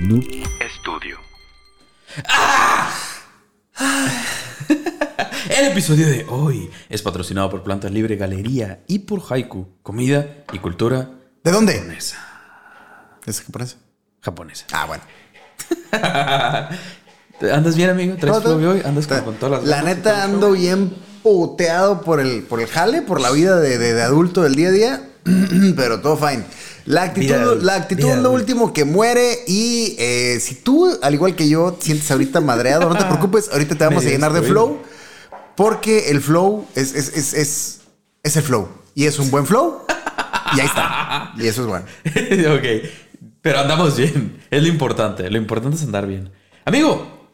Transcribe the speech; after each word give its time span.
Noob 0.00 0.24
Estudio. 0.60 1.18
El 5.58 5.66
episodio 5.68 6.06
de 6.08 6.24
hoy 6.28 6.70
es 6.88 7.02
patrocinado 7.02 7.50
por 7.50 7.62
Plantas 7.62 7.92
Libre 7.92 8.16
Galería 8.16 8.80
y 8.86 9.00
por 9.00 9.22
Haiku, 9.28 9.68
comida 9.82 10.44
y 10.52 10.58
cultura 10.58 11.10
¿De 11.44 11.50
dónde? 11.52 11.74
japonesa. 11.78 12.16
¿Es 13.26 13.40
japonés? 13.42 13.76
Japonesa. 14.20 14.66
Ah, 14.72 14.86
bueno. 14.86 15.02
¿Andas 17.54 17.76
bien, 17.76 17.90
amigo? 17.90 18.16
¿Traes 18.16 18.42
flow 18.42 18.70
hoy? 18.70 18.82
¿Andas 18.84 19.06
con, 19.06 19.20
con 19.22 19.34
todas 19.36 19.60
las 19.62 19.68
La 19.68 19.82
neta 19.82 20.24
ando 20.24 20.52
bien 20.52 20.94
puteado 21.22 22.00
por 22.02 22.20
el, 22.20 22.42
por 22.42 22.60
el 22.60 22.66
jale, 22.68 23.02
por 23.02 23.20
la 23.20 23.30
vida 23.30 23.58
de, 23.60 23.78
de- 23.78 23.94
de 23.94 24.02
adulto 24.02 24.42
del 24.42 24.54
día 24.54 24.68
a 24.68 24.72
día, 24.72 25.09
pero 25.76 26.00
todo 26.00 26.16
fine. 26.16 26.44
La 26.86 27.02
actitud, 27.02 27.62
la 27.62 27.74
actitud 27.74 28.08
es 28.08 28.18
lo 28.18 28.32
último 28.32 28.72
que 28.72 28.84
muere 28.84 29.40
y 29.46 29.96
eh, 29.98 30.38
si 30.40 30.56
tú, 30.56 30.90
al 31.02 31.14
igual 31.14 31.36
que 31.36 31.48
yo, 31.48 31.76
sientes 31.80 32.10
ahorita 32.10 32.40
madreado, 32.40 32.88
no 32.88 32.96
te 32.96 33.04
preocupes, 33.06 33.48
ahorita 33.52 33.76
te 33.76 33.84
vamos 33.84 34.04
a 34.04 34.08
llenar 34.08 34.32
de 34.32 34.42
flow, 34.42 34.80
porque 35.56 36.10
el 36.10 36.20
flow 36.20 36.66
es, 36.74 36.94
es, 36.94 37.16
es, 37.16 37.34
es, 37.34 37.80
es 38.22 38.36
el 38.36 38.42
flow 38.42 38.68
y 38.94 39.04
es 39.04 39.18
un 39.18 39.30
buen 39.30 39.46
flow 39.46 39.82
y 40.56 40.60
ahí 40.60 40.66
está. 40.66 41.32
Y 41.36 41.46
eso 41.46 41.62
es 41.62 41.66
bueno. 41.68 41.86
ok, 42.56 42.90
pero 43.42 43.60
andamos 43.60 43.96
bien. 43.96 44.40
Es 44.50 44.62
lo 44.62 44.68
importante. 44.68 45.30
Lo 45.30 45.38
importante 45.38 45.76
es 45.76 45.82
andar 45.82 46.06
bien. 46.06 46.30
Amigo, 46.64 47.28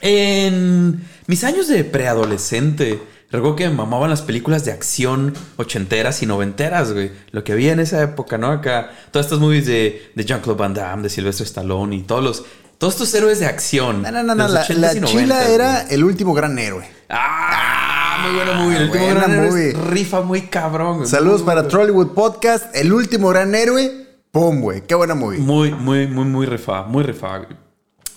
en 0.00 1.04
mis 1.26 1.44
años 1.44 1.68
de 1.68 1.84
preadolescente, 1.84 3.00
recuerdo 3.30 3.56
que 3.56 3.68
me 3.68 3.74
mamaban 3.74 4.10
las 4.10 4.22
películas 4.22 4.64
de 4.64 4.72
acción 4.72 5.34
ochenteras 5.56 6.22
y 6.22 6.26
noventeras, 6.26 6.92
güey. 6.92 7.12
Lo 7.32 7.44
que 7.44 7.52
había 7.52 7.72
en 7.72 7.80
esa 7.80 8.02
época, 8.02 8.38
¿no? 8.38 8.50
Acá, 8.50 8.90
todas 9.10 9.26
estas 9.26 9.38
movies 9.40 9.66
de, 9.66 10.10
de 10.14 10.24
Jean-Claude 10.24 10.58
Van 10.58 10.74
Damme, 10.74 11.02
de 11.02 11.08
Sylvester 11.10 11.46
Stallone 11.46 11.96
y 11.96 12.02
todos 12.02 12.22
los... 12.24 12.44
Todos 12.78 12.92
estos 12.92 13.14
héroes 13.14 13.40
de 13.40 13.46
acción. 13.46 14.02
No, 14.02 14.10
no, 14.10 14.22
no, 14.22 14.48
La, 14.48 14.62
80s 14.66 14.74
la 14.76 14.92
chila 15.06 15.44
90s, 15.46 15.48
era 15.48 15.82
el 15.88 16.04
último 16.04 16.34
gran 16.34 16.58
héroe. 16.58 16.86
¡Ah! 17.08 18.18
Muy 18.22 18.34
buena 18.34 18.52
movie. 18.52 18.76
El 18.76 18.82
último 18.84 19.04
buena 19.04 19.20
gran 19.20 19.32
héroe 19.32 19.48
movie. 19.50 19.68
es 19.70 19.78
rifa 19.78 20.20
muy 20.20 20.42
cabrón. 20.42 20.96
güey. 20.98 21.08
Saludos 21.08 21.40
Muy, 21.40 21.46
para 21.46 21.62
muy, 21.62 21.70
Trollywood 21.70 22.08
Podcast, 22.12 22.76
el 22.76 22.92
último 22.92 23.30
gran 23.30 23.54
héroe. 23.54 24.06
Pum, 24.30 24.60
güey. 24.60 24.82
Qué 24.82 24.94
buena 24.94 25.14
movie. 25.14 25.38
Muy, 25.38 25.72
muy, 25.72 26.06
muy, 26.06 26.26
muy 26.26 26.44
rifada, 26.44 26.82
muy 26.82 27.02
rifada, 27.02 27.38
güey. 27.38 27.56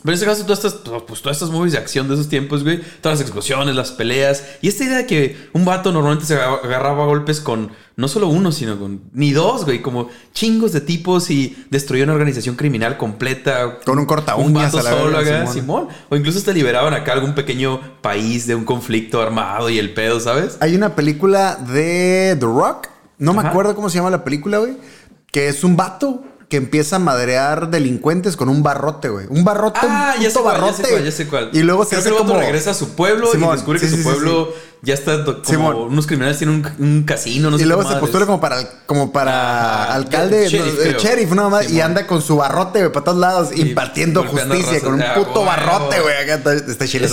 Pero 0.02 0.12
en 0.12 0.14
este 0.14 0.26
caso, 0.26 0.44
todas 0.44 0.64
estas, 0.64 0.82
pues, 1.08 1.22
todas 1.22 1.38
estas 1.38 1.50
movies 1.50 1.74
de 1.74 1.80
acción 1.80 2.08
de 2.08 2.14
esos 2.14 2.30
tiempos, 2.30 2.64
güey, 2.64 2.82
todas 3.02 3.20
las 3.20 3.22
explosiones, 3.28 3.76
las 3.76 3.92
peleas, 3.92 4.44
y 4.62 4.70
esta 4.70 4.86
idea 4.86 4.98
de 5.00 5.06
que 5.06 5.50
un 5.54 5.66
vato 5.66 5.92
normalmente 5.92 6.26
se 6.26 6.36
aga- 6.36 6.60
agarraba 6.64 7.04
a 7.04 7.08
golpes 7.08 7.42
con 7.42 7.72
no 7.98 8.08
solo 8.08 8.30
uno, 8.30 8.54
sino 8.54 8.80
con 8.80 9.02
ni 9.12 9.34
dos, 9.34 9.66
güey, 9.66 9.82
como 9.82 10.08
chingos 10.34 10.72
de 10.72 10.80
tipos 10.80 11.30
y 11.30 11.66
destruía 11.70 12.06
una 12.06 12.14
organización 12.14 12.56
criminal 12.56 12.96
completa. 12.98 13.80
Con 13.86 14.00
un 14.00 14.06
corta 14.06 14.36
Un 14.38 14.54
vato 14.54 14.80
a 14.80 14.84
la 14.84 14.92
solo, 14.92 15.18
acá, 15.18 15.40
Simón. 15.48 15.54
Simón. 15.54 15.88
O 16.08 16.16
incluso 16.16 16.42
te 16.42 16.54
liberaban 16.54 16.94
acá 16.94 17.12
algún 17.12 17.36
pequeño 17.36 17.82
país 18.02 18.48
de 18.48 18.56
un 18.56 18.64
conflicto 18.64 19.22
armado 19.22 19.70
y 19.70 19.80
el 19.80 19.94
pedo, 19.94 20.22
¿sabes? 20.22 20.58
Hay 20.62 20.76
una 20.76 20.96
película 20.96 21.56
de 21.58 22.38
The 22.40 22.46
Rock. 22.46 22.88
No 23.18 23.34
me 23.34 23.42
acuerdo 23.42 23.76
cómo 23.76 23.90
se 23.90 23.98
llama 23.98 24.10
la 24.12 24.24
película, 24.24 24.60
güey. 24.60 24.78
Que 25.30 25.50
es 25.50 25.66
un 25.66 25.76
vato 25.76 26.24
que 26.50 26.58
empieza 26.58 26.96
a 26.96 27.00
madrear 27.00 27.70
delincuentes 27.70 28.36
con 28.36 28.50
un 28.50 28.64
barrote, 28.64 29.10
güey. 29.10 29.28
Un 29.30 29.44
barrote, 29.44 29.80
Ah, 29.84 30.16
un 30.18 30.24
ya 30.24 30.30
sé 30.32 30.40
cuál, 30.40 30.56
ya 30.56 30.62
barrote. 30.62 30.84
sé 30.84 30.90
cuál, 30.90 31.06
ya 31.06 31.12
sé 31.12 31.28
cuál. 31.28 31.50
Y 31.54 31.62
luego 31.62 31.84
se 31.84 31.90
Creo 31.92 32.00
hace 32.00 32.10
que 32.10 32.16
el 32.16 32.22
como... 32.24 32.40
regresa 32.40 32.72
a 32.72 32.74
su 32.74 32.90
pueblo 32.96 33.32
Simón, 33.32 33.50
y 33.50 33.56
descubre 33.58 33.80
sí, 33.80 33.86
que 33.86 33.90
sí, 33.92 33.98
su 33.98 34.02
sí, 34.02 34.10
pueblo 34.16 34.54
ya 34.82 34.94
está 34.94 35.24
como 35.26 35.44
Simón. 35.44 35.76
unos 35.76 36.08
criminales 36.08 36.38
tienen 36.38 36.64
un, 36.80 36.86
un 36.86 37.04
casino, 37.04 37.50
no 37.52 37.58
sé 37.58 37.64
y 37.64 37.68
luego 37.68 37.82
qué 37.82 37.88
se 37.88 37.94
madres. 37.96 38.02
postula 38.02 38.26
como 38.26 38.40
para, 38.40 38.58
como 38.86 39.12
para 39.12 39.84
Ajá. 39.84 39.94
alcalde, 39.96 40.46
El 40.46 40.52
sheriff, 40.52 40.74
no, 40.76 40.82
el 40.82 40.88
creo. 40.96 41.00
sheriff, 41.02 41.26
y 41.26 41.68
Simón. 41.68 41.82
anda 41.82 42.08
con 42.08 42.22
su 42.22 42.38
barrote, 42.38 42.80
güey, 42.80 42.92
para 42.92 43.04
todos 43.04 43.18
lados, 43.18 43.50
impartiendo 43.58 44.24
golpeando 44.24 44.56
justicia 44.56 44.80
con 44.82 44.94
un 44.94 45.02
Ah, 45.02 45.14
puto 45.16 45.44
barrote, 45.44 46.00
güey. 46.00 46.16
Acá 46.16 46.36
está, 46.36 46.54
está 46.54 46.72
esa 46.72 46.88
chila. 46.88 47.08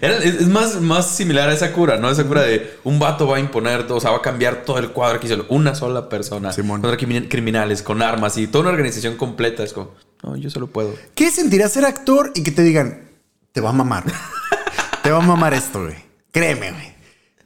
Era- 0.00 0.16
es, 0.18 0.34
es 0.40 0.48
más, 0.48 0.80
más 0.80 1.10
similar 1.10 1.48
a 1.48 1.52
esa 1.52 1.72
cura, 1.72 1.96
¿no? 1.98 2.10
Esa 2.10 2.24
cura 2.24 2.42
de 2.42 2.78
un 2.84 2.98
vato 2.98 3.26
va 3.26 3.36
a 3.36 3.40
imponer, 3.40 3.84
o 3.90 4.00
sea, 4.00 4.10
va 4.10 4.18
a 4.18 4.22
cambiar 4.22 4.64
todo 4.64 4.78
el 4.78 4.90
cuadro 4.90 5.20
que 5.20 5.26
hizo 5.26 5.44
una 5.48 5.74
sola 5.74 6.08
persona 6.08 6.52
Simón. 6.52 6.80
contra 6.80 6.98
crimin- 6.98 7.28
criminales, 7.28 7.82
con 7.82 8.02
armas 8.02 8.36
y 8.38 8.46
toda 8.46 8.62
una 8.62 8.70
organización 8.70 9.16
completa. 9.16 9.62
Es 9.62 9.72
como, 9.72 9.90
no, 10.22 10.36
yo 10.36 10.48
solo 10.50 10.66
puedo. 10.68 10.94
¿Qué 11.14 11.30
sentirá 11.30 11.68
ser 11.68 11.84
actor 11.84 12.32
y 12.34 12.42
que 12.42 12.50
te 12.50 12.62
digan, 12.62 13.08
te 13.52 13.60
va 13.60 13.70
a 13.70 13.72
mamar? 13.72 14.04
güey. 14.04 14.14
te 15.02 15.10
va 15.10 15.18
a 15.18 15.26
mamar 15.26 15.54
esto, 15.54 15.82
güey. 15.82 16.07
Créeme, 16.32 16.72
güey. 16.72 16.92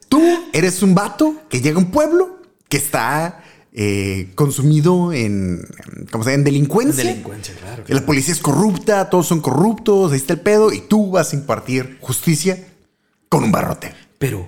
Tú 0.09 0.21
eres 0.53 0.83
un 0.83 0.95
vato 0.95 1.37
que 1.49 1.61
llega 1.61 1.77
a 1.77 1.79
un 1.79 1.91
pueblo 1.91 2.43
que 2.69 2.77
está 2.77 3.43
eh, 3.73 4.31
consumido 4.35 5.13
en, 5.13 5.67
¿cómo 6.11 6.25
se 6.25 6.31
llama? 6.31 6.41
En 6.41 6.45
delincuencia. 6.45 7.05
Delincuencia, 7.05 7.55
claro. 7.55 7.85
La 7.87 8.05
policía 8.05 8.35
es 8.35 8.41
corrupta, 8.41 9.09
todos 9.09 9.27
son 9.27 9.41
corruptos, 9.41 10.13
ahí 10.13 10.19
está 10.19 10.35
el 10.35 10.41
pedo, 10.41 10.73
y 10.73 10.81
tú 10.81 11.11
vas 11.11 11.33
a 11.33 11.37
impartir 11.37 11.99
justicia 12.01 12.67
con 13.29 13.45
un 13.45 13.53
barrote. 13.53 13.95
Pero 14.19 14.47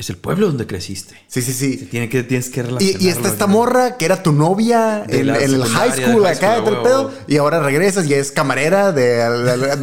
es 0.00 0.10
el 0.10 0.16
pueblo 0.16 0.46
donde 0.46 0.64
creciste. 0.64 1.20
Sí, 1.26 1.42
sí, 1.42 1.52
sí. 1.52 1.76
Tiene 1.90 2.08
que, 2.08 2.22
tienes 2.22 2.50
que 2.50 2.60
Y, 2.60 2.62
relacionarlo. 2.62 3.04
y 3.04 3.08
está 3.08 3.28
esta 3.28 3.48
morra 3.48 3.96
que 3.96 4.04
era 4.04 4.22
tu 4.22 4.30
novia 4.30 5.02
en, 5.08 5.28
el 5.28 5.64
high 5.64 5.90
school 5.90 6.22
high 6.22 6.36
acá, 6.36 6.58
school, 6.60 6.82
pedo, 6.84 7.12
y 7.26 7.36
ahora 7.36 7.58
regresas 7.58 8.06
y 8.06 8.14
es 8.14 8.30
camarera 8.30 8.92
de, 8.92 9.20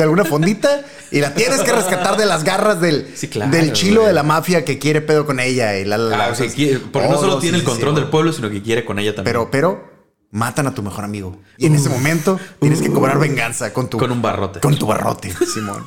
alguna 0.02 0.24
fondita 0.24 0.86
y 1.12 1.20
la 1.20 1.34
tienes 1.34 1.60
que 1.60 1.72
rescatar 1.74 2.16
de 2.16 2.26
las 2.26 2.46
garras 2.46 2.80
del, 2.80 3.10
Sí, 3.14 3.28
claro, 3.28 3.52
del 3.52 3.74
chilo 3.74 4.02
güey. 4.02 4.08
de 4.08 4.14
la 4.14 4.24
mafia 4.24 4.64
que 4.64 4.80
quiere 4.80 5.02
pedo 5.02 5.26
con 5.26 5.42
ella. 5.42 5.78
Y 5.78 5.84
la, 5.84 5.98
la- 5.98 6.16
la- 6.18 6.26
Ah, 6.28 6.30
o 6.32 6.36
sea, 6.36 6.48
quiere- 6.48 6.80
porque 6.80 7.10
no 7.10 7.20
solo 7.20 7.40
tiene 7.40 7.58
sí, 7.58 7.64
el 7.66 7.70
control 7.70 7.96
sí, 7.96 8.00
del 8.00 8.10
pueblo, 8.10 8.32
sino 8.32 8.50
que 8.50 8.62
quiere 8.64 8.86
con 8.86 8.98
ella 9.00 9.14
también. 9.14 9.34
Pero, 9.34 9.52
pero, 9.52 9.92
matan 10.32 10.66
a 10.68 10.74
tu 10.74 10.82
mejor 10.82 11.04
amigo. 11.04 11.38
Y 11.58 11.66
en 11.66 11.76
ese 11.76 11.90
momento 11.90 12.40
tienes 12.62 12.82
que 12.82 12.90
cobrar 12.90 13.20
venganza 13.20 13.74
con 13.74 13.90
tu... 13.90 13.98
Con 13.98 14.12
un 14.14 14.22
barrote. 14.22 14.62
Con 14.62 14.78
tu 14.80 14.86
barrote, 14.86 15.34
Simón. 15.54 15.86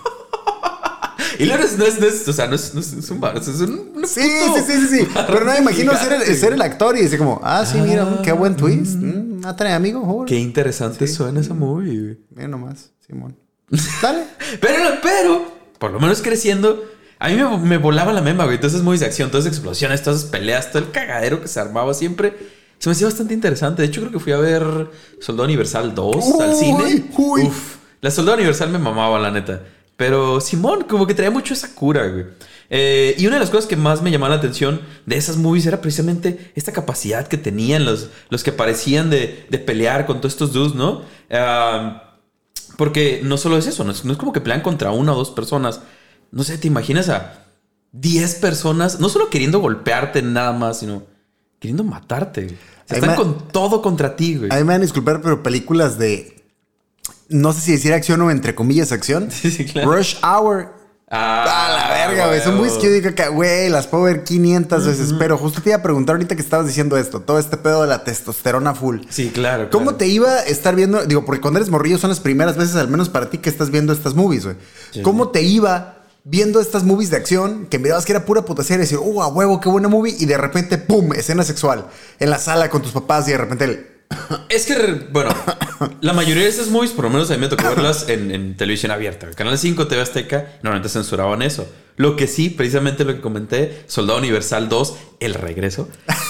Y 1.38 1.44
luego 1.46 1.62
no 1.62 1.68
es, 1.68 1.78
no 1.78 1.84
es, 1.84 2.00
no 2.00 2.06
es- 2.06 2.28
o 2.28 2.32
sea, 2.32 2.46
no 2.48 2.54
es, 2.56 2.74
no 2.74 2.80
es- 2.80 3.10
un 3.10 3.20
bar, 3.20 3.36
es 3.36 3.46
un, 3.48 3.92
un 3.94 4.06
Sí, 4.06 4.20
sí, 4.22 4.62
sí, 4.66 4.72
sí, 4.72 4.98
sí. 4.98 5.08
Pero 5.26 5.44
no 5.44 5.52
me 5.52 5.58
imagino 5.58 5.96
ser 5.96 6.12
el, 6.12 6.36
ser 6.36 6.52
el 6.52 6.62
actor 6.62 6.96
y 6.96 7.02
decir 7.02 7.18
como, 7.18 7.40
ah, 7.44 7.64
sí, 7.64 7.78
mira, 7.80 8.02
Ah. 8.02 8.22
qué 8.22 8.32
buen 8.32 8.56
twist. 8.56 8.96
Mm, 8.96 9.40
matan 9.40 9.68
a 9.68 9.76
amigo, 9.76 10.00
joder. 10.04 10.26
Qué 10.28 10.36
interesante 10.38 11.06
suena 11.06 11.40
esa 11.40 11.54
movie, 11.54 11.98
güey. 12.00 12.18
Mira 12.34 12.48
nomás, 12.48 12.90
Simón. 13.06 13.36
Dale. 14.02 14.24
Pero, 14.60 14.82
pero, 15.02 15.52
por 15.78 15.90
lo 15.92 16.00
menos 16.00 16.22
creciendo, 16.22 16.82
a 17.18 17.28
mí 17.28 17.36
me, 17.36 17.58
me 17.58 17.76
volaba 17.78 18.12
la 18.12 18.22
mema, 18.22 18.44
güey. 18.46 18.56
Todas 18.58 18.72
esas 18.72 18.82
movies 18.84 19.00
de 19.00 19.06
acción, 19.06 19.30
todas 19.30 19.44
esas 19.46 19.58
explosiones, 19.58 20.02
todas 20.02 20.20
esas 20.20 20.30
peleas, 20.30 20.70
todo 20.72 20.82
el 20.82 20.90
cagadero 20.90 21.40
que 21.42 21.48
se 21.48 21.60
armaba 21.60 21.92
siempre. 21.94 22.34
Se 22.78 22.88
me 22.88 22.92
hacía 22.92 23.06
bastante 23.08 23.34
interesante. 23.34 23.82
De 23.82 23.88
hecho, 23.88 24.00
creo 24.00 24.12
que 24.12 24.18
fui 24.20 24.32
a 24.32 24.38
ver 24.38 24.90
Soldado 25.20 25.44
Universal 25.44 25.94
2 25.94 26.40
al 26.40 26.50
Uy, 26.50 26.56
cine. 26.56 27.10
uy. 27.18 27.42
Uf, 27.42 27.76
la 28.00 28.10
Soldado 28.10 28.36
Universal 28.38 28.70
me 28.70 28.78
mamaba, 28.78 29.18
la 29.18 29.30
neta. 29.30 29.62
Pero 29.98 30.40
Simón, 30.40 30.84
como 30.88 31.08
que 31.08 31.14
traía 31.14 31.32
mucho 31.32 31.54
esa 31.54 31.74
cura, 31.74 32.06
güey. 32.06 32.24
Eh, 32.70 33.16
y 33.18 33.26
una 33.26 33.34
de 33.34 33.40
las 33.40 33.50
cosas 33.50 33.66
que 33.66 33.74
más 33.74 34.00
me 34.00 34.12
llamaba 34.12 34.36
la 34.36 34.38
atención 34.38 34.80
de 35.06 35.16
esas 35.16 35.38
movies 35.38 35.66
era 35.66 35.80
precisamente 35.80 36.52
esta 36.54 36.70
capacidad 36.70 37.26
que 37.26 37.36
tenían 37.36 37.84
los, 37.84 38.08
los 38.30 38.44
que 38.44 38.52
parecían 38.52 39.10
de, 39.10 39.46
de 39.50 39.58
pelear 39.58 40.06
con 40.06 40.18
todos 40.20 40.34
estos 40.34 40.52
dudes, 40.52 40.76
¿no? 40.76 41.02
Porque 42.76 43.22
no 43.24 43.36
solo 43.38 43.58
es 43.58 43.66
eso, 43.66 43.82
no 43.82 43.90
es, 43.90 44.04
no 44.04 44.12
es 44.12 44.18
como 44.18 44.32
que 44.32 44.40
pelean 44.40 44.60
contra 44.60 44.92
una 44.92 45.14
o 45.14 45.16
dos 45.16 45.32
personas. 45.32 45.80
No 46.30 46.44
sé, 46.44 46.58
te 46.58 46.68
imaginas 46.68 47.08
a 47.08 47.46
10 47.90 48.36
personas, 48.36 49.00
no 49.00 49.08
solo 49.08 49.30
queriendo 49.30 49.58
golpearte 49.58 50.22
nada 50.22 50.52
más, 50.52 50.78
sino 50.78 51.02
queriendo 51.58 51.82
matarte. 51.82 52.44
güey. 52.44 52.54
O 52.54 52.58
sea, 52.86 52.96
Ahí 52.96 53.00
están 53.00 53.16
con 53.16 53.48
todo 53.48 53.82
contra 53.82 54.14
ti, 54.14 54.36
güey. 54.36 54.50
A 54.52 54.54
mí 54.54 54.60
me 54.60 54.74
van 54.74 54.76
a 54.82 54.84
disculpar, 54.84 55.20
pero 55.20 55.42
películas 55.42 55.98
de. 55.98 56.37
No 57.28 57.52
sé 57.52 57.60
si 57.60 57.72
decir 57.72 57.92
acción 57.92 58.20
o 58.22 58.30
entre 58.30 58.54
comillas 58.54 58.92
acción. 58.92 59.30
Sí, 59.38 59.50
sí, 59.50 59.64
claro. 59.64 59.92
Rush 59.92 60.16
Hour. 60.22 60.78
Ah, 61.10 61.66
a 61.66 61.68
la 61.70 62.06
verga, 62.06 62.26
güey. 62.26 62.40
Son 62.40 62.56
movies 62.56 62.74
que 62.74 62.90
digo 62.90 63.14
que, 63.14 63.28
güey, 63.28 63.70
las 63.70 63.86
puedo 63.86 64.04
ver 64.04 64.24
500 64.24 64.86
veces. 64.86 65.14
Pero 65.18 65.38
justo 65.38 65.62
te 65.62 65.70
iba 65.70 65.78
a 65.78 65.82
preguntar 65.82 66.16
ahorita 66.16 66.36
que 66.36 66.42
estabas 66.42 66.66
diciendo 66.66 66.98
esto. 66.98 67.20
Todo 67.20 67.38
este 67.38 67.56
pedo 67.56 67.82
de 67.82 67.88
la 67.88 68.04
testosterona 68.04 68.74
full. 68.74 69.00
Sí, 69.08 69.30
claro. 69.30 69.70
¿Cómo 69.70 69.86
claro. 69.86 69.98
te 69.98 70.06
iba 70.06 70.30
a 70.30 70.42
estar 70.42 70.74
viendo? 70.74 71.04
Digo, 71.06 71.24
porque 71.24 71.40
cuando 71.40 71.60
eres 71.60 71.70
morrillo 71.70 71.96
son 71.96 72.10
las 72.10 72.20
primeras 72.20 72.58
veces, 72.58 72.76
al 72.76 72.88
menos 72.88 73.08
para 73.08 73.30
ti, 73.30 73.38
que 73.38 73.48
estás 73.48 73.70
viendo 73.70 73.94
estas 73.94 74.14
movies, 74.14 74.44
güey. 74.44 74.56
Sí. 74.90 75.00
¿Cómo 75.00 75.28
te 75.28 75.40
iba 75.40 76.04
viendo 76.24 76.60
estas 76.60 76.84
movies 76.84 77.10
de 77.10 77.16
acción 77.16 77.66
que 77.70 77.78
mirabas 77.78 78.04
que 78.04 78.12
era 78.12 78.26
pura 78.26 78.42
putación 78.42 78.78
y 78.78 78.82
decir, 78.82 78.98
uh, 78.98 79.22
a 79.22 79.28
huevo, 79.28 79.60
qué 79.60 79.70
buena 79.70 79.88
movie? 79.88 80.14
Y 80.18 80.26
de 80.26 80.36
repente, 80.36 80.76
pum, 80.76 81.14
escena 81.14 81.42
sexual 81.42 81.86
en 82.18 82.28
la 82.28 82.38
sala 82.38 82.68
con 82.68 82.82
tus 82.82 82.92
papás 82.92 83.26
y 83.28 83.32
de 83.32 83.38
repente 83.38 83.64
el. 83.64 83.97
Es 84.48 84.66
que, 84.66 85.06
bueno, 85.10 85.30
la 86.00 86.12
mayoría 86.12 86.42
de 86.44 86.48
esas 86.48 86.68
movies, 86.68 86.92
por 86.92 87.04
lo 87.04 87.10
menos 87.10 87.30
a 87.30 87.34
mí 87.34 87.40
me 87.40 87.48
tocó 87.48 87.64
verlas 87.68 88.08
en, 88.08 88.30
en 88.30 88.56
televisión 88.56 88.90
abierta. 88.92 89.30
Canal 89.32 89.58
5, 89.58 89.86
TV 89.86 90.02
Azteca, 90.02 90.46
normalmente 90.62 90.88
censuraban 90.88 91.42
eso. 91.42 91.70
Lo 91.96 92.14
que 92.16 92.26
sí, 92.26 92.48
precisamente 92.50 93.04
lo 93.04 93.14
que 93.14 93.20
comenté, 93.20 93.82
Soldado 93.86 94.18
Universal 94.18 94.68
2, 94.68 94.94
El 95.20 95.34
Regreso. 95.34 95.88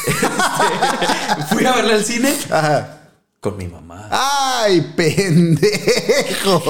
Este, 1.38 1.54
fui 1.54 1.64
a 1.66 1.72
verla 1.72 1.94
al 1.94 2.04
cine 2.04 2.34
Ajá. 2.50 3.10
con 3.40 3.56
mi 3.56 3.66
mamá. 3.68 4.08
¡Ay, 4.10 4.92
pendejo! 4.96 6.62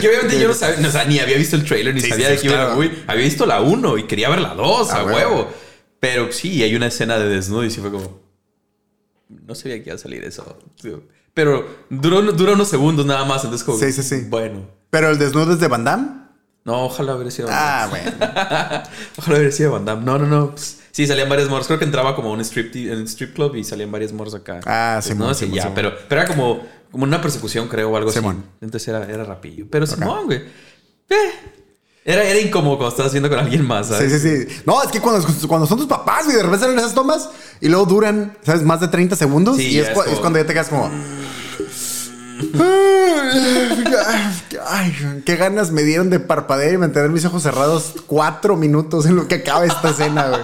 Que 0.00 0.08
obviamente 0.08 0.40
yo 0.40 0.48
no 0.48 0.54
sabía, 0.54 0.78
no, 0.80 0.88
o 0.88 0.90
sea, 0.90 1.04
ni 1.04 1.18
había 1.20 1.36
visto 1.36 1.56
el 1.56 1.64
trailer, 1.64 1.94
ni 1.94 2.00
Sí, 2.00 2.08
sabía 2.08 2.28
sí, 2.28 2.34
de 2.34 2.40
qué 2.40 2.46
iba 2.48 2.56
la 2.64 2.74
movie. 2.74 3.04
Había 3.06 3.24
visto 3.24 3.46
la 3.46 3.60
1 3.60 3.98
y 3.98 4.02
quería 4.04 4.28
ver 4.30 4.40
la 4.40 4.54
2, 4.54 4.90
Ah, 4.90 4.96
a 5.00 5.04
huevo. 5.04 5.16
huevo. 5.16 5.52
Pero 6.00 6.32
sí, 6.32 6.62
hay 6.62 6.74
una 6.74 6.86
escena 6.88 7.18
de 7.18 7.28
desnudo 7.28 7.64
y 7.64 7.70
sí 7.70 7.80
fue 7.80 7.90
como... 7.90 8.20
No 9.28 9.54
sabía 9.54 9.82
que 9.82 9.90
iba 9.90 9.94
a 9.94 9.98
salir 9.98 10.24
eso. 10.24 10.58
Pero 11.34 11.66
duró, 11.90 12.22
dura 12.32 12.52
unos 12.52 12.68
segundos 12.68 13.06
nada 13.06 13.24
más. 13.24 13.44
Entonces, 13.44 13.64
como. 13.64 13.78
Sí, 13.78 13.92
sí, 13.92 14.02
sí. 14.02 14.26
Bueno. 14.28 14.66
Pero 14.90 15.10
el 15.10 15.18
desnudo 15.18 15.52
es 15.52 15.60
de 15.60 15.68
Van 15.68 15.84
Damme. 15.84 16.08
No, 16.64 16.84
ojalá 16.84 17.14
hubiera 17.14 17.30
sido. 17.30 17.48
Van 17.48 17.56
Damme. 17.56 18.00
Ah, 18.04 18.82
bueno. 18.82 18.86
Ojalá 19.18 19.36
hubiera 19.38 19.52
sido 19.52 19.72
Van 19.72 19.84
Damme. 19.84 20.04
No, 20.04 20.18
no, 20.18 20.26
no. 20.26 20.50
Pues, 20.50 20.80
sí, 20.90 21.06
salían 21.06 21.28
varias 21.28 21.48
morras. 21.48 21.66
Creo 21.66 21.78
que 21.78 21.84
entraba 21.84 22.14
como 22.16 22.32
un 22.32 22.40
strip, 22.40 22.74
en 22.74 22.98
un 22.98 23.04
strip 23.08 23.34
club 23.34 23.54
y 23.54 23.64
salían 23.64 23.90
varias 23.92 24.12
morras 24.12 24.34
acá. 24.34 24.60
Ah, 24.66 25.00
sí, 25.02 25.14
no, 25.14 25.32
sí, 25.34 25.40
Simón, 25.44 25.56
ya. 25.56 25.62
Simón. 25.62 25.74
Pero, 25.74 25.92
pero 26.08 26.20
era 26.22 26.28
como, 26.28 26.62
como 26.90 27.04
una 27.04 27.20
persecución, 27.22 27.68
creo, 27.68 27.90
o 27.90 27.96
algo 27.96 28.10
Simón. 28.10 28.36
así. 28.46 28.56
Entonces 28.62 28.88
era, 28.88 29.04
era 29.04 29.24
rapillo. 29.24 29.66
Pero 29.70 29.86
Simón, 29.86 30.26
güey. 30.26 30.42
Eh, 31.10 31.30
era, 32.12 32.24
era 32.24 32.38
incómodo 32.40 32.76
cuando 32.78 32.90
estabas 32.90 33.12
viendo 33.12 33.28
con 33.28 33.38
alguien 33.38 33.64
más, 33.66 33.86
Sí, 33.88 33.92
¿sabes? 33.94 34.22
sí, 34.22 34.46
sí. 34.46 34.62
No, 34.66 34.82
es 34.82 34.88
que 34.90 35.00
cuando, 35.00 35.26
cuando 35.46 35.66
son 35.66 35.78
tus 35.78 35.86
papás 35.86 36.26
y 36.28 36.32
de 36.32 36.42
repente 36.42 36.60
salen 36.64 36.78
esas 36.78 36.94
tomas 36.94 37.28
y 37.60 37.68
luego 37.68 37.84
duran, 37.86 38.36
¿sabes? 38.44 38.62
Más 38.62 38.80
de 38.80 38.88
30 38.88 39.14
segundos. 39.16 39.56
Sí, 39.56 39.68
y 39.68 39.78
es, 39.78 39.88
es 39.88 39.94
cu- 39.94 40.00
como- 40.02 40.12
es 40.14 40.18
cuando 40.20 40.38
ya 40.38 40.46
te 40.46 40.52
quedas 40.54 40.68
como. 40.68 40.90
Ay, 44.66 45.22
qué 45.24 45.36
ganas 45.36 45.70
me 45.70 45.82
dieron 45.82 46.10
de 46.10 46.20
parpadear 46.20 46.72
y 46.74 46.78
mantener 46.78 47.10
mis 47.10 47.24
ojos 47.24 47.42
cerrados 47.42 47.94
cuatro 48.06 48.56
minutos 48.56 49.06
en 49.06 49.16
lo 49.16 49.26
que 49.28 49.36
acaba 49.36 49.64
esta 49.64 49.90
escena, 49.90 50.28
güey. 50.28 50.40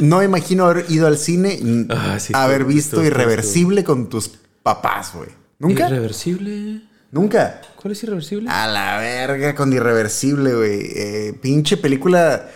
No 0.00 0.18
me 0.18 0.24
imagino 0.24 0.66
haber 0.66 0.86
ido 0.90 1.06
al 1.06 1.16
cine 1.18 1.54
y 1.54 1.86
Ah, 1.90 2.18
sí, 2.18 2.32
haber 2.36 2.64
visto 2.64 3.02
Irreversible 3.02 3.84
con 3.84 4.08
tus 4.08 4.30
papás, 4.62 5.12
güey. 5.14 5.28
¿Nunca? 5.58 5.86
Irreversible. 5.88 6.82
¿Nunca? 7.12 7.60
¿Cuál 7.76 7.92
es 7.92 8.02
irreversible? 8.02 8.48
A 8.50 8.66
la 8.66 8.96
verga 8.98 9.54
con 9.54 9.70
Irreversible, 9.72 10.54
güey. 10.54 10.80
Eh, 10.94 11.34
pinche 11.40 11.76
película. 11.76 12.48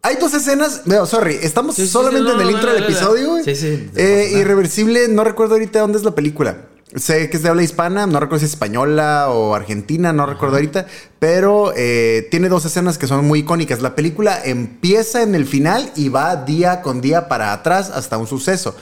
Hay 0.00 0.14
dos 0.16 0.32
escenas. 0.32 0.82
No, 0.86 1.04
sorry, 1.06 1.38
estamos 1.42 1.74
Sí, 1.74 1.82
sí, 1.82 1.88
solamente 1.88 2.30
sí, 2.30 2.36
no, 2.36 2.40
en 2.40 2.46
el 2.46 2.52
no, 2.52 2.56
intro 2.56 2.70
no, 2.70 2.74
del 2.76 2.84
episodio, 2.84 3.30
güey. 3.30 3.44
Sí, 3.44 3.56
sí, 3.56 3.90
Eh. 3.96 4.30
Irreversible, 4.36 5.08
no 5.08 5.24
recuerdo 5.24 5.54
ahorita 5.54 5.80
dónde 5.80 5.98
es 5.98 6.04
la 6.04 6.14
película. 6.14 6.66
Sé 6.94 7.28
que 7.28 7.36
es 7.36 7.42
de 7.42 7.48
habla 7.48 7.64
hispana, 7.64 8.06
no 8.06 8.20
recuerdo 8.20 8.38
si 8.38 8.46
es 8.46 8.52
española 8.52 9.26
o 9.28 9.54
argentina, 9.56 10.12
no 10.12 10.24
recuerdo 10.24 10.54
ahorita, 10.54 10.86
pero 11.18 11.72
eh, 11.76 12.28
tiene 12.30 12.48
dos 12.48 12.64
escenas 12.64 12.96
que 12.96 13.06
son 13.08 13.24
muy 13.24 13.40
icónicas. 13.40 13.80
La 13.82 13.94
película 13.96 14.38
empieza 14.44 15.22
en 15.22 15.34
el 15.34 15.46
final 15.46 15.90
y 15.96 16.10
va 16.10 16.36
día 16.36 16.80
con 16.80 17.00
día 17.00 17.26
para 17.28 17.52
atrás 17.52 17.90
hasta 17.92 18.18
un 18.18 18.26
suceso. 18.28 18.76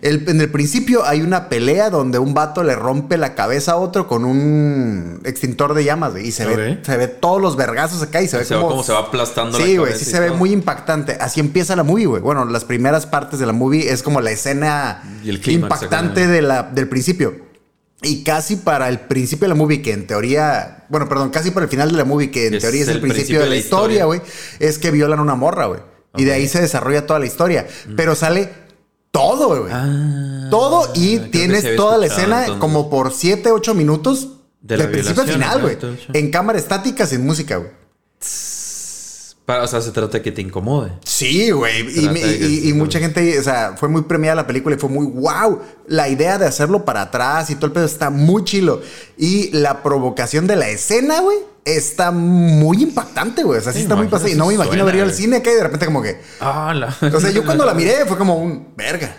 El- 0.00 0.28
en 0.28 0.40
el 0.40 0.50
principio 0.50 1.04
hay 1.04 1.20
una 1.22 1.48
pelea 1.48 1.90
donde 1.90 2.18
un 2.20 2.32
vato 2.32 2.62
le 2.62 2.76
rompe 2.76 3.16
la 3.18 3.34
cabeza 3.34 3.72
a 3.72 3.76
otro 3.76 4.06
con 4.06 4.24
un 4.24 5.20
extintor 5.24 5.74
de 5.74 5.82
llamas 5.84 6.12
y 6.22 6.30
se, 6.30 6.46
ve, 6.46 6.78
se 6.82 6.96
ve 6.96 7.08
todos 7.08 7.40
los 7.42 7.56
vergazos 7.56 8.02
acá 8.02 8.22
y 8.22 8.28
se 8.28 8.38
ve 8.38 8.44
Se 8.44 8.54
ve 8.54 8.60
como... 8.60 8.70
cómo 8.70 8.82
se 8.84 8.92
va 8.92 9.00
aplastando 9.00 9.58
la 9.58 9.64
Sí, 9.64 9.76
güey, 9.76 9.94
sí 9.94 10.04
y 10.06 10.12
se 10.12 10.20
ve 10.20 10.30
muy 10.30 10.52
impactante. 10.52 11.16
Así 11.20 11.40
empieza 11.40 11.74
la 11.74 11.82
movie, 11.82 12.06
güey. 12.06 12.22
Bueno, 12.22 12.44
las 12.44 12.64
primeras 12.64 13.06
partes 13.06 13.40
de 13.40 13.46
la 13.46 13.52
movie 13.52 13.90
es 13.90 14.02
como 14.04 14.20
la 14.20 14.30
escena 14.30 15.02
Y 15.24 15.30
el 15.30 15.48
impactante 15.50 16.22
acá, 16.22 16.30
de 16.32 16.42
la, 16.42 16.62
del 16.62 16.88
principio. 16.88 17.49
Y 18.02 18.24
casi 18.24 18.56
para 18.56 18.88
el 18.88 19.00
principio 19.00 19.44
de 19.44 19.48
la 19.50 19.54
movie, 19.54 19.82
que 19.82 19.92
en 19.92 20.06
teoría, 20.06 20.86
bueno, 20.88 21.08
perdón, 21.08 21.30
casi 21.30 21.50
para 21.50 21.64
el 21.64 21.70
final 21.70 21.90
de 21.90 21.98
la 21.98 22.04
movie, 22.04 22.30
que 22.30 22.46
en 22.46 22.54
Es 22.54 22.62
teoría 22.62 22.82
es 22.82 22.88
el, 22.88 22.96
el 22.96 23.00
principio, 23.02 23.40
de 23.40 23.46
la 23.46 23.56
historia, 23.56 24.06
güey, 24.06 24.22
es 24.58 24.78
que 24.78 24.90
violan 24.90 25.20
una 25.20 25.34
morra, 25.34 25.66
güey. 25.66 25.80
Y 26.16 26.24
de 26.24 26.32
ahí 26.32 26.48
se 26.48 26.60
desarrolla 26.60 27.06
toda 27.06 27.18
la 27.18 27.26
historia. 27.26 27.66
Pero 27.96 28.14
sale 28.14 28.48
todo, 29.10 29.60
güey. 29.60 29.72
Ah, 29.72 30.48
todo 30.50 30.90
y 30.94 31.18
tienes 31.18 31.76
toda 31.76 31.98
la 31.98 32.06
escena 32.06 32.40
entonces. 32.40 32.60
como 32.60 32.90
por 32.90 33.12
7, 33.12 33.50
8 33.50 33.74
minutos. 33.74 34.36
De 34.60 34.76
De 34.76 34.84
la 34.84 34.90
principio 34.90 35.22
a 35.22 35.24
violación, 35.24 35.60
final, 35.60 35.78
güey. 35.80 35.98
En 36.12 36.30
cámara 36.30 36.58
estática, 36.58 37.06
sin 37.06 37.24
música, 37.24 37.56
güey. 37.56 37.70
O 39.62 39.66
sea, 39.66 39.80
se 39.80 39.90
trata 39.90 40.18
de 40.18 40.22
que 40.22 40.32
te 40.32 40.40
incomode. 40.42 40.92
Sí, 41.04 41.50
güey. 41.50 41.80
Y, 41.98 42.06
y- 42.18 42.68
y 42.68 42.72
mucha 42.72 42.98
gente, 42.98 43.38
o 43.38 43.42
sea, 43.42 43.74
fue 43.76 43.88
muy 43.88 44.02
premiada 44.02 44.36
la 44.36 44.46
película 44.46 44.76
y 44.76 44.78
fue 44.78 44.88
muy 44.88 45.06
wow. 45.06 45.60
La 45.86 46.08
idea 46.08 46.38
de 46.38 46.46
hacerlo 46.46 46.84
para 46.84 47.02
atrás 47.02 47.50
y 47.50 47.54
todo 47.56 47.66
el 47.66 47.72
pedo 47.72 47.84
está 47.86 48.10
muy 48.10 48.44
chilo. 48.44 48.80
Y 49.18 49.50
la 49.52 49.82
provocación 49.82 50.46
de 50.46 50.56
la 50.56 50.68
escena, 50.68 51.20
güey, 51.20 51.38
está 51.64 52.10
muy 52.10 52.82
impactante, 52.82 53.42
güey. 53.42 53.58
O 53.58 53.62
sea, 53.62 53.72
sí 53.72 53.78
Sí, 53.78 53.82
está 53.84 53.96
muy 53.96 54.08
pasada. 54.08 54.30
Y 54.30 54.34
no 54.34 54.46
me 54.46 54.54
imagino 54.54 54.82
haber 54.82 54.94
ido 54.96 55.04
al 55.04 55.12
cine 55.14 55.38
acá 55.38 55.50
y 55.50 55.54
de 55.54 55.62
repente 55.62 55.86
como 55.86 56.02
que... 56.02 56.20
Ah, 56.40 56.72
la. 56.74 56.94
O 57.14 57.20
sea, 57.20 57.30
yo 57.30 57.44
cuando 57.44 57.64
la 57.64 57.74
miré 57.74 58.04
fue 58.06 58.16
como 58.16 58.36
un... 58.36 58.68
Verga. 58.76 59.14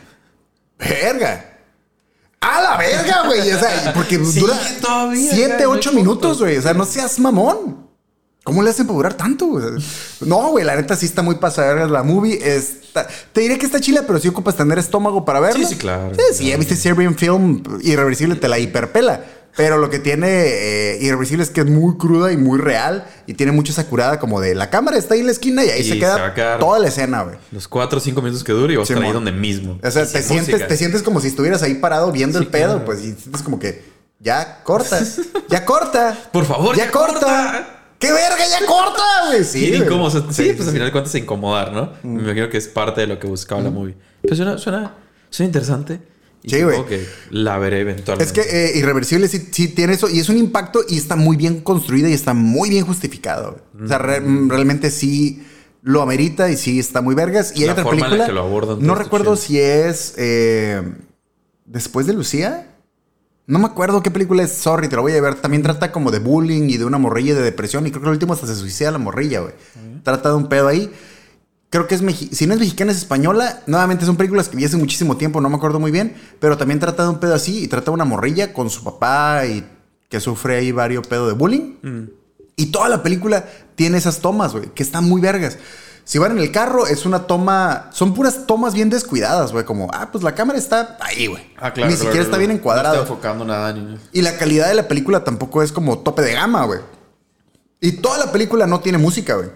Verga. 0.79 1.47
¡A 2.39 2.59
la 2.61 2.77
verga, 2.77 3.23
güey! 3.27 3.51
O 3.51 3.59
sea, 3.59 3.93
porque 3.93 4.17
Sí, 4.25 4.39
dura 4.39 4.57
todavía, 4.81 5.29
ya, 5.29 5.35
7, 5.35 5.49
no 5.51 5.57
hay 5.59 5.65
8 5.65 5.89
punto. 5.91 5.93
minutos, 5.93 6.39
güey. 6.39 6.57
O 6.57 6.61
sea, 6.63 6.73
no 6.73 6.85
seas 6.85 7.19
mamón. 7.19 7.90
¿Cómo 8.43 8.63
le 8.63 8.71
hacen 8.71 8.87
para 8.87 8.97
durar 8.97 9.13
tanto? 9.13 9.59
No, 10.21 10.49
güey, 10.49 10.65
la 10.65 10.75
neta 10.75 10.95
sí 10.95 11.05
está 11.05 11.21
muy 11.21 11.35
pasada 11.35 11.85
la 11.87 12.01
movie. 12.01 12.39
Está, 12.43 13.07
te 13.33 13.41
diré 13.41 13.59
que 13.59 13.67
está 13.67 13.79
chila, 13.79 14.03
pero 14.07 14.19
sí 14.19 14.27
ocupas 14.29 14.55
tener 14.55 14.79
estómago 14.79 15.23
para 15.25 15.39
verla. 15.39 15.59
Sí, 15.67 15.73
sí, 15.73 15.79
claro, 15.79 16.11
Sí, 16.15 16.21
sí, 16.33 16.49
ya 16.49 16.57
viste 16.57 16.75
Serbian 16.75 17.15
Film, 17.15 17.61
Irreversible, 17.81 18.35
te 18.35 18.47
la 18.47 18.57
hiperpela. 18.57 19.23
Pero 19.55 19.77
lo 19.77 19.89
que 19.89 19.99
tiene 19.99 20.27
eh, 20.29 20.97
Irreversible 21.01 21.43
es 21.43 21.49
que 21.49 21.59
es 21.61 21.67
muy 21.67 21.97
cruda 21.97 22.31
y 22.31 22.37
muy 22.37 22.57
real. 22.57 23.05
Y 23.27 23.33
tiene 23.35 23.51
mucho 23.51 23.73
esa 23.73 23.85
curada 23.85 24.17
como 24.17 24.39
de 24.41 24.55
la 24.55 24.69
cámara 24.71 24.97
está 24.97 25.13
ahí 25.13 25.19
en 25.19 25.25
la 25.27 25.33
esquina 25.33 25.63
y 25.63 25.69
ahí 25.69 25.81
Y 25.81 25.89
se 25.89 25.99
queda 25.99 26.57
toda 26.57 26.79
la 26.79 26.87
escena, 26.87 27.21
güey. 27.23 27.35
Los 27.51 27.67
4 27.67 27.97
o 27.97 28.01
5 28.01 28.21
minutos 28.21 28.43
que 28.43 28.53
dure 28.53 28.73
y 28.73 28.77
vas 28.77 28.89
a 28.89 28.93
estar 28.93 29.05
ahí 29.05 29.13
donde 29.13 29.33
mismo. 29.33 29.77
O 29.83 29.91
sea, 29.91 30.03
Y 30.03 30.07
te 30.07 30.23
sientes, 30.23 30.47
música. 30.53 30.67
te 30.67 30.77
sientes 30.77 31.03
como 31.03 31.19
si 31.19 31.27
estuvieras 31.27 31.61
ahí 31.63 31.75
parado 31.75 32.11
viendo 32.11 32.39
Sí, 32.39 32.45
el 32.45 32.49
pedo, 32.49 32.69
claro. 32.77 32.85
pues, 32.85 33.01
y 33.01 33.11
sientes 33.13 33.41
como 33.43 33.59
que 33.59 33.83
ya 34.19 34.63
corta, 34.63 34.99
ya 35.49 35.65
corta. 35.65 36.17
Por 36.31 36.45
favor, 36.45 36.75
ya, 36.77 36.85
ya 36.85 36.91
corta. 36.91 37.19
corta. 37.19 37.77
¡Qué 38.01 38.11
verga, 38.11 38.37
ya 38.59 38.65
corta, 38.65 39.01
güey! 39.27 39.43
Sí, 39.45 39.59
Sí, 39.65 39.69
güey. 39.69 39.81
incómodo. 39.83 40.07
o 40.07 40.11
sea, 40.11 40.21
sí, 40.21 40.27
Sí, 40.33 40.43
pues 40.53 40.55
sí, 40.55 40.59
al 40.61 40.65
sí. 40.65 40.71
final 40.71 40.87
de 40.87 40.91
cuentas 40.91 41.15
incomodar, 41.15 41.71
¿no? 41.71 41.93
Me 42.03 42.23
imagino 42.23 42.49
que 42.49 42.57
es 42.57 42.67
parte 42.67 43.01
de 43.01 43.07
lo 43.07 43.19
que 43.19 43.27
buscaba 43.27 43.61
la 43.61 43.69
movie. 43.69 43.95
Pero 44.21 44.35
suena, 44.35 44.57
suena, 44.57 44.95
suena 45.29 45.47
interesante. 45.47 45.99
Y 46.43 46.49
Sí, 46.49 46.59
supongo 46.59 46.85
güey. 46.85 46.89
que 47.01 47.07
la 47.29 47.59
veré 47.59 47.81
eventualmente. 47.81 48.23
Es 48.23 48.31
que 48.33 48.41
eh, 48.65 48.79
Irreversible 48.79 49.27
sí, 49.27 49.47
sí 49.51 49.67
tiene 49.67 49.93
eso 49.93 50.09
y 50.09 50.19
es 50.19 50.27
un 50.29 50.37
impacto 50.37 50.81
y 50.89 50.97
está 50.97 51.15
muy 51.15 51.37
bien 51.37 51.61
construida 51.61 52.09
y 52.09 52.13
está 52.13 52.33
muy 52.33 52.69
bien 52.71 52.83
justificado. 52.83 53.59
O 53.79 53.87
sea, 53.87 53.99
re- 53.99 54.21
mm, 54.21 54.49
realmente 54.49 54.89
sí 54.89 55.43
lo 55.83 56.01
amerita 56.01 56.49
y 56.49 56.57
sí 56.57 56.79
está 56.79 57.01
muy 57.01 57.13
vergas. 57.13 57.53
Y 57.55 57.61
hay 57.61 57.67
La 57.67 57.73
otra 57.73 57.83
forma 57.83 57.97
en 57.97 58.01
la 58.01 58.07
película. 58.09 58.25
que 58.27 58.33
lo 58.33 58.41
abordan 58.41 58.77
no 58.81 58.95
recuerdo 58.95 59.35
si 59.35 59.59
es 59.59 60.15
eh, 60.17 60.81
después 61.65 62.07
de 62.07 62.13
Lucía. 62.13 62.70
No 63.51 63.59
me 63.59 63.65
acuerdo 63.65 64.01
qué 64.01 64.09
película 64.09 64.43
es. 64.43 64.53
Sorry, 64.53 64.87
te 64.87 64.95
lo 64.95 65.01
voy 65.01 65.11
a 65.11 65.19
ver. 65.19 65.35
También 65.35 65.61
trata 65.61 65.91
como 65.91 66.09
de 66.09 66.19
bullying 66.19 66.69
y 66.69 66.77
de 66.77 66.85
una 66.85 66.97
morrilla 66.97 67.35
de 67.35 67.41
depresión. 67.41 67.85
Y 67.85 67.91
creo 67.91 68.01
que 68.01 68.07
el 68.07 68.13
último 68.13 68.31
hasta 68.31 68.47
se 68.47 68.55
suicida 68.55 68.91
la 68.91 68.97
morrilla, 68.97 69.41
güey. 69.41 69.53
Trata 70.03 70.29
de 70.29 70.35
un 70.35 70.47
pedo 70.47 70.69
ahí. 70.69 70.89
Creo 71.69 71.85
que 71.85 71.95
es 71.95 72.01
si 72.31 72.47
no 72.47 72.53
es 72.53 72.61
mexicana, 72.61 72.93
es 72.93 72.99
española. 72.99 73.61
Nuevamente 73.67 74.05
son 74.05 74.15
películas 74.15 74.47
que 74.47 74.55
vi 74.55 74.63
hace 74.63 74.77
muchísimo 74.77 75.17
tiempo, 75.17 75.41
no 75.41 75.49
me 75.49 75.57
acuerdo 75.57 75.81
muy 75.81 75.91
bien. 75.91 76.15
Pero 76.39 76.55
también 76.55 76.79
trata 76.79 77.03
de 77.03 77.09
un 77.09 77.19
pedo 77.19 77.35
así 77.35 77.65
y 77.65 77.67
trata 77.67 77.91
de 77.91 77.95
una 77.95 78.05
morrilla 78.05 78.53
con 78.53 78.69
su 78.69 78.85
papá 78.85 79.45
y 79.45 79.67
que 80.07 80.21
sufre 80.21 80.55
ahí 80.55 80.71
varios 80.71 81.05
pedo 81.05 81.27
de 81.27 81.33
bullying. 81.33 82.07
Y 82.55 82.67
toda 82.67 82.87
la 82.87 83.03
película 83.03 83.45
tiene 83.75 83.97
esas 83.97 84.19
tomas, 84.19 84.53
güey, 84.53 84.69
que 84.73 84.81
están 84.81 85.09
muy 85.09 85.19
vergas. 85.19 85.57
Si 86.03 86.17
van 86.17 86.31
en 86.31 86.39
el 86.39 86.51
carro, 86.51 86.87
es 86.87 87.05
una 87.05 87.27
toma. 87.27 87.89
Son 87.93 88.13
puras 88.13 88.45
tomas 88.45 88.73
bien 88.73 88.89
descuidadas, 88.89 89.51
güey. 89.51 89.63
Como, 89.65 89.89
ah, 89.93 90.09
pues 90.11 90.23
la 90.23 90.35
cámara 90.35 90.57
está 90.59 90.97
ahí, 90.99 91.27
güey. 91.27 91.43
Ah, 91.57 91.71
claro. 91.71 91.89
Ni 91.89 91.95
claro, 91.95 91.95
siquiera 91.95 92.11
claro. 92.11 92.23
está 92.23 92.37
bien 92.37 92.49
No 92.51 92.55
encuadrado. 92.57 92.95
está 92.95 93.07
enfocando 93.07 93.45
nada 93.45 93.71
ni 93.73 93.97
Y 94.11 94.21
la 94.21 94.37
calidad 94.37 94.67
de 94.67 94.75
la 94.75 94.87
película 94.87 95.23
tampoco 95.23 95.61
es 95.63 95.71
como 95.71 95.99
tope 95.99 96.21
de 96.21 96.33
gama, 96.33 96.65
güey. 96.65 96.79
Y 97.79 97.93
toda 97.93 98.17
la 98.17 98.31
película 98.31 98.67
no 98.67 98.79
tiene 98.79 98.97
música, 98.97 99.35
güey. 99.35 99.49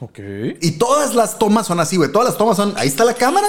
Ok. 0.00 0.18
Y 0.60 0.72
todas 0.72 1.14
las 1.14 1.38
tomas 1.38 1.66
son 1.66 1.78
así, 1.80 1.96
güey. 1.96 2.10
Todas 2.10 2.28
las 2.28 2.38
tomas 2.38 2.56
son, 2.56 2.72
ahí 2.76 2.88
está 2.88 3.04
la 3.04 3.14
cámara. 3.14 3.46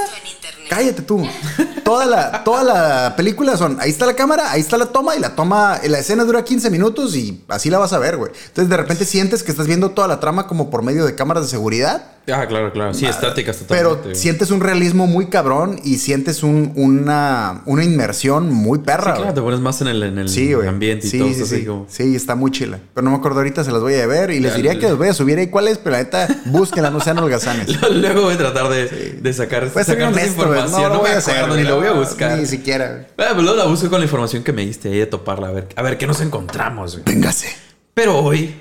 Cállate 0.69 1.01
tú. 1.01 1.25
Toda 1.83 2.05
la, 2.05 2.43
toda 2.43 2.63
la 2.63 3.15
película 3.15 3.57
son, 3.57 3.77
ahí 3.79 3.89
está 3.89 4.05
la 4.05 4.13
cámara, 4.15 4.51
ahí 4.51 4.61
está 4.61 4.77
la 4.77 4.87
toma 4.87 5.15
y 5.15 5.19
la 5.19 5.35
toma, 5.35 5.79
la 5.87 5.99
escena 5.99 6.23
dura 6.23 6.43
15 6.43 6.69
minutos 6.69 7.15
y 7.15 7.43
así 7.47 7.69
la 7.69 7.77
vas 7.79 7.93
a 7.93 7.99
ver, 7.99 8.17
güey. 8.17 8.31
Entonces 8.47 8.69
de 8.69 8.77
repente 8.77 9.05
sientes 9.05 9.43
que 9.43 9.51
estás 9.51 9.67
viendo 9.67 9.91
toda 9.91 10.07
la 10.07 10.19
trama 10.19 10.47
como 10.47 10.69
por 10.69 10.83
medio 10.83 11.05
de 11.05 11.15
cámaras 11.15 11.43
de 11.43 11.49
seguridad. 11.49 12.03
Ah, 12.31 12.45
claro, 12.47 12.71
claro. 12.71 12.93
Sí, 12.93 13.07
estáticas 13.07 13.57
Pero 13.67 13.89
totalmente. 13.91 14.19
sientes 14.19 14.51
un 14.51 14.61
realismo 14.61 15.07
muy 15.07 15.25
cabrón 15.25 15.79
y 15.83 15.97
sientes 15.97 16.43
un- 16.43 16.71
una, 16.75 17.63
una 17.65 17.83
inmersión 17.83 18.53
muy 18.53 18.77
perra, 18.79 19.15
Sí, 19.15 19.21
claro, 19.21 19.33
te 19.33 19.41
pones 19.41 19.59
más 19.59 19.81
en 19.81 19.87
el, 19.87 20.03
en 20.03 20.19
el 20.19 20.29
Sí, 20.29 20.53
ambiente 20.53 21.07
y 21.07 21.09
sí, 21.09 21.17
todo. 21.19 21.33
sí, 21.33 21.41
así 21.41 21.55
sí. 21.61 21.65
como- 21.65 21.87
Sí, 21.89 22.15
está 22.15 22.35
muy 22.35 22.51
chila. 22.51 22.77
Pero 22.93 23.03
no 23.05 23.09
me 23.11 23.17
acuerdo 23.17 23.39
ahorita, 23.39 23.63
se 23.63 23.71
las 23.71 23.81
voy 23.81 23.95
a 23.95 24.05
ver 24.05 24.29
y 24.29 24.39
les 24.39 24.51
Ya, 24.51 24.57
diría 24.57 24.73
que 24.79 24.85
les 24.87 24.97
voy 24.97 25.07
a 25.07 25.13
subir 25.15 25.39
ahí 25.39 25.47
cuál 25.47 25.67
es, 25.67 25.79
pero 25.79 25.93
la 25.93 26.03
neta, 26.03 26.27
búsquenla, 26.45 26.91
no 26.91 26.99
sean 26.99 27.17
holgazanes. 27.17 27.67
Luego 27.91 28.21
voy 28.21 28.35
a 28.35 28.37
tratar 28.37 28.69
de, 28.69 29.17
de 29.19 29.33
sacar, 29.33 29.63
ser 29.71 29.83
sacar 29.83 30.01
esa 30.01 30.07
honesto, 30.09 30.41
información. 30.43 30.93
No 30.93 30.99
voy 30.99 31.09
a 31.09 31.17
hacer, 31.17 31.47
ni 31.49 31.63
lo 31.71 31.77
voy 31.77 31.87
a 31.87 31.91
No, 31.93 31.99
buscar. 31.99 32.37
Ni 32.37 32.45
siquiera. 32.45 32.87
güey. 32.91 33.05
Ah, 33.17 33.31
pues 33.33 33.43
luego 33.43 33.55
la 33.57 33.65
busco 33.65 33.89
con 33.89 33.99
la 33.99 34.05
información 34.05 34.43
que 34.43 34.53
me 34.53 34.65
diste 34.65 34.89
ahí 34.89 34.97
de 34.99 35.05
toparla. 35.07 35.47
A 35.47 35.51
ver, 35.51 35.67
a 35.75 35.81
ver 35.81 35.97
qué 35.97 36.07
nos 36.07 36.21
encontramos. 36.21 36.93
güey. 36.93 37.03
Véngase. 37.05 37.47
Pero 37.93 38.19
hoy, 38.19 38.55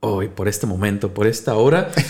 hoy, 0.00 0.28
por 0.28 0.48
este 0.48 0.66
momento, 0.66 1.12
por 1.12 1.26
esta 1.26 1.54
hora, 1.54 1.90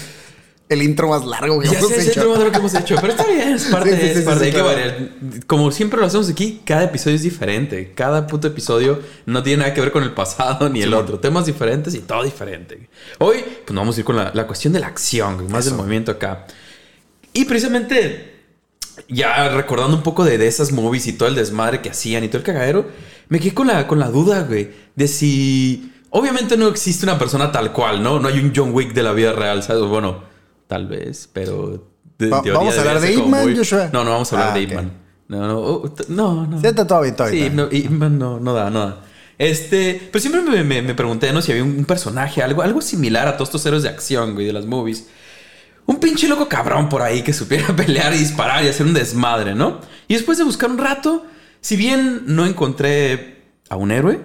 El 0.68 0.82
intro 0.82 1.08
más 1.08 1.24
largo 1.24 1.60
que 1.60 1.68
ya 1.68 1.78
hemos 1.78 1.90
sé, 1.90 1.96
es 1.98 2.08
hecho. 2.08 2.34
el 2.34 2.44
lo 2.44 2.50
que 2.50 2.58
hemos 2.58 2.74
hecho. 2.74 2.96
Pero 3.00 3.12
está 3.12 3.24
bien, 3.24 3.50
es 3.50 3.66
parte, 3.66 3.90
Sí, 4.00 4.00
sí, 4.08 4.12
sí, 4.14 4.18
es 4.18 4.24
parte. 4.24 4.44
hay 4.46 4.52
que 4.52 4.60
variar. 4.62 5.08
Como 5.46 5.70
siempre 5.70 6.00
lo 6.00 6.06
hacemos 6.06 6.28
aquí, 6.28 6.60
cada 6.64 6.82
episodio 6.82 7.14
es 7.14 7.22
diferente. 7.22 7.92
Cada 7.94 8.26
puto 8.26 8.48
episodio 8.48 8.98
no 9.26 9.44
tiene 9.44 9.62
nada 9.62 9.74
que 9.74 9.80
ver 9.80 9.92
con 9.92 10.02
el 10.02 10.10
pasado 10.12 10.68
ni 10.68 10.82
el 10.82 10.92
otro. 10.92 11.20
Temas 11.20 11.46
diferentes 11.46 11.94
y 11.94 12.00
todo 12.00 12.24
diferente. 12.24 12.88
Hoy, 13.18 13.44
pues 13.64 13.70
nos 13.72 13.76
vamos 13.82 13.96
a 13.96 14.00
ir 14.00 14.04
con 14.04 14.16
la, 14.16 14.32
la 14.34 14.48
cuestión 14.48 14.72
de 14.72 14.80
la 14.80 14.88
acción, 14.88 15.36
más 15.52 15.66
del 15.66 15.74
Eso. 15.74 15.76
movimiento 15.76 16.10
acá. 16.10 16.48
Y 17.32 17.44
precisamente 17.44 18.35
ya 19.08 19.48
recordando 19.50 19.96
un 19.96 20.02
poco 20.02 20.24
de, 20.24 20.38
de 20.38 20.46
esas 20.46 20.72
movies 20.72 21.06
y 21.06 21.12
todo 21.12 21.28
el 21.28 21.34
desmadre 21.34 21.80
que 21.82 21.90
hacían 21.90 22.24
y 22.24 22.28
todo 22.28 22.38
el 22.38 22.44
cagadero, 22.44 22.86
me 23.28 23.38
quedé 23.40 23.54
con 23.54 23.66
la, 23.66 23.86
con 23.86 23.98
la 23.98 24.08
duda, 24.10 24.42
güey, 24.42 24.70
de 24.94 25.08
si... 25.08 25.92
Obviamente 26.10 26.56
no 26.56 26.68
existe 26.68 27.04
una 27.04 27.18
persona 27.18 27.52
tal 27.52 27.72
cual, 27.72 28.02
¿no? 28.02 28.18
No 28.20 28.28
hay 28.28 28.38
un 28.38 28.52
John 28.54 28.70
Wick 28.72 28.94
de 28.94 29.02
la 29.02 29.12
vida 29.12 29.32
real, 29.32 29.62
¿sabes? 29.62 29.82
Bueno, 29.82 30.22
tal 30.66 30.86
vez, 30.86 31.28
pero... 31.32 31.88
de- 32.18 32.28
Va- 32.30 32.40
¿vamos 32.54 32.76
a 32.76 32.80
hablar 32.80 33.00
de 33.00 33.06
ser 33.08 33.14
como 33.16 33.26
Ip 33.26 33.30
Man, 33.32 33.42
muy- 33.44 33.56
Joshua? 33.56 33.90
No, 33.92 34.04
no 34.04 34.10
vamos 34.12 34.32
a 34.32 34.36
hablar 34.36 34.52
Ah, 34.52 34.58
de 34.58 34.64
ok. 34.64 34.70
Ip 34.70 34.74
Man. 34.76 34.92
No, 35.28 35.46
no, 35.48 35.58
oh, 35.58 35.94
no, 36.08 36.46
no. 36.46 36.60
Siéntate 36.60 36.94
bien, 37.02 37.16
todo 37.16 37.28
Sí, 37.28 37.50
no, 37.52 37.68
Ip 37.70 37.90
Man 37.90 38.18
no, 38.18 38.38
no 38.40 38.54
da, 38.54 38.70
no 38.70 38.78
da. 38.86 39.02
Este, 39.38 40.08
pero 40.10 40.20
siempre 40.22 40.40
me, 40.40 40.64
me- 40.64 40.80
me 40.82 40.94
pregunté, 40.94 41.32
¿no? 41.32 41.42
Si 41.42 41.50
había 41.52 41.64
un, 41.64 41.76
un 41.76 41.84
personaje, 41.84 42.42
algo, 42.42 42.62
algo 42.62 42.80
similar 42.80 43.28
a 43.28 43.34
todos 43.36 43.48
estos 43.50 43.66
héroes 43.66 43.82
de 43.82 43.90
acción, 43.90 44.32
güey, 44.34 44.46
de 44.46 44.52
las 44.54 44.64
movies. 44.64 45.08
Un 45.86 46.00
pinche 46.00 46.28
loco 46.28 46.48
cabrón 46.48 46.88
por 46.88 47.02
ahí 47.02 47.22
que 47.22 47.32
supiera 47.32 47.68
pelear 47.76 48.14
y 48.14 48.18
disparar 48.18 48.64
y 48.64 48.68
hacer 48.68 48.86
un 48.86 48.94
desmadre, 48.94 49.54
¿no? 49.54 49.80
Y 50.08 50.14
después 50.14 50.38
de 50.38 50.44
buscar 50.44 50.70
un 50.70 50.78
rato, 50.78 51.24
si 51.60 51.76
bien 51.76 52.24
no 52.26 52.44
encontré 52.44 53.44
a 53.68 53.76
un 53.76 53.90
héroe, 53.90 54.20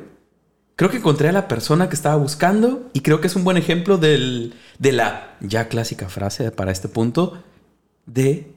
creo 0.75 0.89
que 0.89 0.97
encontré 0.97 1.29
a 1.29 1.31
la 1.31 1.47
persona 1.47 1.89
que 1.89 1.95
estaba 1.95 2.15
buscando 2.15 2.89
y 2.93 3.01
creo 3.01 3.21
que 3.21 3.27
es 3.27 3.35
un 3.35 3.43
buen 3.43 3.57
ejemplo 3.57 3.97
del, 3.97 4.55
de 4.79 4.91
la 4.91 5.37
ya 5.39 5.67
clásica 5.67 6.09
frase 6.09 6.51
para 6.51 6.71
este 6.71 6.87
punto 6.87 7.43
de 8.05 8.55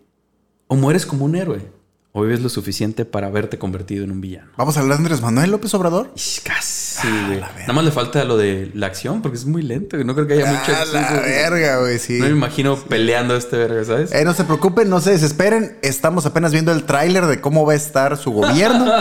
o 0.67 0.77
mueres 0.77 1.05
como 1.05 1.27
un 1.27 1.37
héroe 1.37 1.74
o 2.17 2.23
vives 2.23 2.41
lo 2.43 2.49
suficiente 2.49 3.05
para 3.05 3.27
haberte 3.27 3.59
convertido 3.59 4.05
en 4.05 4.13
un 4.13 4.21
villano. 4.21 4.49
¿Vamos 4.57 4.77
a 4.77 4.81
hablar 4.81 4.99
de 4.99 5.03
Andrés 5.03 5.21
Manuel 5.21 5.51
López 5.51 5.75
Obrador? 5.75 6.13
Ish, 6.15 6.43
Casi, 6.45 7.09
Ah, 7.09 7.25
güey. 7.27 7.41
verga. 7.41 7.55
Nada 7.63 7.73
más 7.73 7.85
le 7.85 7.91
falta 7.91 8.23
lo 8.23 8.37
de 8.37 8.71
la 8.73 8.87
acción 8.87 9.21
porque 9.21 9.37
es 9.37 9.47
muy 9.47 9.63
lento. 9.63 9.97
No 10.05 10.15
creo 10.15 10.29
que 10.29 10.35
haya 10.35 10.47
mucha 10.47 10.79
Ah, 10.79 10.83
acción. 10.83 11.03
la 11.03 11.11
verga, 11.23 11.79
güey, 11.81 11.99
sí. 11.99 12.21
No 12.21 12.27
me 12.27 12.31
imagino 12.31 12.77
peleando 12.77 13.35
a 13.35 13.39
este 13.39 13.57
verga, 13.57 13.85
¿sabes? 13.85 14.13
Eh, 14.13 14.25
no 14.25 14.33
se 14.33 14.45
preocupen, 14.45 14.89
no 14.89 15.01
se 15.01 15.11
desesperen. 15.11 15.77
Estamos 15.83 16.25
apenas 16.25 16.53
viendo 16.53 16.71
el 16.71 16.85
tráiler 16.85 17.27
de 17.27 17.41
cómo 17.41 17.67
va 17.67 17.73
a 17.73 17.77
estar 17.77 18.17
su 18.17 18.31
gobierno. 18.31 18.87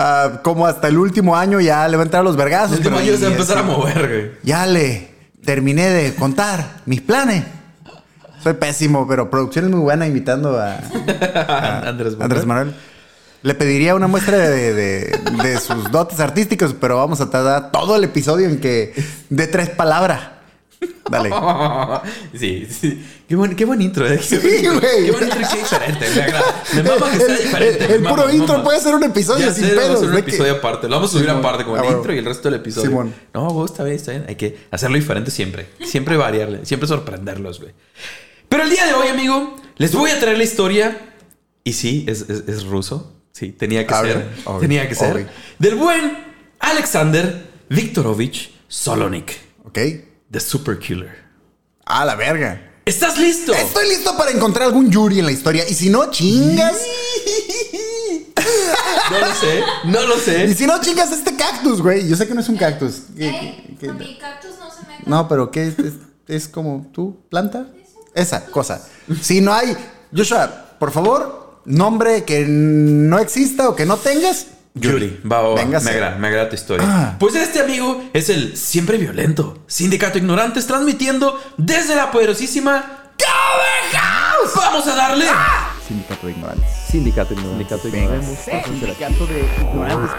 Ah, 0.00 0.40
como 0.44 0.66
hasta 0.66 0.86
el 0.86 0.98
último 0.98 1.36
año 1.36 1.60
ya 1.60 1.86
le 1.88 1.96
va 1.96 2.02
a 2.02 2.06
entrar 2.06 2.20
a 2.20 2.24
los 2.24 2.36
vergazos. 2.36 2.72
El 2.72 2.78
último 2.78 2.98
año 2.98 3.16
se 3.16 3.22
va 3.24 3.28
a 3.28 3.32
empezar 3.32 3.58
a 3.58 3.62
mover, 3.64 4.08
güey. 4.08 4.30
Ya 4.44 4.64
le 4.66 5.08
terminé 5.44 5.88
de 5.90 6.14
contar 6.14 6.82
mis 6.86 7.00
planes. 7.00 7.42
Soy 8.42 8.54
pésimo, 8.54 9.06
pero 9.08 9.30
producción 9.30 9.66
es 9.66 9.70
muy 9.70 9.80
buena 9.80 10.06
invitando 10.06 10.58
a, 10.58 10.74
a 11.48 11.88
Andrés 11.88 12.12
Manuel. 12.12 12.22
Andrés 12.22 12.46
Manuel. 12.46 12.74
Le 13.42 13.54
pediría 13.54 13.94
una 13.94 14.06
muestra 14.08 14.36
de, 14.36 14.74
de- 14.74 15.18
de 15.42 15.60
sus 15.60 15.90
dotes 15.92 16.18
artísticos, 16.20 16.74
pero 16.80 16.96
vamos 16.96 17.20
a 17.20 17.30
tardar 17.30 17.70
todo 17.70 17.94
el 17.96 18.02
episodio 18.04 18.48
en 18.48 18.60
que 18.60 18.92
de 19.30 19.46
tres 19.46 19.70
palabras. 19.70 20.20
Dale. 21.10 21.30
Sí, 22.38 22.66
sí. 22.70 23.04
Qué 23.28 23.34
buen, 23.36 23.54
qué 23.56 23.64
buen 23.64 23.80
intro, 23.82 24.06
¿eh? 24.06 24.18
Sí, 24.22 24.36
güey. 24.38 24.60
Qué 24.62 24.70
buen 24.70 25.24
intro 25.24 25.40
y 25.40 25.44
qué 25.52 25.56
diferente. 25.58 26.06
Me 26.14 26.22
agrada. 26.22 26.62
Me 26.74 26.82
mama 26.82 27.10
que 27.10 27.16
El- 27.16 27.22
sea 27.26 27.36
diferente. 27.36 27.94
el 27.94 28.00
mama, 28.00 28.16
puro 28.16 28.30
intro 28.32 28.52
mama. 28.54 28.64
puede 28.64 28.80
ser 28.80 28.94
un 28.94 29.02
episodio 29.04 29.46
Ya 29.46 29.52
sin 29.54 29.64
sé, 29.66 29.74
vamos 29.74 29.82
a 29.84 29.86
pedos. 29.88 29.96
hacer 30.02 30.08
un 30.08 30.14
que- 30.14 30.20
episodio 30.30 30.52
aparte. 30.54 30.88
Lo 30.88 30.94
vamos 30.96 31.10
a 31.10 31.12
subir 31.12 31.26
Simón. 31.26 31.40
aparte 31.44 31.64
con 31.64 31.74
Ah, 31.74 31.78
el 31.78 31.82
bueno. 31.84 31.98
intro 31.98 32.14
y 32.14 32.18
el 32.18 32.24
resto 32.24 32.50
del 32.50 32.60
episodio. 32.60 32.88
Simón. 32.90 33.14
No, 33.34 33.50
güey, 33.50 33.64
está 33.66 33.84
bien, 33.84 33.96
está 33.96 34.10
bien. 34.12 34.24
Hay 34.28 34.36
que 34.36 34.58
hacerlo 34.70 34.96
diferente 34.96 35.30
siempre. 35.30 35.66
Siempre 35.84 36.16
variarle. 36.16 36.64
Siempre 36.66 36.86
sorprenderlos, 36.88 37.60
güey. 37.60 37.72
Pero 38.48 38.62
el 38.64 38.70
día 38.70 38.86
de 38.86 38.94
hoy, 38.94 39.08
amigo, 39.08 39.56
les 39.76 39.92
voy 39.92 40.10
a 40.10 40.18
traer 40.18 40.38
la 40.38 40.44
historia. 40.44 41.14
Y 41.64 41.72
sí, 41.74 42.04
es, 42.08 42.22
es- 42.22 42.44
es 42.48 42.64
ruso. 42.64 43.14
Sí, 43.32 43.52
tenía 43.52 43.86
que 43.86 43.94
ser. 43.94 44.28
obvio, 44.46 44.60
tenía 44.60 44.88
que 44.88 44.94
ser. 44.94 45.12
obvio. 45.14 45.26
Del 45.58 45.74
buen 45.76 46.18
Alexander 46.60 47.46
Viktorovich 47.68 48.50
Solonik. 48.68 49.36
Ok. 49.64 49.78
The 50.30 50.40
Super 50.40 50.78
Killer. 50.78 51.24
A 51.84 52.04
la 52.04 52.16
verga. 52.16 52.64
¿Estás 52.84 53.18
listo? 53.18 53.52
Estoy 53.54 53.88
listo 53.88 54.16
para 54.16 54.30
encontrar 54.30 54.66
algún 54.66 54.90
Yuri 54.90 55.18
en 55.20 55.26
la 55.26 55.32
historia. 55.32 55.64
Y 55.68 55.74
si 55.74 55.90
no, 55.90 56.10
chingas. 56.10 56.76
No 59.10 59.18
lo 59.20 59.34
sé, 59.34 59.62
no 59.86 60.02
lo 60.06 60.16
Y 60.16 60.20
sé. 60.20 60.54
si 60.54 60.66
no, 60.66 60.80
chingas 60.80 61.10
este 61.12 61.34
cactus, 61.34 61.80
güey. 61.82 62.06
Yo 62.08 62.14
sé 62.16 62.26
que 62.28 62.34
no 62.34 62.40
es 62.40 62.48
un 62.48 62.56
cactus. 62.56 63.02
¿Qué- 63.16 63.28
Ey, 63.28 63.64
qué- 63.68 63.76
qué- 63.80 63.86
con 63.88 63.98
mi 63.98 64.18
cactus 64.18 64.50
no 64.58 64.70
se 64.70 64.86
mete. 64.86 65.02
No, 65.06 65.26
pero 65.28 65.50
¿qué 65.50 65.68
es? 65.68 65.78
Es, 65.78 65.92
es 66.26 66.48
como 66.48 66.90
tú, 66.92 67.16
planta. 67.30 67.68
Esa 68.14 68.46
cosa. 68.46 68.86
Si 69.20 69.40
no 69.40 69.52
hay. 69.52 69.76
Joshua, 70.14 70.76
por 70.78 70.90
favor, 70.90 71.60
nombre 71.64 72.24
que 72.24 72.44
no 72.46 73.18
exista 73.18 73.68
o 73.68 73.76
que 73.76 73.86
no 73.86 73.96
tengas. 73.96 74.46
Yuri, 74.74 75.20
va, 75.30 75.40
va, 75.42 75.48
va. 75.48 75.64
Me 75.64 75.90
agrada, 75.90 76.16
me 76.16 76.28
agrada 76.28 76.48
tu 76.48 76.54
historia. 76.54 76.86
Ah. 76.88 77.16
Pues 77.18 77.34
este 77.34 77.60
amigo 77.60 78.04
es 78.12 78.28
el 78.28 78.56
siempre 78.56 78.96
violento 78.96 79.58
Sindicato 79.66 80.18
Ignorantes 80.18 80.66
transmitiendo 80.66 81.40
desde 81.56 81.96
la 81.96 82.10
poderosísima 82.10 82.98
House. 83.92 84.52
Vamos 84.54 84.86
a 84.86 84.94
darle. 84.94 85.26
Sindicato 85.86 86.26
de 86.26 86.32
ignorantes. 86.32 86.70
Sindicato 86.90 87.34
Ignorante. 87.34 87.66
Sindicato 87.66 87.90
Venga. 87.90 88.22
Sindicato 88.64 89.26
de 89.26 89.40
ignorantes. 89.60 90.10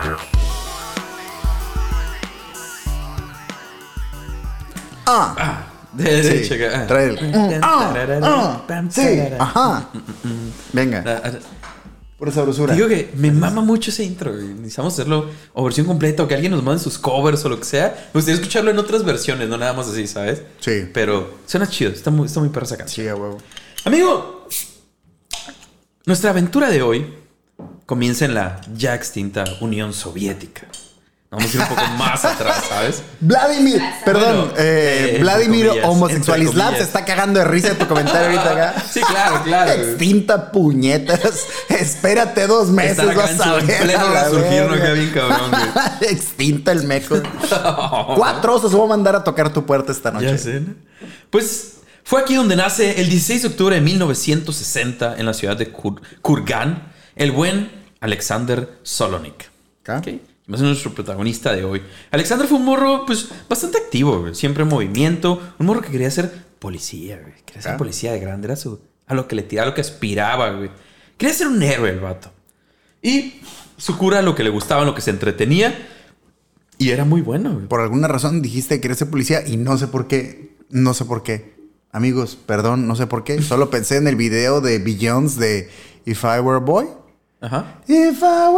Ah. 5.06 5.34
De 5.36 5.69
Sí, 5.98 6.04
derecha. 6.04 6.56
ah. 6.84 6.88
trae 6.88 7.06
el- 7.10 7.64
ah, 7.64 7.94
ah, 8.24 8.64
Pam, 8.68 8.92
sí, 8.92 9.02
ajá. 9.40 9.90
Venga, 10.74 11.04
Ah, 11.06 11.22
ah, 11.26 11.32
pura 12.18 12.32
sabrosura. 12.32 12.74
Digo 12.76 12.88
que 12.88 13.12
me 13.16 13.32
mama 13.32 13.62
mucho 13.62 13.90
ese 13.92 14.04
intro. 14.04 14.32
güey. 14.34 14.48
Necesitamos 14.50 14.94
hacerlo 14.94 15.30
o 15.54 15.64
versión 15.64 15.88
completa 15.88 16.24
o 16.24 16.28
que 16.28 16.36
alguien 16.36 16.52
nos 16.52 16.62
mande 16.64 16.84
sus 16.84 16.98
covers 17.00 17.44
o 17.46 17.50
lo 17.50 17.58
que 17.60 17.66
sea. 17.66 17.96
Me 18.14 18.20
gustaría 18.20 18.36
escucharlo 18.40 18.72
en 18.72 18.78
otras 18.78 19.04
versiones, 19.06 19.48
no 19.50 19.58
nada 19.58 19.74
más 19.74 19.88
así, 19.88 20.06
¿sabes? 20.06 20.42
Sí. 20.60 20.84
Pero 20.94 21.36
suena 21.46 21.68
chido. 21.68 21.92
Está 21.92 22.12
muy, 22.12 22.26
está 22.28 22.40
muy 22.42 22.50
perra 22.50 22.66
esa 22.66 22.78
canción. 22.78 23.06
Sí, 23.06 23.10
a 23.10 23.16
huevo. 23.16 23.38
Amigo, 23.86 24.48
nuestra 26.06 26.32
aventura 26.32 26.70
de 26.70 26.82
hoy 26.82 27.14
comienza 27.86 28.26
en 28.26 28.34
la 28.36 28.62
ya 28.76 28.94
extinta 28.96 29.44
Unión 29.62 29.94
Soviética. 29.94 30.68
Vamos 31.32 31.54
a 31.54 31.56
ir 31.58 31.62
un 31.62 31.68
poco 31.68 31.82
más 31.96 32.26
atrás, 32.26 32.64
¿sabes? 32.68 33.04
Vladimir, 33.20 33.80
perdón, 34.04 34.36
Bueno, 34.48 34.54
eh, 34.58 35.14
eh, 35.16 35.20
Vladimir 35.22 35.68
comillas, 35.68 35.88
Homosexual 35.88 36.42
Islam 36.42 36.76
se 36.76 36.82
está 36.82 37.06
cagando 37.06 37.38
de 37.40 37.46
risa 37.46 37.70
de 37.70 37.76
tu 37.76 37.88
comentario 37.88 38.26
ahorita 38.40 38.52
acá. 38.52 38.84
Sí, 38.92 39.00
claro, 39.02 39.44
claro. 39.44 39.72
Extinta 39.74 40.52
puñetas. 40.52 41.46
Espérate 41.70 42.48
dos 42.48 42.70
meses, 42.70 42.98
Estar 42.98 43.16
vas 43.16 43.40
a 43.42 43.54
ver. 43.58 43.82
pleno 43.84 44.08
a 44.08 44.10
la 44.10 44.24
resurgir, 44.24 44.64
¿no? 44.64 44.74
Acá 44.74 44.92
bien 44.94 45.12
cabrón, 45.12 45.52
Extinta 46.02 46.72
el 46.72 46.84
meco. 46.86 47.22
Cuatro 48.16 48.56
osos 48.56 48.72
voy 48.72 48.86
a 48.86 48.90
mandar 48.90 49.16
a 49.16 49.24
tocar 49.24 49.54
tu 49.54 49.66
puerta 49.68 49.92
esta 49.92 50.10
noche. 50.10 50.26
Ya 50.32 50.38
sé, 50.40 50.62
¿no? 50.62 50.74
Pues 51.30 51.74
fue 52.04 52.22
aquí 52.22 52.34
donde 52.34 52.56
nace 52.56 53.02
el 53.02 53.08
16 53.08 53.44
de 53.44 53.48
octubre 53.50 53.76
de 53.76 53.82
1960 53.82 55.18
en 55.18 55.28
la 55.28 55.34
ciudad 55.36 55.56
de 55.56 55.72
Kur- 55.72 56.02
Kurgan 56.24 56.92
el 57.16 57.32
buen 57.32 57.70
Alexander 58.02 58.80
Solonik. 58.82 59.52
Acá. 59.84 60.00
Ok. 60.00 60.08
Ser 60.58 60.66
nuestro 60.66 60.94
protagonista 60.94 61.54
de 61.54 61.64
hoy. 61.64 61.82
Alexander 62.12 62.48
fue 62.48 62.58
un 62.58 62.66
morro, 62.66 63.06
pues, 63.06 63.30
bastante 63.48 63.78
activo, 63.78 64.22
güey. 64.22 64.36
Siempre 64.36 64.64
en 64.64 64.70
movimiento. 64.70 65.40
Un 65.60 65.66
morro 65.68 65.82
que 65.82 65.90
quería 65.92 66.10
ser 66.10 66.32
policía, 66.60 67.20
güey. 67.22 67.34
Quería 67.46 67.62
ser 67.62 67.74
Ah. 67.74 67.78
policía 67.78 68.12
de 68.14 68.20
grande. 68.20 68.48
Era 68.48 68.56
su, 68.56 68.80
a 69.08 69.14
lo 69.14 69.28
que 69.28 69.36
le 69.36 69.44
tiraba, 69.44 69.68
a 69.68 69.70
lo 69.70 69.76
que 69.76 69.82
aspiraba, 69.82 70.50
güey. 70.52 70.72
Quería 71.18 71.36
ser 71.36 71.48
un 71.48 71.62
héroe 71.62 71.90
el 71.90 72.00
vato. 72.00 72.32
Y 73.02 73.42
su 73.78 73.98
cura, 73.98 74.22
lo 74.22 74.36
que 74.36 74.44
le 74.44 74.50
gustaba, 74.50 74.84
lo 74.86 74.96
que 74.96 75.02
se 75.02 75.12
entretenía. 75.12 75.88
Y 76.78 76.90
era 76.90 77.06
muy 77.06 77.22
bueno, 77.22 77.54
güey. 77.54 77.68
Por 77.68 77.82
alguna 77.82 78.08
razón 78.08 78.42
dijiste 78.42 78.76
que 78.76 78.82
querías 78.82 78.98
ser 79.00 79.10
policía 79.10 79.46
y 79.48 79.58
no 79.58 79.78
sé 79.78 79.88
por 79.88 80.08
qué. 80.08 80.56
No 80.70 80.94
sé 80.94 81.06
por 81.06 81.24
qué. 81.24 81.56
Amigos, 81.92 82.38
perdón, 82.46 82.88
no 82.88 82.96
sé 82.96 83.08
por 83.08 83.24
qué. 83.24 83.42
Solo 83.42 83.70
pensé 83.70 83.98
en 83.98 84.08
el 84.08 84.16
video 84.16 84.62
de 84.62 84.80
Beyoncé 84.80 85.40
de 85.40 85.70
If 86.06 86.24
I 86.24 86.40
Were 86.40 86.58
a 86.58 86.60
Boy. 86.60 86.88
Ajá. 87.42 87.76
Were 87.88 88.12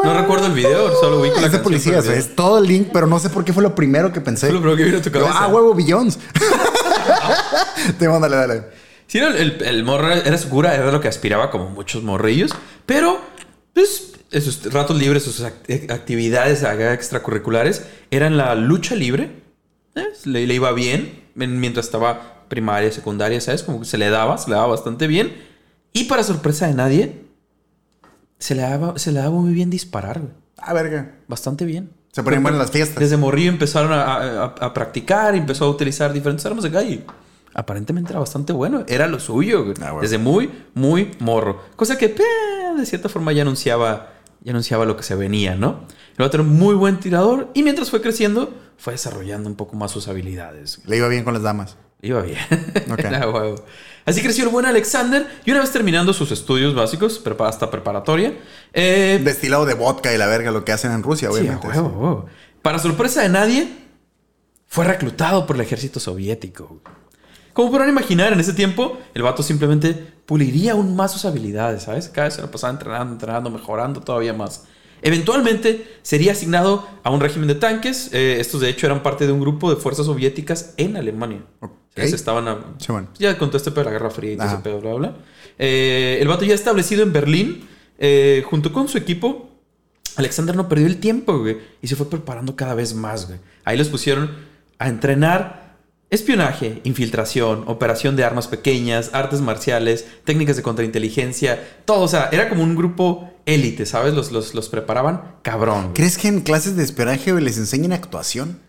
No 0.04 0.14
recuerdo 0.20 0.48
el 0.48 0.54
video, 0.54 0.96
solo 1.00 1.20
ubico 1.22 1.36
la 1.40 1.46
Es 1.46 1.52
de 1.52 1.58
canción, 1.60 1.64
policías, 1.64 2.08
es 2.08 2.36
todo 2.36 2.58
el 2.58 2.66
link, 2.68 2.90
pero 2.92 3.06
no 3.06 3.20
sé 3.20 3.30
por 3.30 3.46
qué 3.46 3.54
fue 3.54 3.62
lo 3.62 3.76
primero 3.76 4.12
que 4.12 4.22
pensé. 4.22 4.48
Fue 4.48 4.56
lo 4.56 4.60
primero 4.62 4.78
que 4.78 4.84
vino 4.86 4.98
a 4.98 5.02
tu 5.02 5.10
Yo, 5.12 5.20
cabeza. 5.20 5.38
ah, 5.40 5.48
huevo, 5.50 5.76
Beyoncé. 5.76 6.20
Te 8.00 8.10
mando, 8.10 8.28
dale. 8.30 8.64
Sí, 9.08 9.20
el, 9.20 9.36
el, 9.36 9.62
el 9.64 9.84
morro 9.84 10.12
era 10.12 10.38
su 10.38 10.50
cura, 10.50 10.74
era 10.74 10.92
lo 10.92 11.00
que 11.02 11.08
aspiraba 11.08 11.52
como 11.52 11.70
muchos 11.70 12.02
morrillos, 12.04 12.52
pero 12.86 13.20
pues 13.74 14.14
sus 14.32 14.72
ratos 14.74 14.98
libres, 14.98 15.24
sus 15.24 15.42
act- 15.42 15.92
actividades 15.92 16.64
extracurriculares 16.64 17.84
eran 18.10 18.38
la 18.38 18.56
lucha 18.56 18.96
libre. 18.96 19.32
¿eh? 19.96 20.06
Le, 20.26 20.48
le 20.48 20.54
iba 20.54 20.72
bien 20.72 21.24
en- 21.38 21.60
mientras 21.60 21.86
estaba 21.86 22.46
primaria, 22.48 22.92
secundaria, 22.92 23.40
¿sabes? 23.42 23.64
Como 23.64 23.82
que 23.82 23.86
se 23.86 23.98
le 23.98 24.10
daba, 24.10 24.38
se 24.38 24.50
le 24.50 24.56
daba 24.56 24.68
bastante 24.68 25.08
bien. 25.08 25.36
Y 25.94 26.06
para 26.06 26.24
sorpresa 26.24 26.68
de 26.68 26.74
nadie, 26.74 27.22
se 28.42 28.56
le 28.56 28.64
daba, 28.64 28.98
se 29.00 29.12
le 29.14 29.20
daba 29.20 29.32
muy 29.40 29.54
bien 29.54 29.70
disparar, 29.70 30.20
güey. 30.20 30.34
Ah, 30.58 30.74
verga. 30.74 31.16
Bastante 31.28 31.64
bien. 31.66 31.92
Se 32.12 32.22
ponían 32.24 32.44
buenas 32.44 32.60
las 32.60 32.72
fiestas. 32.72 33.00
Desde 33.00 33.16
morrillo 33.16 33.50
empezaron 33.50 33.94
a, 33.94 34.04
a- 34.04 34.44
a 34.60 34.74
practicar, 34.74 35.34
empezó 35.34 35.66
a 35.66 35.70
utilizar 35.70 36.12
diferentes 36.12 36.46
armas 36.46 36.64
de 36.66 36.72
calle. 36.72 37.06
Aparentemente 37.54 38.12
era 38.12 38.20
bastante 38.20 38.54
bueno, 38.54 38.84
era 38.88 39.08
lo 39.08 39.20
suyo, 39.20 39.64
güey. 39.64 39.76
Ah, 39.82 39.92
bueno. 39.92 40.02
Desde 40.02 40.18
muy, 40.18 40.50
muy 40.74 41.12
morro. 41.20 41.62
Cosa 41.76 41.98
que, 41.98 42.08
de 42.78 42.86
cierta 42.86 43.10
forma, 43.10 43.32
ya 43.34 43.42
anunciaba, 43.44 44.14
ya 44.42 44.52
anunciaba 44.52 44.86
lo 44.86 44.96
que 44.98 45.04
se 45.04 45.16
venía, 45.16 45.56
¿no? 45.56 45.86
El 46.18 46.26
otro 46.26 46.42
era 46.44 46.50
un 46.50 46.58
muy 46.58 46.76
buen 46.76 47.00
tirador 47.00 47.50
y 47.54 47.64
mientras 47.64 47.90
fue 47.90 48.02
creciendo, 48.02 48.54
fue 48.78 48.94
desarrollando 48.94 49.50
un 49.50 49.56
poco 49.56 49.76
más 49.76 49.92
sus 49.92 50.08
habilidades. 50.08 50.80
Le 50.86 50.98
iba 50.98 51.08
bien 51.08 51.24
con 51.24 51.34
las 51.34 51.44
damas. 51.44 51.78
Iba 52.02 52.22
bien. 52.22 52.38
Ok. 52.92 53.00
Era 53.06 53.30
huevo. 53.30 53.64
Así 54.06 54.22
creció 54.22 54.44
el 54.44 54.50
buen 54.50 54.66
Alexander 54.66 55.28
y 55.46 55.52
una 55.52 55.62
vez 55.62 55.72
terminando 55.72 56.14
sus 56.14 56.32
estudios 56.32 56.74
básicos, 56.74 57.22
hasta 57.40 57.70
preparatoria, 57.70 58.34
eh, 58.74 59.22
Destilado 59.24 59.66
de 59.66 59.74
vodka 59.74 60.14
y 60.14 60.18
la 60.18 60.28
verga, 60.28 60.52
lo 60.52 60.66
que 60.66 60.72
hacen 60.72 60.92
en 60.92 61.04
Rusia, 61.04 61.30
obviamente. 61.30 61.68
para 62.62 62.80
sorpresa 62.80 63.22
de 63.22 63.30
nadie, 63.30 63.68
fue 64.68 64.86
reclutado 64.86 65.46
por 65.46 65.58
el 65.58 65.62
ejército 65.62 66.00
soviético. 66.00 66.82
Como 67.54 67.70
podrán 67.70 67.90
imaginar, 67.90 68.32
en 68.32 68.40
ese 68.40 68.54
tiempo, 68.54 68.98
el 69.14 69.24
vato 69.24 69.44
simplemente 69.44 69.94
puliría 70.26 70.72
aún 70.72 70.96
más 70.96 71.12
sus 71.12 71.26
habilidades, 71.26 71.84
¿sabes? 71.84 72.08
Cada 72.08 72.28
vez 72.28 72.36
se 72.36 72.42
lo 72.42 72.50
pasaba 72.50 72.72
entrenando, 72.72 73.14
entrenando, 73.14 73.50
mejorando 73.50 74.00
todavía 74.00 74.34
más. 74.34 74.64
Eventualmente 75.02 76.00
sería 76.04 76.32
asignado 76.32 76.88
a 77.04 77.10
un 77.10 77.20
régimen 77.20 77.48
de 77.48 77.56
tanques. 77.56 78.10
eh, 78.14 78.38
estos, 78.40 78.62
de 78.62 78.70
hecho, 78.70 78.86
eran 78.86 79.04
parte 79.04 79.26
de 79.26 79.34
un 79.34 79.42
grupo 79.42 79.70
de 79.70 79.76
fuerzas 79.76 80.06
soviéticas 80.06 80.74
en 80.78 80.96
Alemania. 80.96 81.44
Ok. 81.60 81.81
¿Sabes? 81.96 82.14
Estaban 82.14 82.48
a- 82.48 82.58
Sí, 82.78 82.92
bueno. 82.92 83.08
ya 83.20 83.38
con 83.38 83.50
todo 83.50 83.58
este 83.58 83.72
pedo 83.72 83.82
de 83.82 83.86
la 83.86 83.92
Guerra 83.92 84.10
Fría 84.10 84.34
y 84.34 84.38
todo 84.38 84.48
ese 84.48 84.58
pedo, 84.58 84.80
bla, 84.82 84.94
bla. 84.94 85.16
Eh, 85.60 86.18
el 86.22 86.28
vato 86.28 86.46
ya 86.46 86.54
establecido 86.56 87.04
en 87.04 87.12
Berlín, 87.14 87.68
eh, 88.00 88.44
junto 88.50 88.72
con 88.72 88.88
su 88.88 88.98
equipo, 88.98 89.50
Alexander 90.16 90.56
no 90.56 90.68
perdió 90.70 90.88
el 90.88 90.98
tiempo, 90.98 91.38
güey, 91.40 91.58
y 91.82 91.88
se 91.88 91.96
fue 91.96 92.10
preparando 92.10 92.56
cada 92.56 92.74
vez 92.76 92.94
más, 92.94 93.28
güey. 93.28 93.40
Ahí 93.66 93.78
los 93.78 93.90
pusieron 93.90 94.32
a 94.80 94.88
entrenar 94.90 95.78
espionaje, 96.10 96.82
infiltración, 96.84 97.64
operación 97.68 98.16
de 98.18 98.24
armas 98.26 98.48
pequeñas, 98.48 99.12
artes 99.14 99.40
marciales, 99.42 100.06
técnicas 100.26 100.58
de 100.58 100.64
contrainteligencia, 100.64 101.62
todo, 101.86 102.02
o 102.02 102.08
sea, 102.08 102.30
era 102.34 102.50
como 102.50 102.64
un 102.64 102.76
grupo 102.76 103.32
élite, 103.46 103.86
¿sabes? 103.86 104.14
Los, 104.14 104.32
los, 104.32 104.54
los 104.54 104.68
preparaban 104.70 105.36
cabrón. 105.42 105.82
güey. 105.84 105.94
¿Crees 105.94 106.18
que 106.18 106.28
en 106.28 106.42
clases 106.42 106.76
de 106.76 106.84
espionaje 106.84 107.32
güey, 107.32 107.44
les 107.44 107.58
enseñan 107.58 107.94
actuación? 107.94 108.60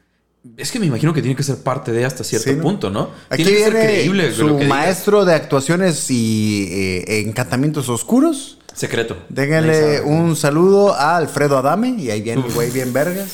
Es 0.57 0.73
que 0.73 0.81
me 0.81 0.87
imagino 0.87 1.13
que 1.15 1.23
tiene 1.23 1.37
que 1.37 1.45
ser 1.45 1.59
parte 1.59 1.93
de 1.93 2.05
hasta 2.05 2.25
cierto 2.25 2.51
Sí, 2.51 2.57
¿no? 2.57 2.63
punto, 2.63 2.91
¿no? 2.91 3.11
Aquí 3.31 3.45
tiene 3.45 3.59
que 3.59 3.65
ser 3.65 3.73
viene 3.75 3.87
creíble, 3.87 4.33
su 4.33 4.43
lo 4.43 4.49
que 4.59 4.65
digas. 4.65 4.69
maestro 4.69 5.25
de 5.25 5.35
actuaciones 5.35 6.11
y 6.11 6.69
eh, 6.71 7.21
encantamientos 7.21 7.89
oscuros. 7.89 8.59
Secreto. 8.75 9.17
Déjenle 9.29 10.01
un 10.01 10.35
saludo 10.35 10.95
a 10.95 11.17
Alfredo 11.17 11.59
Adame. 11.59 11.91
Y 11.91 12.11
ahí 12.11 12.23
viene 12.23 12.45
el 12.45 12.53
güey 12.53 12.71
bien 12.71 12.93
vergas. 12.93 13.29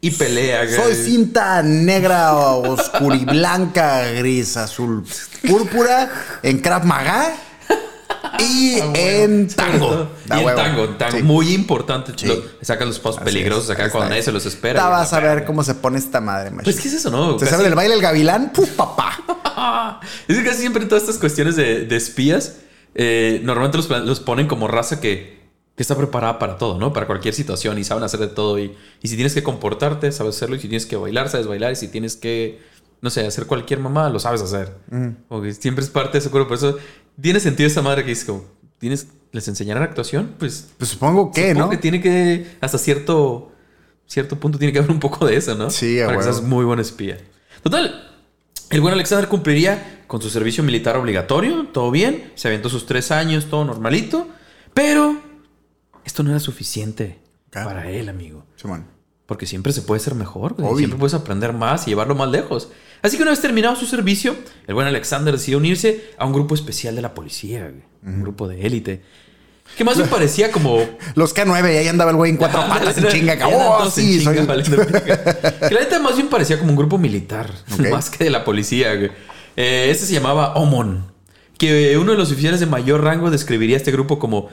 Y 0.00 0.10
pelea, 0.12 0.64
güey. 0.64 0.76
Soy 0.76 0.94
cinta 0.94 1.62
negra, 1.62 2.34
oscuriblanca, 2.34 4.10
gris, 4.12 4.56
azul, 4.56 5.04
púrpura 5.46 6.10
en 6.42 6.58
Krav 6.58 6.84
Maga 6.84 7.34
y 8.40 8.78
Ah, 8.80 8.86
huevo. 8.86 8.92
en 8.96 9.48
tango. 9.48 10.08
Y 10.28 10.32
en 10.32 10.54
tango, 10.56 10.84
en 10.84 10.98
tango. 10.98 11.16
Sí. 11.18 11.22
Muy 11.22 11.52
importante. 11.54 12.12
Sí. 12.16 12.26
Lo- 12.26 12.42
sacan 12.62 12.88
los 12.88 12.98
pasos 12.98 13.16
Así 13.22 13.24
peligrosos 13.26 13.64
es. 13.64 13.70
acá 13.70 13.84
Ahí 13.84 13.90
cuando 13.90 14.10
nadie 14.10 14.22
se 14.22 14.32
los 14.32 14.44
espera. 14.46 14.80
Ya 14.80 14.88
vas 14.88 15.12
a 15.12 15.20
ver 15.20 15.44
cómo 15.44 15.62
se 15.64 15.74
pone 15.74 15.98
esta 15.98 16.20
madre, 16.20 16.50
macho. 16.50 16.64
Pues, 16.64 16.80
¿qué 16.80 16.88
es 16.88 16.94
eso, 16.94 17.10
no? 17.10 17.32
¿Se 17.38 17.44
Casi- 17.44 17.50
sabe 17.52 17.64
del 17.64 17.74
baile 17.74 17.94
del 17.94 18.02
gavilán? 18.02 18.52
¡Puf, 18.52 18.70
papá! 18.76 20.00
Es 20.28 20.36
que 20.36 20.44
casi 20.44 20.60
siempre 20.60 20.82
en 20.82 20.88
todas 20.88 21.02
estas 21.04 21.18
cuestiones 21.18 21.56
de, 21.56 21.84
de 21.86 21.96
espías, 21.96 22.56
eh, 22.94 23.40
normalmente 23.44 23.76
los, 23.78 23.88
los 24.06 24.20
ponen 24.20 24.46
como 24.46 24.68
raza 24.68 25.00
que, 25.00 25.38
que 25.76 25.82
está 25.82 25.96
preparada 25.96 26.38
para 26.38 26.58
todo, 26.58 26.78
¿no? 26.78 26.92
Para 26.92 27.06
cualquier 27.06 27.34
situación 27.34 27.78
y 27.78 27.84
saben 27.84 28.04
hacer 28.04 28.20
de 28.20 28.28
todo. 28.28 28.58
Y, 28.58 28.74
y 29.02 29.08
si 29.08 29.14
tienes 29.16 29.34
que 29.34 29.42
comportarte, 29.42 30.12
sabes 30.12 30.36
hacerlo. 30.36 30.56
Y 30.56 30.60
si 30.60 30.68
tienes 30.68 30.86
que 30.86 30.96
bailar, 30.96 31.28
sabes 31.28 31.46
bailar. 31.46 31.72
Y 31.72 31.76
si 31.76 31.88
tienes 31.88 32.16
que, 32.16 32.60
no 33.00 33.10
sé, 33.10 33.26
hacer 33.26 33.46
cualquier 33.46 33.80
mamá, 33.80 34.08
lo 34.10 34.18
sabes 34.20 34.42
hacer. 34.42 34.76
Como 35.28 35.42
que 35.42 35.52
siempre 35.54 35.84
es 35.84 35.90
parte 35.90 36.12
de 36.12 36.18
ese 36.18 36.30
cuerpo. 36.30 36.48
Por 36.48 36.56
eso 36.58 36.78
tiene 37.20 37.40
sentido 37.40 37.66
esa 37.66 37.82
madre 37.82 38.04
que 38.04 38.10
dice 38.10 38.26
como, 38.26 38.44
¿tienes, 38.78 39.08
¿les 39.32 39.48
enseñarán 39.48 39.82
actuación? 39.82 40.34
Pues 40.38 40.68
Pues 40.78 40.90
supongo 40.90 41.32
que, 41.32 41.48
Supongo 41.48 41.66
¿no? 41.66 41.70
que 41.70 41.76
tiene 41.76 42.00
que, 42.00 42.46
hasta 42.60 42.78
cierto, 42.78 43.52
cierto 44.06 44.38
punto, 44.38 44.58
tiene 44.58 44.72
que 44.72 44.78
haber 44.78 44.90
un 44.90 45.00
poco 45.00 45.26
de 45.26 45.36
eso, 45.36 45.54
¿no? 45.54 45.70
Sí, 45.70 45.96
Para 45.98 46.12
que 46.12 46.18
huevo. 46.18 46.32
seas 46.32 46.42
muy 46.42 46.64
buen 46.64 46.78
espía. 46.80 47.18
Total, 47.62 48.08
el 48.70 48.80
buen 48.80 48.94
Alexander 48.94 49.28
cumpliría 49.28 50.04
con 50.06 50.22
su 50.22 50.30
servicio 50.30 50.62
militar 50.62 50.96
obligatorio, 50.96 51.66
todo 51.72 51.90
bien, 51.90 52.32
se 52.34 52.48
aventó 52.48 52.68
sus 52.68 52.86
tres 52.86 53.10
años, 53.10 53.46
todo 53.50 53.64
normalito, 53.64 54.28
pero 54.74 55.16
esto 56.04 56.22
no 56.22 56.30
era 56.30 56.40
suficiente 56.40 57.18
para 57.50 57.90
él, 57.90 58.08
amigo. 58.08 58.44
Simón. 58.56 58.86
Porque 59.26 59.44
siempre 59.46 59.72
se 59.74 59.82
puede 59.82 60.00
ser 60.00 60.14
mejor. 60.14 60.54
Obvio. 60.58 60.76
siempre 60.78 60.98
puedes 60.98 61.12
aprender 61.12 61.52
más 61.52 61.86
y 61.86 61.90
llevarlo 61.90 62.14
más 62.14 62.30
lejos. 62.30 62.70
Así 63.02 63.16
que 63.16 63.22
una 63.22 63.30
vez 63.30 63.40
terminado 63.40 63.76
su 63.76 63.86
servicio, 63.86 64.36
el 64.66 64.74
buen 64.74 64.86
Alexander 64.86 65.32
decidió 65.32 65.58
unirse 65.58 66.10
a 66.18 66.26
un 66.26 66.32
grupo 66.32 66.54
especial 66.54 66.96
de 66.96 67.02
la 67.02 67.14
policía, 67.14 67.70
un 68.02 68.22
grupo 68.22 68.48
de 68.48 68.66
élite. 68.66 69.02
Que 69.76 69.84
más 69.84 69.96
bien 69.96 70.08
parecía 70.08 70.50
como 70.50 70.80
Los 71.14 71.34
K9, 71.34 71.72
y 71.72 71.76
ahí 71.76 71.88
andaba 71.88 72.10
el 72.10 72.16
güey 72.16 72.30
en 72.30 72.36
cuatro 72.36 72.60
patas 72.68 72.98
en 72.98 73.08
chinga. 73.08 73.38
Oh, 73.46 73.90
sí, 73.90 74.20
soy... 74.20 74.36
Que 74.36 74.42
la 75.74 75.80
neta 75.80 76.00
más 76.00 76.16
bien 76.16 76.28
parecía 76.28 76.58
como 76.58 76.70
un 76.70 76.76
grupo 76.76 76.98
militar, 76.98 77.50
más 77.90 78.10
que 78.10 78.24
de 78.24 78.30
la 78.30 78.44
policía. 78.44 78.94
güey. 78.94 79.10
Eh, 79.56 79.88
este 79.90 80.06
se 80.06 80.12
llamaba 80.12 80.54
Omon, 80.54 81.12
que 81.58 81.96
uno 81.98 82.12
de 82.12 82.18
los 82.18 82.30
oficiales 82.30 82.60
de 82.60 82.66
mayor 82.66 83.02
rango 83.02 83.30
describiría 83.30 83.76
a 83.76 83.78
este 83.78 83.90
grupo 83.90 84.18
como 84.18 84.48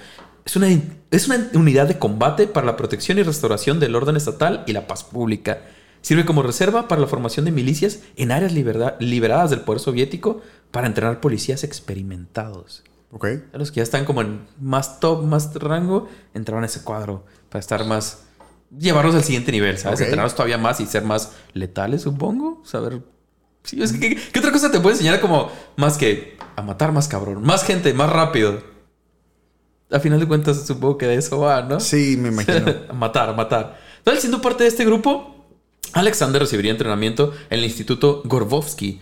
es 0.45 0.55
una, 0.55 0.67
es 1.11 1.27
una 1.27 1.49
unidad 1.53 1.87
de 1.87 1.97
combate 1.97 2.47
para 2.47 2.65
la 2.65 2.77
protección 2.77 3.17
y 3.17 3.23
restauración 3.23 3.79
del 3.79 3.95
orden 3.95 4.15
estatal 4.15 4.63
y 4.67 4.73
la 4.73 4.87
paz 4.87 5.03
pública. 5.03 5.61
Sirve 6.05 6.23
como 6.23 6.43
reserva 6.43 6.87
para 6.87 7.01
la 7.01 7.07
formación 7.07 7.45
de 7.45 7.51
milicias 7.51 8.01
en 8.15 8.31
áreas 8.31 8.53
liberadas 8.53 9.49
del 9.49 9.61
poder 9.61 9.79
soviético 9.79 10.39
para 10.69 10.85
entrenar 10.85 11.19
policías 11.19 11.63
experimentados. 11.63 12.83
Ok. 13.09 13.25
Los 13.53 13.71
que 13.71 13.77
ya 13.77 13.83
están 13.83 14.05
como 14.05 14.21
en 14.21 14.45
más 14.61 14.99
top, 14.99 15.23
más 15.23 15.55
rango, 15.55 16.07
entraban 16.35 16.63
a 16.63 16.67
ese 16.67 16.83
cuadro 16.83 17.25
para 17.49 17.59
estar 17.59 17.83
más. 17.85 18.25
llevarlos 18.69 19.15
al 19.15 19.23
siguiente 19.23 19.51
nivel, 19.51 19.79
¿sabes? 19.79 19.99
Ok. 19.99 20.03
Entrenarlos 20.03 20.35
todavía 20.35 20.59
más 20.59 20.79
y 20.79 20.85
ser 20.85 21.03
más 21.03 21.31
letales, 21.53 22.03
supongo. 22.03 22.61
Saber. 22.63 23.01
Sí, 23.63 23.81
es 23.81 23.91
que, 23.91 23.99
¿qué, 23.99 24.15
qué 24.31 24.37
otra 24.37 24.51
cosa 24.51 24.71
te 24.71 24.79
puede 24.79 24.93
enseñar 24.93 25.19
como 25.19 25.49
más 25.75 25.97
que 25.97 26.37
a 26.55 26.61
matar 26.61 26.91
más 26.91 27.07
cabrón? 27.07 27.41
Más 27.41 27.63
gente, 27.63 27.95
más 27.95 28.11
rápido. 28.11 28.61
A 29.89 29.99
final 29.99 30.19
de 30.19 30.27
cuentas, 30.27 30.67
supongo 30.67 30.99
que 30.99 31.07
de 31.07 31.15
eso 31.15 31.39
va, 31.39 31.63
¿no? 31.63 31.79
Sí, 31.79 32.15
me 32.15 32.29
imagino. 32.29 32.71
a 32.89 32.93
matar, 32.93 33.29
a 33.29 33.33
matar. 33.33 33.79
Entonces, 33.97 34.21
siendo 34.21 34.39
parte 34.39 34.65
de 34.65 34.69
este 34.69 34.85
grupo, 34.85 35.34
Alexander 35.93 36.41
recibiría 36.41 36.71
entrenamiento 36.71 37.33
en 37.49 37.59
el 37.59 37.65
Instituto 37.65 38.21
Gorbovsky. 38.25 39.01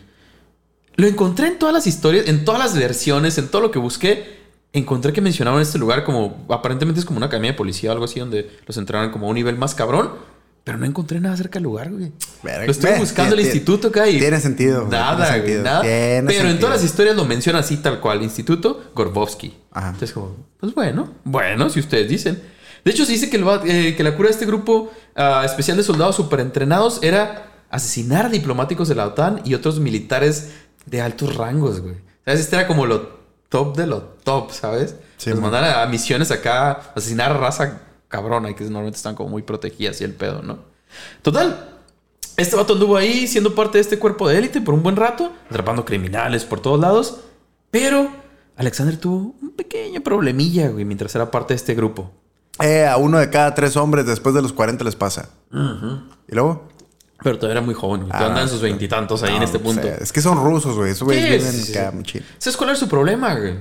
Lo 0.96 1.08
encontré 1.08 1.48
en 1.48 1.58
todas 1.58 1.74
las 1.74 1.88
historias, 1.88 2.28
en 2.28 2.46
todas 2.46 2.60
las 2.60 2.76
versiones, 2.78 3.38
en 3.38 3.48
todo 3.48 3.62
lo 3.62 3.72
que 3.72 3.80
busqué. 3.80 4.44
Encontré 4.74 5.12
que 5.14 5.22
mencionaban 5.22 5.62
este 5.62 5.78
lugar 5.80 6.04
como, 6.04 6.46
aparentemente 6.50 7.00
es 7.00 7.06
como 7.06 7.18
una 7.18 7.28
academia 7.28 7.52
de 7.52 7.58
policía 7.58 7.90
o 7.90 7.94
algo 7.94 8.06
así, 8.06 8.20
donde 8.20 8.50
los 8.66 8.78
entrenan 8.78 9.12
como 9.12 9.26
a 9.28 9.30
un 9.30 9.36
nivel 9.36 9.58
más 9.58 9.74
cabrón. 9.76 10.12
Pero 10.64 10.78
no 10.78 10.86
encontré 10.86 11.20
nada 11.20 11.34
acerca 11.34 11.54
del 11.60 11.64
lugar, 11.64 11.92
güey. 11.92 12.12
Verga. 12.42 12.66
Lo 12.66 12.72
estoy 12.72 12.98
buscando 12.98 13.36
el 13.36 13.42
tiene- 13.42 13.54
instituto 13.54 13.90
acá 13.90 14.08
y... 14.08 14.18
tiene 14.18 14.40
sentido, 14.40 14.88
Nada, 14.88 15.16
tiene 15.18 15.30
güey, 15.30 15.40
sentido. 15.42 15.64
nada. 15.64 15.82
Tiene 15.82 15.98
Pero 16.22 16.30
en 16.30 16.36
sentido. 16.38 16.60
todas 16.60 16.76
las 16.76 16.84
historias 16.86 17.16
lo 17.16 17.26
menciona 17.26 17.60
así 17.60 17.78
tal 17.78 18.00
cual. 18.00 18.24
Instituto 18.24 18.84
Gorbovsky. 18.96 19.54
Ajá. 19.72 19.88
Entonces 19.90 20.14
como, 20.14 20.36
pues 20.60 20.74
bueno, 20.74 21.12
bueno, 21.24 21.70
si 21.70 21.80
ustedes 21.80 22.08
dicen. 22.08 22.42
De 22.84 22.92
hecho, 22.92 23.06
se 23.06 23.14
dice 23.14 23.30
que, 23.30 23.38
el 23.38 23.48
va- 23.48 23.62
eh, 23.66 23.96
que 23.96 24.04
la 24.04 24.16
cura 24.16 24.28
de 24.28 24.34
este 24.34 24.46
grupo 24.46 24.92
ah, 25.16 25.44
especial 25.46 25.78
de 25.78 25.84
soldados 25.84 26.16
superentrenados 26.16 27.00
era 27.02 27.50
asesinar 27.70 28.26
a 28.26 28.30
diplomáticos 28.30 28.88
de 28.90 28.96
la 28.96 29.08
OTAN 29.08 29.42
y 29.46 29.54
otros 29.54 29.80
militares 29.80 30.52
de 30.86 31.02
altos 31.02 31.36
rangos, 31.36 31.80
güey. 31.82 31.96
¿Sabes? 32.26 32.42
Este 32.42 32.56
era 32.56 32.68
como 32.68 32.86
lo 32.86 33.24
top 33.50 33.76
de 33.78 33.88
lo 33.88 34.02
top, 34.02 34.52
¿sabes? 34.52 34.96
Sí, 35.18 35.30
Los 35.30 35.40
a 35.54 35.86
misiones 35.88 36.32
acá, 36.32 36.72
a 36.72 36.92
asesinar 36.96 37.32
a 37.32 37.38
raza 37.38 37.82
cabrona 38.10 38.50
y 38.50 38.54
que 38.56 38.64
normalmente 38.66 38.98
están 38.98 39.16
como 39.16 39.30
muy 39.30 39.42
protegidas 39.44 40.02
y 40.02 40.04
el 40.04 40.14
pedo, 40.14 40.42
¿no? 40.42 40.60
Total, 41.22 41.70
este 42.38 42.56
vato 42.56 42.74
anduvo 42.74 42.98
ahí 42.98 43.28
siendo 43.28 43.56
parte 43.56 43.78
de 43.78 43.82
este 43.82 43.98
cuerpo 44.00 44.28
de 44.28 44.38
élite 44.38 44.62
por 44.62 44.74
un 44.74 44.84
buen 44.84 44.96
rato, 44.96 45.32
atrapando 45.50 45.86
criminales 45.86 46.46
por 46.46 46.60
todos 46.60 46.80
lados. 46.80 47.22
Pero 47.72 48.08
Alexander 48.56 48.98
tuvo 48.98 49.36
un 49.42 49.52
pequeño 49.52 50.02
problemilla, 50.02 50.68
güey, 50.70 50.86
mientras 50.86 51.16
era 51.16 51.32
parte 51.32 51.54
de 51.54 51.58
este 51.58 51.74
grupo. 51.74 52.12
Eh, 52.62 52.86
a 52.86 52.98
uno 52.98 53.18
de 53.18 53.30
cada 53.30 53.56
tres 53.56 53.76
hombres 53.78 54.06
después 54.06 54.36
de 54.36 54.42
los 54.42 54.54
40 54.54 54.84
les 54.84 54.96
pasa. 54.96 55.30
¿Y 55.52 56.36
luego? 56.36 56.70
Pero 57.24 57.38
todavía 57.38 57.60
era 57.60 57.66
muy 57.66 57.74
joven. 57.74 58.02
Ah, 58.04 58.18
Todavía 58.18 58.28
anda 58.28 58.42
en 58.44 58.50
sus 58.50 58.62
veintitantos 58.62 59.24
ahí 59.24 59.36
en 59.36 59.44
este 59.44 59.58
o 59.58 59.62
punto. 59.62 59.82
sea, 59.82 59.96
es 59.96 60.12
que 60.12 60.22
son 60.22 60.38
rusos, 60.44 60.76
güey. 60.76 60.92
Esos 60.92 61.04
güeyes 61.06 61.70
acá 61.76 61.92
muy 61.92 62.04
chido. 62.04 62.26
¿Sabes 62.38 62.58
cuál 62.58 62.72
era 62.72 62.80
su 62.80 62.88
problema, 62.90 63.34
güey? 63.36 63.56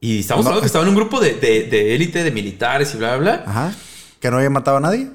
Y 0.00 0.20
estamos 0.20 0.44
No. 0.44 0.48
hablando 0.50 0.60
que 0.62 0.66
estaba 0.66 0.82
en 0.84 0.88
un 0.90 0.96
grupo 0.96 1.20
de, 1.20 1.34
de- 1.34 1.64
de 1.64 1.94
élite, 1.94 2.24
de 2.24 2.30
militares 2.30 2.94
y 2.94 2.98
bla, 2.98 3.16
bla, 3.16 3.36
bla. 3.36 3.44
Ajá. 3.46 3.74
¿Que 4.18 4.30
no 4.30 4.38
había 4.38 4.50
matado 4.50 4.78
a 4.78 4.80
nadie? 4.80 5.10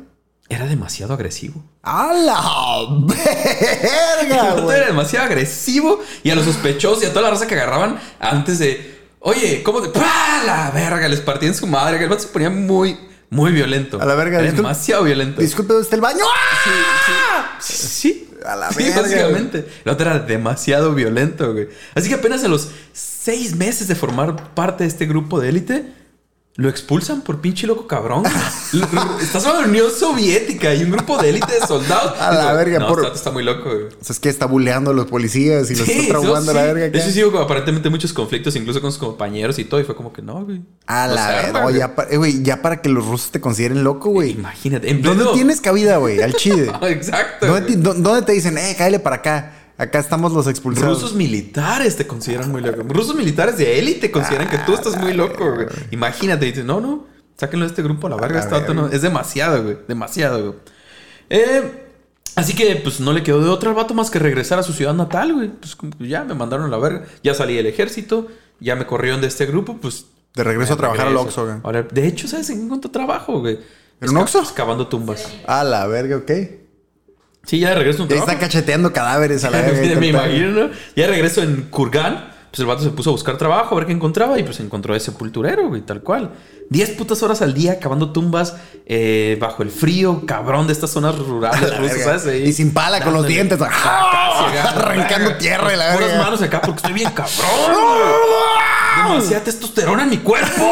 Era 0.47 0.67
demasiado 0.67 1.13
agresivo. 1.15 1.63
¡A 1.81 2.13
la 2.13 2.97
verga, 3.07 4.53
güey! 4.61 4.77
era 4.77 4.87
demasiado 4.87 5.25
agresivo 5.25 5.99
y 6.23 6.29
a 6.29 6.35
los 6.35 6.45
sospechosos 6.45 7.03
y 7.03 7.07
a 7.07 7.09
toda 7.09 7.23
la 7.23 7.31
raza 7.31 7.47
que 7.47 7.55
agarraban 7.55 7.99
antes 8.19 8.59
de, 8.59 8.94
oye, 9.25 9.63
¿cómo 9.63 9.81
te... 9.81 9.89
¡Pah! 9.89 10.43
La 10.45 10.71
verga, 10.71 11.07
les 11.07 11.19
partían 11.19 11.53
su 11.55 11.65
madre. 11.67 12.01
El 12.01 12.09
vato 12.09 12.21
se 12.21 12.27
ponía 12.29 12.49
muy, 12.49 12.97
muy 13.29 13.51
violento. 13.51 13.99
A 13.99 14.05
la 14.05 14.13
verga, 14.15 14.39
Era 14.39 14.51
demasiado 14.51 15.03
violento. 15.03 15.41
Disculpe, 15.41 15.73
¿dónde 15.73 15.83
está 15.83 15.95
el 15.95 16.01
baño? 16.01 16.23
¡Ah! 16.23 17.57
Sí. 17.59 18.29
A 18.45 18.55
la 18.55 18.71
Sí, 18.71 18.83
verga, 18.83 19.01
básicamente. 19.01 19.67
El 19.83 19.91
otro 19.91 20.09
era 20.09 20.19
demasiado 20.19 20.93
violento, 20.93 21.53
güey. 21.53 21.67
Así 21.95 22.09
que 22.09 22.15
apenas 22.15 22.43
a 22.43 22.47
los 22.47 22.69
seis 22.93 23.55
meses 23.55 23.87
de 23.87 23.95
formar 23.95 24.53
parte 24.53 24.83
de 24.83 24.89
este 24.89 25.07
grupo 25.07 25.39
de 25.39 25.49
élite, 25.49 25.91
Lo 26.57 26.69
expulsan 26.69 27.19
por 27.19 27.41
pinche 27.41 27.67
loco 27.67 27.85
cabrón. 27.85 28.23
Estás 29.21 29.45
en 29.45 29.53
la 29.53 29.59
Unión 29.67 29.87
Soviética 29.91 30.73
y 30.73 30.83
un 30.85 30.91
grupo 30.91 31.21
de 31.21 31.31
élite 31.31 31.51
de 31.59 31.67
soldados. 31.67 32.13
A 32.17 32.33
la 32.33 32.53
verga, 32.53 32.79
No, 32.79 32.87
por- 32.87 33.03
vato 33.03 33.13
está 33.13 33.29
muy 33.29 33.43
loco, 33.43 33.65
güey. 33.69 33.83
O 33.87 33.89
sea, 34.01 34.13
es 34.13 34.19
que 34.21 34.29
está 34.29 34.45
buleando 34.45 34.91
a 34.91 34.93
los 34.93 35.05
policías 35.07 35.69
y 35.69 35.75
los 35.75 35.85
está 35.85 36.01
eso 36.03 36.07
traumando 36.07 36.51
a 36.51 36.53
la 36.53 36.63
verga. 36.63 36.85
Acá. 36.85 36.97
hecho, 36.97 37.11
sí 37.11 37.21
hubo 37.25 37.39
aparentemente 37.39 37.89
muchos 37.89 38.13
conflictos, 38.13 38.55
incluso 38.55 38.79
con 38.79 38.89
sus 38.93 38.99
compañeros 39.01 39.59
y 39.59 39.65
todo. 39.65 39.81
Y 39.81 39.83
fue 39.83 39.97
como 39.97 40.13
que 40.13 40.21
no, 40.21 40.45
güey. 40.45 40.61
A 40.87 41.07
No 41.07 41.15
la 41.15 41.27
verga. 41.27 41.61
güey. 41.63 41.75
Ya, 41.77 41.93
pa- 41.93 42.07
eh, 42.09 42.15
güey, 42.15 42.41
ya 42.41 42.61
para 42.61 42.81
que 42.81 42.87
los 42.87 43.05
rusos 43.05 43.31
te 43.31 43.41
consideren 43.41 43.83
loco, 43.83 44.09
güey. 44.11 44.31
Imagínate. 44.31 44.89
En 44.89 45.01
¿Dónde 45.01 45.23
pleno- 45.25 45.33
tienes 45.35 45.59
cabida, 45.59 45.97
güey? 45.97 46.21
Al 46.21 46.35
chile. 46.35 46.71
Exacto. 46.83 47.47
¿Dónde, 47.47 47.73
güey. 47.73 47.83
dó- 47.83 47.95
dónde 47.95 48.21
te 48.21 48.31
dicen, 48.31 48.57
eh, 48.57 48.73
cállale 48.77 48.99
para 48.99 49.17
acá? 49.17 49.51
Acá 49.77 49.99
estamos 49.99 50.31
los 50.31 50.47
expulsados. 50.47 51.01
Rusos 51.01 51.15
militares 51.15 51.97
te 51.97 52.07
consideran 52.07 52.51
muy 52.51 52.61
loco. 52.61 52.83
Rusos 52.87 53.15
militares 53.15 53.57
de 53.57 53.77
élite 53.79 54.09
consideran 54.11 54.49
que 54.49 54.57
tú 54.59 54.73
estás 54.73 54.97
muy 54.99 55.13
loco, 55.13 55.53
güey. 55.53 55.67
Imagínate, 55.91 56.45
dices, 56.45 56.63
no, 56.63 56.79
no, 56.79 57.07
sáquenlo 57.37 57.65
de 57.65 57.69
este 57.71 57.83
grupo 57.83 58.07
a 58.07 58.11
la 58.11 58.15
verga. 58.15 58.45
Ver. 58.47 58.73
no- 58.75 58.87
Es 58.87 59.01
demasiado, 59.01 59.63
güey. 59.63 59.77
Demasiado, 59.87 60.39
güey. 60.41 60.53
Eh, 61.29 61.87
así 62.35 62.55
que, 62.55 62.77
pues, 62.77 62.99
no 63.01 63.11
le 63.11 63.21
quedó 63.23 63.41
de 63.43 63.49
otra 63.49 63.69
al 63.71 63.75
vato 63.75 63.93
más 63.93 64.09
que 64.09 64.19
regresar 64.19 64.59
a 64.59 64.63
su 64.63 64.71
ciudad 64.71 64.93
natal, 64.93 65.33
güey. 65.33 65.49
Pues, 65.49 65.75
ya 65.99 66.23
me 66.23 66.35
mandaron 66.35 66.65
a 66.67 66.69
la 66.69 66.77
verga. 66.77 67.03
Ya 67.23 67.33
salí 67.33 67.55
del 67.55 67.67
ejército. 67.67 68.27
Ya 68.61 68.77
me 68.77 68.85
corrieron 68.85 69.19
de 69.19 69.27
este 69.27 69.45
grupo, 69.45 69.77
pues... 69.77 70.05
De 70.35 70.43
regreso 70.43 70.73
a 70.73 70.77
trabajar 70.77 71.07
al. 71.07 71.17
Oxxo, 71.17 71.45
güey. 71.45 71.57
Ahora, 71.63 71.83
de 71.83 72.07
hecho, 72.07 72.27
¿sabes 72.27 72.49
en 72.49 72.59
qué 72.59 72.63
encontré 72.65 72.91
trabajo, 72.91 73.39
güey? 73.39 73.59
¿En 74.01 74.09
un 74.09 74.17
Oxxo? 74.17 74.41
Excavando 74.41 74.87
tumbas. 74.87 75.29
A 75.47 75.63
la 75.63 75.85
verga, 75.87 76.17
ok. 76.17 76.31
Sí, 77.45 77.59
ya 77.59 77.69
de 77.69 77.75
regreso 77.75 78.03
un 78.03 78.09
Ya 78.09 78.15
trabajo. 78.15 78.31
está 78.31 78.45
cacheteando 78.45 78.91
cadáveres 78.93 79.43
a 79.43 79.49
la 79.49 79.61
verga. 79.61 79.99
me 79.99 80.07
imagino, 80.07 80.49
¿no? 80.51 80.69
Ya 80.95 81.07
regreso 81.07 81.41
en 81.43 81.63
Kurgan. 81.69 82.33
Pues 82.51 82.61
el 82.61 82.67
vato 82.67 82.83
se 82.83 82.89
puso 82.91 83.09
a 83.09 83.11
buscar 83.11 83.37
trabajo, 83.37 83.75
a 83.75 83.79
ver 83.79 83.85
qué 83.85 83.91
encontraba 83.91 84.39
y 84.39 84.43
pues 84.43 84.61
encontró 84.61 84.93
de 84.93 85.01
sepulturero, 85.01 85.67
güey, 85.67 85.81
tal 85.81 85.99
cual. 86.01 86.31
Diez 86.69 86.91
putas 86.91 87.21
horas 87.21 87.41
al 87.41 87.53
día 87.53 87.79
cavando 87.81 88.13
tumbas 88.13 88.55
eh, 88.85 89.37
bajo 89.41 89.61
el 89.61 89.69
frío, 89.69 90.23
cabrón, 90.25 90.65
de 90.65 90.71
estas 90.71 90.89
zonas 90.91 91.17
rurales 91.19 91.77
rusas. 91.77 92.01
¿sabes? 92.01 92.27
Ahí, 92.27 92.43
Y 92.43 92.53
sin 92.53 92.73
pala, 92.73 93.01
con 93.01 93.11
los 93.13 93.27
dientes. 93.27 93.61
Acá. 93.61 93.73
Arrancando 94.69 95.33
tierra 95.35 95.73
y 95.73 95.75
la 95.77 95.91
Puras 95.95 96.07
verga. 96.09 96.23
manos 96.23 96.41
acá 96.41 96.61
porque 96.61 96.77
estoy 96.77 96.93
bien 96.93 97.11
cabrón. 97.11 97.35
Demasiada 99.09 99.43
testosterona 99.43 100.03
en 100.03 100.09
mi 100.11 100.17
cuerpo. 100.19 100.65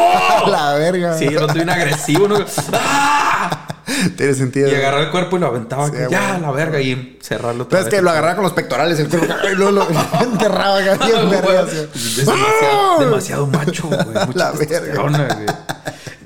La 0.48 0.72
verga. 0.74 1.18
Sí, 1.18 1.26
no 1.26 1.40
estoy 1.40 1.56
bien 1.56 1.70
agresivo, 1.70 2.28
¿no? 2.28 2.38
¡Ah! 2.72 3.63
Tiene 4.16 4.34
sentido. 4.34 4.68
Y 4.70 4.74
agarrar 4.74 5.02
el 5.02 5.10
cuerpo 5.10 5.36
y 5.36 5.40
lo 5.40 5.46
aventaba. 5.48 5.88
Sí, 5.88 5.94
ya, 6.10 6.30
güey. 6.30 6.40
la 6.42 6.50
verga. 6.52 6.80
Y 6.80 7.18
cerrarlo 7.22 7.64
otra 7.64 7.78
Pero 7.78 7.88
es 7.88 7.94
que 7.94 8.02
lo 8.02 8.10
agarraba 8.10 8.34
con 8.36 8.44
los 8.44 8.52
pectorales, 8.52 8.98
el 9.00 9.08
cuerpo. 9.08 9.34
Y 9.50 9.54
luego 9.54 9.72
lo 9.72 9.86
enterraba 10.20 10.74
verga. 10.80 11.66
Es 11.94 12.26
demasiado, 12.26 12.98
demasiado 13.00 13.46
macho, 13.46 13.88
güey. 13.88 13.98
Mucha 14.26 14.30
La 14.34 14.52
verga. 14.52 15.02
güey. 15.02 15.46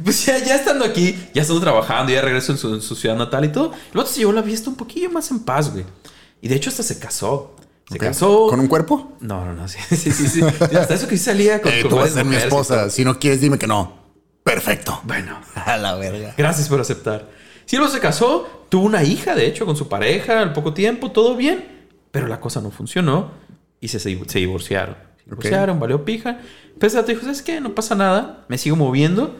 Pues 0.05 0.25
ya, 0.25 0.39
ya 0.39 0.55
estando 0.55 0.85
aquí, 0.85 1.29
ya 1.35 1.43
estando 1.43 1.61
trabajando, 1.61 2.13
ya 2.13 2.21
regreso 2.21 2.53
en 2.53 2.59
su, 2.59 2.75
en 2.75 2.81
su 2.81 2.95
ciudad 2.95 3.17
natal 3.17 3.45
y 3.45 3.49
todo. 3.49 3.73
El 3.93 3.99
vato 3.99 4.11
se 4.11 4.21
llevó 4.21 4.33
la 4.33 4.43
fiesta 4.43 4.71
un 4.71 4.77
poquillo 4.77 5.11
más 5.11 5.31
en 5.31 5.41
paz, 5.41 5.71
güey. 5.73 5.85
Y 6.41 6.49
de 6.49 6.55
hecho 6.55 6.71
hasta 6.71 6.83
se 6.83 6.99
casó. 6.99 7.57
Se 7.91 7.99
casó. 7.99 8.47
¿Con 8.49 8.61
un 8.61 8.69
cuerpo? 8.69 9.17
No, 9.21 9.45
no, 9.45 9.55
no. 9.55 9.67
Sí, 9.67 9.79
sí, 9.91 10.13
sí. 10.13 10.41
hasta 10.43 10.95
eso 10.95 11.09
que 11.09 11.17
sí 11.19 11.25
salía 11.25 11.61
con, 11.61 11.73
Eh, 11.73 11.81
con 11.83 11.91
tú 11.91 11.97
vas 11.97 12.11
a 12.11 12.15
ser 12.15 12.25
mi 12.25 12.37
esposa. 12.37 12.91
Si 12.91 13.05
no 13.05 13.19
quieres, 13.19 13.41
dime 13.41 13.59
que 13.59 13.67
no. 13.67 13.99
Perfecto. 14.45 15.01
Bueno, 15.05 15.41
A 15.55 15.77
la 15.77 15.95
verga. 15.97 16.33
gracias 16.39 16.69
por 16.69 16.81
aceptar. 16.81 17.29
Silva 17.69 17.87
se 17.91 18.01
casó, 18.01 18.65
tuvo 18.71 18.87
una 18.87 19.05
hija, 19.05 19.35
de 19.35 19.47
hecho, 19.47 19.67
con 19.67 19.77
su 19.77 19.89
pareja 19.89 20.41
al 20.41 20.55
poco 20.55 20.73
tiempo, 20.73 21.11
todo 21.11 21.37
bien. 21.37 21.67
Pero 22.11 22.27
la 22.27 22.41
cosa 22.41 22.63
no 22.63 22.71
funcionó 22.71 23.33
y 23.79 23.89
se, 23.89 24.01
se, 24.01 24.09
divorciaron. 24.09 24.97
Se 25.19 25.25
divorciaron, 25.27 25.79
valió 25.79 26.03
pija. 26.03 26.41
Vato 26.81 27.03
dijo, 27.03 27.21
¿sabes 27.21 27.43
qué? 27.43 27.61
No 27.61 27.75
pasa 27.75 27.95
nada, 27.95 28.47
me 28.49 28.57
sigo 28.57 28.75
moviendo. 28.75 29.37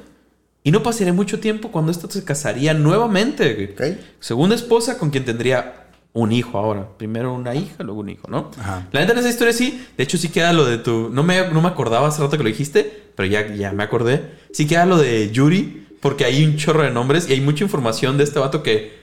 Y 0.63 0.73
no 0.73 0.83
pasaré 0.83 1.13
mucho 1.13 1.41
tiempo 1.41 1.73
cuando 1.73 1.91
esto 1.91 2.11
se 2.11 2.23
casaría 2.23 2.75
nuevamente. 2.75 3.75
Segunda 4.21 4.55
esposa 4.57 4.99
con 4.99 5.09
quien 5.09 5.25
tendría 5.25 5.87
un 6.13 6.31
hijo 6.31 6.59
ahora. 6.59 6.87
Primero 6.99 7.33
una 7.33 7.55
hija, 7.55 7.83
luego 7.83 8.01
un 8.01 8.11
hijo, 8.11 8.29
¿no? 8.29 8.51
Ajá. 8.59 8.89
La 8.93 9.01
neta 9.01 9.15
en 9.15 9.21
esa 9.21 9.31
historia 9.31 9.55
sí. 9.55 9.87
De 9.97 10.05
hecho 10.05 10.19
sí 10.19 10.29
queda 10.29 10.53
lo 10.53 10.67
de 10.67 10.77
tu... 10.77 11.09
No 11.09 11.23
me, 11.23 11.49
no 11.49 11.63
me 11.63 11.69
acordaba 11.69 12.09
hace 12.09 12.21
rato 12.21 12.37
que 12.37 12.43
lo 12.43 12.51
dijiste, 12.51 13.11
pero 13.17 13.27
ya, 13.27 13.55
ya 13.55 13.73
me 13.73 13.85
acordé. 13.85 14.33
Sí 14.53 14.67
queda 14.67 14.85
lo 14.85 14.99
de 14.99 15.31
Yuri, 15.31 15.88
porque 16.01 16.25
hay 16.25 16.45
un 16.45 16.57
chorro 16.57 16.83
de 16.83 16.91
nombres 16.91 17.29
y 17.29 17.33
hay 17.33 17.41
mucha 17.41 17.65
información 17.65 18.17
de 18.19 18.25
este 18.25 18.39
vato 18.39 18.63
que, 18.63 18.99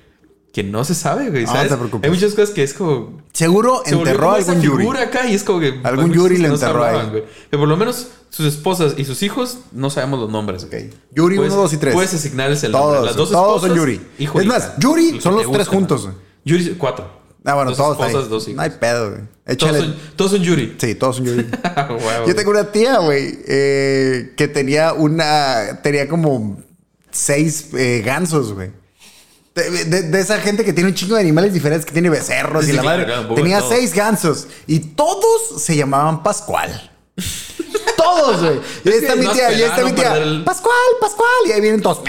que 0.54 0.64
no 0.64 0.84
se 0.86 0.96
sabe, 0.96 1.30
güey. 1.30 1.44
No 1.46 1.52
¿sabes? 1.52 1.70
te 1.70 1.76
preocupes. 1.78 2.10
Hay 2.10 2.16
muchas 2.16 2.34
cosas 2.34 2.52
que 2.52 2.64
es 2.64 2.74
como... 2.74 3.22
Seguro 3.34 3.82
se 3.86 3.94
enterró 3.96 4.32
a 4.32 4.36
algún 4.36 4.62
Yuri. 4.62 4.88
acá 5.00 5.28
y 5.28 5.34
es 5.36 5.44
como 5.44 5.60
que... 5.60 5.80
Algún 5.84 6.14
Yuri 6.14 6.38
le 6.38 6.48
no 6.48 6.54
enterró 6.56 6.80
güey. 7.10 7.24
Pero 7.50 7.60
por 7.62 7.68
lo 7.68 7.76
menos 7.78 8.08
sus 8.30 8.46
esposas 8.46 8.94
y 8.98 9.06
sus 9.06 9.22
hijos 9.24 9.60
no 9.72 9.90
sabemos 9.90 10.20
los 10.20 10.30
nombres. 10.30 10.64
Ok. 10.64 10.74
Yuri 11.12 11.38
Puedes- 11.38 11.54
1, 11.54 11.62
2 11.62 11.74
y 11.74 11.78
3. 11.78 11.94
Puedes 11.94 12.14
asignarles 12.14 12.64
el 12.64 12.72
Todos, 12.72 12.86
nombre. 12.94 13.06
Las 13.08 13.16
dos 13.16 13.32
todos 13.32 13.62
son 13.62 13.76
Yuri. 13.76 14.02
hijo 14.20 14.40
Es 14.40 14.46
más. 14.46 14.72
Yuri 14.78 15.12
Los 15.14 15.24
son 15.24 15.36
los 15.36 15.52
tres 15.52 15.68
juntos, 15.68 16.06
¿no? 16.06 16.16
Yuri, 16.46 16.76
cuatro. 16.78 17.26
Ah, 17.48 17.54
bueno, 17.54 17.70
Dos 17.72 17.78
todos 17.78 17.92
esposas, 18.00 18.24
ahí. 18.24 18.30
dos 18.30 18.44
hijos. 18.44 18.56
No 18.56 18.62
hay 18.64 18.70
pedo, 18.72 19.10
güey. 19.12 19.22
Todos 19.22 19.54
Échale. 19.54 19.80
son, 19.80 19.96
todos 20.16 20.32
son 20.32 20.42
Yuri. 20.42 20.76
Sí, 20.80 20.96
todos 20.96 21.18
son 21.18 21.26
Yuri. 21.26 21.46
Yo 22.28 22.36
tengo 22.36 22.50
una 22.52 22.72
tía, 22.72 22.98
güey, 23.00 23.38
eh, 23.48 24.34
que 24.36 24.48
tenía 24.48 24.94
una. 24.94 25.80
Tenía 25.84 26.08
como 26.08 26.58
seis 27.16 27.68
eh, 27.74 28.02
gansos, 28.06 28.54
güey. 28.54 28.72
De, 29.54 29.86
de- 29.86 30.02
de 30.04 30.20
esa 30.20 30.38
gente 30.42 30.66
que 30.66 30.74
tiene 30.74 30.90
un 30.90 30.96
chingo 30.96 31.16
de 31.16 31.22
animales 31.22 31.54
diferentes, 31.54 31.86
que 31.86 31.94
tiene 31.94 32.10
becerros 32.10 32.66
Sí, 32.66 32.72
y 32.72 32.74
la 32.74 32.84
madre. 32.84 33.06
claro, 33.06 33.34
tenía 33.36 33.62
seis 33.62 33.94
gansos 33.94 34.48
y 34.68 34.80
todos 34.80 35.62
se 35.64 35.78
llamaban 35.78 36.24
Pascual. 36.24 36.92
todos, 37.98 38.42
güey. 38.42 38.60
Y 38.84 38.90
ahí 38.90 38.96
Es 38.98 39.04
está 39.04 39.16
mi 39.16 39.28
tía, 39.28 39.52
y 39.52 39.56
ahí 39.56 39.64
está 39.64 39.84
mi 39.86 39.92
tía. 39.94 40.14
Pascual, 40.44 40.76
Pascual. 41.00 41.30
Y 41.48 41.52
ahí 41.54 41.62
vienen 41.62 41.82
todos. 41.82 42.00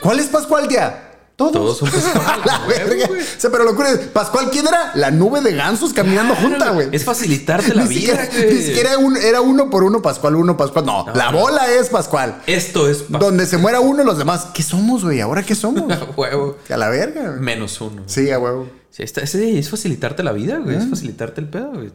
¿Cuál 0.00 0.20
es 0.20 0.26
Pascual, 0.28 0.66
tía? 0.68 1.05
Todos. 1.36 1.52
Todos 1.52 1.78
son 1.78 1.90
Pascual, 1.90 2.26
A 2.26 2.46
la 2.46 2.66
verga. 2.66 3.06
O 3.10 3.40
sea, 3.40 3.50
pero 3.50 3.64
locura 3.64 3.90
es, 3.90 3.98
¿Pascual 4.08 4.48
quién 4.50 4.66
era? 4.66 4.92
La 4.94 5.10
nube 5.10 5.42
de 5.42 5.52
gansos 5.54 5.92
caminando 5.92 6.34
junta, 6.34 6.70
güey. 6.70 6.88
Es 6.92 7.04
facilitarte 7.04 7.74
la 7.74 7.82
Ni 7.84 7.90
vida, 7.90 8.24
siquiera, 8.24 8.28
güey. 8.46 8.54
ni 8.54 8.62
siquiera 8.62 8.88
era, 8.92 8.98
un- 8.98 9.16
era 9.18 9.40
uno 9.42 9.68
por 9.68 9.84
uno 9.84 10.00
Pascual, 10.00 10.34
uno 10.36 10.56
Pascual. 10.56 10.86
No, 10.86 11.04
la 11.14 11.30
bola 11.30 11.70
es 11.70 11.90
Pascual. 11.90 12.40
Esto 12.46 12.88
es 12.88 13.02
pa- 13.02 13.18
Donde 13.18 13.44
se 13.44 13.58
muera 13.58 13.80
uno, 13.80 14.02
los 14.02 14.16
demás. 14.16 14.46
¿Qué 14.54 14.62
somos, 14.62 15.04
güey? 15.04 15.20
¿Ahora 15.20 15.42
qué 15.42 15.54
somos? 15.54 15.84
huevo. 16.16 16.56
a 16.70 16.76
la 16.78 16.88
verga. 16.88 17.28
güey. 17.28 17.40
Menos 17.40 17.78
uno. 17.82 18.02
Sí, 18.06 18.30
a 18.30 18.38
huevo. 18.38 18.68
Sí, 18.90 19.02
está- 19.02 19.20
ese 19.20 19.58
es 19.58 19.68
facilitarte 19.68 20.22
la 20.22 20.32
vida, 20.32 20.56
güey. 20.56 20.76
Es 20.76 20.88
facilitarte 20.88 21.42
el 21.42 21.48
pedo, 21.50 21.70
güey. 21.72 21.92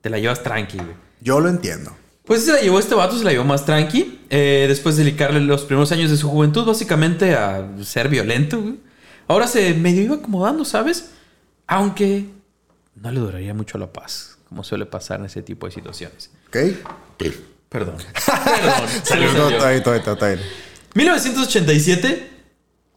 Te 0.00 0.08
la 0.08 0.18
llevas 0.18 0.42
tranqui, 0.42 0.78
güey. 0.78 0.94
Yo 1.20 1.40
lo 1.40 1.50
entiendo. 1.50 1.94
Pues 2.28 2.44
se 2.44 2.52
la 2.52 2.60
llevó 2.60 2.78
este 2.78 2.94
vato, 2.94 3.18
se 3.18 3.24
la 3.24 3.32
llevó 3.32 3.44
más 3.44 3.64
tranqui. 3.64 4.20
eh, 4.30 4.66
después 4.68 4.96
de 4.96 5.02
dedicarle 5.04 5.40
los 5.40 5.62
primeros 5.62 5.90
años 5.90 6.10
de 6.10 6.16
su 6.16 6.28
juventud, 6.28 6.64
básicamente, 6.64 7.34
a 7.34 7.66
ser 7.82 8.08
violento, 8.08 8.60
güey. 8.60 8.76
Ahora 9.26 9.46
se 9.46 9.74
medio 9.74 10.02
iba 10.02 10.16
acomodando, 10.16 10.64
¿sabes? 10.64 11.10
Aunque 11.66 12.26
no 12.94 13.10
le 13.10 13.18
duraría 13.20 13.54
mucho 13.54 13.78
la 13.78 13.92
paz, 13.92 14.38
como 14.48 14.62
suele 14.62 14.86
pasar 14.86 15.20
en 15.20 15.26
ese 15.26 15.42
tipo 15.42 15.66
de 15.66 15.72
situaciones. 15.72 16.30
¿Ok? 16.48 16.56
Perdón. 17.68 17.96
Perdón. 19.08 19.32
me 19.32 19.38
No, 19.38 19.48
está 19.50 19.70
bien, 19.70 19.78
está 19.78 20.12
está 20.12 20.26
bien. 20.28 20.40
1987, 20.94 22.30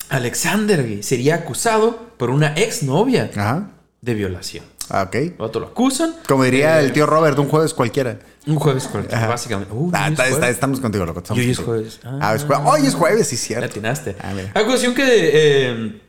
Alexander 0.09 1.03
sería 1.03 1.35
acusado 1.35 2.09
por 2.17 2.29
una 2.29 2.53
exnovia 2.55 3.29
Ajá. 3.35 3.71
de 4.01 4.13
violación. 4.13 4.65
Ah, 4.89 5.03
ok. 5.03 5.15
El 5.15 5.33
vato 5.37 5.59
lo 5.59 5.67
acusan. 5.67 6.15
Como 6.27 6.43
diría 6.43 6.81
Eh, 6.81 6.85
el 6.85 6.91
tío 6.93 7.05
Robert, 7.05 7.37
un 7.39 7.47
jueves 7.47 7.73
cualquiera. 7.73 8.19
Un 8.47 8.55
jueves 8.55 8.87
cualquiera, 8.87 9.27
básicamente. 9.27 9.73
Uh, 9.73 9.91
Ah, 9.93 10.09
es 10.09 10.19
está- 10.19 10.49
estamos 10.49 10.79
contigo, 10.79 11.05
loco. 11.05 11.19
estamos 11.19 11.43
hoy 11.43 11.51
es 11.51 11.59
jueves. 11.59 11.99
Ah, 12.03 12.33
es 12.35 12.43
jueves. 12.43 12.65
Hoy 12.67 12.87
es 12.87 12.95
jueves, 12.95 13.27
sí, 13.27 13.37
cierto. 13.37 13.65
atinaste. 13.67 14.15
Ah, 14.21 14.33
mira. 14.35 14.51
Acusación 14.53 14.93
que, 14.93 15.03
eh, 15.05 16.01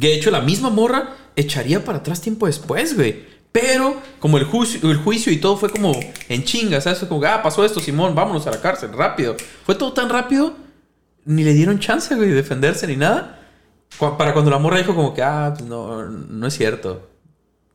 que 0.00 0.06
de 0.08 0.14
hecho 0.14 0.30
la 0.30 0.40
misma 0.40 0.70
morra 0.70 1.14
echaría 1.36 1.84
para 1.84 1.98
atrás 1.98 2.20
tiempo 2.20 2.46
después, 2.46 2.96
güey. 2.96 3.30
Pero 3.52 3.96
como 4.18 4.38
el 4.38 4.44
juicio, 4.44 4.90
el 4.90 4.96
juicio 4.96 5.30
y 5.30 5.36
todo 5.36 5.58
fue 5.58 5.68
como 5.68 5.92
en 6.28 6.44
chinga, 6.44 6.80
¿sabes? 6.80 7.00
Fue 7.00 7.08
como, 7.08 7.22
ah, 7.26 7.42
pasó 7.42 7.64
esto, 7.66 7.80
Simón, 7.80 8.14
vámonos 8.14 8.46
a 8.46 8.50
la 8.50 8.60
cárcel, 8.62 8.92
rápido. 8.94 9.36
Fue 9.66 9.74
todo 9.74 9.92
tan 9.92 10.08
rápido, 10.08 10.54
ni 11.26 11.44
le 11.44 11.52
dieron 11.52 11.78
chance, 11.78 12.14
güey, 12.14 12.30
de 12.30 12.34
defenderse 12.36 12.86
ni 12.86 12.96
nada. 12.96 13.40
Para 14.16 14.32
cuando 14.32 14.50
la 14.50 14.58
morra 14.58 14.78
dijo 14.78 14.94
como 14.94 15.12
que, 15.12 15.22
ah, 15.22 15.52
pues 15.54 15.68
no, 15.68 16.02
no 16.08 16.46
es 16.46 16.54
cierto. 16.54 17.10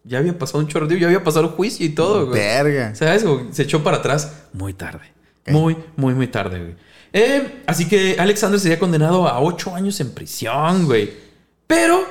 Ya 0.08 0.20
había 0.20 0.38
pasado 0.40 0.60
un 0.60 0.68
chorro, 0.68 0.88
ya 0.88 1.06
había 1.08 1.24
pasado 1.24 1.46
el 1.46 1.52
juicio 1.52 1.86
y 1.86 1.90
todo, 1.90 2.28
güey. 2.28 2.40
Verga. 2.40 2.96
¿Sabes? 2.96 3.26
Se 3.52 3.64
echó 3.64 3.84
para 3.84 3.98
atrás 3.98 4.32
muy 4.54 4.74
tarde. 4.74 5.12
Muy, 5.48 5.78
muy, 5.96 6.14
muy 6.14 6.28
tarde, 6.28 6.60
güey. 6.60 6.76
Eh, 7.14 7.64
así 7.68 7.88
que 7.88 8.16
Alexander 8.20 8.60
sería 8.60 8.80
condenado 8.80 9.28
a 9.28 9.40
ocho 9.42 9.74
años 9.76 10.00
en 10.00 10.12
prisión, 10.12 10.86
güey. 10.86 11.12
Pero, 11.66 12.06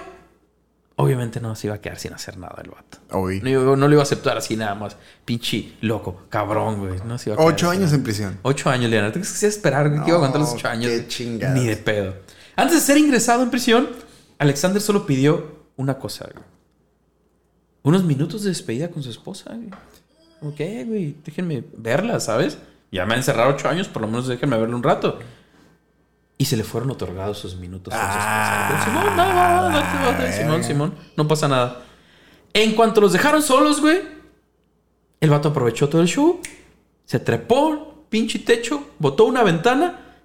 obviamente 0.97 1.41
no 1.41 1.55
se 1.55 1.67
iba 1.69 1.77
a 1.77 1.81
quedar 1.81 1.99
sin 1.99 2.13
hacer 2.13 2.37
nada 2.39 2.61
el 2.63 2.71
vato. 2.71 2.99
No, 3.11 3.77
no 3.77 3.89
lo 3.89 3.93
iba 3.95 4.03
a 4.03 4.05
aceptar 4.05 4.37
así 4.37 4.57
nada 4.57 4.75
más. 4.75 4.97
Pinche 5.25 5.73
loco, 5.83 6.23
cabrón, 6.29 6.79
güey. 6.79 7.01
No 7.07 7.19
se 7.19 7.31
iba 7.31 7.35
a 7.35 7.39
quedar 7.39 7.53
Ocho 7.55 7.71
años 7.71 7.85
nada. 7.85 7.97
en 7.97 8.03
prisión. 8.03 8.39
Ocho 8.43 8.71
años, 8.71 8.91
Leonardo. 8.91 9.15
¿Tú 9.15 9.21
que 9.21 9.47
esperar 9.47 9.89
güey, 9.91 10.01
que 10.03 10.09
iba 10.09 10.17
a 10.17 10.19
aguantar 10.19 10.41
los 10.41 10.51
No, 10.51 10.57
ocho 10.57 10.69
años? 10.69 10.91
qué 10.91 11.07
chingados. 11.09 11.59
Ni 11.61 11.67
de 11.67 11.77
pedo. 11.77 12.15
Antes 12.57 12.77
de 12.77 12.81
ser 12.83 12.99
ingresado 12.99 13.43
en 13.43 13.51
prisión, 13.51 13.89
Alexander 14.39 14.81
solo 14.81 15.07
pidió 15.07 15.57
una 15.77 15.99
cosa, 15.99 16.27
güey. 16.33 16.45
Unos 17.87 18.03
minutos 18.03 18.43
de 18.43 18.49
despedida 18.49 18.91
con 18.91 19.05
su 19.05 19.11
esposa, 19.11 19.55
güey. 19.55 19.71
Ok, 20.43 20.89
güey, 20.89 21.15
déjenme 21.25 21.63
verla, 21.77 22.19
¿sabes? 22.19 22.59
Ya 22.91 23.07
me 23.07 23.13
han 23.13 23.21
encerrado 23.21 23.55
ocho 23.55 23.69
años, 23.69 23.87
por 23.87 24.03
lo 24.03 24.09
menos 24.09 24.27
déjenme 24.27 24.59
verla 24.59 24.75
un 24.75 24.83
rato. 24.83 25.21
y 26.37 26.47
se 26.47 26.57
le 26.57 26.65
fueron 26.65 26.91
otorgados 26.91 27.39
sus 27.39 27.55
minutos. 27.55 27.95
Ah. 27.97 28.83
Simón, 28.85 29.17
no, 29.17 29.33
no, 29.33 29.71
no, 29.71 30.27
no, 30.27 30.33
Simón. 30.33 30.65
Simón, 30.65 30.95
no 31.17 31.29
pasa 31.29 31.47
nada. 31.47 31.85
En 32.53 32.75
cuanto 32.75 33.01
los 33.01 33.13
dejaron 33.13 33.41
solos, 33.41 33.81
güey, 33.81 34.01
el 35.21 35.31
vato 35.31 35.51
aprovechó 35.51 35.89
todo 35.89 36.03
el 36.03 36.09
show, 36.09 36.41
se 37.05 37.21
trepó, 37.21 38.05
pinche 38.09 38.41
techo, 38.41 38.91
botó 38.99 39.27
una 39.27 39.45
ventana 39.45 40.17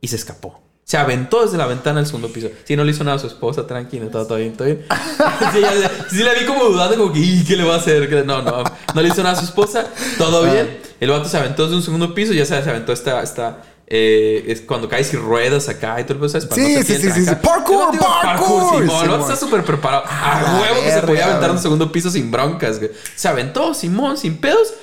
y 0.00 0.08
se 0.08 0.16
escapó. 0.16 0.62
Se 0.90 0.96
aventó 0.96 1.44
desde 1.44 1.56
la 1.56 1.68
ventana 1.68 2.00
al 2.00 2.06
segundo 2.06 2.32
piso. 2.32 2.48
Sí, 2.64 2.74
no 2.74 2.82
le 2.82 2.90
hizo 2.90 3.04
nada 3.04 3.16
a 3.16 3.20
su 3.20 3.28
esposa, 3.28 3.64
tranquilo, 3.64 4.08
todo, 4.08 4.26
todo 4.26 4.38
bien, 4.38 4.56
todo 4.56 4.64
bien. 4.66 4.84
sí, 6.10 6.16
la 6.24 6.34
vi 6.34 6.44
como 6.46 6.64
dudando, 6.64 6.96
como 6.96 7.12
que, 7.12 7.20
"Ih, 7.20 7.44
¿qué 7.46 7.54
le 7.56 7.62
va 7.62 7.74
a 7.76 7.78
hacer? 7.78 8.08
¿Qué- 8.08 8.24
No, 8.24 8.42
no, 8.42 8.64
no 8.92 9.00
le 9.00 9.08
hizo 9.08 9.22
nada 9.22 9.36
a 9.36 9.38
su 9.38 9.44
esposa, 9.44 9.86
todo 10.18 10.42
bien. 10.50 10.80
El 10.98 11.10
vato 11.10 11.28
se 11.28 11.36
aventó 11.36 11.62
desde 11.62 11.76
un 11.76 11.82
segundo 11.84 12.12
piso, 12.12 12.32
ya 12.32 12.44
sabes, 12.44 12.64
se 12.64 12.70
aventó 12.70 12.92
esta, 12.92 13.22
esta 13.22 13.62
eh, 13.86 14.44
es 14.48 14.62
cuando 14.62 14.88
caes 14.88 15.12
y 15.14 15.16
ruedas 15.16 15.68
acá 15.68 16.00
y 16.00 16.04
todo 16.04 16.24
el 16.24 16.28
¿sabes? 16.28 16.46
Para 16.46 16.60
Sí, 16.60 16.74
no 16.74 16.82
sí, 16.82 16.96
sí, 16.96 17.24
sí. 17.24 17.30
Parkour, 17.40 17.94
iba 17.94 18.22
parkour, 18.22 18.62
Simón. 18.80 18.80
El 18.82 18.88
vato 18.88 19.02
Simón. 19.02 19.20
está 19.20 19.36
súper 19.36 19.62
preparado. 19.64 20.02
Ah, 20.06 20.56
A 20.56 20.60
huevo 20.60 20.82
que 20.82 20.90
se 20.90 21.02
podía 21.02 21.26
aventar 21.26 21.52
un 21.52 21.58
segundo 21.60 21.92
piso 21.92 22.10
sin 22.10 22.32
broncas, 22.32 22.78
güey. 22.80 22.90
Se 23.14 23.28
aventó, 23.28 23.74
Simón, 23.74 24.16
sin 24.16 24.38
pedos 24.38 24.74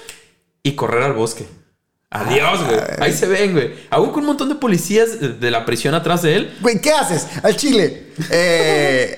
y 0.64 0.72
correr 0.72 1.04
al 1.04 1.14
bosque. 1.14 1.46
Adiós, 2.10 2.64
güey. 2.66 2.80
Ahí 3.00 3.14
se 3.14 3.28
ven, 3.28 3.52
güey. 3.54 3.74
Aún 3.90 4.10
con 4.12 4.20
un 4.22 4.28
montón 4.28 4.48
de 4.50 4.56
policías 4.56 5.40
de- 5.40 5.52
la 5.52 5.66
prisión 5.66 5.94
atrás 5.94 6.22
de 6.22 6.36
él. 6.38 6.58
Güey, 6.62 6.80
¿qué 6.82 6.92
haces? 6.92 7.28
Al 7.44 7.56
chile. 7.58 8.12
Eh, 8.30 9.18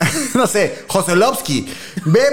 no 0.34 0.46
sé, 0.48 0.84
Joselovsky. 0.88 1.68
Ve. 2.06 2.20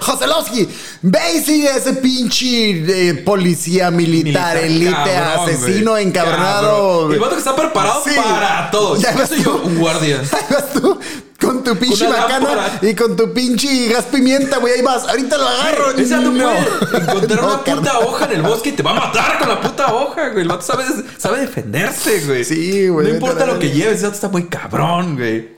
Joselovsky. 0.00 0.68
Ve 1.02 1.18
y 1.36 1.40
sigue 1.40 1.68
a 1.68 1.76
ese 1.76 1.94
pinche 1.94 3.08
eh, 3.08 3.14
policía 3.14 3.90
militar, 3.90 4.56
elite, 4.58 4.92
cabrón, 4.92 5.48
asesino, 5.50 5.90
güey. 5.92 6.06
encabronado. 6.06 6.98
Cabrón. 7.00 7.12
El 7.14 7.20
vato 7.20 7.32
que 7.32 7.38
está 7.38 7.56
preparado 7.56 8.02
Sí. 8.04 8.10
para 8.14 8.70
todo. 8.70 8.96
Ya 8.96 9.10
Ya 9.12 9.18
ves 9.18 9.28
soy 9.28 9.42
yo, 9.42 9.56
un 9.56 9.78
guardia. 9.78 10.22
Vas 10.50 10.72
tú 10.72 10.98
con 11.44 11.62
tu 11.64 11.76
pinche 11.76 12.08
macana 12.08 12.78
y 12.82 12.94
con 12.94 13.16
tu 13.16 13.32
pinche 13.32 13.88
gas 13.88 14.04
pimienta, 14.06 14.58
güey. 14.58 14.74
Ahí 14.74 14.82
vas. 14.82 15.06
Ahorita 15.08 15.36
lo 15.38 15.46
agarro. 15.48 15.86
Vato 15.86 16.30
No. 16.32 16.52
encontrar 16.98 17.40
No, 17.42 17.46
una 17.54 17.64
puta 17.64 17.98
hoja 18.00 18.24
en 18.26 18.32
el 18.32 18.42
bosque 18.42 18.68
y 18.70 18.72
te 18.72 18.82
va 18.82 18.90
a 18.92 18.94
matar 18.94 19.38
con 19.38 19.48
la 19.48 19.60
puta 19.60 19.92
hoja, 19.94 20.28
güey. 20.30 20.42
El 20.42 20.48
vato 20.48 20.62
sabe, 20.62 20.84
sabe 21.18 21.40
defenderse, 21.40 22.20
güey. 22.26 22.44
Sí, 22.44 22.88
güey, 22.88 23.06
No 23.08 23.14
importa 23.14 23.46
lo 23.46 23.58
que 23.58 23.70
lleves, 23.70 23.96
ese 23.96 24.04
vato 24.04 24.14
está 24.16 24.28
muy 24.28 24.46
cabrón, 24.48 25.16
güey. 25.16 25.54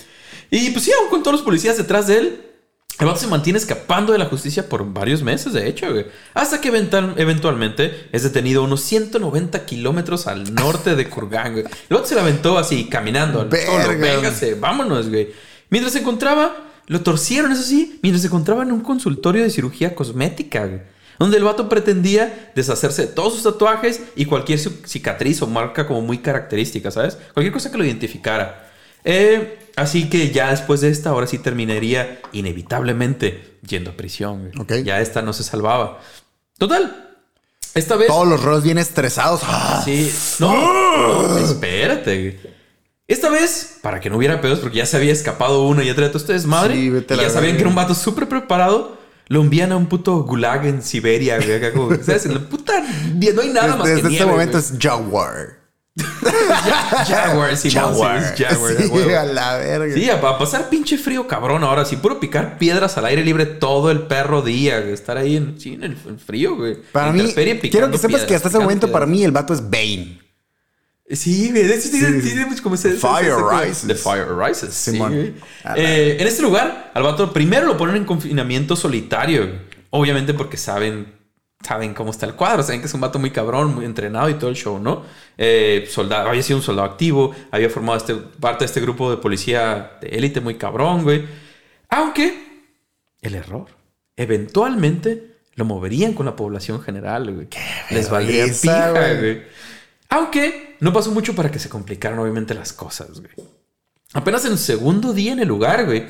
Y 0.51 0.70
pues 0.70 0.85
sí, 0.85 0.92
aún 0.92 1.09
con 1.11 1.22
todos 1.22 1.33
los 1.37 1.42
policías 1.42 1.77
detrás 1.77 2.07
de 2.07 2.18
él, 2.18 2.42
el 2.99 3.07
vato 3.07 3.18
se 3.20 3.27
mantiene 3.27 3.59
escapando 3.59 4.12
de 4.12 4.18
la 4.18 4.25
justicia 4.27 4.68
por 4.70 4.90
varios 4.90 5.22
meses, 5.22 5.53
de 5.53 5.68
hecho, 5.68 5.90
güey. 5.92 6.07
Hasta 6.33 6.61
que 6.62 6.68
eventual- 6.70 7.12
eventualmente 7.18 8.09
es 8.12 8.22
detenido 8.22 8.62
unos 8.62 8.81
190 8.83 9.66
kilómetros 9.66 10.27
al 10.27 10.55
norte 10.55 10.94
de 10.94 11.09
Kurgan, 11.11 11.53
güey. 11.53 11.64
El 11.64 11.96
vato 11.96 12.07
se 12.07 12.14
la 12.14 12.22
aventó 12.22 12.57
así, 12.57 12.88
caminando 12.88 13.40
al 13.42 13.49
Verga. 13.49 13.85
solo. 13.85 13.99
Véngase, 13.99 14.55
vámonos, 14.55 15.09
güey. 15.11 15.29
Mientras 15.70 15.92
se 15.92 16.00
encontraba, 16.00 16.57
lo 16.87 17.00
torcieron, 17.02 17.52
eso 17.52 17.62
sí, 17.62 17.98
mientras 18.02 18.22
se 18.22 18.29
encontraba 18.29 18.62
en 18.62 18.72
un 18.72 18.81
consultorio 18.81 19.42
de 19.42 19.50
cirugía 19.50 19.94
cosmética, 19.94 20.66
güey. 20.66 20.81
Donde 21.18 21.38
el 21.38 21.44
vato 21.44 21.68
pretendía 21.68 22.52
deshacerse 22.55 23.02
de 23.07 23.09
todos 23.12 23.33
sus 23.35 23.42
tatuajes 23.42 24.02
y 24.16 24.26
cualquier 24.26 24.59
ci- 24.59 24.85
cicatriz 24.87 25.40
o 25.40 25.46
marca 25.46 25.87
como 25.87 26.02
muy 26.02 26.18
característica, 26.18 26.90
¿sabes? 26.90 27.16
Cualquier 27.33 27.52
cosa 27.55 27.70
que 27.72 27.79
lo 27.79 27.85
identificara. 27.85 28.70
Eh, 29.02 29.59
así 29.76 30.11
que 30.11 30.31
ya 30.31 30.50
después 30.50 30.83
de 30.83 30.90
esta, 30.90 31.11
ahora 31.11 31.26
sí 31.26 31.38
terminaría 31.38 32.20
inevitablemente 32.33 33.57
yendo 33.66 33.92
a 33.92 33.96
prisión. 33.96 34.50
güey. 34.55 34.85
Ya 34.85 35.00
esta 35.00 35.22
no 35.22 35.33
se 35.33 35.42
salvaba. 35.42 36.00
Total. 36.59 37.14
Esta 37.74 37.96
vez. 37.96 38.09
Todos 38.09 38.26
los 38.29 38.42
rolos 38.42 38.62
bien 38.62 38.76
estresados. 38.79 39.40
Ah. 39.44 39.81
Sí. 39.85 40.12
No, 40.38 41.38
espérate. 41.38 42.56
Esta 43.09 43.31
vez, 43.31 43.79
para 43.83 44.01
que 44.01 44.11
no 44.11 44.16
hubiera 44.16 44.40
pedos, 44.40 44.59
porque 44.59 44.79
ya 44.79 44.87
se 44.87 44.97
había 44.97 45.12
escapado 45.12 45.62
uno 45.69 45.83
y 45.83 45.88
este. 45.88 46.75
Sí, 46.75 46.79
y 46.81 46.88
vete 46.90 47.14
a 47.14 47.16
la 47.16 47.23
ya 47.25 47.31
sabían 47.31 47.55
que 47.55 47.61
era 47.61 47.69
un 47.69 47.77
vato 47.77 47.95
súper 47.95 48.29
preparado. 48.29 48.97
Lo 49.29 49.40
envían 49.40 49.73
a 49.73 49.77
un 49.77 49.87
puto 49.87 50.23
gulag 50.25 50.66
en 50.66 50.83
Siberia, 50.83 51.37
güey. 51.37 51.55
Acá 51.55 51.73
como, 51.73 51.90
¿sabes? 52.03 52.27
En 52.27 52.35
la 52.35 52.40
puta. 52.40 52.75
No 53.35 53.42
hay 53.42 53.49
nada 53.51 53.77
más 53.77 53.87
Desde 53.88 54.01
que 54.03 54.07
este 54.09 54.09
nieve, 54.11 54.27
momento 54.33 54.59
güey. 54.59 54.64
es 54.64 54.75
Jaguar. 54.81 55.66
Jaguar, 57.07 57.57
sí, 57.57 57.71
Jaguar. 57.71 58.35
sí, 58.37 58.45
Jaguar, 58.45 58.77
Sí, 58.77 59.14
a 59.14 59.25
la 59.25 59.57
verga. 59.57 59.95
Sí, 59.95 60.11
a, 60.11 60.14
a 60.16 60.38
pasar 60.38 60.69
pinche 60.69 60.99
frío 60.99 61.27
cabrón 61.27 61.64
ahora. 61.64 61.85
Sí, 61.85 61.97
puro 61.97 62.21
picar 62.21 62.59
piedras 62.59 62.99
al 62.99 63.07
aire 63.07 63.25
libre 63.25 63.47
todo 63.47 63.90
el 63.90 64.01
perro 64.03 64.42
día, 64.42 64.81
güey. 64.81 64.92
Estar 64.92 65.16
ahí 65.16 65.37
en, 65.37 65.61
sí, 65.61 65.75
en 65.75 65.85
el 65.85 65.97
frío, 66.19 66.57
güey. 66.57 66.77
Para 66.92 67.11
En 67.11 67.16
mí, 67.16 67.33
quiero 67.71 67.90
que 67.90 67.99
sepas 67.99 68.25
que 68.25 68.35
hasta 68.35 68.49
ese 68.49 68.59
momento 68.59 68.90
para 68.90 69.07
mí 69.07 69.23
el 69.25 69.31
vato 69.33 69.55
es 69.55 69.62
Bane. 69.62 70.26
Sí, 71.11 71.51
güey. 71.51 71.62
De 71.64 71.75
hecho, 71.77 71.90
tiene, 71.90 72.21
Sí. 72.21 72.35
mucho 72.49 72.62
como 72.62 72.75
ese... 72.75 72.88
ese- 72.90 72.99
Fire 72.99 73.35
rises. 73.37 73.87
The 73.87 73.95
fire 73.95 74.27
rises. 74.37 74.75
Sí, 74.75 74.99
güey. 74.99 75.35
Eh, 75.77 76.16
en 76.19 76.27
este 76.27 76.42
lugar, 76.42 76.90
al 76.95 77.03
vato 77.05 77.33
primero 77.33 77.66
lo 77.66 77.77
ponen 77.77 77.97
en 77.97 78.05
confinamiento 78.05 78.75
solitario. 78.77 79.42
güey. 79.47 79.59
Obviamente 79.90 80.35
porque 80.35 80.57
saben... 80.57 81.14
Saben 81.66 81.95
cómo 81.95 82.11
está 82.11 82.27
el 82.27 82.35
cuadro, 82.35 82.62
saben 82.62 82.81
que 82.81 82.87
es 82.87 82.95
un 82.95 83.01
vato 83.01 83.19
muy 83.19 83.31
cabrón, 83.31 83.75
muy 83.75 83.87
entrenado 83.87 84.29
y 84.29 84.35
todo 84.35 84.51
el 84.51 84.57
show, 84.57 84.79
¿no? 84.79 85.05
Eh, 85.38 85.88
soldado, 85.90 86.29
había 86.29 86.42
sido 86.42 86.59
un 86.59 86.62
soldado 86.62 86.87
activo, 86.88 87.35
había 87.51 87.71
formado 87.71 87.97
este, 87.99 88.14
parte 88.14 88.61
de 88.64 88.66
este 88.66 88.81
grupo 88.81 89.11
de 89.11 89.16
policía 89.16 89.92
de 90.01 90.09
élite 90.09 90.40
muy 90.40 90.57
cabrón, 90.57 91.03
güey. 91.03 91.25
Aunque 91.88 92.66
el 93.23 93.35
error, 93.35 93.66
eventualmente 94.16 95.38
lo 95.55 95.64
moverían 95.64 96.12
con 96.12 96.27
la 96.27 96.37
población 96.37 96.81
general, 96.83 97.33
güey. 97.33 97.49
Les 97.90 98.11
valdría 98.11 98.45
pija, 98.47 98.90
güey. 98.90 99.16
güey. 99.19 99.42
Aunque 100.09 100.77
no 100.81 100.92
pasó 100.92 101.11
mucho 101.11 101.35
para 101.35 101.51
que 101.51 101.59
se 101.59 101.69
complicaran 101.69 102.19
obviamente 102.19 102.55
las 102.55 102.73
cosas, 102.73 103.21
güey. 103.21 103.33
Apenas 104.14 104.45
en 104.45 104.53
el 104.53 104.59
segundo 104.59 105.12
día 105.12 105.33
en 105.33 105.40
el 105.40 105.49
lugar, 105.49 105.85
güey, 105.87 106.07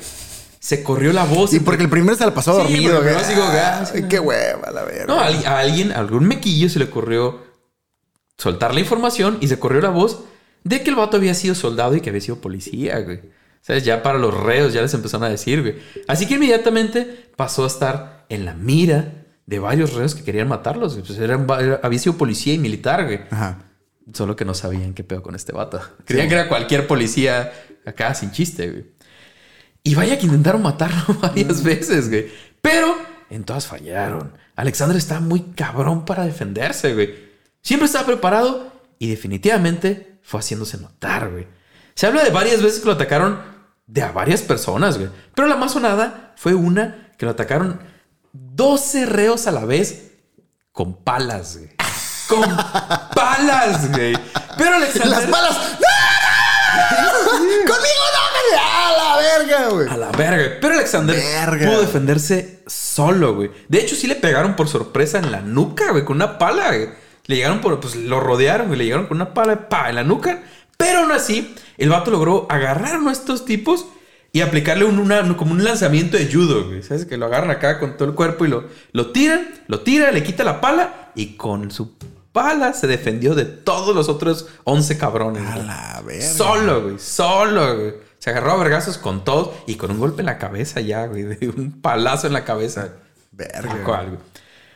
se 0.59 0.83
corrió 0.83 1.11
la 1.13 1.25
voz. 1.25 1.51
Entre- 1.53 1.65
porque 1.65 1.83
el 1.83 1.89
primero 1.89 2.15
se 2.15 2.25
la 2.25 2.33
pasó 2.33 2.53
Sí, 2.67 2.73
dormido, 2.73 3.01
güey. 3.01 3.23
sigo 3.25 3.45
gas, 3.47 3.91
Ay, 3.93 4.05
qué 4.07 4.19
hueva, 4.19 4.71
la 4.71 4.83
verga. 4.83 5.05
No, 5.07 5.19
a, 5.19 5.25
alguien, 5.59 5.91
a 5.91 5.97
algún 5.99 6.25
mequillo 6.27 6.69
se 6.69 6.79
le 6.79 6.85
ocurrió 6.85 7.43
soltar 8.37 8.73
la 8.73 8.79
información 8.79 9.37
y 9.41 9.47
se 9.47 9.59
corrió 9.59 9.81
la 9.81 9.89
voz 9.89 10.23
de 10.63 10.83
que 10.83 10.89
el 10.89 10.95
vato 10.95 11.17
había 11.17 11.33
sido 11.33 11.55
soldado 11.55 11.95
y 11.95 12.01
que 12.01 12.09
había 12.09 12.21
sido 12.21 12.39
policía, 12.39 12.99
güey. 12.99 13.21
¿Sabes? 13.61 13.83
Ya 13.83 14.01
para 14.03 14.17
los 14.19 14.33
reos 14.33 14.71
ya 14.73 14.81
les 14.81 14.93
empezaron 14.93 15.25
a 15.25 15.29
decir, 15.29 15.61
güey. 15.61 15.75
Así 16.07 16.25
que 16.27 16.35
inmediatamente 16.35 17.29
pasó 17.35 17.63
a 17.65 17.67
estar 17.67 18.25
en 18.29 18.45
la 18.45 18.53
mira 18.53 19.25
de 19.45 19.59
varios 19.59 19.93
reos 19.93 20.15
que 20.15 20.23
querían 20.23 20.47
matarlos. 20.47 20.95
Pues 21.05 21.17
eran 21.19 21.47
había 21.83 21.99
sido 21.99 22.15
policía 22.17 22.53
y 22.53 22.59
militar, 22.59 23.05
güey. 23.05 23.21
Ajá. 23.31 23.63
Solo 24.13 24.35
que 24.35 24.45
no 24.45 24.53
sabían 24.53 24.93
qué 24.93 25.03
pedo 25.03 25.21
con 25.21 25.35
este 25.35 25.51
vato. 25.51 25.81
Creían 26.05 26.29
que 26.29 26.35
era 26.35 26.47
cualquier 26.47 26.87
policía 26.87 27.51
acá 27.85 28.13
sin 28.13 28.31
chiste, 28.31 28.69
güey. 28.69 28.85
Y 29.83 29.95
vaya 29.95 30.17
que 30.17 30.25
intentaron 30.25 30.61
matarlo 30.61 31.13
varias 31.21 31.63
veces, 31.63 32.09
güey. 32.09 32.27
Pero 32.61 32.95
en 33.29 33.43
todas 33.43 33.67
fallaron. 33.67 34.33
Alexander 34.55 34.97
estaba 34.97 35.19
muy 35.19 35.41
cabrón 35.55 36.05
para 36.05 36.25
defenderse, 36.25 36.93
güey. 36.93 37.15
Siempre 37.61 37.85
estaba 37.85 38.05
preparado 38.05 38.71
y 38.99 39.09
definitivamente 39.09 40.19
fue 40.23 40.39
haciéndose 40.39 40.77
notar, 40.77 41.29
güey. 41.31 41.47
Se 41.95 42.07
habla 42.07 42.23
de 42.23 42.31
varias 42.31 42.61
veces 42.61 42.79
que 42.79 42.85
lo 42.85 42.93
atacaron 42.93 43.39
de 43.87 44.01
a 44.01 44.11
varias 44.11 44.41
personas, 44.41 44.97
güey. 44.97 45.09
Pero 45.33 45.47
la 45.47 45.55
más 45.55 45.73
sonada 45.73 46.33
fue 46.37 46.53
una 46.53 47.11
que 47.17 47.25
lo 47.25 47.31
atacaron 47.31 47.79
12 48.33 49.05
reos 49.05 49.47
a 49.47 49.51
la 49.51 49.65
vez 49.65 50.11
con 50.71 50.95
palas, 50.95 51.57
güey. 51.57 51.76
Con 52.27 52.57
palas, 53.15 53.89
güey. 53.91 54.17
Pero 54.57 54.75
Alexander... 54.75 55.09
Las 55.09 55.29
balas. 55.29 55.57
¡No! 55.79 57.29
¡Conmigo 57.29 58.03
no! 58.13 58.27
güey! 58.33 58.61
¡A 58.61 58.91
la 58.97 59.17
verga, 59.17 59.69
güey! 59.69 59.89
A 59.89 59.97
la 59.97 60.11
verga. 60.11 60.57
Pero 60.61 60.73
Alexander 60.73 61.15
Verga. 61.15 61.67
pudo 61.67 61.81
defenderse 61.81 62.63
solo, 62.67 63.35
güey. 63.35 63.51
De 63.67 63.79
hecho, 63.79 63.95
sí 63.95 64.07
le 64.07 64.15
pegaron 64.15 64.55
por 64.55 64.67
sorpresa 64.67 65.19
en 65.19 65.31
la 65.31 65.41
nuca, 65.41 65.91
güey, 65.91 66.03
con 66.05 66.17
una 66.17 66.37
pala, 66.37 66.67
güey. 66.67 66.89
Le 67.25 67.35
llegaron 67.35 67.59
por, 67.61 67.79
pues 67.79 67.95
lo 67.95 68.19
rodearon, 68.19 68.67
güey. 68.67 68.79
Le 68.79 68.85
llegaron 68.85 69.07
con 69.07 69.17
una 69.17 69.33
pala, 69.33 69.69
pa, 69.69 69.89
en 69.89 69.95
la 69.95 70.03
nuca. 70.03 70.43
Pero 70.77 70.99
aún 70.99 71.11
así, 71.11 71.55
el 71.77 71.89
vato 71.89 72.11
logró 72.11 72.47
agarrar 72.49 72.99
a 73.05 73.11
estos 73.11 73.45
tipos 73.45 73.85
y 74.31 74.41
aplicarle 74.41 74.85
un, 74.85 74.99
una- 74.99 75.35
como 75.37 75.51
un 75.53 75.63
lanzamiento 75.63 76.17
de 76.17 76.31
judo, 76.31 76.65
güey. 76.67 76.83
¿Sabes? 76.83 77.05
Que 77.05 77.17
lo 77.17 77.25
agarran 77.25 77.51
acá 77.51 77.79
con 77.79 77.97
todo 77.97 78.07
el 78.09 78.15
cuerpo 78.15 78.45
y 78.45 78.49
lo, 78.49 78.65
lo 78.91 79.11
tiran, 79.11 79.47
lo 79.67 79.81
tira, 79.81 80.11
le 80.11 80.23
quita 80.23 80.43
la 80.43 80.61
pala 80.61 81.11
y 81.15 81.35
con 81.35 81.71
su 81.71 81.95
pala 82.37 82.73
se 82.73 82.85
defendió 82.85 83.33
de 83.33 83.45
todos 83.45 83.95
los 83.95 84.09
otros 84.09 84.47
11 84.63 84.97
cabrones. 84.99 85.43
A 85.43 85.55
güey. 85.55 85.65
la 85.65 86.03
verga. 86.05 86.33
Solo, 86.33 86.83
güey. 86.83 86.99
Solo, 86.99 87.75
güey. 87.75 87.93
Se 88.19 88.29
agarró 88.29 88.51
a 88.51 88.57
vergazos 88.57 88.99
con 88.99 89.23
todos 89.23 89.55
y 89.65 89.73
con 89.73 89.89
un 89.89 89.97
golpe 89.97 90.21
en 90.21 90.27
la 90.27 90.37
cabeza 90.37 90.79
ya, 90.79 91.07
güey. 91.07 91.23
De 91.23 91.49
un 91.49 91.81
palazo 91.81 92.27
en 92.27 92.33
la 92.33 92.45
cabeza. 92.45 92.89
Verga. 93.31 93.69
Tal 93.69 93.83
cual, 93.83 94.05
güey. 94.09 94.19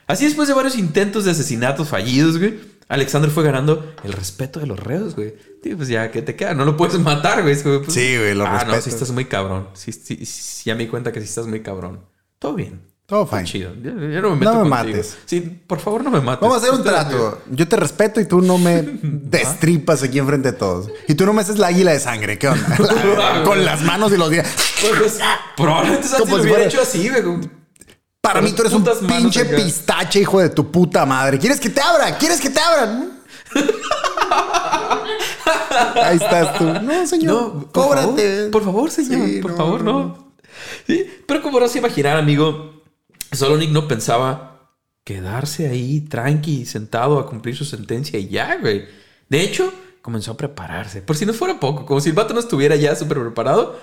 Así 0.07 0.25
después 0.25 0.47
de 0.47 0.55
varios 0.55 0.75
intentos 0.75 1.23
de 1.23 1.31
asesinatos 1.31 1.87
fallidos, 1.87 2.39
güey, 2.39 2.59
Alexander 2.87 3.29
fue 3.29 3.43
ganando 3.43 3.93
el 4.03 4.11
respeto 4.11 4.59
de 4.59 4.65
los 4.65 4.79
reos, 4.79 5.15
güey. 5.15 5.35
Tío, 5.61 5.77
pues 5.77 5.87
ya, 5.87 6.09
¿qué 6.09 6.23
te 6.23 6.35
queda? 6.35 6.55
No 6.55 6.65
lo 6.65 6.75
puedes 6.75 6.99
matar, 6.99 7.43
güey. 7.43 7.55
Pues, 7.61 7.93
Sí, 7.93 8.17
güey, 8.17 8.33
lo 8.33 8.45
Ah, 8.47 8.65
no, 8.65 8.81
sí 8.81 8.89
estás 8.89 9.11
muy 9.11 9.25
cabrón. 9.25 9.69
Sí, 9.73 9.91
sí, 9.91 10.25
ya 10.65 10.73
me 10.73 10.83
di 10.85 10.89
cuenta 10.89 11.11
que 11.11 11.19
sí 11.19 11.27
estás 11.27 11.45
muy 11.45 11.61
cabrón. 11.61 12.01
Todo 12.39 12.55
bien, 12.55 12.81
Todo 13.11 13.27
fine. 13.27 13.43
Chido. 13.43 13.73
Yo, 13.83 13.91
yo 13.91 14.21
no 14.21 14.29
me 14.29 14.35
meto 14.37 14.53
No 14.53 14.63
me 14.63 14.69
contigo. 14.69 14.69
mates. 14.69 15.17
Sí, 15.25 15.41
por 15.67 15.79
favor, 15.81 16.01
no 16.01 16.11
me 16.11 16.21
mates. 16.21 16.39
Vamos 16.39 16.55
a 16.55 16.59
hacer 16.61 16.71
un 16.73 16.81
trato. 16.81 17.41
Yo 17.49 17.67
te 17.67 17.75
respeto 17.75 18.21
y 18.21 18.25
tú 18.25 18.39
no 18.41 18.57
me 18.57 18.81
destripas 19.03 20.01
aquí 20.01 20.17
enfrente 20.17 20.53
de 20.53 20.57
todos. 20.57 20.89
Y 21.09 21.15
tú 21.15 21.25
no 21.25 21.33
me 21.33 21.41
haces 21.41 21.57
la 21.59 21.67
águila 21.67 21.91
de 21.91 21.99
sangre. 21.99 22.39
¿Qué 22.39 22.47
onda? 22.47 22.77
La- 23.17 23.43
con 23.45 23.65
las 23.65 23.81
manos 23.81 24.13
y 24.13 24.17
los 24.17 24.29
días. 24.29 24.47
Pues, 24.97 25.19
probablemente 25.57 26.07
Santi 26.07 26.23
Como 26.23 26.37
lo 26.37 26.43
si 26.43 26.49
hubiera 26.49 26.63
fuera- 26.63 26.69
hecho 26.69 26.81
así, 26.81 27.09
güey. 27.09 27.49
Para 28.21 28.35
Con 28.39 28.45
mí 28.45 28.53
tú 28.55 28.61
eres 28.61 28.73
un 28.73 28.83
putas 28.85 29.01
manos 29.01 29.17
pinche 29.23 29.41
acá. 29.41 29.55
pistache, 29.57 30.19
hijo 30.21 30.39
de 30.39 30.49
tu 30.49 30.71
puta 30.71 31.05
madre. 31.05 31.37
¿Quieres 31.37 31.59
que 31.59 31.69
te 31.69 31.81
abra? 31.81 32.17
¿Quieres 32.17 32.39
que 32.39 32.49
te 32.49 32.61
abran? 32.61 33.19
Ahí 36.01 36.15
estás 36.15 36.57
tú. 36.57 36.63
No, 36.63 37.07
señor. 37.07 37.33
No, 37.33 37.59
por 37.67 37.71
cóbrate. 37.71 38.35
favor, 38.37 38.51
por 38.51 38.63
favor, 38.63 38.89
señor. 38.91 39.27
Sí, 39.27 39.39
por 39.41 39.51
no, 39.51 39.57
favor, 39.57 39.83
no. 39.83 40.31
Sí, 40.87 41.05
pero 41.27 41.41
como 41.41 41.53
podrás 41.53 41.75
imaginar, 41.75 42.15
amigo, 42.15 42.80
Solonic 43.31 43.69
no 43.71 43.87
pensaba 43.87 44.69
quedarse 45.03 45.67
ahí 45.67 46.01
tranqui, 46.01 46.65
sentado 46.65 47.19
a 47.19 47.27
cumplir 47.27 47.55
su 47.55 47.65
sentencia 47.65 48.19
y 48.19 48.27
ya, 48.29 48.57
güey. 48.57 48.85
De 49.29 49.41
hecho, 49.41 49.73
comenzó 50.01 50.31
a 50.31 50.37
prepararse. 50.37 51.01
Por 51.01 51.15
si 51.15 51.25
no 51.25 51.33
fuera 51.33 51.59
poco, 51.59 51.85
como 51.85 52.01
si 52.01 52.09
el 52.09 52.15
vato 52.15 52.33
no 52.33 52.39
estuviera 52.39 52.75
ya 52.75 52.95
súper 52.95 53.19
preparado. 53.19 53.79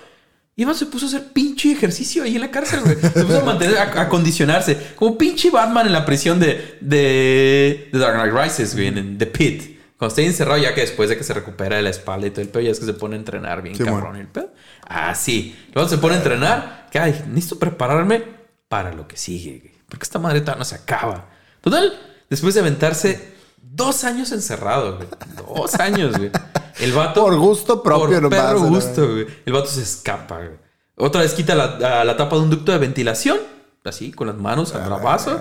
Iván 0.56 0.74
se 0.74 0.86
puso 0.86 1.06
a 1.06 1.08
hacer 1.08 1.32
pinche 1.32 1.70
ejercicio 1.70 2.24
ahí 2.24 2.34
en 2.34 2.40
la 2.40 2.50
cárcel, 2.50 2.80
güey. 2.80 2.96
Se 2.96 3.24
puso 3.24 3.38
a 3.40 3.44
mantener, 3.44 3.78
a, 3.78 4.00
a 4.00 4.08
condicionarse. 4.08 4.76
Como 4.96 5.16
pinche 5.16 5.50
Batman 5.50 5.86
en 5.86 5.92
la 5.92 6.04
prisión 6.04 6.40
de, 6.40 6.78
de, 6.80 7.88
de 7.92 7.98
Dark 7.98 8.14
Knight 8.14 8.34
Rises, 8.34 8.74
güey, 8.74 8.88
en, 8.88 8.98
en 8.98 9.18
The 9.18 9.26
Pit. 9.26 9.78
Cuando 9.96 10.08
está 10.12 10.22
encerrado, 10.22 10.60
ya 10.60 10.74
que 10.74 10.80
después 10.80 11.08
de 11.08 11.16
que 11.16 11.24
se 11.24 11.32
recupera 11.32 11.76
de 11.76 11.82
la 11.82 11.90
espalda 11.90 12.26
y 12.26 12.30
todo 12.30 12.42
el 12.42 12.48
pedo, 12.48 12.62
ya 12.62 12.70
es 12.70 12.80
que 12.80 12.86
se 12.86 12.94
pone 12.94 13.14
a 13.14 13.18
entrenar 13.18 13.62
bien 13.62 13.76
Sí, 13.76 13.84
cabrón 13.84 14.16
el 14.16 14.26
pedo. 14.26 14.52
Así. 14.86 15.56
Luego 15.74 15.88
se 15.88 15.98
pone 15.98 16.14
a 16.14 16.18
entrenar. 16.18 16.88
Que, 16.90 16.98
ay, 16.98 17.24
necesito 17.28 17.58
prepararme 17.58 18.37
para 18.68 18.92
lo 18.92 19.08
que 19.08 19.16
sigue. 19.16 19.74
Porque 19.88 20.04
esta 20.04 20.18
madre 20.18 20.40
todavía 20.40 20.60
no 20.60 20.64
se 20.64 20.74
acaba. 20.74 21.26
Total, 21.60 21.98
después 22.28 22.54
de 22.54 22.60
aventarse 22.60 23.34
dos 23.60 24.04
años 24.04 24.32
encerrado, 24.32 24.96
güey. 24.96 25.08
Dos 25.36 25.74
años, 25.80 26.16
güey. 26.16 26.30
El 26.78 26.92
vato. 26.92 27.22
Por 27.22 27.36
gusto 27.36 27.82
propio 27.82 28.20
Por 28.20 28.30
perro 28.30 28.64
a 28.64 28.68
gusto, 28.68 29.08
güey. 29.08 29.26
El 29.44 29.52
vato 29.52 29.66
se 29.66 29.82
escapa, 29.82 30.36
güey. 30.36 30.58
Otra 30.96 31.22
vez 31.22 31.32
quita 31.32 31.54
la, 31.54 32.00
a 32.00 32.04
la 32.04 32.16
tapa 32.16 32.36
de 32.36 32.42
un 32.42 32.50
ducto 32.50 32.72
de 32.72 32.78
ventilación. 32.78 33.38
Así, 33.84 34.12
con 34.12 34.26
las 34.26 34.36
manos 34.36 34.74
al 34.74 34.84
bravazo. 34.84 35.40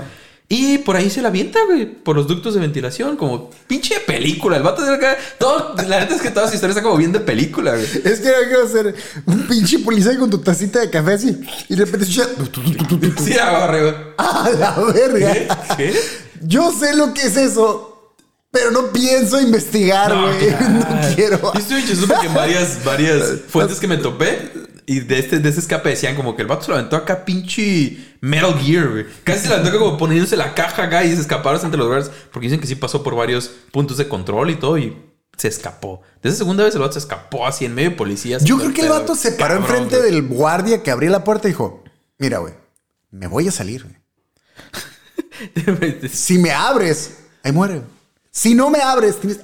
Y 0.49 0.77
por 0.77 0.95
ahí 0.95 1.09
se 1.09 1.21
la 1.21 1.27
avienta, 1.27 1.59
güey. 1.65 1.85
Por 1.85 2.15
los 2.15 2.27
ductos 2.27 2.53
de 2.53 2.61
ventilación. 2.61 3.17
Como 3.17 3.49
pinche 3.67 3.99
película. 3.99 4.55
El 4.55 4.63
vato 4.63 4.81
de 4.81 4.95
acá. 4.95 5.17
Todo, 5.37 5.75
la 5.87 5.99
neta 5.99 6.15
es 6.15 6.21
que 6.21 6.31
toda 6.31 6.47
su 6.47 6.55
historia 6.55 6.71
está 6.71 6.81
como 6.81 6.95
bien 6.95 7.11
de 7.11 7.19
película, 7.19 7.71
güey. 7.71 7.83
Es 7.83 8.19
que 8.19 8.29
no 8.29 8.47
quiero 8.47 8.67
ser 8.69 8.95
un 9.25 9.45
pinche 9.47 9.79
policía 9.79 10.17
con 10.17 10.29
tu 10.29 10.37
tacita 10.37 10.79
de 10.79 10.89
café 10.89 11.13
así. 11.13 11.37
Y 11.67 11.75
de 11.75 11.83
repente 11.83 12.07
escucha. 12.07 12.29
Sí, 13.21 13.37
agarre, 13.37 13.81
güey. 13.81 13.95
¡A 14.17 14.49
la 14.57 14.79
verga! 14.93 15.33
¿Qué? 15.33 15.47
¿Qué? 15.75 15.99
Yo 16.41 16.71
sé 16.71 16.95
lo 16.95 17.13
que 17.13 17.23
es 17.23 17.35
eso, 17.35 18.15
pero 18.51 18.71
no 18.71 18.91
pienso 18.91 19.41
investigar, 19.41 20.15
güey. 20.15 20.49
No, 20.69 21.15
quiero. 21.15 21.53
Yo 21.53 21.59
estoy 21.59 21.83
porque 22.07 22.27
en 22.27 22.33
varias, 22.33 22.83
varias 22.85 23.23
fuentes 23.49 23.79
que 23.79 23.87
me 23.87 23.97
topé 23.97 24.51
y 24.85 25.01
de 25.01 25.19
este, 25.19 25.39
de 25.39 25.49
ese 25.49 25.59
escape 25.59 25.89
decían 25.89 26.15
como 26.15 26.35
que 26.35 26.43
el 26.43 26.47
vato 26.47 26.63
se 26.63 26.69
lo 26.69 26.77
aventó 26.77 26.95
acá 26.95 27.25
pinche 27.25 27.97
Metal 28.21 28.53
Gear, 28.59 28.89
güey. 28.89 29.05
Casi 29.23 29.41
se 29.41 29.49
lo 29.49 29.55
aventó 29.55 29.77
como 29.79 29.97
poniéndose 29.97 30.35
la 30.37 30.53
caja 30.53 30.83
acá 30.83 31.03
y 31.03 31.13
se 31.15 31.21
escaparon 31.21 31.59
entre 31.63 31.77
los 31.77 31.87
lugares 31.87 32.11
porque 32.31 32.47
dicen 32.47 32.59
que 32.59 32.67
sí 32.67 32.75
pasó 32.75 33.03
por 33.03 33.15
varios 33.15 33.49
puntos 33.71 33.97
de 33.97 34.07
control 34.07 34.49
y 34.51 34.55
todo 34.55 34.77
y 34.77 34.97
se 35.37 35.47
escapó. 35.47 36.01
De 36.23 36.29
esa 36.29 36.39
segunda 36.39 36.63
vez 36.63 36.73
el 36.73 36.81
vato 36.81 36.93
se 36.93 36.99
escapó 36.99 37.45
así 37.45 37.65
en 37.65 37.75
medio 37.75 37.91
de 37.91 37.95
policías. 37.95 38.43
Yo 38.43 38.57
creo 38.57 38.73
que 38.73 38.81
el 38.81 38.89
vato 38.89 39.15
se 39.15 39.31
paró 39.33 39.55
cabrón, 39.59 39.63
enfrente 39.83 39.97
güey. 39.97 40.11
del 40.11 40.27
guardia 40.27 40.81
que 40.83 40.89
abría 40.91 41.09
la 41.11 41.23
puerta 41.23 41.47
y 41.47 41.51
dijo: 41.51 41.83
Mira, 42.17 42.39
güey, 42.39 42.53
me 43.11 43.27
voy 43.27 43.47
a 43.47 43.51
salir, 43.51 43.83
güey. 43.83 43.95
Si 46.11 46.39
me 46.39 46.51
abres, 46.51 47.17
ahí 47.43 47.51
muere. 47.51 47.81
Si 48.31 48.55
no 48.55 48.69
me 48.69 48.79
abres, 48.81 49.19
tienes 49.19 49.41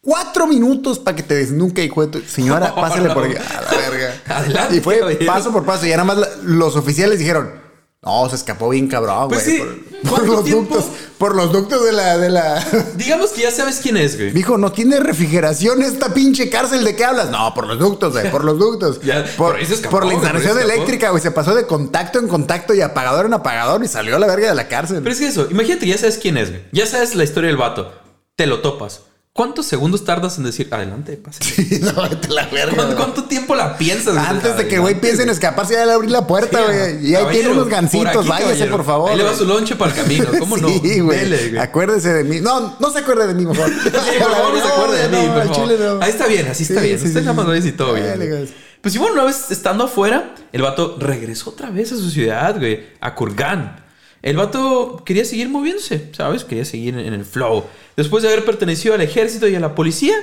cuatro 0.00 0.46
minutos 0.46 0.98
para 0.98 1.16
que 1.16 1.22
te 1.22 1.34
desnuque, 1.34 1.84
hijo 1.84 2.06
de 2.06 2.20
tu... 2.20 2.28
Señora, 2.28 2.72
Oh, 2.76 2.80
pásale 2.80 3.08
no. 3.08 3.14
por 3.14 3.24
aquí. 3.26 3.36
A 3.36 3.60
la 3.62 3.70
verga. 3.90 4.14
Adelante, 4.36 4.76
Y 4.76 4.80
fue 4.80 4.98
caballero. 4.98 5.26
paso 5.26 5.52
por 5.52 5.64
paso. 5.64 5.86
Y 5.86 5.90
nada 5.90 6.04
más 6.04 6.16
la- 6.18 6.28
los 6.42 6.74
oficiales 6.76 7.18
dijeron... 7.18 7.59
No, 8.02 8.26
se 8.30 8.36
escapó 8.36 8.70
bien 8.70 8.88
cabrón, 8.88 9.28
güey. 9.28 9.40
Pues 9.40 9.44
sí. 9.44 9.58
por, 9.58 10.00
por 10.00 10.10
¿Cuánto 10.10 10.32
los 10.32 10.44
tiempo? 10.44 10.74
ductos. 10.74 10.90
Por 11.18 11.34
los 11.36 11.52
ductos 11.52 11.84
de 11.84 11.92
la... 11.92 12.16
De 12.16 12.30
la... 12.30 12.66
Digamos 12.96 13.30
que 13.30 13.42
ya 13.42 13.50
sabes 13.50 13.80
quién 13.82 13.98
es, 13.98 14.16
güey. 14.16 14.30
Dijo, 14.30 14.56
no 14.56 14.72
tiene 14.72 15.00
refrigeración 15.00 15.82
esta 15.82 16.14
pinche 16.14 16.48
cárcel 16.48 16.82
de 16.82 16.96
qué 16.96 17.04
hablas. 17.04 17.28
No, 17.28 17.52
por 17.52 17.66
los 17.66 17.78
ductos, 17.78 18.14
güey, 18.14 18.30
por 18.30 18.42
los 18.42 18.58
ductos. 18.58 19.02
Ya, 19.02 19.24
por, 19.36 19.52
por 19.52 19.60
escapó, 19.60 19.98
la 20.00 20.04
güey, 20.06 20.16
instalación 20.16 20.58
eléctrica, 20.58 21.10
güey. 21.10 21.22
Se 21.22 21.30
pasó 21.30 21.54
de 21.54 21.66
contacto 21.66 22.18
en 22.18 22.28
contacto 22.28 22.72
y 22.72 22.80
apagador 22.80 23.26
en 23.26 23.34
apagador 23.34 23.84
y 23.84 23.88
salió 23.88 24.16
a 24.16 24.18
la 24.18 24.26
verga 24.26 24.48
de 24.48 24.54
la 24.54 24.66
cárcel. 24.68 25.00
Pero 25.02 25.12
es 25.12 25.18
que 25.18 25.26
eso, 25.26 25.48
imagínate, 25.50 25.86
ya 25.86 25.98
sabes 25.98 26.16
quién 26.16 26.38
es, 26.38 26.48
güey. 26.48 26.62
Ya 26.72 26.86
sabes 26.86 27.14
la 27.14 27.24
historia 27.24 27.48
del 27.48 27.58
vato. 27.58 27.92
Te 28.34 28.46
lo 28.46 28.62
topas. 28.62 29.02
¿Cuántos 29.32 29.66
segundos 29.66 30.04
tardas 30.04 30.38
en 30.38 30.44
decir 30.44 30.66
adelante, 30.72 31.16
pase? 31.16 31.40
no, 31.80 32.02
vete 32.08 32.26
a 32.28 32.30
la 32.32 32.46
verga. 32.46 32.96
¿Cuánto, 32.96 33.24
tiempo 33.24 33.54
la 33.54 33.78
piensas? 33.78 34.16
Antes 34.16 34.56
de 34.56 34.66
que 34.66 34.80
güey 34.80 35.00
piense 35.00 35.22
en 35.22 35.28
escaparse, 35.28 35.74
ya 35.74 35.86
le 35.86 35.92
abrí 35.92 36.08
la 36.08 36.26
puerta, 36.26 36.58
Sí, 36.58 36.64
güey. 36.64 37.10
y 37.10 37.14
ahí 37.14 37.26
tiene 37.30 37.50
unos 37.50 37.64
por 37.64 37.72
gancitos, 37.72 38.16
aquí, 38.16 38.28
váyase, 38.28 38.66
por 38.66 38.84
favor. 38.84 39.12
Ahí 39.12 39.16
le 39.18 39.22
va 39.22 39.34
su 39.34 39.44
lonche 39.44 39.76
para 39.76 39.92
el 39.92 39.96
camino. 39.96 40.26
¿Cómo 40.38 40.56
no? 40.56 40.68
Sí, 40.68 40.98
güey. 40.98 41.56
Acuérdese 41.58 42.12
de 42.12 42.24
mí. 42.24 42.40
No, 42.40 42.76
no 42.80 42.90
se 42.90 42.98
acuerde 42.98 43.28
de 43.28 43.34
mí, 43.34 43.46
mejor. 43.46 43.70
Sí, 43.82 43.90
por 44.18 44.32
favor, 44.32 44.54
no 44.54 44.62
se 44.62 44.68
acuerde 44.68 45.02
de 45.02 45.08
mí, 45.08 45.26
no, 45.26 45.34
por 45.34 45.54
favor. 45.54 46.02
Ahí 46.02 46.10
está 46.10 46.26
bien, 46.26 46.48
así 46.48 46.64
está 46.64 46.80
Sí, 46.80 46.86
bien. 46.88 46.96
Usted 46.96 47.20
nada 47.20 47.32
más 47.32 47.46
lo 47.46 47.52
dice 47.52 47.68
y 47.68 47.72
todo 47.72 47.94
bien. 47.94 48.16
Güey. 48.16 48.48
Pues 48.80 48.94
igual 48.96 49.12
una 49.12 49.24
vez 49.24 49.50
estando 49.50 49.84
afuera, 49.84 50.34
el 50.52 50.62
vato 50.62 50.96
regresó 50.98 51.50
otra 51.50 51.70
vez 51.70 51.92
a 51.92 51.96
su 51.96 52.10
ciudad, 52.10 52.58
güey, 52.58 52.88
a 53.00 53.14
Kurgan. 53.14 53.89
El 54.22 54.36
vato 54.36 55.02
quería 55.04 55.24
seguir 55.24 55.48
moviéndose, 55.48 56.10
¿sabes? 56.12 56.44
Quería 56.44 56.64
seguir 56.64 56.96
en, 56.98 57.12
el 57.14 57.24
flow. 57.24 57.64
Después 57.96 58.22
de 58.22 58.28
haber 58.28 58.44
pertenecido 58.44 58.94
al 58.94 59.00
ejército 59.00 59.48
y 59.48 59.54
a 59.54 59.60
la 59.60 59.74
policía, 59.74 60.14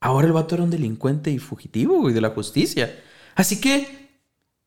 ahora 0.00 0.26
el 0.26 0.32
vato 0.32 0.54
era 0.54 0.64
un 0.64 0.70
delincuente 0.70 1.30
y 1.30 1.38
fugitivo, 1.38 2.00
güey, 2.00 2.14
de 2.14 2.20
la 2.20 2.30
justicia. 2.30 3.02
Así 3.34 3.60
que, 3.60 3.76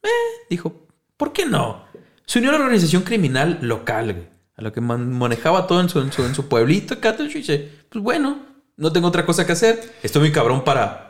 eh, 0.03 0.09
dijo, 0.49 0.87
¿por 1.17 1.31
qué 1.33 1.45
no? 1.45 1.85
Se 2.25 2.39
unió 2.39 2.51
a 2.51 2.53
la 2.53 2.59
organización 2.65 3.03
criminal 3.03 3.59
local, 3.61 4.13
güey, 4.13 4.27
a 4.57 4.61
lo 4.61 4.73
que 4.73 4.81
man- 4.81 5.11
manejaba 5.17 5.65
todo 5.65 5.81
en 5.81 5.89
su, 5.89 5.99
en 6.01 6.11
su, 6.11 6.23
en 6.25 6.35
su 6.35 6.47
pueblito, 6.47 6.99
Cattle, 6.99 7.29
y 7.31 7.33
dice, 7.33 7.69
pues 7.89 8.03
bueno, 8.03 8.39
no 8.77 8.91
tengo 8.91 9.07
otra 9.07 9.25
cosa 9.25 9.45
que 9.45 9.53
hacer. 9.53 9.93
Estoy 10.03 10.21
muy 10.21 10.31
cabrón 10.31 10.63
para 10.63 11.08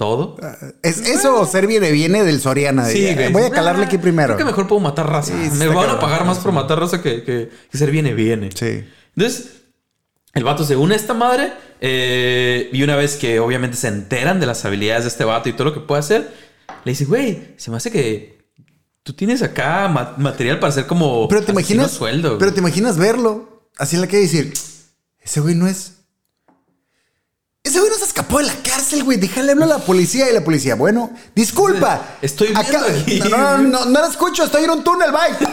todo. 0.00 0.36
Es 0.82 0.98
eso 1.06 1.38
o 1.38 1.44
ser 1.46 1.66
viene 1.66 1.92
viene 1.92 2.24
del 2.24 2.40
Soriana. 2.40 2.86
Sí, 2.86 3.14
güey. 3.14 3.30
Voy 3.30 3.42
a 3.42 3.50
calarle 3.50 3.82
Nah, 3.82 3.86
aquí 3.88 3.98
primero. 3.98 4.28
Creo 4.28 4.38
que 4.38 4.44
mejor 4.50 4.66
puedo 4.66 4.80
matar 4.80 5.06
raza. 5.10 5.34
Sí, 5.34 5.58
Me 5.58 5.68
van 5.68 5.90
a 5.90 6.00
pagar 6.00 6.24
más 6.24 6.38
por 6.38 6.52
matar 6.52 6.80
raza 6.80 7.02
que, 7.02 7.22
que- 7.22 7.50
que 7.70 7.76
ser 7.78 7.90
viene, 7.90 8.14
viene. 8.14 8.48
Sí. 8.54 8.82
Entonces, 9.14 9.50
el 10.32 10.42
vato 10.42 10.64
se 10.64 10.74
une 10.76 10.94
a 10.94 10.96
esta 10.96 11.12
madre. 11.12 11.52
eh, 11.82 12.70
y 12.72 12.82
una 12.82 12.96
vez 12.96 13.16
que 13.16 13.40
obviamente 13.40 13.76
se 13.76 13.88
enteran 13.88 14.40
de 14.40 14.46
las 14.46 14.64
habilidades 14.64 15.04
de 15.04 15.08
este 15.10 15.24
vato 15.24 15.48
y 15.50 15.52
todo 15.52 15.64
lo 15.66 15.74
que 15.74 15.80
puede 15.80 16.00
hacer, 16.00 16.30
le 16.84 16.92
dice, 16.92 17.04
güey, 17.04 17.54
se 17.58 17.70
me 17.70 17.76
hace 17.76 17.90
que 17.90 18.38
tú 19.02 19.12
tienes 19.12 19.42
acá 19.42 19.88
ma- 19.88 20.14
material 20.16 20.58
para 20.60 20.72
ser 20.72 20.86
como. 20.86 21.28
Pero 21.28 21.42
te 21.42 21.52
imaginas. 21.52 21.90
sueldo. 21.90 22.28
güey". 22.30 22.38
pero 22.38 22.52
te 22.54 22.60
imaginas 22.60 22.96
verlo 22.96 23.68
así 23.78 23.96
en 23.96 24.02
la 24.02 24.08
y 24.08 24.16
decir: 24.16 24.52
Ese 25.22 25.40
güey 25.40 25.54
no 25.54 25.66
es. 25.66 25.96
Ese 27.70 27.78
güey 27.78 27.90
no 27.90 27.96
se 27.98 28.04
escapó 28.04 28.38
de 28.38 28.44
la 28.46 28.54
cárcel, 28.64 29.04
güey. 29.04 29.16
Déjale 29.16 29.52
hablar 29.52 29.70
a 29.70 29.78
la 29.78 29.84
policía 29.84 30.28
y 30.28 30.34
la 30.34 30.42
policía. 30.42 30.74
Bueno, 30.74 31.10
disculpa. 31.36 32.00
Estoy 32.20 32.48
viendo 32.48 32.78
aquí. 32.86 33.20
No, 33.20 33.28
no, 33.28 33.58
no, 33.58 33.84
no 33.84 34.00
la 34.00 34.08
escucho. 34.08 34.42
Estoy 34.42 34.64
en 34.64 34.70
un 34.70 34.82
túnel, 34.82 35.12
bye. 35.12 35.46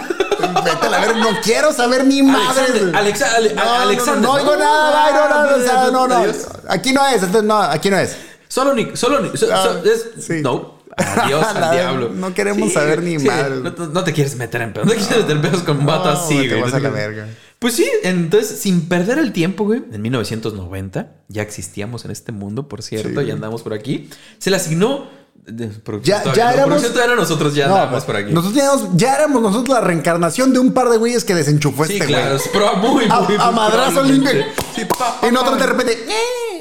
Vete 0.63 0.85
a 0.87 0.89
verga. 0.89 1.13
No 1.19 1.29
quiero 1.43 1.71
saber 1.73 2.05
ni 2.05 2.23
madre. 2.23 2.91
Alexa- 2.93 3.35
Ale- 3.35 3.53
No, 3.53 3.63
no, 3.63 3.73
Alexander. 3.81 4.21
No, 4.21 4.31
oigo 4.33 4.55
nada, 4.55 5.55
bye. 5.57 5.91
No, 5.91 6.07
no, 6.07 6.07
no. 6.07 6.33
Aquí 6.69 6.91
no 6.91 7.05
es. 7.07 7.15
Entonces, 7.21 7.43
no, 7.43 7.61
aquí 7.61 7.89
no 7.91 7.99
es. 7.99 8.15
Solo 8.47 8.73
Nick, 8.73 8.95
solo 8.95 9.19
Nick. 9.19 9.35
so- 9.37 9.47
Ah, 9.53 9.63
so- 9.83 9.83
es- 9.87 10.25
sí. 10.25 10.41
No. 10.41 10.77
Adiós 10.97 11.45
al 11.55 11.71
diablo. 11.71 12.09
no 12.09 12.33
queremos 12.33 12.73
saber 12.73 13.03
ni 13.03 13.19
madres. 13.19 13.59
No, 13.61 13.71
no 13.87 14.03
te 14.03 14.13
quieres 14.13 14.35
meter 14.35 14.63
en 14.63 14.73
pedos. 14.73 14.87
No 14.87 14.93
te 14.93 14.97
quieres 14.97 15.17
meter 15.19 15.35
en 15.35 15.41
pedos 15.43 15.61
con 15.61 15.77
un 15.77 15.85
vato 15.85 16.09
así, 16.09 16.33
güey, 16.35 16.49
te 16.49 16.55
vas 16.61 16.73
a 16.73 16.79
la 16.79 16.89
verga. 16.89 17.27
Pues 17.59 17.73
sí, 17.73 17.89
entonces, 18.03 18.59
sin 18.59 18.87
perder 18.87 19.17
el 19.17 19.33
tiempo, 19.33 19.63
güey, 19.65 19.81
en 19.91 20.01
1990, 20.01 21.11
ya 21.27 21.41
existíamos 21.41 22.05
en 22.05 22.11
este 22.11 22.31
mundo, 22.31 22.67
por 22.67 22.83
cierto, 22.83 23.21
Sí. 23.21 23.27
y 23.27 23.31
andamos 23.31 23.63
por 23.63 23.73
aquí. 23.73 24.09
Se 24.37 24.49
le 24.49 24.57
asignó. 24.57 25.15
de- 25.45 25.69
Ya- 26.03 26.23
todavía 26.23 26.33
ya 26.35 26.65
no, 26.67 26.75
éramos- 26.75 27.21
nosotros 27.21 27.55
ya 27.55 27.67
No, 27.69 27.75
andamos 27.77 28.03
por 28.03 28.17
aquí. 28.17 28.33
Nosotros 28.33 28.53
teníamos- 28.53 28.97
ya 28.97 29.15
éramos 29.15 29.41
nosotros 29.41 29.69
la 29.69 29.79
reencarnación 29.79 30.51
de 30.51 30.59
un 30.59 30.73
par 30.73 30.89
de 30.89 30.97
güeyes 30.97 31.23
que 31.23 31.33
desenchufó 31.35 31.85
sí, 31.85 31.93
este 31.93 32.05
claro, 32.07 32.35
güey. 32.37 32.49
pro- 32.51 32.75
muy, 32.77 33.05
muy, 33.05 33.05
A- 33.09 33.21
muy 33.21 33.35
a 33.39 33.51
madrazo 33.51 34.03
limpio. 34.03 34.43
Sí, 34.75 34.83
pa, 34.83 35.19
pa, 35.21 35.27
Y 35.27 35.31
nosotros 35.31 35.57
de 35.59 35.65
repente. 35.67 35.93
"Eh". 35.93 36.56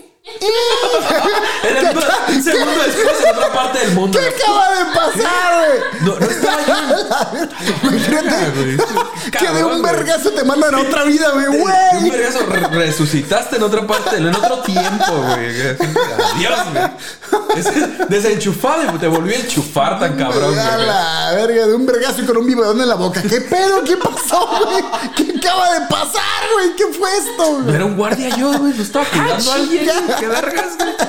Era 1.62 1.92
un 2.28 2.42
segundo 2.42 2.72
después 2.84 3.20
en 3.24 3.36
otra 3.36 3.52
parte 3.52 3.78
del 3.78 3.92
mundo. 3.92 4.18
¿Qué 4.18 4.26
acaba 4.42 4.68
de 4.70 4.84
pasar, 4.86 5.66
güey? 5.68 5.78
No, 6.02 6.18
no 6.18 6.26
estaba 6.26 6.58
yo. 6.66 7.88
Imagínate 7.90 8.76
que 9.38 9.48
de 9.48 9.64
un 9.64 9.82
vergazo 9.82 10.30
te 10.32 10.44
mandan 10.44 10.74
a 10.74 10.80
otra 10.80 11.04
vida, 11.04 11.30
güey, 11.30 11.46
Un 11.46 11.60
güey. 11.60 12.10
vergazo 12.10 12.44
re- 12.46 12.68
resucitaste 12.68 13.56
en 13.56 13.62
otra 13.62 13.86
parte, 13.86 14.16
en 14.16 14.34
otro 14.34 14.58
tiempo, 14.60 15.12
güey. 15.12 15.60
Adiós, 15.60 16.58
güey. 16.72 17.56
Es- 17.56 18.08
Desenchufado 18.08 18.82
y 18.94 18.98
te 18.98 19.06
volvió 19.08 19.34
a 19.36 19.38
enchufar 19.40 19.98
tan 20.00 20.16
cabrón, 20.16 20.58
A 20.58 20.74
güey. 20.76 20.86
la 20.86 21.32
verga, 21.34 21.66
de 21.68 21.74
un 21.74 21.86
vergazo 21.86 22.22
y 22.22 22.26
con 22.26 22.36
un 22.38 22.46
biberón 22.46 22.80
en 22.80 22.88
la 22.88 22.94
boca. 22.96 23.22
¿Qué 23.22 23.40
pedo? 23.40 23.82
¿Qué 23.84 23.96
pasó, 23.96 24.46
güey? 24.64 24.84
¿Qué 25.16 25.34
acaba 25.38 25.72
de 25.72 25.80
pasar, 25.86 26.22
güey? 26.54 26.76
¿Qué 26.76 26.84
fue 26.98 27.10
esto, 27.16 27.44
güey? 27.62 27.74
era 27.76 27.84
un 27.84 27.96
guardia 27.96 28.28
yo, 28.36 28.52
güey. 28.58 28.72
No 28.74 28.82
estaba 28.82 29.04
cuidando 29.06 29.52
a 29.52 29.54
alguien. 29.54 29.86
¿Qué 30.18 30.26
vergas, 30.26 30.76
güey? 30.78 30.90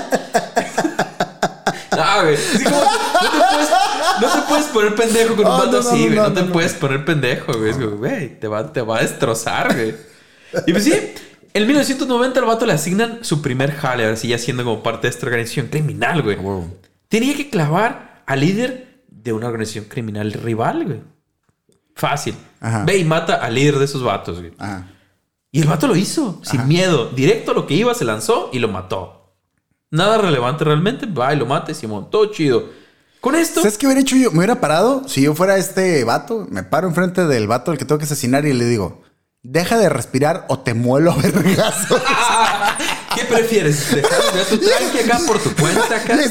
Ah, 2.00 2.22
güey. 2.22 2.36
Así 2.36 2.64
como, 2.64 2.78
no, 2.78 3.30
te 3.32 3.38
puedes, 3.40 3.70
no 4.22 4.28
te 4.30 4.42
puedes 4.48 4.66
poner 4.68 4.96
pendejo 4.96 5.36
con 5.36 5.46
un 5.46 5.52
Oh, 5.52 5.66
no, 5.66 5.78
así, 5.80 5.90
no, 5.90 6.06
güey. 6.06 6.16
No, 6.16 6.24
no, 6.28 6.34
te 6.34 6.42
no, 6.42 6.48
no. 6.48 6.54
puedes 6.54 6.74
poner 6.74 7.06
pendejo, 7.06 7.54
güey. 7.54 7.72
Es 7.72 7.78
como, 7.78 7.98
güey, 7.98 8.40
te 8.40 8.48
va, 8.48 8.72
te 8.72 8.82
va 8.82 8.98
a 8.98 9.02
destrozar, 9.02 9.74
güey. 9.74 9.96
Y 10.68 10.74
pues 10.74 10.84
sí, 10.84 10.94
en 11.54 11.66
1990 11.66 12.40
al 12.40 12.46
vato 12.46 12.66
le 12.68 12.74
asignan 12.74 13.20
su 13.24 13.42
primer 13.42 13.72
jale, 13.72 14.04
ahora 14.04 14.16
sí, 14.16 14.28
ya 14.28 14.38
siendo 14.38 14.64
como 14.64 14.84
parte 14.84 15.08
de 15.08 15.12
esta 15.12 15.26
organización 15.26 15.68
criminal, 15.68 16.22
güey. 16.22 16.38
Tenía 17.08 17.36
que 17.36 17.50
clavar 17.50 18.22
al 18.28 18.42
líder 18.42 19.02
de 19.08 19.34
una 19.34 19.48
organización 19.48 19.86
criminal 19.86 20.34
rival, 20.34 20.86
güey. 20.86 21.02
Fácil. 21.96 22.36
Ajá. 22.60 22.84
Ve 22.86 22.98
y 22.98 23.06
mata 23.06 23.36
al 23.36 23.56
líder 23.56 23.80
de 23.80 23.86
esos 23.86 24.04
vatos, 24.04 24.40
güey. 24.40 24.52
Ajá. 24.60 24.88
Y 25.52 25.62
el 25.62 25.68
vato 25.68 25.88
lo 25.88 25.96
hizo, 25.96 26.42
sin 26.44 26.68
miedo. 26.68 27.10
Directo 27.10 27.52
a 27.52 27.54
lo 27.54 27.68
que 27.68 27.74
iba, 27.74 27.94
se 27.94 28.06
lanzó 28.06 28.50
y 28.52 28.60
lo 28.60 28.68
mató. 28.68 29.36
Nada 29.90 30.18
relevante 30.18 30.64
realmente. 30.64 31.06
Va 31.06 31.34
y 31.34 31.38
lo 31.38 31.46
mata 31.46 31.72
y 31.72 31.76
Simón. 31.76 32.10
Todo 32.10 32.32
chido. 32.32 32.70
Con 33.22 33.36
esto. 33.36 33.62
¿Sabes 33.62 33.78
qué 33.78 33.88
hubiera 33.88 34.02
hecho 34.02 34.16
yo? 34.16 34.32
Me 34.32 34.40
hubiera 34.40 34.60
parado. 34.60 35.08
Si 35.08 35.22
yo 35.22 35.34
fuera 35.34 35.58
este 35.58 36.04
vato, 36.04 36.46
me 36.50 36.64
paro 36.64 36.88
enfrente 36.88 37.26
del 37.26 37.48
vato 37.48 37.72
al 37.72 37.78
que 37.78 37.86
tengo 37.86 38.00
que 38.00 38.06
asesinar 38.06 38.46
y 38.46 38.54
le 38.54 38.66
digo: 38.66 39.02
Deja 39.42 39.78
de 39.78 39.90
respirar 39.90 40.46
o 40.50 40.60
te 40.60 40.74
muelo 40.74 41.16
vergazo. 41.16 42.00
¿Qué 43.16 43.24
prefieres? 43.24 43.96
¿Dejar 43.96 44.34
de 44.34 44.44
tu 44.46 44.58
tranqui 44.58 45.00
acá 45.00 45.20
por 45.26 45.40
tu 45.40 45.56
cuenta 45.56 45.96
acá? 45.96 46.18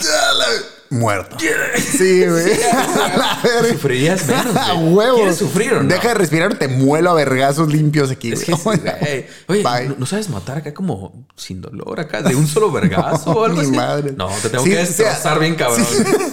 Y 0.90 0.96
este 0.96 1.06
vato, 1.06 1.36
"Ya 1.38 1.50
la- 1.50 1.60
Muerto. 1.70 1.80
Sí, 1.98 2.26
güey. 2.26 3.70
Sufrirías 3.72 4.26
menos. 4.26 4.56
A 4.56 4.72
güey. 4.74 4.94
huevo. 4.94 5.16
¿Quieres 5.18 5.36
sufrir 5.36 5.72
o 5.74 5.82
no? 5.82 5.88
Deja 5.88 6.08
de 6.08 6.14
respirar 6.14 6.54
te 6.58 6.68
muelo 6.68 7.10
a 7.10 7.14
vergazos 7.14 7.68
limpios 7.72 8.10
aquí, 8.10 8.32
Es 8.32 8.44
que. 8.44 8.52
Oye. 9.48 9.62
¿no, 9.88 9.94
no 9.98 10.06
sabes 10.06 10.28
matar 10.28 10.58
acá 10.58 10.74
como 10.74 11.26
sin 11.36 11.60
dolor 11.60 12.00
acá? 12.00 12.22
¿De 12.22 12.34
un 12.34 12.46
solo 12.46 12.70
vergazo 12.72 13.30
o 13.30 13.44
algo 13.44 13.60
Ni 13.60 13.68
así? 13.68 13.76
madre. 13.76 14.12
No, 14.16 14.28
te 14.42 14.48
tengo 14.50 14.64
Sí, 14.64 14.70
que 14.70 14.86
sea, 14.86 15.06
destrozar 15.10 15.38
bien 15.38 15.54
cabrón. 15.54 15.84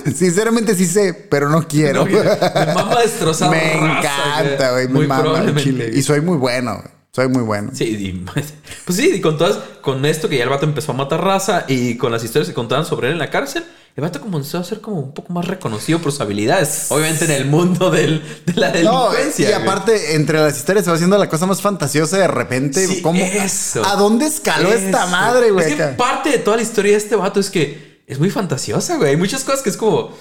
sí, 0.05 0.13
sinceramente 0.15 0.75
sí 0.75 0.85
sé, 0.85 1.13
pero 1.13 1.49
no 1.49 1.67
quiero. 1.67 2.05
No, 2.05 2.11
me 2.11 2.73
mama 2.73 3.01
destrozar 3.01 3.51
Me 3.51 3.73
raza, 3.79 3.99
encanta, 4.43 4.71
güey. 4.71 4.87
Me 4.87 4.93
Muy 4.93 5.07
mama 5.07 5.39
el 5.39 5.55
chile. 5.55 5.91
Y 5.93 6.01
soy 6.01 6.21
muy 6.21 6.37
bueno. 6.37 6.73
güey. 6.75 6.97
Soy 7.11 7.27
muy 7.29 7.41
bueno. 7.41 7.71
Sí, 7.73 7.83
y, 7.85 8.11
pues 8.25 8.53
sí, 8.95 9.11
y 9.15 9.21
con 9.21 9.39
todas, 9.39 9.57
con 9.81 10.05
esto 10.05 10.29
que 10.29 10.37
ya 10.37 10.43
el 10.43 10.49
vato 10.49 10.65
empezó 10.65 10.91
a 10.91 10.95
matar 10.95 11.23
raza 11.23 11.65
y 11.67 11.97
con 11.97 12.11
las 12.11 12.23
historias 12.23 12.47
que 12.47 12.53
contaban 12.53 12.85
sobre 12.85 13.07
él 13.07 13.13
en 13.13 13.19
la 13.19 13.31
cárcel, 13.31 13.65
el 13.97 14.03
vato 14.03 14.21
comenzó 14.21 14.59
a 14.59 14.63
ser 14.63 14.79
como 14.79 14.99
un 14.99 15.11
poco 15.13 15.33
más 15.33 15.45
reconocido 15.45 15.99
por 15.99 16.11
sus 16.11 16.21
habilidades. 16.21 16.85
Obviamente 16.89 17.25
en 17.25 17.31
el 17.31 17.45
mundo 17.45 17.89
del- 17.89 18.21
de 18.45 18.53
la 18.53 18.67
No, 18.83 19.09
delincuencia. 19.09 19.49
y 19.49 19.51
güey. 19.53 19.63
aparte, 19.63 20.15
entre 20.15 20.39
las 20.39 20.55
historias 20.55 20.85
se 20.85 20.91
va 20.91 20.95
haciendo 20.95 21.17
la 21.17 21.27
cosa 21.27 21.45
más 21.47 21.61
fantasiosa 21.61 22.17
de 22.17 22.27
repente. 22.27 22.85
Sí, 22.87 23.01
¿cómo- 23.01 23.19
eso. 23.25 23.83
¿A 23.85 23.95
dónde 23.95 24.27
escaló 24.27 24.71
esta 24.71 25.07
madre, 25.07 25.49
güey? 25.51 25.71
Es 25.71 25.75
que 25.75 25.83
parte 25.97 26.29
de 26.29 26.37
toda 26.37 26.57
la 26.57 26.63
historia 26.63 26.91
de 26.91 26.97
este 26.99 27.15
vato 27.15 27.39
es 27.39 27.49
que 27.49 28.03
es 28.07 28.19
muy 28.19 28.29
fantasiosa, 28.29 28.97
güey. 28.97 29.09
Hay 29.09 29.17
muchas 29.17 29.43
cosas 29.43 29.61
que 29.63 29.69
es 29.71 29.77
como. 29.77 30.11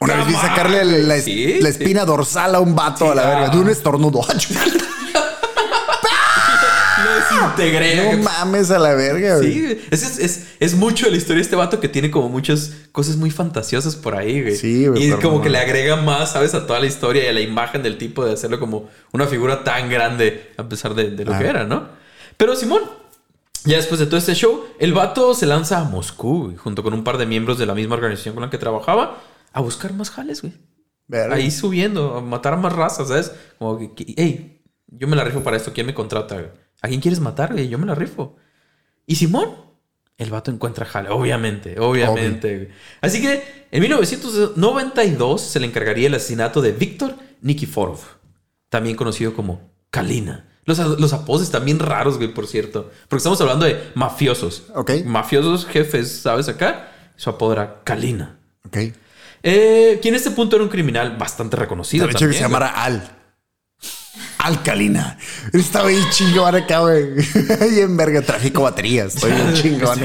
Una 0.00 0.14
vez 0.14 0.28
vi 0.28 0.34
"Come 0.34 0.48
sacarle 0.48 0.80
on", 0.82 1.08
la, 1.08 1.14
güey. 1.16 1.22
Sí, 1.22 1.54
la 1.60 1.72
sí. 1.72 1.76
espina 1.82 2.04
dorsal 2.04 2.54
a 2.54 2.60
un 2.60 2.76
vato 2.76 3.10
a 3.10 3.16
la 3.16 3.26
verga. 3.26 3.48
De 3.48 3.58
un 3.58 3.68
estornudo. 3.68 4.20
Lo 7.40 7.48
desintegré. 7.56 8.16
no 8.16 8.22
mames 8.22 8.70
a 8.70 8.78
la 8.78 8.94
verga, 8.94 9.36
güey. 9.36 9.52
Sí, 9.52 9.78
es, 9.90 10.02
es, 10.02 10.18
es, 10.18 10.46
es 10.60 10.74
mucho 10.74 11.06
de 11.06 11.12
la 11.12 11.16
historia 11.16 11.36
de 11.36 11.42
este 11.42 11.56
vato 11.56 11.80
que 11.80 11.88
tiene 11.88 12.10
como 12.10 12.28
muchas 12.28 12.72
cosas 12.92 13.16
muy 13.16 13.30
fantasiosas 13.30 13.96
por 13.96 14.14
ahí, 14.14 14.42
güey. 14.42 14.56
Sí, 14.56 14.86
güey, 14.86 15.08
Y 15.08 15.10
como 15.12 15.36
no 15.38 15.42
que 15.42 15.50
le 15.50 15.58
agrega 15.58 15.96
más, 15.96 16.32
¿sabes? 16.32 16.54
A 16.54 16.66
toda 16.66 16.80
la 16.80 16.86
historia 16.86 17.24
y 17.24 17.28
a 17.28 17.32
la 17.32 17.40
imagen 17.40 17.82
del 17.82 17.98
tipo 17.98 18.24
de 18.24 18.32
hacerlo 18.32 18.58
como 18.60 18.88
una 19.12 19.26
figura 19.26 19.64
tan 19.64 19.88
grande 19.90 20.52
a 20.56 20.68
pesar 20.68 20.94
de, 20.94 21.10
de 21.10 21.24
lo 21.24 21.34
Ah. 21.34 21.38
que 21.38 21.46
era, 21.46 21.64
¿no? 21.64 21.88
Pero 22.36 22.54
Simón, 22.56 22.82
ya 23.64 23.76
después 23.76 23.98
de 24.00 24.06
todo 24.06 24.16
este 24.16 24.34
show, 24.34 24.64
el 24.78 24.92
vato 24.92 25.34
se 25.34 25.46
lanza 25.46 25.78
a 25.78 25.84
Moscú, 25.84 26.54
junto 26.56 26.82
con 26.82 26.94
un 26.94 27.04
par 27.04 27.18
de 27.18 27.26
miembros 27.26 27.58
de 27.58 27.66
la 27.66 27.74
misma 27.74 27.96
organización 27.96 28.34
con 28.34 28.42
la 28.44 28.50
que 28.50 28.58
trabajaba, 28.58 29.18
a 29.52 29.60
buscar 29.60 29.92
más 29.92 30.10
jales, 30.10 30.42
güey. 30.42 30.52
Verga. 31.08 31.34
Ahí 31.36 31.50
subiendo, 31.50 32.16
a 32.16 32.20
matar 32.20 32.52
a 32.52 32.56
más 32.56 32.72
razas, 32.72 33.08
¿sabes? 33.08 33.32
Como 33.58 33.78
que, 33.78 33.94
que, 33.94 34.14
hey, 34.16 34.62
yo 34.88 35.08
me 35.08 35.16
la 35.16 35.24
rifo 35.24 35.42
para 35.42 35.56
esto, 35.56 35.72
¿quién 35.72 35.86
me 35.86 35.94
contrata? 35.94 36.34
güey? 36.34 36.48
¿A 36.82 36.88
quién 36.88 37.00
quieres 37.00 37.20
matar, 37.20 37.52
güey? 37.52 37.68
Yo 37.68 37.78
me 37.78 37.86
la 37.86 37.94
rifo. 37.94 38.36
Y 39.06 39.16
Simón, 39.16 39.50
el 40.16 40.30
vato 40.30 40.50
encuentra 40.50 40.84
jale, 40.84 41.10
obviamente, 41.10 41.78
obviamente. 41.80 42.70
Así 43.00 43.22
que 43.22 43.66
en 43.70 43.80
1992 43.80 45.40
se 45.40 45.60
le 45.60 45.66
encargaría 45.66 46.08
el 46.08 46.14
asesinato 46.14 46.60
de 46.60 46.72
Víctor 46.72 47.16
Nikiforov, 47.40 48.00
también 48.68 48.96
conocido 48.96 49.34
como 49.34 49.70
Kalina. 49.90 50.46
Los, 50.64 50.78
los 50.78 51.12
apodos 51.14 51.50
también 51.50 51.78
raros, 51.78 52.18
güey, 52.18 52.34
por 52.34 52.46
cierto. 52.46 52.90
Porque 53.08 53.18
estamos 53.18 53.40
hablando 53.40 53.64
de 53.64 53.90
mafiosos. 53.94 54.64
Ok. 54.74 54.90
Mafiosos, 55.06 55.64
jefes, 55.66 56.20
¿sabes? 56.20 56.48
Acá. 56.48 56.92
Su 57.16 57.30
apodo 57.30 57.54
era 57.54 57.80
Kalina. 57.84 58.38
Ok. 58.66 58.76
Eh, 59.42 59.98
quien 60.02 60.14
en 60.14 60.18
este 60.18 60.30
punto 60.32 60.56
era 60.56 60.62
un 60.62 60.68
criminal 60.68 61.16
bastante 61.16 61.56
reconocido. 61.56 62.06
De 62.06 62.12
hecho, 62.12 62.26
que 62.26 62.34
se 62.34 62.40
llamara 62.40 62.68
Al. 62.68 63.17
Alcalina. 64.38 65.16
Estaba 65.52 65.88
bien 65.88 66.04
chingón 66.10 66.54
acá, 66.54 66.80
güey. 66.80 67.04
Ahí 67.60 67.80
en 67.80 67.96
verga, 67.96 68.22
tráfico 68.22 68.62
baterías. 68.62 69.14
Estoy 69.14 69.32
bien 69.32 69.52
chingón. 69.54 69.98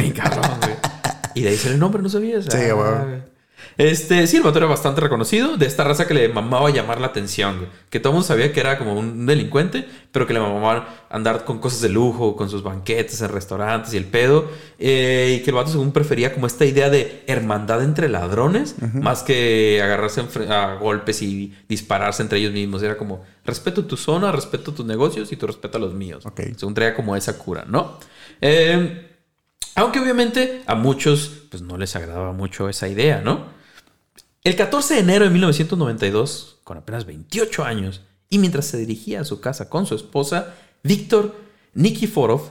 Y 1.36 1.42
de 1.42 1.50
ahí 1.50 1.58
sale 1.58 1.74
el 1.76 1.80
nombre, 1.80 2.02
no 2.02 2.10
sabías. 2.10 2.46
Sí, 2.46 2.58
Ah, 2.70 2.74
güey. 2.74 3.33
Este, 3.78 4.28
sí, 4.28 4.38
el 4.38 4.44
vato 4.44 4.60
era 4.60 4.68
bastante 4.68 5.02
reconocido 5.02 5.58
de 5.58 5.66
esta 5.66 5.84
raza 5.84 6.08
que 6.08 6.14
le 6.14 6.30
mamaba 6.30 6.70
llamar 6.70 7.02
la 7.02 7.08
atención, 7.08 7.58
güey. 7.58 7.70
Que 7.90 8.00
todo 8.00 8.12
el 8.12 8.16
mundo 8.16 8.28
sabía 8.28 8.52
que 8.54 8.60
era 8.60 8.78
como 8.78 8.94
un 8.94 9.26
delincuente, 9.26 9.88
pero 10.12 10.28
que 10.28 10.34
le 10.34 10.40
mamaba 10.40 11.06
andar 11.10 11.46
con 11.46 11.60
cosas 11.60 11.82
de 11.82 11.90
lujo, 11.90 12.36
con 12.36 12.50
sus 12.50 12.64
banquetes 12.64 13.22
en 13.22 13.30
restaurantes 13.30 13.94
y 13.94 13.98
el 13.98 14.06
pedo. 14.06 14.48
Eh, 14.80 15.38
y 15.40 15.44
que 15.44 15.50
el 15.50 15.56
vato, 15.56 15.72
según 15.72 15.92
prefería 15.92 16.34
como 16.34 16.48
esta 16.48 16.66
idea 16.66 16.90
de 16.90 17.24
hermandad 17.28 17.84
entre 17.84 18.10
ladrones, 18.10 18.76
más 18.94 19.24
que 19.24 19.82
agarrarse 19.84 20.22
a 20.50 20.76
golpes 20.76 21.22
y 21.22 21.56
dispararse 21.68 22.22
entre 22.22 22.40
ellos 22.40 22.54
mismos. 22.54 22.84
Era 22.84 22.98
como 22.98 23.24
respeto 23.46 23.86
tu 23.86 23.98
zona, 23.98 24.32
respeto 24.32 24.74
tus 24.74 24.86
negocios 24.86 25.32
y 25.32 25.38
tu 25.38 25.48
respeto 25.48 25.78
a 25.78 25.82
los 25.82 25.94
míos. 25.94 26.26
Ok. 26.26 26.42
Según 26.58 26.74
traía 26.74 26.94
como 26.94 27.16
esa 27.16 27.38
cura, 27.38 27.66
¿no? 27.68 27.98
Eh, 28.42 29.10
aunque 29.76 30.00
obviamente 30.00 30.62
a 30.68 30.76
muchos 30.76 31.44
pues 31.50 31.62
no 31.64 31.78
les 31.78 31.96
agradaba 31.96 32.34
mucho 32.34 32.70
esa 32.70 32.88
idea, 32.88 33.22
¿no? 33.24 33.63
El 34.44 34.58
14 34.58 34.96
de 34.96 35.00
enero 35.00 35.24
de 35.24 35.32
1992, 35.32 36.58
con 36.66 36.78
apenas 36.78 37.06
28 37.06 37.64
años, 37.64 38.02
y 38.30 38.40
mientras 38.40 38.66
se 38.66 38.78
dirigía 38.78 39.22
a 39.22 39.26
su 39.26 39.40
casa 39.40 39.70
con 39.70 39.86
su 39.86 39.96
esposa, 39.96 40.54
Víctor 40.84 41.36
Nikiforov 41.74 42.42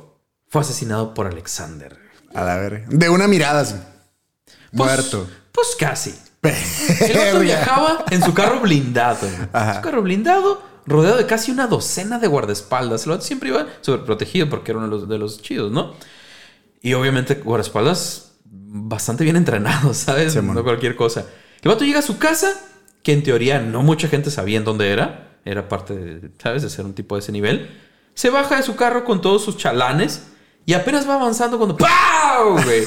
fue 0.48 0.62
asesinado 0.62 1.12
por 1.12 1.26
Alexander. 1.26 1.98
A 2.34 2.44
la 2.44 2.56
verga. 2.56 2.86
De 2.88 3.10
una 3.10 3.28
mirada 3.28 3.60
así. 3.60 3.74
Pues- 4.46 4.56
Muerto. 4.72 5.28
Pues 5.52 5.76
casi. 5.78 6.14
El 6.42 7.18
otro 7.18 7.40
viajaba 7.40 8.04
en 8.10 8.22
su 8.22 8.32
carro 8.32 8.60
blindado. 8.60 9.28
Ajá. 9.52 9.76
Su 9.76 9.80
carro 9.82 10.00
blindado, 10.02 10.62
rodeado 10.86 11.18
de 11.18 11.26
casi 11.26 11.50
una 11.50 11.66
docena 11.66 12.18
de 12.18 12.26
guardaespaldas. 12.26 13.04
El 13.04 13.12
otro 13.12 13.26
siempre 13.26 13.50
iba 13.50 13.66
sobreprotegido 13.82 14.48
porque 14.48 14.72
era 14.72 14.78
uno 14.78 14.88
de 14.88 14.92
los, 14.96 15.08
de 15.08 15.18
los 15.18 15.42
chidos, 15.42 15.70
¿no? 15.70 15.94
Y 16.80 16.94
obviamente 16.94 17.34
guardaespaldas 17.34 18.32
bastante 18.44 19.24
bien 19.24 19.36
entrenados, 19.36 19.96
¿sabes? 19.98 20.32
Sí, 20.32 20.38
no 20.42 20.64
cualquier 20.64 20.96
cosa. 20.96 21.26
El 21.62 21.70
vato 21.70 21.84
llega 21.84 22.00
a 22.00 22.02
su 22.02 22.18
casa, 22.18 22.52
que 23.02 23.12
en 23.12 23.22
teoría 23.22 23.60
no 23.60 23.82
mucha 23.82 24.08
gente 24.08 24.30
sabía 24.30 24.58
en 24.58 24.64
dónde 24.64 24.90
era. 24.92 25.28
Era 25.44 25.68
parte, 25.68 25.94
de, 25.94 26.30
¿sabes? 26.42 26.62
De 26.62 26.70
ser 26.70 26.84
un 26.84 26.94
tipo 26.94 27.14
de 27.16 27.20
ese 27.20 27.32
nivel. 27.32 27.70
Se 28.14 28.30
baja 28.30 28.56
de 28.56 28.62
su 28.62 28.76
carro 28.76 29.04
con 29.04 29.20
todos 29.20 29.44
sus 29.44 29.56
chalanes 29.56 30.24
y 30.66 30.74
apenas 30.74 31.08
va 31.08 31.14
avanzando 31.14 31.58
cuando 31.58 31.76
¡Pau! 31.76 32.62
Güey. 32.64 32.84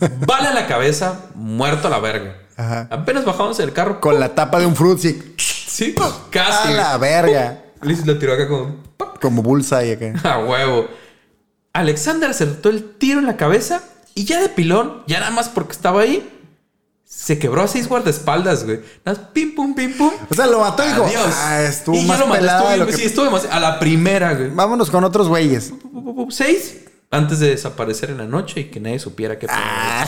Bala 0.26 0.50
en 0.50 0.54
la 0.54 0.66
cabeza, 0.66 1.26
muerto 1.34 1.88
a 1.88 1.90
la 1.90 2.00
verga. 2.00 2.38
Ajá. 2.56 2.88
Apenas 2.90 3.24
bajándose 3.24 3.62
del 3.62 3.72
carro. 3.72 4.00
Con 4.00 4.18
la 4.18 4.34
tapa 4.34 4.58
de 4.58 4.66
un 4.66 4.74
frutzi. 4.76 5.34
Sí, 5.38 5.94
A 6.00 6.30
casi. 6.30 6.72
la 6.74 6.96
verga. 6.98 7.64
Liz 7.82 8.04
lo 8.06 8.18
tiró 8.18 8.32
acá 8.32 8.48
como 8.48 8.82
¡pac! 8.96 9.20
Como 9.20 9.42
bullseye 9.42 9.92
acá. 9.92 10.14
a 10.34 10.38
huevo. 10.38 10.88
Alexander 11.74 12.30
acertó 12.30 12.70
el 12.70 12.94
tiro 12.96 13.20
en 13.20 13.26
la 13.26 13.36
cabeza 13.36 13.82
y 14.14 14.24
ya 14.24 14.40
de 14.40 14.48
pilón, 14.48 15.02
ya 15.06 15.20
nada 15.20 15.30
más 15.30 15.50
porque 15.50 15.72
estaba 15.72 16.00
ahí, 16.00 16.26
se 17.08 17.38
quebró 17.38 17.62
a 17.62 17.68
seis 17.68 17.88
guardaespaldas, 17.88 18.64
güey. 18.64 18.80
Nada 19.04 19.18
más 19.18 19.28
pim 19.32 19.54
pum 19.54 19.74
pim 19.74 19.96
pum. 19.96 20.10
O 20.28 20.34
sea, 20.34 20.46
lo 20.46 20.60
mató 20.60 20.84
y 20.84 20.88
dijo, 20.88 21.06
ah, 21.36 21.62
estuvo 21.62 21.96
Y 21.96 22.02
ya 22.02 22.06
más 22.08 22.18
lo 22.20 22.26
maté, 22.26 22.46
estuvo 22.46 22.62
de 22.68 22.74
bien- 22.74 22.80
lo 22.80 22.86
que... 22.86 22.92
Sí, 22.92 23.04
estuvo 23.04 23.24
demasiado- 23.24 23.56
a 23.56 23.60
la 23.60 23.78
primera, 23.78 24.34
güey. 24.34 24.50
Vámonos 24.50 24.90
con 24.90 25.04
otros 25.04 25.28
güeyes. 25.28 25.72
Seis 26.30 26.78
antes 27.10 27.38
de 27.38 27.50
desaparecer 27.50 28.10
en 28.10 28.18
la 28.18 28.24
noche 28.26 28.60
y 28.60 28.64
que 28.64 28.80
nadie 28.80 28.98
supiera 28.98 29.38
qué 29.38 29.46
Ah, 29.48 30.04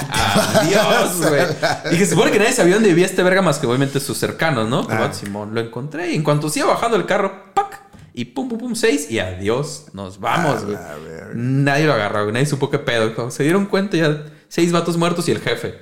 Adiós, 0.61 1.17
güey. 1.29 1.95
Y 1.95 1.99
que 1.99 2.05
se 2.05 2.11
supone 2.13 2.33
que 2.33 2.39
nadie 2.41 2.53
sabía 2.53 2.75
dónde 2.75 2.89
vivía 2.91 3.07
este 3.07 3.23
verga 3.23 3.41
más 3.43 3.59
que 3.59 3.67
obviamente 3.67 4.01
sus 4.01 4.19
cercanos, 4.19 4.69
¿no? 4.69 4.87
Pero 4.87 5.05
Ah. 5.05 5.13
Simón 5.13 5.55
lo 5.55 5.61
encontré 5.61 6.11
y 6.11 6.17
en 6.17 6.23
cuanto 6.25 6.51
se 6.51 6.59
iba 6.61 6.69
bajando 6.69 6.97
el 6.97 7.07
carro, 7.07 7.55
¡pac! 7.55 7.81
Y 8.13 8.25
pum, 8.27 8.49
pum, 8.49 8.59
pum, 8.59 8.75
seis 8.75 9.09
y 9.11 9.21
adiós. 9.21 9.85
Nos 9.93 10.19
vamos, 10.19 10.63
A 10.63 10.65
güey. 10.67 10.77
Nadie 11.35 11.87
lo 11.87 11.93
agarró, 11.95 12.23
güey. 12.25 12.33
Nadie 12.35 12.47
supo 12.47 12.69
qué 12.69 12.81
pedo. 12.81 13.31
Se 13.31 13.45
dieron 13.45 13.67
cuenta 13.67 13.97
ya 13.97 14.25
seis 14.49 14.73
vatos 14.73 14.97
muertos 14.97 15.29
y 15.29 15.31
el 15.31 15.41
jefe. 15.41 15.79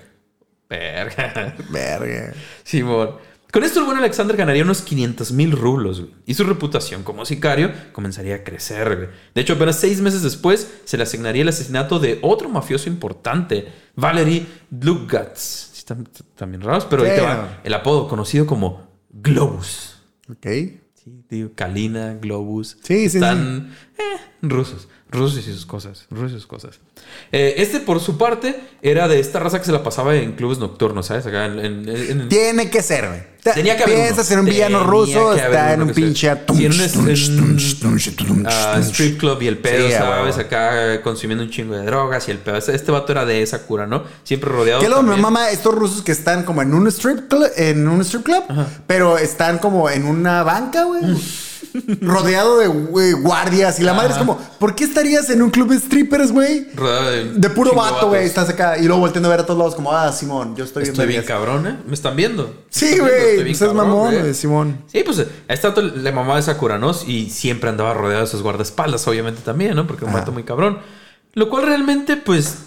Verga. 0.68 1.54
Verga. 1.70 2.32
Simón. 2.64 3.10
Con 3.52 3.62
esto 3.64 3.78
el 3.80 3.86
buen 3.86 3.96
Alexander 3.96 4.36
ganaría 4.36 4.64
unos 4.64 4.82
500 4.82 5.32
mil 5.32 5.52
rublos, 5.52 6.00
güey. 6.00 6.12
Y 6.26 6.34
su 6.34 6.44
reputación 6.44 7.02
como 7.04 7.24
sicario 7.24 7.72
comenzaría 7.92 8.34
a 8.36 8.44
crecer, 8.44 8.96
güey. 8.96 9.08
De 9.34 9.40
hecho, 9.40 9.54
apenas 9.54 9.78
seis 9.78 10.00
meses 10.00 10.22
después 10.22 10.70
se 10.84 10.96
le 10.96 11.04
asignaría 11.04 11.42
el 11.42 11.48
asesinato 11.48 11.98
de 11.98 12.18
otro 12.22 12.48
mafioso 12.48 12.88
importante, 12.90 13.68
Valery 13.94 14.46
Dlugats. 14.68 15.70
Sí, 15.72 15.78
están 15.78 16.06
también 16.34 16.60
raros, 16.60 16.84
pero 16.84 17.02
ahí 17.04 17.10
te 17.10 17.16
Sí. 17.20 17.22
va 17.22 17.60
el 17.64 17.72
apodo 17.74 18.08
conocido 18.08 18.44
como 18.46 18.90
Globus. 19.10 20.02
Ok. 20.28 20.46
Sí, 20.94 21.24
digo, 21.30 21.50
Kalina, 21.54 22.14
Globus. 22.20 22.76
Sí, 22.82 23.08
sí, 23.08 23.18
Están 23.18 23.74
eh, 23.96 24.02
rusos. 24.42 24.88
Rusos 25.08 25.38
y 25.46 25.52
sus 25.52 25.66
cosas. 25.66 26.04
Rusos 26.10 26.32
y 26.32 26.34
sus 26.34 26.46
cosas. 26.46 26.80
Eh, 27.30 27.54
este, 27.58 27.78
por 27.80 28.00
su 28.00 28.18
parte, 28.18 28.58
era 28.82 29.06
de 29.06 29.20
esta 29.20 29.38
raza 29.38 29.58
que 29.60 29.64
se 29.64 29.72
la 29.72 29.82
pasaba 29.82 30.16
en 30.16 30.32
clubes 30.32 30.58
nocturnos, 30.58 31.06
¿sabes? 31.06 31.26
Acá 31.26 31.46
en... 31.46 31.58
en- 31.60 31.88
en- 31.88 32.28
Tiene 32.28 32.68
que 32.70 32.82
ser, 32.82 33.06
güey. 33.08 33.36
Tenía 33.54 33.76
que 33.76 33.84
haber 33.84 33.96
Piensas 33.96 34.28
en 34.32 34.40
un 34.40 34.44
villano 34.46 34.78
Tenía 34.78 34.90
ruso, 34.90 35.32
está 35.34 35.72
en 35.74 35.82
un 35.82 35.90
pinche... 35.92 36.28
Sí, 36.56 36.64
en 36.64 36.72
un- 36.72 36.78
strip 38.82 39.18
club 39.20 39.40
y 39.40 39.46
el 39.46 39.58
pedo, 39.58 39.86
Sí, 39.86 39.92
¿sabes? 39.92 40.36
Acá 40.38 41.00
consumiendo 41.02 41.44
un 41.44 41.50
chingo 41.50 41.76
de 41.76 41.84
drogas 41.86 42.26
y 42.26 42.32
el 42.32 42.38
pedo. 42.38 42.56
Este, 42.56 42.74
este 42.74 42.90
vato 42.90 43.12
era 43.12 43.24
de 43.24 43.42
esa 43.42 43.62
cura, 43.62 43.86
¿no? 43.86 44.02
Siempre 44.24 44.50
rodeado. 44.50 44.80
Que 44.80 44.88
luego 44.88 45.04
me 45.04 45.16
mama 45.16 45.50
estos 45.50 45.72
rusos 45.72 46.02
que 46.02 46.10
están 46.10 46.42
como 46.42 46.60
en 46.62 46.74
un 46.74 46.88
strip 46.88 47.28
club, 47.28 47.46
en 47.56 47.86
un 47.86 48.00
strip 48.00 48.24
club, 48.24 48.42
pero 48.88 49.16
están 49.18 49.58
como 49.58 49.88
en 49.88 50.06
una 50.06 50.42
banca, 50.42 50.82
güey. 50.82 51.02
Rodeado 52.00 52.58
de 52.58 52.66
guardias 53.14 53.78
y 53.80 53.82
la 53.82 53.94
madre 53.94 54.12
es 54.12 54.18
como, 54.18 54.38
¿por 54.58 54.74
qué 54.74 54.84
estarías 54.84 55.28
en 55.30 55.42
un 55.42 55.50
club 55.50 55.68
de 55.70 55.78
strippers, 55.78 56.32
güey? 56.32 56.66
rodeado 56.74 57.10
de, 57.10 57.24
De 57.34 57.50
puro 57.50 57.74
vato, 57.74 58.08
güey, 58.08 58.24
estás 58.24 58.48
acá 58.48 58.78
y 58.78 58.84
luego 58.84 59.00
volteando 59.00 59.28
a 59.28 59.30
ver 59.30 59.40
a 59.40 59.46
todos 59.46 59.58
lados 59.58 59.74
como, 59.74 59.92
ah, 59.92 60.12
Simón, 60.12 60.56
yo 60.56 60.64
estoy 60.64 60.84
Estoy 60.84 61.06
bien 61.06 61.20
vergas". 61.22 61.38
cabrón, 61.38 61.66
¿eh? 61.66 61.78
¿Me 61.86 61.94
están 61.94 62.16
viendo? 62.16 62.64
Sí, 62.70 62.98
güey, 62.98 63.12
Estoy 63.12 63.44
bien 63.44 63.58
pues 63.58 63.62
es 63.62 63.72
mamón, 63.74 64.14
güey. 64.18 64.34
Simón. 64.34 64.78
Sí, 64.86 65.02
pues 65.04 65.18
a 65.20 65.52
este 65.52 65.82
le 65.82 66.12
mamaba 66.12 66.38
esa 66.38 66.56
cura, 66.58 66.78
¿no? 66.78 66.92
Y 67.06 67.30
siempre 67.30 67.70
andaba 67.70 67.94
rodeado 67.94 68.22
de 68.22 68.26
sus 68.28 68.42
guardaespaldas, 68.42 69.06
obviamente 69.08 69.42
también, 69.42 69.74
¿no? 69.74 69.86
Porque 69.86 70.04
un 70.04 70.12
vato 70.12 70.32
muy 70.32 70.44
cabrón. 70.44 70.78
Lo 71.34 71.50
cual 71.50 71.66
realmente, 71.66 72.16
pues, 72.16 72.58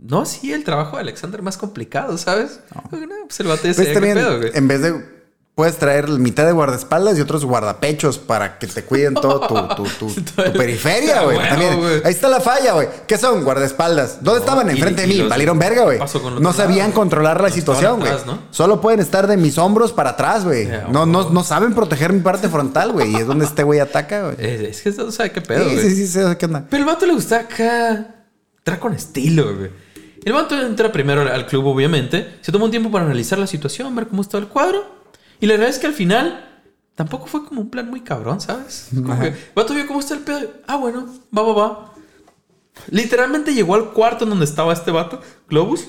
no 0.00 0.20
hacía 0.22 0.54
el 0.54 0.62
trabajo 0.62 0.96
de 0.96 1.02
Alexander 1.02 1.42
más 1.42 1.56
complicado, 1.56 2.16
¿sabes? 2.18 2.60
No, 2.74 2.84
pues 2.88 3.02
el 3.40 3.46
Pues 3.46 3.74
sabía 3.74 3.74
qué 3.88 3.94
también, 3.94 4.14
pedo, 4.16 4.38
güey. 4.38 4.50
en 4.54 4.68
vez 4.68 4.80
de 4.82 5.15
puedes 5.56 5.78
traer 5.78 6.06
mitad 6.10 6.44
de 6.44 6.52
guardaespaldas 6.52 7.16
y 7.16 7.22
otros 7.22 7.46
guardapechos 7.46 8.18
para 8.18 8.58
que 8.58 8.66
te 8.66 8.84
cuiden 8.84 9.14
todo 9.14 9.40
tu, 9.74 9.74
tu, 9.74 9.84
tu- 10.12 10.20
tu 10.20 10.52
periferia, 10.52 11.20
Ah, 11.20 11.24
güey. 11.24 11.38
güey. 11.78 12.02
ahí 12.04 12.12
está 12.12 12.28
la 12.28 12.40
falla, 12.40 12.74
güey. 12.74 12.88
¿Qué 13.06 13.16
son? 13.16 13.42
Guardaespaldas. 13.42 14.22
¿Dónde 14.22 14.40
estaban? 14.40 14.68
Enfrente 14.68 15.00
de 15.00 15.06
mí. 15.08 15.22
Valieron 15.22 15.58
verga, 15.58 15.84
güey. 15.84 15.98
No 16.40 16.52
sabían 16.52 16.92
controlar 16.92 17.38
la 17.40 17.44
Los 17.48 17.54
situación, 17.54 18.00
güey. 18.00 18.12
Solo 18.50 18.82
pueden 18.82 19.00
estar 19.00 19.26
de 19.26 19.38
mis 19.38 19.56
hombros 19.56 19.94
para 19.94 20.10
atrás, 20.10 20.44
güey. 20.44 20.68
No, 20.90 21.06
no, 21.06 21.30
no 21.30 21.42
saben 21.42 21.72
proteger 21.74 22.12
mi 22.12 22.20
parte 22.20 22.50
frontal, 22.50 22.92
güey. 22.92 23.12
Y 23.12 23.16
es 23.16 23.26
donde 23.26 23.46
este 23.46 23.62
güey 23.62 23.80
ataca, 23.80 24.24
güey. 24.32 24.36
Es 24.66 24.82
que 24.82 24.90
no 24.90 25.10
sabe 25.10 25.32
qué 25.32 25.40
pedo, 25.40 25.64
Sí, 25.70 25.74
güey. 25.74 25.88
sí, 25.88 25.96
sí, 25.96 26.06
sí, 26.06 26.20
¿qué 26.38 26.44
onda? 26.44 26.66
Pero 26.68 26.82
el 26.82 26.86
vato 26.86 27.06
le 27.06 27.14
gusta 27.14 27.36
acá. 27.40 28.14
Entrar 28.58 28.78
con 28.78 28.92
estilo, 28.92 29.56
güey. 29.56 29.70
El 30.22 30.32
vato 30.34 30.60
entra 30.60 30.92
primero 30.92 31.22
al- 31.22 31.46
club, 31.46 31.64
obviamente. 31.66 32.36
Se 32.42 32.52
toma 32.52 32.66
un 32.66 32.70
tiempo 32.70 32.90
para 32.90 33.06
analizar 33.06 33.38
la 33.38 33.46
situación, 33.46 33.94
ver 33.96 34.06
cómo 34.08 34.20
estaba 34.20 34.42
el 34.42 34.50
cuadro. 34.50 34.94
Y 35.40 35.46
la 35.46 35.54
verdad 35.54 35.68
es 35.68 35.78
que 35.78 35.86
al 35.86 35.92
final 35.92 36.62
tampoco 36.94 37.26
fue 37.26 37.44
como 37.44 37.60
un 37.60 37.70
plan 37.70 37.88
muy 37.90 38.00
cabrón, 38.00 38.40
¿sabes? 38.40 38.88
Como 38.94 39.18
que 39.20 39.34
vato 39.54 39.74
vio 39.74 39.86
cómo 39.86 40.00
está 40.00 40.14
el 40.14 40.20
pedo. 40.20 40.50
Ah, 40.66 40.76
bueno, 40.76 41.06
va, 41.36 41.42
va, 41.42 41.52
va. 41.52 41.92
Literalmente 42.90 43.54
llegó 43.54 43.74
al 43.74 43.90
cuarto 43.92 44.24
en 44.24 44.30
donde 44.30 44.44
estaba 44.44 44.72
este 44.72 44.90
vato, 44.90 45.20
Globus. 45.48 45.88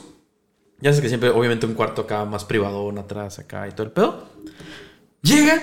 Ya 0.80 0.93
sé 0.93 1.02
que 1.02 1.08
siempre, 1.10 1.30
obviamente, 1.30 1.66
un 1.66 1.74
cuarto 1.74 2.04
acá 2.04 2.24
más 2.26 2.45
privadón, 2.45 2.98
atrás, 3.00 3.39
acá 3.39 3.68
y 3.68 3.72
todo 3.72 3.84
el 3.84 3.91
pedo. 3.91 4.24
Llega, 5.22 5.62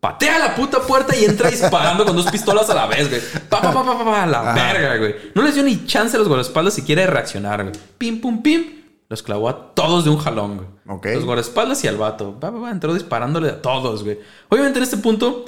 patea 0.00 0.38
la 0.38 0.54
puta 0.54 0.80
puerta 0.82 1.16
y 1.16 1.24
entra 1.24 1.50
disparando 1.50 2.04
con 2.04 2.14
dos 2.14 2.30
pistolas 2.30 2.68
a 2.70 2.74
la 2.74 2.86
vez, 2.86 3.08
güey. 3.08 3.20
Pa, 3.48 3.60
pa, 3.62 3.72
pa, 3.72 3.84
pa, 3.84 3.98
pa, 3.98 4.04
pa, 4.04 4.22
a 4.24 4.26
la 4.26 4.40
Ajá. 4.52 4.72
verga, 4.72 4.96
güey. 4.98 5.14
No 5.34 5.42
les 5.42 5.54
dio 5.54 5.62
ni 5.62 5.86
chance 5.86 6.14
a 6.16 6.18
los 6.18 6.28
guardaespaldas 6.28 6.74
siquiera 6.74 7.02
de 7.02 7.06
reaccionar, 7.08 7.62
güey. 7.62 7.74
Pim, 7.96 8.20
pum, 8.20 8.42
pim. 8.42 8.64
Los 9.08 9.22
clavó 9.22 9.48
a 9.48 9.74
todos 9.74 10.04
de 10.04 10.10
un 10.10 10.18
jalón, 10.18 10.56
güey. 10.56 10.68
Ok. 10.88 11.06
Los 11.14 11.24
guardaespaldas 11.24 11.84
y 11.84 11.88
al 11.88 11.96
vato. 11.96 12.38
Pa, 12.40 12.50
pa, 12.52 12.60
pa, 12.60 12.70
entró 12.70 12.94
disparándole 12.94 13.50
a 13.50 13.62
todos, 13.62 14.04
güey. 14.04 14.18
Obviamente 14.48 14.78
en 14.78 14.82
este 14.84 14.96
punto 14.96 15.44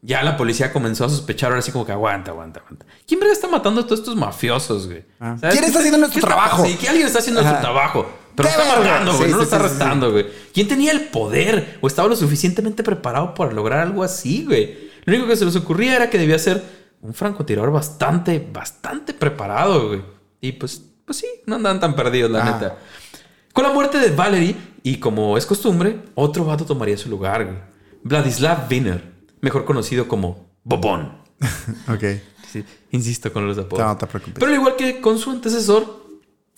ya 0.00 0.22
la 0.22 0.36
policía 0.36 0.72
comenzó 0.72 1.04
a 1.04 1.08
sospechar 1.08 1.48
ahora 1.50 1.58
así 1.60 1.72
como 1.72 1.84
que 1.84 1.92
aguanta, 1.92 2.30
aguanta, 2.30 2.60
aguanta. 2.60 2.86
¿Quién 3.06 3.20
verga 3.20 3.32
está 3.32 3.48
matando 3.48 3.80
a 3.82 3.84
todos 3.84 4.00
estos 4.00 4.16
mafiosos, 4.16 4.86
güey? 4.86 5.04
Ah. 5.20 5.36
¿Sabes? 5.40 5.54
¿Quién 5.54 5.64
está 5.64 5.72
¿Qué- 5.72 5.78
haciendo 5.78 5.98
nuestro 5.98 6.20
trabajo? 6.22 6.64
Sí, 6.64 6.76
que 6.76 6.88
alguien 6.88 7.06
está 7.06 7.18
haciendo 7.18 7.40
Ajá. 7.40 7.56
su 7.56 7.60
trabajo. 7.62 8.06
Pero 8.36 8.48
¡Qué 8.48 8.56
lo 8.56 8.62
está 8.62 8.78
matando, 8.80 9.12
güey. 9.16 9.24
Sí, 9.26 9.30
no 9.30 9.36
lo 9.36 9.42
sí, 9.42 9.44
está 9.44 9.56
sí, 9.58 9.62
sí, 9.62 9.68
sí. 9.68 9.74
arrestando, 9.82 10.12
güey. 10.12 10.26
¿Quién 10.52 10.68
tenía 10.68 10.92
el 10.92 11.02
poder 11.08 11.78
o 11.80 11.86
estaba 11.86 12.08
lo 12.08 12.16
suficientemente 12.16 12.82
preparado 12.82 13.34
para 13.34 13.52
lograr 13.52 13.80
algo 13.80 14.02
así, 14.02 14.44
güey? 14.44 14.90
Lo 15.04 15.12
único 15.14 15.28
que 15.28 15.36
se 15.36 15.44
les 15.44 15.54
ocurría 15.56 15.96
era 15.96 16.10
que 16.10 16.18
debía 16.18 16.38
ser 16.38 16.62
un 17.02 17.12
francotirador 17.14 17.70
bastante, 17.70 18.44
bastante 18.52 19.12
preparado, 19.14 19.88
güey. 19.88 20.02
Y 20.40 20.52
pues, 20.52 20.82
pues 21.04 21.18
sí, 21.18 21.26
no 21.46 21.56
andaban 21.56 21.78
tan 21.80 21.94
perdidos, 21.94 22.30
la 22.30 22.42
Ah. 22.42 22.50
neta. 22.52 22.76
Con 23.54 23.64
la 23.64 23.72
muerte 23.72 23.98
de 23.98 24.10
Valerie, 24.10 24.54
y 24.82 24.98
como 24.98 25.38
es 25.38 25.46
costumbre, 25.46 26.00
otro 26.14 26.44
vato 26.44 26.66
tomaría 26.66 26.98
su 26.98 27.08
lugar, 27.08 27.44
güey. 27.46 27.56
Vladislav 28.02 28.68
Wiener, 28.70 29.02
mejor 29.40 29.64
conocido 29.64 30.06
como 30.08 30.50
Bobón. 30.64 31.22
Ok. 31.88 32.04
Sí, 32.52 32.62
insisto 32.90 33.32
con 33.32 33.46
los 33.48 33.56
apodos. 33.58 33.84
No 33.84 33.96
te 33.96 34.06
preocupes. 34.06 34.34
Pero 34.38 34.46
al 34.48 34.54
igual 34.54 34.76
que 34.76 35.00
con 35.00 35.18
su 35.18 35.30
antecesor, 35.30 36.04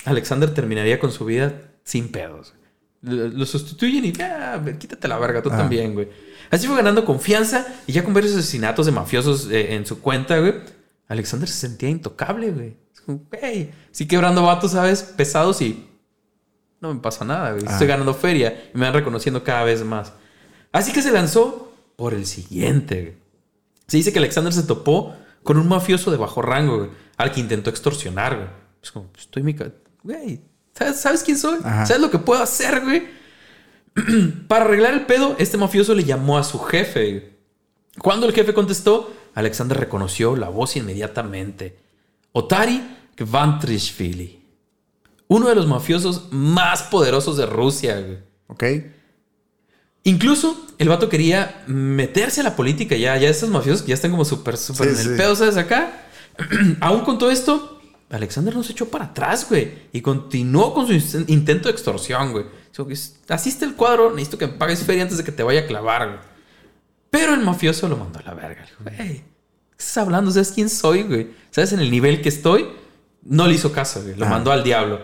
Alexander 0.05 0.53
terminaría 0.53 0.99
con 0.99 1.11
su 1.12 1.24
vida 1.24 1.55
sin 1.84 2.09
pedos. 2.11 2.53
Lo, 3.03 3.28
lo 3.28 3.47
sustituyen 3.47 4.05
y 4.05 4.12
ya, 4.12 4.62
quítate 4.78 5.07
la 5.09 5.18
verga, 5.18 5.42
tú 5.42 5.51
Ah. 5.53 5.57
también, 5.59 5.94
güey. 5.94 6.09
Así 6.51 6.66
fue 6.66 6.76
ganando 6.76 7.05
confianza 7.05 7.66
y 7.86 7.92
ya 7.92 8.05
con 8.05 8.12
varios 8.14 8.32
asesinatos 8.34 8.84
de 8.86 8.92
mafiosos 8.92 9.49
eh, 9.51 9.74
en 9.74 9.86
su 9.86 10.01
cuenta, 10.01 10.38
güey. 10.38 10.55
Alexander 11.09 11.49
se 11.49 11.68
sentía 11.68 11.88
intocable, 11.88 12.51
güey. 12.51 12.76
Es 12.92 13.01
como, 13.01 13.22
güey, 13.30 13.70
sí 13.90 14.07
quebrando 14.09 14.42
vatos, 14.42 14.72
¿sabes? 14.72 15.03
Pesados 15.03 15.62
y 15.62 15.86
no 16.89 16.95
me 16.95 17.01
pasa 17.01 17.24
nada, 17.24 17.53
güey. 17.53 17.64
Ah. 17.66 17.72
Estoy 17.72 17.87
ganando 17.87 18.14
feria 18.14 18.70
y 18.74 18.78
me 18.78 18.84
van 18.87 18.95
reconociendo 18.95 19.43
cada 19.45 19.64
vez 19.64 19.84
más. 19.84 20.12
Así 20.72 20.93
que 20.93 21.03
se 21.03 21.11
lanzó 21.12 21.72
por 21.97 22.14
el 22.14 22.26
siguiente, 22.26 23.03
güey. 23.03 23.14
Se 23.87 23.97
dice 23.97 24.12
que 24.12 24.18
Alexander 24.18 24.53
se 24.53 24.64
topó 24.64 25.14
con 25.43 25.59
un 25.59 25.68
mafioso 25.68 26.11
de 26.11 26.16
bajo 26.16 26.43
rango, 26.43 26.78
güey, 26.78 26.91
al 27.16 27.30
que 27.32 27.41
intentó 27.41 27.70
extorsionar, 27.70 28.37
güey. 28.37 28.49
Es 28.82 28.91
como, 28.91 29.07
pues, 29.07 29.24
estoy 29.24 29.43
mi... 29.43 29.55
Güey, 30.03 30.41
¿sabes, 30.74 31.01
sabes 31.01 31.22
quién 31.22 31.39
soy? 31.39 31.59
Ajá. 31.62 31.87
¿Sabes 31.87 32.03
lo 32.03 32.11
que 32.11 32.18
puedo 32.18 32.43
hacer, 32.43 32.82
güey? 32.82 33.05
Para 34.49 34.64
arreglar 34.64 34.95
el 34.95 35.07
pedo, 35.07 35.37
este 35.39 35.57
mafioso 35.57 35.95
le 35.95 36.05
llamó 36.05 36.37
a 36.39 36.45
su 36.45 36.59
jefe. 36.59 37.11
güey. 37.11 37.37
Cuando 37.99 38.26
el 38.26 38.32
jefe 38.34 38.53
contestó, 38.53 39.12
Alexander 39.34 39.78
reconoció 39.78 40.37
la 40.37 40.49
voz 40.49 40.76
inmediatamente. 40.76 41.78
Otari 42.32 42.82
Kvantrishvili. 43.16 44.45
Uno 45.29 45.49
de 45.49 45.55
los 45.55 45.66
mafiosos 45.66 46.29
más 46.31 46.83
poderosos 46.85 47.37
de 47.37 47.47
Rusia, 47.47 48.01
güey. 48.01 48.18
Ok. 48.49 48.64
Incluso 50.05 50.66
el 50.79 50.89
vato 50.89 51.09
quería 51.09 51.64
meterse 51.66 52.41
a 52.41 52.45
la 52.45 52.55
política 52.55 52.95
ya. 52.97 53.16
Ya 53.16 53.29
estos 53.29 53.49
mafiosos 53.51 53.85
ya 53.87 53.95
están 53.95 54.12
como 54.12 54.24
súper, 54.24 54.57
súper 54.57 54.89
Sí, 54.89 54.95
en 54.95 55.01
el 55.01 55.12
sí. 55.16 55.18
pedo, 55.22 55.35
¿sabes? 55.35 55.57
Acá. 55.57 56.05
Aún 56.81 57.01
con 57.01 57.18
todo 57.18 57.31
esto, 57.31 57.81
Alexander 58.11 58.55
no 58.55 58.62
se 58.62 58.72
echó 58.72 58.89
para 58.89 59.07
atrás, 59.07 59.47
güey. 59.49 59.72
Y 59.93 60.01
continuó 60.03 60.72
con 60.74 60.87
su 60.87 60.93
in- 60.93 61.24
intento 61.29 61.68
de 61.68 61.72
extorsión, 61.72 62.31
güey. 62.33 62.45
Está 62.91 63.37
el 63.64 63.74
cuadro, 63.74 64.11
necesito 64.11 64.39
que 64.39 64.47
me 64.47 64.53
pagues 64.53 64.85
feria 64.85 65.03
antes 65.03 65.18
de 65.18 65.24
que 65.24 65.33
te 65.33 65.43
vaya 65.43 65.61
a 65.62 65.66
clavar, 65.66 66.07
güey. 66.09 66.20
Pero 67.11 67.35
el 67.35 67.41
mafioso 67.41 67.89
lo 67.89 67.97
mandó 67.97 68.18
a 68.20 68.22
la 68.22 68.35
verga. 68.35 68.64
¿qué 68.97 69.24
estás 69.79 69.97
hablando? 69.97 70.31
¿Sabes 70.31 70.53
quién 70.53 70.68
soy, 70.68 71.03
güey? 71.03 71.29
¿Sabes 71.51 71.72
en 71.72 71.81
el 71.81 71.91
nivel 71.91 72.20
que 72.22 72.29
estoy? 72.29 72.66
No 73.22 73.47
le 73.49 73.55
hizo 73.55 73.72
caso, 73.72 74.03
güey. 74.03 74.14
Lo 74.14 74.27
Ah. 74.27 74.31
mandó 74.31 74.53
al 74.53 74.62
diablo. 74.62 75.01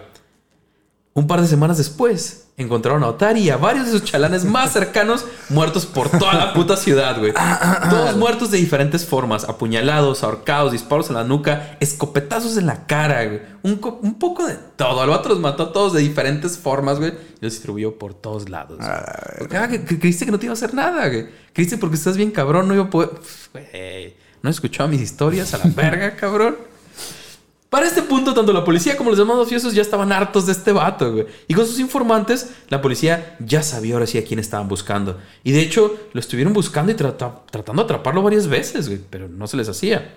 Un 1.14 1.26
par 1.26 1.42
de 1.42 1.46
semanas 1.46 1.76
después, 1.76 2.44
encontraron 2.56 3.02
a 3.04 3.08
Otari 3.08 3.40
y 3.42 3.50
a 3.50 3.58
varios 3.58 3.84
de 3.84 3.92
sus 3.92 4.04
chalanes 4.04 4.46
más 4.46 4.72
cercanos 4.72 5.26
muertos 5.50 5.84
por 5.84 6.08
toda 6.08 6.32
la 6.32 6.54
puta 6.54 6.74
ciudad, 6.76 7.18
güey. 7.18 7.34
Todos 7.90 8.16
muertos 8.16 8.50
de 8.50 8.56
diferentes 8.56 9.04
formas: 9.04 9.44
apuñalados, 9.44 10.22
ahorcados, 10.24 10.72
disparos 10.72 11.08
en 11.10 11.16
la 11.16 11.24
nuca, 11.24 11.76
escopetazos 11.80 12.56
en 12.56 12.64
la 12.66 12.86
cara, 12.86 13.26
güey. 13.26 13.42
Un, 13.62 13.78
un 14.00 14.18
poco 14.18 14.46
de 14.46 14.56
todo. 14.76 15.02
Al 15.02 15.10
vato 15.10 15.28
los 15.28 15.38
mató 15.38 15.64
a 15.64 15.72
todos 15.74 15.92
de 15.92 16.00
diferentes 16.00 16.56
formas, 16.56 16.98
güey. 16.98 17.10
Y 17.10 17.44
los 17.44 17.52
distribuyó 17.52 17.98
por 17.98 18.14
todos 18.14 18.48
lados. 18.48 18.78
güey. 18.78 18.90
Porque, 19.38 19.56
ah, 19.58 19.68
que, 19.68 19.84
que 19.84 19.98
creíste 19.98 20.24
que 20.24 20.32
no 20.32 20.38
te 20.38 20.46
iba 20.46 20.52
a 20.52 20.56
hacer 20.56 20.72
nada, 20.72 21.08
güey. 21.08 21.26
Creíste 21.52 21.76
porque 21.76 21.96
estás 21.96 22.16
bien 22.16 22.30
cabrón, 22.30 22.68
no 22.68 22.74
iba 22.74 22.84
a 22.84 22.90
poder. 22.90 23.10
Güey, 23.52 24.16
no 24.40 24.48
escuchaba 24.48 24.88
mis 24.88 25.02
historias 25.02 25.52
a 25.52 25.58
la 25.58 25.64
verga, 25.76 26.16
cabrón. 26.16 26.56
Para 27.72 27.86
este 27.86 28.02
punto, 28.02 28.34
tanto 28.34 28.52
la 28.52 28.64
policía 28.66 28.98
como 28.98 29.08
los 29.08 29.18
demás 29.18 29.34
mafiosos 29.38 29.72
ya 29.72 29.80
estaban 29.80 30.12
hartos 30.12 30.44
de 30.44 30.52
este 30.52 30.72
vato, 30.72 31.10
güey. 31.10 31.26
Y 31.48 31.54
con 31.54 31.66
sus 31.66 31.78
informantes, 31.78 32.50
la 32.68 32.82
policía 32.82 33.34
ya 33.40 33.62
sabía 33.62 33.94
ahora 33.94 34.06
sí 34.06 34.18
a 34.18 34.24
quién 34.24 34.38
estaban 34.38 34.68
buscando. 34.68 35.18
Y 35.42 35.52
de 35.52 35.62
hecho, 35.62 35.96
lo 36.12 36.20
estuvieron 36.20 36.52
buscando 36.52 36.92
y 36.92 36.94
trata- 36.96 37.40
tratando 37.50 37.82
de 37.82 37.86
atraparlo 37.86 38.20
varias 38.22 38.46
veces, 38.46 38.88
güey. 38.88 39.00
Pero 39.08 39.26
no 39.26 39.46
se 39.46 39.56
les 39.56 39.70
hacía. 39.70 40.16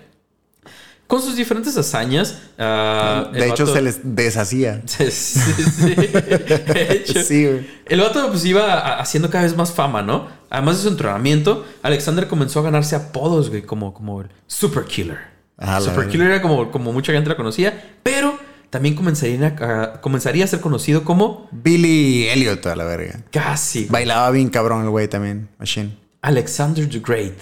Con 1.06 1.22
sus 1.22 1.34
diferentes 1.34 1.74
hazañas. 1.78 2.36
ah, 2.58 3.30
De 3.32 3.46
hecho, 3.48 3.64
vato- 3.64 3.72
se 3.72 3.80
les 3.80 4.00
deshacía. 4.02 4.82
Sí, 4.86 5.10
sí, 5.10 5.40
sí. 5.64 5.94
De 5.94 6.88
hecho, 6.92 7.22
Sí, 7.22 7.46
güey. 7.46 7.66
el 7.86 8.00
vato 8.02 8.28
pues 8.28 8.44
iba 8.44 8.98
haciendo 9.00 9.30
cada 9.30 9.44
vez 9.44 9.56
más 9.56 9.72
fama, 9.72 10.02
¿no? 10.02 10.28
Además 10.50 10.76
de 10.76 10.82
su 10.82 10.88
entrenamiento, 10.88 11.64
Alexander 11.82 12.28
comenzó 12.28 12.60
a 12.60 12.64
ganarse 12.64 12.96
apodos, 12.96 13.48
güey, 13.48 13.62
como, 13.62 13.94
como 13.94 14.20
el 14.20 14.28
Super 14.46 14.84
Killer. 14.84 15.35
Ah, 15.58 15.80
Super. 15.80 16.08
Killer 16.08 16.30
era 16.30 16.42
como, 16.42 16.70
como 16.70 16.92
mucha 16.92 17.12
gente 17.12 17.28
la 17.30 17.36
conocía, 17.36 17.96
pero 18.02 18.38
también 18.70 18.94
comenzaría 18.94 19.56
a, 19.58 19.82
a- 19.82 20.00
comenzaría 20.00 20.44
a 20.44 20.48
ser 20.48 20.60
conocido 20.60 21.02
como 21.04 21.48
Billy 21.52 22.28
Elliot 22.28 22.66
a 22.66 22.76
la 22.76 22.84
verga. 22.84 23.20
casi 23.30 23.80
güey, 23.80 23.90
Bailaba 23.90 24.30
bien 24.30 24.48
cabrón 24.50 24.82
el 24.84 24.90
güey 24.90 25.08
también. 25.08 25.48
Machine. 25.58 25.96
Alexander 26.22 26.88
the 26.88 26.98
Great. 27.00 27.34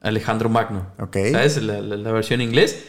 Alejandro 0.00 0.48
Magno. 0.48 0.86
Ok. 0.98 1.16
¿Sabes? 1.32 1.60
La, 1.62 1.80
la- 1.80 1.96
la 1.96 2.12
versión 2.12 2.40
en 2.40 2.48
inglés. 2.48 2.84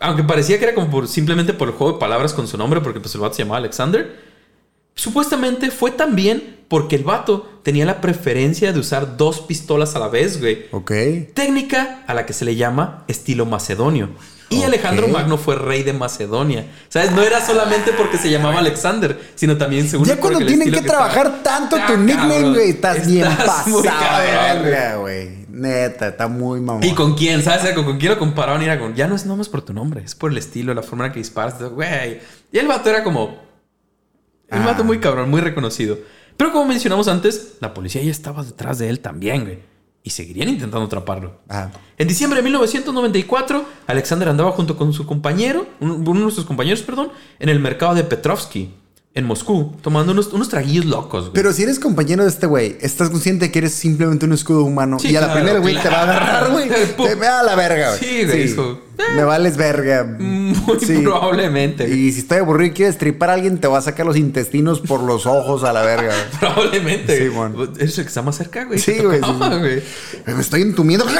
Aunque 0.00 0.22
parecía 0.22 0.58
que 0.58 0.64
era 0.66 0.74
como 0.74 0.90
por, 0.90 1.08
simplemente 1.08 1.54
por 1.54 1.68
el 1.68 1.74
juego 1.74 1.94
de 1.94 1.98
palabras 1.98 2.32
con 2.34 2.46
su 2.46 2.56
nombre, 2.56 2.80
porque 2.80 3.00
pues 3.00 3.12
el 3.16 3.20
vato 3.20 3.34
se 3.34 3.42
llamaba 3.42 3.58
Alexander. 3.58 4.27
Supuestamente 4.98 5.70
fue 5.70 5.92
también 5.92 6.56
porque 6.66 6.96
el 6.96 7.04
vato 7.04 7.60
tenía 7.62 7.86
la 7.86 8.00
preferencia 8.00 8.72
de 8.72 8.80
usar 8.80 9.16
dos 9.16 9.40
pistolas 9.40 9.94
a 9.94 10.00
la 10.00 10.08
vez, 10.08 10.40
güey. 10.40 10.66
Ok. 10.72 10.90
Técnica 11.34 12.02
a 12.08 12.14
la 12.14 12.26
que 12.26 12.32
se 12.32 12.44
le 12.44 12.56
llama 12.56 13.04
estilo 13.06 13.46
macedonio. 13.46 14.08
Y. 14.50 14.64
Alejandro 14.64 15.06
Magno 15.06 15.38
fue 15.38 15.54
rey 15.54 15.84
de 15.84 15.92
Macedonia. 15.92 16.66
¿Sabes? 16.88 17.12
No 17.12 17.22
era 17.22 17.40
solamente 17.46 17.92
porque 17.92 18.18
se 18.18 18.28
llamaba 18.28 18.58
Alexander, 18.58 19.16
sino 19.36 19.56
también 19.56 19.88
según 19.88 20.04
Ya 20.04 20.18
cuando 20.18 20.44
tienen 20.44 20.72
que 20.72 20.82
trabajar 20.82 21.44
tanto 21.44 21.76
tu 21.86 21.96
nickname, 21.96 22.50
güey, 22.50 22.70
estás, 22.70 23.06
bien 23.06 23.28
pasado 23.36 23.82
güey. 25.00 25.46
Neta, 25.48 26.08
está 26.08 26.26
muy 26.26 26.60
mamón. 26.60 26.82
¿Y 26.82 26.92
con 26.92 27.14
quién? 27.14 27.44
¿Sabes? 27.44 27.60
O 27.60 27.66
sea, 27.66 27.74
¿Con, 27.76 27.84
con 27.84 27.98
quién 27.98 28.10
lo 28.10 28.18
comparaban? 28.18 28.62
Y 28.62 28.64
era 28.64 28.80
con, 28.80 28.96
ya 28.96 29.06
no 29.06 29.14
es 29.14 29.26
nomás 29.26 29.48
por 29.48 29.62
tu 29.62 29.72
nombre, 29.72 30.02
es 30.04 30.16
por 30.16 30.32
el 30.32 30.38
estilo, 30.38 30.74
la 30.74 30.82
forma 30.82 31.04
en 31.04 31.10
la 31.10 31.14
que 31.14 31.20
disparas. 31.20 31.62
Güey. 31.62 32.20
Y 32.50 32.58
el 32.58 32.66
vato 32.66 32.90
era 32.90 33.04
como. 33.04 33.47
El 34.50 34.62
Ah. 34.62 34.66
vato 34.66 34.84
muy 34.84 34.98
cabrón, 34.98 35.30
muy 35.30 35.40
reconocido. 35.40 35.98
Pero 36.36 36.52
como 36.52 36.66
mencionamos 36.66 37.08
antes, 37.08 37.54
la 37.60 37.74
policía 37.74 38.02
ya 38.02 38.10
estaba 38.10 38.42
detrás 38.44 38.78
de 38.78 38.88
él 38.88 39.00
también, 39.00 39.44
güey. 39.44 39.58
Y 40.04 40.10
seguirían 40.10 40.48
intentando 40.48 40.86
atraparlo. 40.86 41.40
Ah. 41.48 41.70
En 41.98 42.08
diciembre 42.08 42.38
de 42.38 42.44
1994, 42.44 43.64
Alexander 43.86 44.28
andaba 44.28 44.52
junto 44.52 44.76
con 44.76 44.92
su 44.92 45.04
compañero, 45.06 45.66
un- 45.80 46.06
uno 46.08 46.26
de 46.26 46.32
sus 46.32 46.44
compañeros, 46.44 46.82
perdón, 46.82 47.10
en 47.40 47.48
el 47.48 47.58
mercado 47.60 47.94
de 47.94 48.04
Petrovsky, 48.04 48.70
en 49.14 49.24
Moscú, 49.24 49.74
tomando 49.82 50.12
unos, 50.12 50.28
unos 50.32 50.48
traguillos 50.48 50.84
locos, 50.84 51.22
güey. 51.24 51.32
Pero 51.34 51.52
si 51.52 51.64
eres 51.64 51.78
compañero 51.80 52.22
de 52.22 52.28
este 52.30 52.46
güey, 52.46 52.78
estás 52.80 53.10
consciente 53.10 53.46
de 53.46 53.52
que 53.52 53.58
eres 53.58 53.74
simplemente 53.74 54.24
un 54.24 54.32
escudo 54.32 54.62
humano 54.62 54.98
Sí, 55.00 55.08
y 55.10 55.16
a 55.16 55.20
la 55.22 55.34
primera 55.34 55.58
güey 55.58 55.76
te 55.82 55.88
va 55.88 55.98
a 55.98 56.02
agarrar, 56.04 56.52
güey. 56.52 56.68
Te 56.96 57.14
va 57.16 57.40
a 57.40 57.42
la 57.42 57.54
verga, 57.56 57.88
güey. 57.96 58.00
Sí, 58.00 58.24
güey, 58.24 58.44
hijo. 58.52 58.80
Me 59.14 59.22
vales 59.24 59.56
verga. 59.56 60.04
Muy 60.18 60.78
Sí. 60.80 60.98
probablemente. 61.02 61.88
Y 61.88 62.12
si 62.12 62.20
estoy 62.20 62.38
aburrido 62.38 62.72
y 62.72 62.74
quieres 62.74 62.98
tripar 62.98 63.30
a 63.30 63.34
alguien, 63.34 63.58
te 63.58 63.68
va 63.68 63.78
a 63.78 63.82
sacar 63.82 64.04
los 64.06 64.16
intestinos 64.16 64.80
por 64.80 65.00
los 65.02 65.24
ojos 65.26 65.64
a 65.64 65.72
la 65.72 65.82
verga. 65.82 66.12
Probablemente. 66.40 67.16
Sí, 67.16 67.30
mon. 67.30 67.54
Eres 67.78 67.96
el 67.98 68.04
que 68.04 68.08
está 68.08 68.22
más 68.22 68.36
cerca, 68.36 68.64
güey. 68.64 68.78
Sí, 68.78 68.94
Te 68.96 69.06
güey, 69.06 69.20
tocaba, 69.20 69.52
sí. 69.54 69.58
güey. 69.60 69.82
Me 70.26 70.40
estoy 70.40 70.62
entumiendo. 70.62 71.06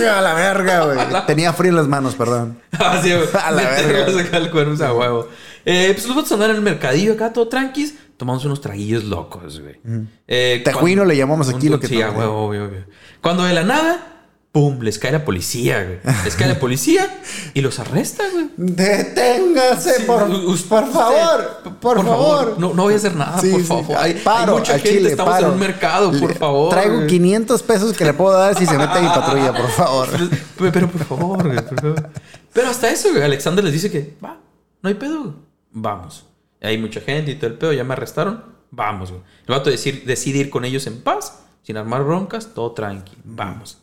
A 0.00 0.20
la 0.20 0.34
verga, 0.34 0.84
güey. 0.84 0.98
Tenía 1.26 1.52
frío 1.52 1.70
en 1.70 1.76
las 1.76 1.88
manos, 1.88 2.14
perdón. 2.14 2.58
Ah, 2.78 2.98
sí, 3.02 3.10
güey. 3.12 3.28
A 3.42 3.50
la 3.50 3.62
verga. 3.62 4.06
a 4.06 4.12
sacar 4.24 4.42
el 4.42 4.50
cuerno, 4.50 4.76
sea, 4.76 4.92
huevo. 4.92 5.28
Eh, 5.64 5.90
pues 5.94 6.06
los 6.08 6.32
andaban 6.32 6.50
en 6.50 6.56
el 6.56 6.62
mercadillo 6.62 7.12
acá, 7.12 7.32
todo 7.32 7.48
tranquis, 7.48 7.94
tomamos 8.16 8.44
unos 8.46 8.60
traguillos 8.60 9.04
locos, 9.04 9.60
güey. 9.60 9.78
Eh, 10.26 10.62
Tejuino 10.64 11.02
cuando- 11.02 11.12
le 11.12 11.16
llamamos 11.18 11.48
aquí 11.50 11.66
un- 11.66 11.72
lo 11.72 11.80
que 11.80 11.86
Sí, 11.88 12.00
a 12.00 12.10
huevo, 12.10 12.46
obvio, 12.46 12.64
obvio. 12.64 12.84
Cuando 13.20 13.44
de 13.44 13.52
la 13.52 13.62
nada, 13.64 14.09
pum, 14.52 14.80
les 14.80 14.98
cae 14.98 15.12
la 15.12 15.24
policía, 15.24 15.84
güey. 15.84 16.14
Les 16.24 16.34
cae 16.36 16.48
la 16.48 16.58
policía 16.58 17.20
y 17.54 17.60
los 17.60 17.78
arresta, 17.78 18.24
güey. 18.32 18.50
Deténgase, 18.56 19.94
Sí, 19.94 20.02
por, 20.04 20.22
usted- 20.28 20.68
por 20.68 20.92
favor. 20.92 21.62
Por, 21.80 22.04
favor. 22.04 22.56
No, 22.58 22.74
no 22.74 22.82
voy 22.84 22.94
a 22.94 22.96
hacer 22.96 23.14
nada, 23.14 23.40
Sí, 23.40 23.50
por 23.50 23.60
sí. 23.60 23.66
favor. 23.66 23.96
Ay, 23.98 24.12
Hay- 24.12 24.20
paro, 24.24 24.52
hay 24.54 24.58
mucha 24.58 24.72
gente, 24.74 24.88
chile, 24.90 25.10
estamos 25.10 25.34
paro. 25.34 25.46
en 25.46 25.52
un 25.52 25.58
mercado, 25.58 26.10
por 26.12 26.30
Le- 26.30 26.34
favor. 26.34 26.70
Traigo 26.70 26.96
güey. 26.96 27.06
500 27.06 27.62
pesos 27.62 27.96
que 27.96 28.04
le 28.04 28.12
puedo 28.14 28.36
dar 28.36 28.56
si 28.58 28.66
se 28.66 28.76
mete 28.76 28.98
a 28.98 29.00
mi 29.00 29.08
patrulla, 29.08 29.52
por 29.54 29.70
favor. 29.70 30.08
Pero, 30.58 30.72
pero 30.72 30.88
por 30.90 31.04
favor, 31.04 31.46
güey, 31.46 31.56
por 31.66 31.80
favor. 31.80 32.10
Pero 32.52 32.68
hasta 32.68 32.90
eso, 32.90 33.10
güey, 33.10 33.22
Alexander 33.22 33.64
les 33.64 33.72
dice 33.72 33.90
que, 33.90 34.16
va, 34.22 34.36
no 34.82 34.88
hay 34.88 34.94
pedo, 34.94 35.20
güey. 35.22 35.34
Vamos. 35.72 36.26
Hay 36.60 36.76
mucha 36.76 37.00
gente 37.00 37.30
y 37.30 37.36
todo 37.36 37.46
el 37.46 37.54
pedo, 37.56 37.72
ya 37.72 37.84
me 37.84 37.94
arrestaron. 37.94 38.44
Vamos, 38.70 39.10
güey. 39.10 39.22
El 39.46 39.54
vato 39.54 39.70
decir, 39.70 40.04
decide 40.04 40.38
ir 40.40 40.50
con 40.50 40.64
ellos 40.64 40.86
en 40.86 41.00
paz, 41.00 41.38
sin 41.62 41.76
armar 41.76 42.02
broncas, 42.04 42.48
todo 42.54 42.72
tranqui. 42.72 43.16
Vamos. 43.24 43.78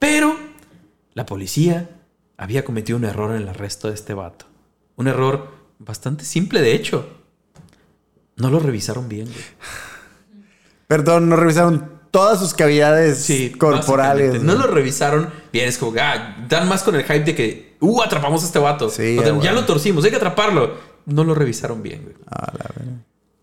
Pero 0.00 0.36
la 1.14 1.26
policía 1.26 1.88
había 2.36 2.64
cometido 2.64 2.98
un 2.98 3.04
error 3.04 3.30
en 3.30 3.42
el 3.42 3.48
arresto 3.48 3.86
de 3.88 3.94
este 3.94 4.14
vato. 4.14 4.46
Un 4.96 5.06
error 5.06 5.52
bastante 5.78 6.24
simple, 6.24 6.60
de 6.60 6.74
hecho. 6.74 7.08
No 8.36 8.50
lo 8.50 8.58
revisaron 8.58 9.08
bien, 9.08 9.26
güey. 9.26 9.44
Perdón, 10.88 11.28
no 11.28 11.36
revisaron 11.36 12.00
todas 12.10 12.40
sus 12.40 12.54
cavidades 12.54 13.18
Sí, 13.18 13.50
corporales. 13.50 14.42
No 14.42 14.54
lo 14.54 14.66
revisaron 14.66 15.30
bien. 15.52 15.68
Es 15.68 15.78
como, 15.78 15.94
ah, 16.00 16.36
dan 16.48 16.68
más 16.68 16.82
con 16.82 16.96
el 16.96 17.02
hype 17.02 17.20
de 17.24 17.34
que, 17.34 17.76
uh, 17.80 18.02
atrapamos 18.02 18.42
a 18.42 18.46
este 18.46 18.58
vato. 18.58 18.88
Sí, 18.88 19.18
O 19.18 19.22
sea, 19.22 19.38
ya 19.40 19.52
lo 19.52 19.66
torcimos, 19.66 20.02
hay 20.04 20.10
que 20.10 20.16
atraparlo. 20.16 20.78
No 21.06 21.24
lo 21.24 21.34
revisaron 21.34 21.82
bien, 21.82 22.02
güey. 22.02 22.16
Ah, 22.26 22.52
la. 22.58 22.70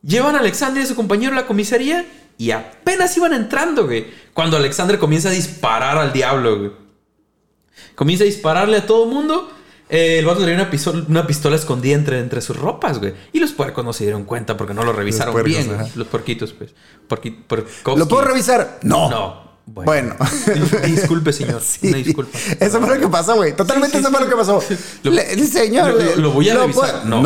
Llevan 0.01 0.36
a 0.36 0.39
Alexander 0.39 0.82
y 0.82 0.86
a 0.86 0.88
su 0.88 0.95
compañero 0.95 1.34
a 1.34 1.36
la 1.36 1.47
comisaría 1.47 2.05
y 2.38 2.51
apenas 2.51 3.15
iban 3.17 3.33
entrando, 3.33 3.85
güey. 3.85 4.07
Cuando 4.33 4.57
Alexander 4.57 4.99
comienza 4.99 5.29
a 5.29 5.31
disparar 5.31 5.97
al 5.97 6.13
diablo, 6.13 6.57
güey. 6.59 6.71
Comienza 7.95 8.23
a 8.23 8.27
dispararle 8.27 8.77
a 8.77 8.85
todo 8.85 9.05
el 9.05 9.09
mundo. 9.11 9.51
Eh, 9.89 10.19
el 10.19 10.25
vato 10.25 10.41
tenía 10.41 10.55
una 10.55 10.69
pistola, 10.69 11.05
una 11.07 11.25
pistola 11.25 11.55
escondida 11.55 11.95
entre, 11.95 12.19
entre 12.19 12.41
sus 12.41 12.57
ropas, 12.57 12.99
güey. 12.99 13.13
Y 13.31 13.39
los 13.39 13.53
puercos 13.53 13.85
no 13.85 13.93
se 13.93 14.03
dieron 14.03 14.25
cuenta 14.25 14.57
porque 14.57 14.73
no 14.73 14.83
lo 14.83 14.91
revisaron 14.93 15.31
puercos, 15.33 15.49
bien, 15.51 15.73
ajá. 15.73 15.88
Los 15.95 16.07
porquitos, 16.07 16.53
pues. 16.53 16.71
Porqui- 17.09 17.43
porkovsky. 17.47 17.97
¿Lo 17.97 18.07
puedo 18.07 18.23
revisar? 18.23 18.79
No. 18.83 19.09
No. 19.09 19.47
Bueno. 19.65 20.15
Dis- 20.19 20.81
Disculpe, 20.81 21.31
señor. 21.33 21.61
Sí. 21.65 21.88
Una 21.88 21.97
disculpa. 21.97 22.38
Eso 22.59 22.79
fue 22.81 22.95
lo 22.95 23.01
que 23.01 23.07
pasó, 23.07 23.35
güey. 23.35 23.55
Totalmente 23.55 23.97
Sí, 23.97 24.03
sí, 24.03 24.07
eso 24.07 24.11
fue 24.15 24.25
lo 24.25 24.29
que 24.29 24.35
pasó. 24.35 24.63
Lo- 25.03 25.11
Le- 25.11 25.33
el 25.33 25.47
señor. 25.47 26.17
lo- 26.17 26.31
voy 26.31 26.49
a 26.49 26.57
revisar. 26.57 27.05
no. 27.05 27.21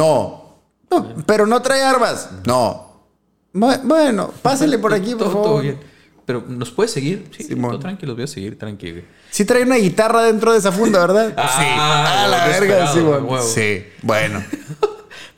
No, 0.92 1.16
Pero 1.26 1.48
no 1.48 1.62
trae 1.62 1.82
armas. 1.84 2.30
No. 2.46 2.91
Bu- 3.54 3.82
Bueno, 3.84 4.32
pásele 4.42 4.78
por 4.78 4.94
aquí, 4.94 5.12
por 5.12 5.20
todo, 5.20 5.32
todo 5.34 5.44
favor. 5.44 5.62
bien. 5.64 5.78
Pero, 6.26 6.44
¿nos 6.48 6.72
puede 6.72 6.88
seguir? 6.88 7.28
Sí, 7.36 7.44
Simón. 7.44 7.72
todo 7.72 7.80
tranquilo, 7.82 8.12
los 8.12 8.18
voy 8.18 8.24
a 8.24 8.28
seguir, 8.28 8.58
tranquilo. 8.58 9.02
Sí 9.32 9.44
trae 9.44 9.64
una 9.64 9.76
guitarra 9.76 10.24
dentro 10.24 10.54
de 10.54 10.60
esa 10.60 10.72
funda, 10.72 11.00
¿verdad? 11.00 11.34
Ah, 11.38 11.50
sí. 11.58 11.66
A 11.68 12.28
la 12.28 12.46
lo 12.48 12.52
verga, 12.52 12.94
huevo. 12.94 13.42
Sí. 13.42 13.84
Bueno. 14.04 14.42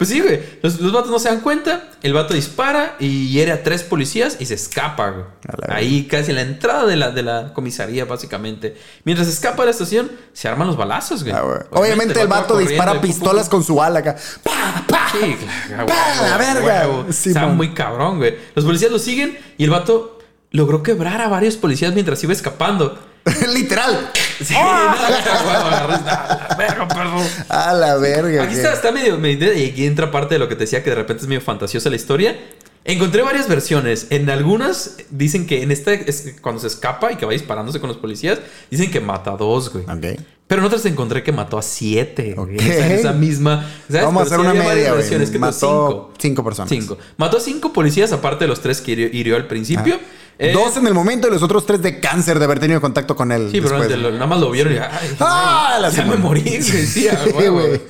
Pues 0.03 0.11
sí, 0.11 0.19
güey. 0.19 0.41
Los, 0.61 0.81
los 0.81 0.91
vatos 0.91 1.11
no 1.11 1.17
se 1.17 1.29
dan 1.29 1.39
cuenta. 1.39 1.91
El 2.01 2.11
vato 2.11 2.33
dispara 2.33 2.97
y 2.99 3.29
hiere 3.29 3.53
a 3.53 3.63
tres 3.63 3.83
policías 3.83 4.35
y 4.41 4.45
se 4.45 4.55
escapa, 4.55 5.11
güey. 5.11 5.25
Ahí 5.69 6.07
casi 6.07 6.31
en 6.31 6.35
la 6.35 6.41
entrada 6.41 6.85
de 6.85 6.97
la, 6.97 7.11
de 7.11 7.23
la 7.23 7.53
comisaría, 7.53 8.03
básicamente. 8.03 8.75
Mientras 9.05 9.29
escapa 9.29 9.61
de 9.61 9.67
la 9.67 9.71
estación, 9.71 10.11
se 10.33 10.49
arman 10.49 10.67
los 10.67 10.75
balazos, 10.75 11.23
güey. 11.23 11.33
Ah, 11.33 11.39
güey. 11.39 11.59
Obviamente 11.69 12.19
el 12.19 12.27
vato 12.27 12.55
va 12.55 12.59
dispara 12.59 12.91
pum, 12.95 13.01
pistolas 13.01 13.47
pum, 13.47 13.59
con 13.59 13.63
su 13.63 13.81
ala 13.81 13.99
acá. 13.99 14.17
¡Pa! 14.43 14.83
¡Pa! 14.89 15.07
Sí, 15.13 15.37
claro. 15.67 15.85
¡Pa! 15.85 15.93
huevo, 15.93 16.29
la 16.29 16.37
verga! 16.37 16.65
huevo. 16.65 17.05
Sí, 17.13 17.29
Está 17.29 17.45
man. 17.47 17.55
muy 17.55 17.73
cabrón, 17.73 18.17
güey. 18.17 18.35
Los 18.55 18.65
policías 18.65 18.91
lo 18.91 18.99
siguen 18.99 19.39
y 19.57 19.63
el 19.63 19.69
vato 19.69 20.19
logró 20.51 20.83
quebrar 20.83 21.21
a 21.21 21.29
varios 21.29 21.55
policías 21.55 21.93
mientras 21.93 22.21
iba 22.25 22.33
escapando. 22.33 22.99
Literal. 23.53 24.11
Sí, 24.41 24.53
¡Ah! 24.57 24.95
no, 24.97 26.53
a 26.53 26.55
verga, 26.57 26.87
perdón. 26.87 27.27
A 27.49 27.73
la 27.73 27.95
verga. 27.97 28.43
Aquí 28.43 28.55
está, 28.55 28.73
está 28.73 28.91
medio, 28.91 29.17
medio- 29.17 29.53
Y 29.53 29.65
aquí 29.71 29.85
entra 29.85 30.11
parte 30.11 30.35
de 30.35 30.39
lo 30.39 30.47
que 30.49 30.55
te 30.55 30.61
decía 30.61 30.83
que 30.83 30.89
de 30.89 30.95
repente 30.95 31.23
es 31.23 31.27
medio 31.27 31.41
fantasiosa 31.41 31.89
la 31.89 31.95
historia. 31.95 32.37
Encontré 32.85 33.21
varias 33.21 33.47
versiones. 33.47 34.07
En 34.09 34.29
algunas 34.29 34.97
dicen 35.09 35.47
que 35.47 35.63
en 35.63 35.71
esta, 35.71 35.93
es 35.93 36.35
cuando 36.41 36.59
se 36.59 36.67
escapa 36.67 37.11
y 37.13 37.15
que 37.15 37.25
va 37.25 37.31
disparándose 37.31 37.79
con 37.79 37.87
los 37.87 37.97
policías, 37.97 38.39
dicen 38.69 38.91
que 38.91 38.99
mata 38.99 39.31
a 39.31 39.37
dos, 39.37 39.71
güey. 39.71 39.85
Ok. 39.85 40.19
Pero 40.47 40.59
en 40.61 40.65
otras 40.67 40.85
encontré 40.85 41.23
que 41.23 41.31
mató 41.31 41.57
a 41.57 41.61
siete. 41.61 42.33
güey, 42.35 42.57
Ok. 42.57 42.61
En 42.61 42.91
esa, 42.91 43.13
misma. 43.13 43.65
¿sabes? 43.87 44.03
Vamos 44.03 44.23
a 44.23 44.29
Pero 44.29 44.41
hacer 44.41 44.51
sí 44.51 44.57
una 44.57 44.69
media, 44.69 44.89
güey. 44.89 44.99
versiones, 45.01 45.29
que 45.29 45.39
Mató 45.39 45.53
cinco. 45.59 46.13
cinco 46.17 46.43
personas. 46.43 46.69
Cinco. 46.69 46.97
Mató 47.15 47.37
a 47.37 47.39
cinco 47.39 47.71
policías, 47.71 48.11
aparte 48.11 48.43
de 48.43 48.49
los 48.49 48.59
tres 48.61 48.81
que 48.81 48.91
hirió, 48.91 49.07
hirió 49.13 49.35
al 49.37 49.47
principio. 49.47 49.97
Eh, 50.39 50.51
Dos 50.51 50.77
en 50.77 50.87
el 50.87 50.93
momento 50.93 51.27
y 51.27 51.31
los 51.31 51.43
otros 51.43 51.65
tres 51.65 51.81
de 51.81 51.99
cáncer 51.99 52.39
de 52.39 52.45
haber 52.45 52.59
tenido 52.59 52.81
contacto 52.81 53.15
con 53.15 53.31
él. 53.31 53.49
Sí, 53.51 53.61
pero 53.61 53.77
lo- 53.97 54.11
nada 54.11 54.25
más 54.25 54.39
lo 54.39 54.49
vieron 54.51 54.73
y 54.73 54.77
ay, 54.77 55.15
Ah, 55.19 55.77
la 55.79 55.89
ya 55.89 56.05
me 56.05 56.15
morí, 56.15 56.41
güey. 56.41 56.61
Sí, 56.61 57.07
a 57.09 57.23
Sí, 57.23 57.29
huevo, 57.31 57.55
güey. 57.57 57.67
güey. 57.69 57.81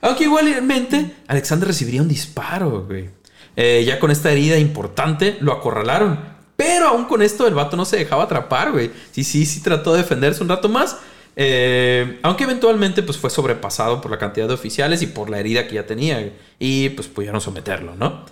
Aunque 0.00 0.24
igualmente, 0.24 1.16
Alexander 1.26 1.66
recibiría 1.68 2.00
un 2.02 2.08
disparo, 2.08 2.84
güey. 2.86 3.10
Eh, 3.56 3.82
ya 3.84 3.98
con 3.98 4.10
esta 4.12 4.30
herida 4.30 4.56
importante, 4.58 5.36
lo 5.40 5.52
acorralaron. 5.52 6.20
Pero 6.54 6.88
aún 6.88 7.04
con 7.06 7.22
esto, 7.22 7.46
el 7.48 7.54
vato 7.54 7.76
no 7.76 7.84
se 7.84 7.96
dejaba 7.96 8.24
atrapar, 8.24 8.70
güey. 8.72 8.90
Sí, 9.12 9.24
sí, 9.24 9.44
sí 9.46 9.60
trató 9.60 9.92
de 9.92 9.98
defenderse 10.02 10.42
un 10.42 10.48
rato 10.48 10.68
más. 10.68 10.96
Eh, 11.40 12.18
aunque 12.22 12.44
eventualmente 12.44 13.02
pues, 13.02 13.16
fue 13.16 13.30
sobrepasado 13.30 14.00
por 14.00 14.10
la 14.10 14.18
cantidad 14.18 14.48
de 14.48 14.54
oficiales 14.54 15.02
y 15.02 15.06
por 15.08 15.30
la 15.30 15.38
herida 15.38 15.66
que 15.66 15.74
ya 15.76 15.86
tenía. 15.86 16.32
Y 16.58 16.90
pues 16.90 17.08
pudieron 17.08 17.40
someterlo, 17.40 17.94
¿no? 17.96 18.24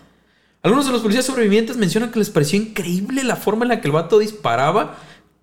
Algunos 0.67 0.87
de 0.87 0.91
los 0.91 1.01
policías 1.01 1.25
sobrevivientes 1.25 1.77
mencionan 1.77 2.11
que 2.11 2.19
les 2.19 2.29
pareció 2.29 2.59
increíble 2.61 3.23
la 3.23 3.37
forma 3.37 3.65
en 3.65 3.69
la 3.69 3.81
que 3.81 3.87
el 3.87 3.93
vato 3.93 4.19
disparaba 4.19 4.99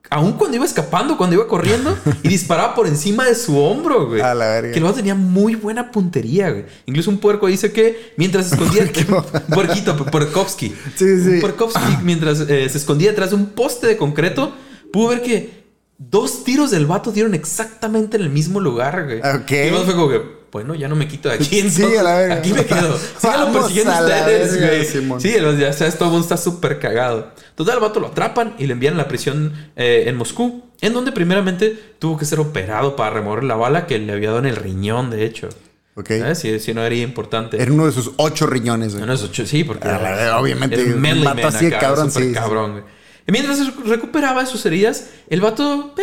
aún 0.10 0.34
cuando 0.34 0.58
iba 0.58 0.66
escapando, 0.66 1.16
cuando 1.16 1.38
iba 1.38 1.48
corriendo, 1.48 1.98
y 2.24 2.28
disparaba 2.28 2.76
por 2.76 2.88
encima 2.88 3.24
de 3.24 3.34
su 3.34 3.58
hombro, 3.58 4.08
güey. 4.08 4.20
A 4.20 4.34
la 4.34 4.48
verga. 4.48 4.72
Que 4.74 4.80
el 4.80 4.84
vato 4.84 4.98
tenía 4.98 5.16
muy 5.16 5.56
buena 5.56 5.92
puntería, 5.92 6.50
güey. 6.52 6.66
Incluso 6.88 7.10
un 7.10 7.20
puerco 7.20 7.48
dice 7.48 7.72
que 7.72 8.12
mientras 8.18 8.50
se 8.50 8.56
escondía... 8.56 8.84
un 9.48 9.56
puerquito, 9.56 9.96
Puerkovsky. 9.96 10.76
Sí, 10.94 11.24
sí. 11.24 11.30
Un 11.30 11.40
Puerkovsky, 11.40 12.00
mientras 12.04 12.42
eh, 12.42 12.68
se 12.68 12.78
escondía 12.78 13.12
detrás 13.12 13.30
de 13.30 13.38
un 13.38 13.46
poste 13.52 13.88
de 13.88 13.96
concreto, 13.96 14.54
pudo 14.92 15.08
ver 15.08 15.22
que 15.22 15.64
dos 15.98 16.44
tiros 16.44 16.70
del 16.70 16.86
vato 16.86 17.14
dieron 17.14 17.34
exactamente 17.34 18.18
en 18.18 18.24
el 18.24 18.30
mismo 18.30 18.60
lugar, 18.60 19.06
güey. 19.06 19.20
Ok. 19.20 19.52
Y 19.52 19.56
el 19.56 19.72
vato 19.72 19.86
fue 19.86 19.94
como 19.94 20.10
que... 20.10 20.43
Bueno, 20.54 20.76
ya 20.76 20.88
no 20.88 20.96
me 20.96 21.08
quito 21.08 21.30
de 21.30 21.36
aquí. 21.36 21.46
Sí, 21.46 21.60
entonces, 21.60 21.98
a 22.00 22.04
la 22.04 22.16
verga. 22.16 22.36
Aquí 22.36 22.54
me 22.54 22.64
quedo. 22.64 22.98
Síganlo 23.20 23.52
persiguiendo 23.52 23.92
ustedes, 23.92 24.60
güey. 25.02 25.20
Sí, 25.20 25.34
el- 25.36 25.58
ya 25.60 25.74
sabes, 25.74 25.96
todo 25.98 26.10
el 26.10 26.12
mundo 26.12 26.24
está 26.26 26.38
súper 26.38 26.78
cagado. 26.80 27.32
Total, 27.56 27.74
el 27.76 27.82
vato 27.82 28.00
lo 28.00 28.08
atrapan 28.08 28.54
y 28.60 28.68
le 28.68 28.74
envían 28.74 28.94
a 28.94 28.98
la 28.98 29.08
prisión 29.08 29.52
eh, 29.76 30.04
en 30.06 30.16
Moscú, 30.16 30.64
en 30.80 30.94
donde 30.94 31.12
primeramente 31.12 31.96
tuvo 31.98 32.18
que 32.20 32.26
ser 32.26 32.40
operado 32.40 32.96
para 32.96 33.10
remover 33.10 33.44
la 33.44 33.56
bala 33.56 33.88
que 33.88 33.98
le 33.98 34.14
había 34.14 34.28
dado 34.30 34.40
en 34.40 34.46
el 34.46 34.56
riñón, 34.56 35.10
de 35.10 35.26
hecho. 35.26 35.50
Ok. 35.96 36.10
¿Sabes? 36.20 36.38
Si, 36.40 36.60
si 36.60 36.74
no 36.74 36.84
era 36.84 36.96
importante. 36.96 37.60
Era 37.62 37.72
uno 37.72 37.88
de 37.88 37.92
sus 37.92 38.12
ocho 38.18 38.46
riñones, 38.46 38.94
güey. 38.94 39.08
No, 39.08 39.14
eso, 39.14 39.30
sí, 39.34 39.64
porque 39.64 39.88
A 39.88 39.94
la 39.94 40.12
verga, 40.12 40.40
obviamente, 40.40 40.80
era 40.80 40.94
un 40.96 41.02
man 41.02 41.40
así 41.44 41.66
de 41.66 41.76
acá, 41.76 41.88
cabrón, 41.88 42.12
sí, 42.12 42.28
sí. 42.28 42.32
cabrón, 42.34 42.72
güey. 42.74 42.84
Y 43.28 43.32
mientras 43.32 43.60
recuperaba 43.86 44.42
de 44.42 44.48
sus 44.48 44.64
heridas, 44.68 45.08
el 45.30 45.42
vato, 45.42 45.96
eh, 45.98 46.02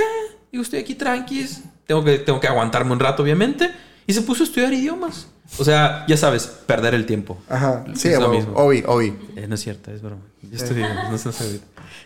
digo, 0.51 0.62
estoy 0.64 0.80
aquí 0.80 0.94
tranquis, 0.96 1.62
tengo 1.86 2.03
que, 2.05 2.18
tengo 2.18 2.40
que 2.40 2.48
aguantarme 2.48 2.92
un 2.92 2.98
rato, 3.01 3.22
obviamente, 3.22 3.70
y 4.11 4.12
se 4.12 4.22
puso 4.22 4.42
a 4.42 4.46
estudiar 4.46 4.72
idiomas. 4.72 5.28
O 5.56 5.64
sea, 5.64 6.04
ya 6.08 6.16
sabes, 6.16 6.46
perder 6.66 6.94
el 6.94 7.06
tiempo. 7.06 7.38
Ajá. 7.48 7.84
Sí, 7.94 8.08
Es 8.08 8.18
lo 8.18 8.28
mismo. 8.28 8.54
Obi, 8.56 8.82
obi. 8.86 9.16
Eh, 9.36 9.46
no 9.46 9.54
es 9.54 9.61
cierto, 9.61 9.92
es 9.92 10.02
broma. 10.02 10.22
Yo 10.42 10.74
bien, 10.74 10.88
no 11.08 11.16
sabe. 11.16 11.61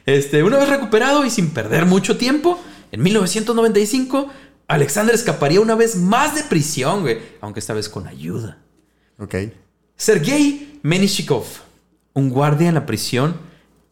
Este, 0.05 0.43
una 0.43 0.59
vez 0.59 0.69
recuperado 0.69 1.25
y 1.25 1.31
sin 1.31 1.51
perder 1.51 1.87
mucho 1.87 2.19
tiempo, 2.19 2.61
en 2.93 3.03
1995, 3.03 4.29
Alexander 4.69 5.15
escaparía 5.15 5.61
una 5.63 5.77
vez 5.77 5.97
más 5.97 6.35
de 6.35 6.43
prisión, 6.43 7.01
güey, 7.01 7.19
aunque 7.41 7.61
esta 7.61 7.73
vez 7.73 7.89
con 7.89 8.07
ayuda. 8.07 8.59
Ok. 9.19 9.35
Sergei 9.97 10.81
Menishikov, 10.83 11.45
un 12.13 12.29
guardia 12.29 12.69
en 12.69 12.75
la 12.75 12.85
prisión, 12.85 13.35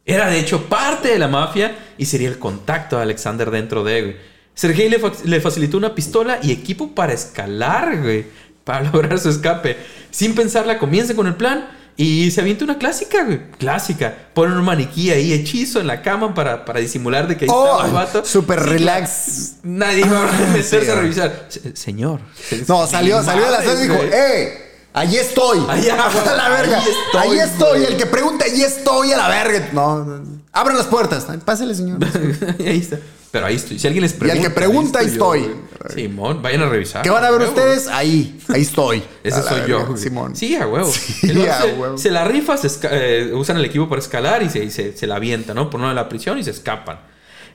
era 0.04 0.28
de 0.28 0.38
hecho 0.38 0.68
parte 0.68 1.08
de 1.08 1.18
la 1.18 1.28
mafia 1.28 1.78
y 1.96 2.04
sería 2.04 2.28
el 2.28 2.38
contacto 2.38 2.96
de 2.96 3.02
Alexander 3.02 3.50
dentro 3.50 3.84
de, 3.84 4.02
güey. 4.02 4.31
Sergei 4.62 4.88
le, 4.88 5.00
fa- 5.00 5.10
le 5.24 5.40
facilitó 5.40 5.76
una 5.76 5.92
pistola 5.92 6.38
y 6.40 6.52
equipo 6.52 6.94
para 6.94 7.12
escalar, 7.12 8.00
güey, 8.00 8.26
para 8.62 8.82
lograr 8.92 9.18
su 9.18 9.28
escape. 9.28 9.76
Sin 10.12 10.36
pensarla, 10.36 10.78
comienza 10.78 11.14
con 11.16 11.26
el 11.26 11.34
plan 11.34 11.68
y 11.96 12.30
se 12.30 12.40
avienta 12.42 12.64
una 12.64 12.78
clásica, 12.78 13.24
güey. 13.24 13.40
Clásica. 13.58 14.14
Ponen 14.34 14.56
un 14.56 14.64
maniquí 14.64 15.10
ahí 15.10 15.32
hechizo 15.32 15.80
en 15.80 15.88
la 15.88 16.00
cama 16.00 16.32
para, 16.32 16.64
para 16.64 16.78
disimular 16.78 17.26
de 17.26 17.36
que 17.36 17.46
ahí 17.46 17.50
Oh, 17.52 17.64
estaba 17.82 17.86
el 17.88 17.92
vato. 17.92 18.24
súper 18.24 18.60
relax. 18.60 19.54
Nadie 19.64 20.06
iba 20.06 20.28
a 20.28 20.32
meterse 20.52 20.80
Sí, 20.84 20.88
a 20.90 20.94
revisar. 20.94 21.46
Se- 21.48 21.74
Señor. 21.76 22.20
No, 22.68 22.86
salió, 22.86 23.20
salió 23.24 23.44
de 23.46 23.50
la 23.50 23.62
sala 23.64 23.80
y 23.80 23.82
dijo. 23.88 24.00
¡eh! 24.12 24.61
Allí 24.94 25.16
estoy. 25.16 25.58
Ahí, 25.68 25.88
ah, 25.90 26.10
a 26.30 26.36
la 26.36 26.48
verga. 26.50 26.78
ahí 26.78 26.84
estoy, 26.90 27.20
Ahí 27.20 27.38
estoy. 27.38 27.78
güey. 27.80 27.92
El 27.92 27.96
que 27.98 28.06
pregunta, 28.06 28.44
allí 28.44 28.62
estoy 28.62 29.12
a 29.12 29.16
la 29.16 29.28
verga. 29.28 29.70
No, 29.72 30.22
abran 30.52 30.76
las 30.76 30.86
puertas. 30.86 31.26
Pásale, 31.44 31.74
señor. 31.74 31.98
ahí 32.60 32.78
está. 32.78 32.98
Pero 33.30 33.46
ahí 33.46 33.56
estoy. 33.56 33.78
Si 33.78 33.86
alguien 33.86 34.02
les 34.02 34.12
pregunta. 34.12 34.42
que 34.42 34.50
pregunta, 34.54 34.98
ahí 34.98 35.06
estoy. 35.06 35.50
Simón, 35.94 36.42
vayan 36.42 36.62
a 36.62 36.68
revisar. 36.68 37.02
¿Qué 37.02 37.08
van 37.08 37.24
a 37.24 37.30
ver 37.30 37.48
ustedes? 37.48 37.88
Ahí. 37.88 38.38
Ahí 38.48 38.60
estoy. 38.60 39.02
Ese 39.24 39.38
A 39.38 39.42
soy 39.42 39.60
verga, 39.60 39.66
yo. 39.68 39.86
güey. 39.86 39.98
Simón. 40.02 40.36
Sí, 40.36 40.54
a 40.54 40.66
huevo. 40.66 40.92
Sí, 40.92 41.30
El 41.30 41.48
a 41.50 41.62
se, 41.62 41.72
huevo. 41.72 41.96
se 41.98 42.10
la 42.10 42.24
rifa, 42.26 42.58
se 42.58 42.68
eh, 42.90 43.32
usan 43.32 43.56
el 43.56 43.64
equipo 43.64 43.88
para 43.88 44.00
escalar 44.02 44.42
y 44.42 44.50
se, 44.50 44.62
y 44.64 44.70
se, 44.70 44.94
se 44.94 45.06
la 45.06 45.16
avienta, 45.16 45.54
¿no? 45.54 45.70
Por 45.70 45.80
uno 45.80 45.88
de 45.88 45.94
la 45.94 46.10
prisión 46.10 46.38
y 46.38 46.44
se 46.44 46.50
escapan. 46.50 47.00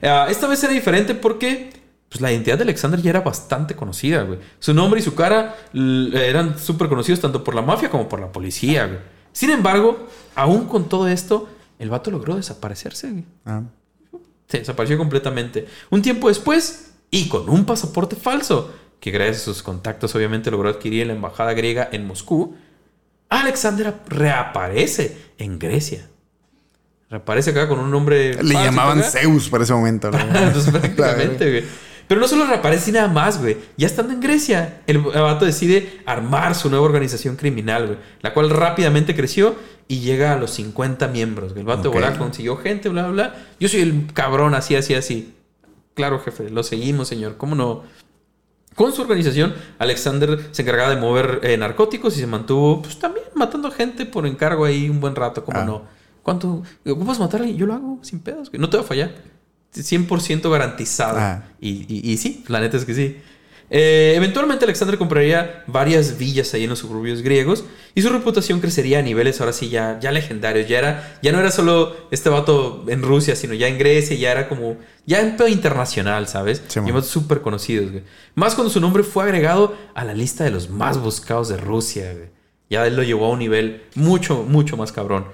Ah, 0.02 0.26
esta 0.30 0.48
vez 0.48 0.64
era 0.64 0.74
diferente 0.74 1.14
porque 1.14 1.70
pues, 2.10 2.22
la 2.22 2.32
identidad 2.32 2.58
de 2.58 2.64
Alexander 2.64 3.02
ya 3.02 3.10
era 3.10 3.22
bastante 3.22 3.76
conocida, 3.76 4.24
güey. 4.24 4.40
Su 4.60 4.74
nombre 4.74 5.00
y 5.00 5.04
su 5.04 5.16
cara 5.16 5.56
eran 5.74 6.58
súper 6.58 6.88
conocidos 6.88 7.20
tanto 7.20 7.44
por 7.44 7.56
la 7.56 7.62
mafia 7.62 7.90
como 7.90 8.08
por 8.08 8.20
la 8.20 8.32
policía, 8.32 8.86
güey. 8.86 9.00
Sin 9.34 9.50
embargo, 9.50 10.08
aún 10.36 10.66
con 10.68 10.90
todo 10.90 11.08
esto, 11.08 11.50
el 11.80 11.90
vato 11.90 12.10
logró 12.10 12.36
desaparecerse, 12.36 13.12
güey. 13.12 13.26
Ah. 13.46 13.62
Se 14.48 14.60
desapareció 14.60 14.98
completamente. 14.98 15.68
Un 15.90 16.02
tiempo 16.02 16.30
después, 16.30 16.94
y 17.12 17.28
con 17.28 17.50
un 17.50 17.66
pasaporte 17.66 18.16
falso, 18.16 18.74
que 19.00 19.12
gracias 19.12 19.42
a 19.42 19.46
sus 19.46 19.62
contactos 19.62 20.16
obviamente 20.16 20.50
logró 20.50 20.70
adquirir 20.70 21.02
en 21.02 21.10
la 21.10 21.14
embajada 21.14 21.54
griega 21.54 21.88
en 21.92 22.08
Moscú, 22.08 22.56
Alexander 23.30 23.94
reaparece 24.08 25.18
en 25.38 25.60
Grecia. 25.60 26.08
Reaparece 27.10 27.52
acá 27.52 27.68
con 27.68 27.80
un 27.80 27.92
nombre... 27.92 28.42
Le 28.42 28.54
llamaban 28.54 29.00
acá. 29.00 29.10
Zeus 29.10 29.50
para 29.50 29.66
ese 29.66 29.74
momento. 29.74 30.10
¿no? 30.12 30.18
Entonces, 30.38 30.74
La 30.74 30.80
prácticamente, 30.80 31.50
güey. 31.50 31.87
Pero 32.08 32.22
no 32.22 32.28
solo 32.28 32.46
reaparece 32.46 32.90
y 32.92 32.94
nada 32.94 33.08
más, 33.10 33.40
güey. 33.42 33.58
Ya 33.76 33.86
estando 33.88 34.14
en 34.14 34.22
Grecia, 34.22 34.82
el 34.88 35.00
vato 35.00 35.44
decide 35.46 36.02
armar 36.06 36.56
su 36.56 36.70
nueva 36.70 36.86
organización 36.86 37.36
criminal, 37.36 37.86
güey. 37.88 37.98
La 38.22 38.34
cual 38.34 38.50
rápidamente 38.50 39.16
creció 39.16 39.56
y 39.90 40.00
llega 40.00 40.34
a 40.34 40.38
los 40.38 40.52
50 40.52 41.08
miembros. 41.10 41.52
güey. 41.54 41.62
El 41.62 41.68
vato 41.68 41.90
Ok. 41.90 41.96
de 41.96 42.02
volá 42.02 42.18
consiguió 42.18 42.56
gente, 42.58 42.88
bla, 42.90 43.04
bla, 43.08 43.12
bla. 43.12 43.36
Yo 43.60 43.68
soy 43.68 43.82
el 43.82 44.08
cabrón, 44.14 44.54
así, 44.56 44.76
así, 44.76 44.94
así. 44.94 45.34
Claro, 45.96 46.20
jefe, 46.20 46.50
lo 46.50 46.64
seguimos, 46.64 47.08
señor. 47.10 47.36
¿Cómo 47.38 47.56
no? 47.56 47.84
Con 48.76 48.94
su 48.94 49.02
organización, 49.02 49.56
Alexander 49.80 50.40
se 50.52 50.62
encargaba 50.62 50.92
de 50.94 51.02
mover 51.02 51.40
eh, 51.44 51.58
narcóticos 51.58 52.16
y 52.16 52.20
se 52.20 52.28
mantuvo, 52.28 52.82
pues 52.84 53.00
también 53.00 53.26
matando 53.34 53.72
gente 53.72 54.06
por 54.06 54.28
encargo 54.28 54.66
ahí 54.66 54.88
un 54.90 55.00
buen 55.00 55.16
rato, 55.16 55.44
¿cómo 55.44 55.60
Ah. 55.60 55.66
no? 55.66 55.82
¿Cuánto? 56.22 56.62
¿Ocupas 56.86 57.18
matar 57.20 57.40
a 57.40 57.44
alguien? 57.44 57.58
Yo 57.58 57.66
lo 57.66 57.74
hago 57.74 58.00
sin 58.04 58.20
pedos, 58.20 58.50
güey. 58.52 58.62
No 58.62 58.70
te 58.70 58.78
va 58.78 58.84
a 58.84 58.86
fallar. 58.86 59.12
100% 59.76 60.50
garantizado. 60.52 61.18
Ah. 61.20 61.44
Y, 61.60 61.86
y- 61.88 62.12
y 62.12 62.18
sí, 62.18 62.44
la 62.48 62.60
neta 62.60 62.78
es 62.78 62.86
que 62.86 62.94
sí. 62.94 63.18
Eh, 63.70 64.14
eventualmente 64.16 64.64
Alexander 64.64 64.98
compraría 64.98 65.66
varias 65.68 66.18
villas 66.18 66.54
ahí 66.54 66.64
en 66.64 66.70
los 66.70 66.80
suburbios 66.80 67.22
griegos 67.22 67.66
y 67.96 68.02
su 68.02 68.08
reputación 68.08 68.62
crecería 68.62 69.00
a 69.00 69.02
niveles 69.02 69.42
ahora 69.42 69.52
sí 69.52 69.68
ya, 69.68 70.00
ya 70.00 70.14
legendarios. 70.14 70.70
Ya, 70.70 70.78
era, 70.80 71.20
ya 71.22 71.34
no 71.34 71.40
era 71.42 71.52
solo 71.52 71.94
este 72.10 72.30
vato 72.30 72.86
en 72.88 73.02
Rusia, 73.02 73.36
sino 73.36 73.54
ya 73.54 73.68
en 73.68 73.78
Grecia, 73.78 74.16
ya 74.16 74.32
era 74.32 74.48
como, 74.48 74.78
ya 75.06 75.20
en 75.20 75.36
pedo 75.36 75.50
internacional, 75.50 76.30
¿sabes? 76.30 76.64
Sí, 76.70 76.80
y 76.80 77.02
súper 77.02 77.42
conocidos, 77.42 77.92
güey. 77.92 78.04
Más 78.36 78.56
cuando 78.56 78.72
su 78.72 78.80
nombre 78.80 79.04
fue 79.04 79.26
agregado 79.26 79.76
a 79.96 80.06
la 80.06 80.14
lista 80.14 80.46
de 80.46 80.52
los 80.52 80.70
más 80.70 80.98
buscados 81.02 81.50
de 81.50 81.58
Rusia, 81.58 82.14
güey. 82.14 82.30
Ya 82.70 82.88
él 82.88 82.96
lo 82.96 83.04
llevó 83.04 83.26
a 83.26 83.30
un 83.32 83.40
nivel 83.40 83.84
mucho, 83.96 84.44
mucho 84.44 84.78
más 84.78 84.94
cabrón. 84.94 85.26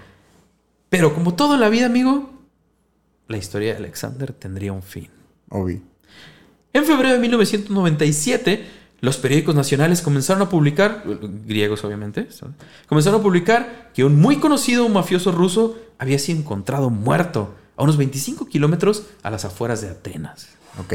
Pero 0.90 1.14
como 1.14 1.36
todo 1.36 1.54
en 1.54 1.60
la 1.60 1.70
vida, 1.70 1.86
amigo, 1.86 2.33
la 3.28 3.38
historia 3.38 3.72
de 3.72 3.78
Alexander 3.78 4.34
tendría 4.34 4.74
un 4.74 4.84
fin. 4.84 5.10
Obi. 5.50 5.82
En 6.74 6.86
febrero 6.86 7.14
de 7.14 7.20
1997, 7.20 8.66
los 9.02 9.18
periódicos 9.18 9.54
nacionales 9.54 10.02
comenzaron 10.02 10.42
a 10.42 10.50
publicar, 10.50 11.04
griegos 11.46 11.84
obviamente, 11.84 12.32
¿sabes? 12.32 12.56
comenzaron 12.88 13.20
a 13.20 13.24
publicar 13.24 13.92
que 13.94 14.04
un 14.04 14.20
muy 14.20 14.38
conocido 14.38 14.88
mafioso 14.90 15.32
ruso 15.32 15.78
había 16.00 16.18
sido 16.20 16.40
encontrado 16.40 16.90
muerto 16.90 17.54
a 17.76 17.84
unos 17.84 17.98
25 17.98 18.48
kilómetros 18.48 19.04
a 19.22 19.30
las 19.30 19.46
afueras 19.46 19.82
de 19.82 19.90
Atenas. 19.90 20.50
Ok. 20.80 20.94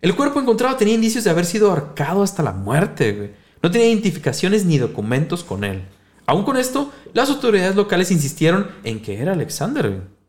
El 0.00 0.16
cuerpo 0.16 0.40
encontrado 0.40 0.76
tenía 0.76 0.94
indicios 0.94 1.24
de 1.24 1.30
haber 1.30 1.44
sido 1.44 1.70
ahorcado 1.70 2.22
hasta 2.22 2.42
la 2.42 2.52
muerte, 2.52 3.12
güey. 3.12 3.30
No 3.62 3.70
tenía 3.70 3.88
identificaciones 3.88 4.64
ni 4.64 4.78
documentos 4.78 5.44
con 5.44 5.64
él. 5.64 5.82
Aún 6.24 6.44
con 6.44 6.56
esto, 6.56 6.92
las 7.12 7.28
autoridades 7.28 7.76
locales 7.76 8.10
insistieron 8.10 8.68
en 8.84 9.02
que 9.02 9.20
era 9.20 9.32
Alexander. 9.32 9.88
güey. 9.88 10.19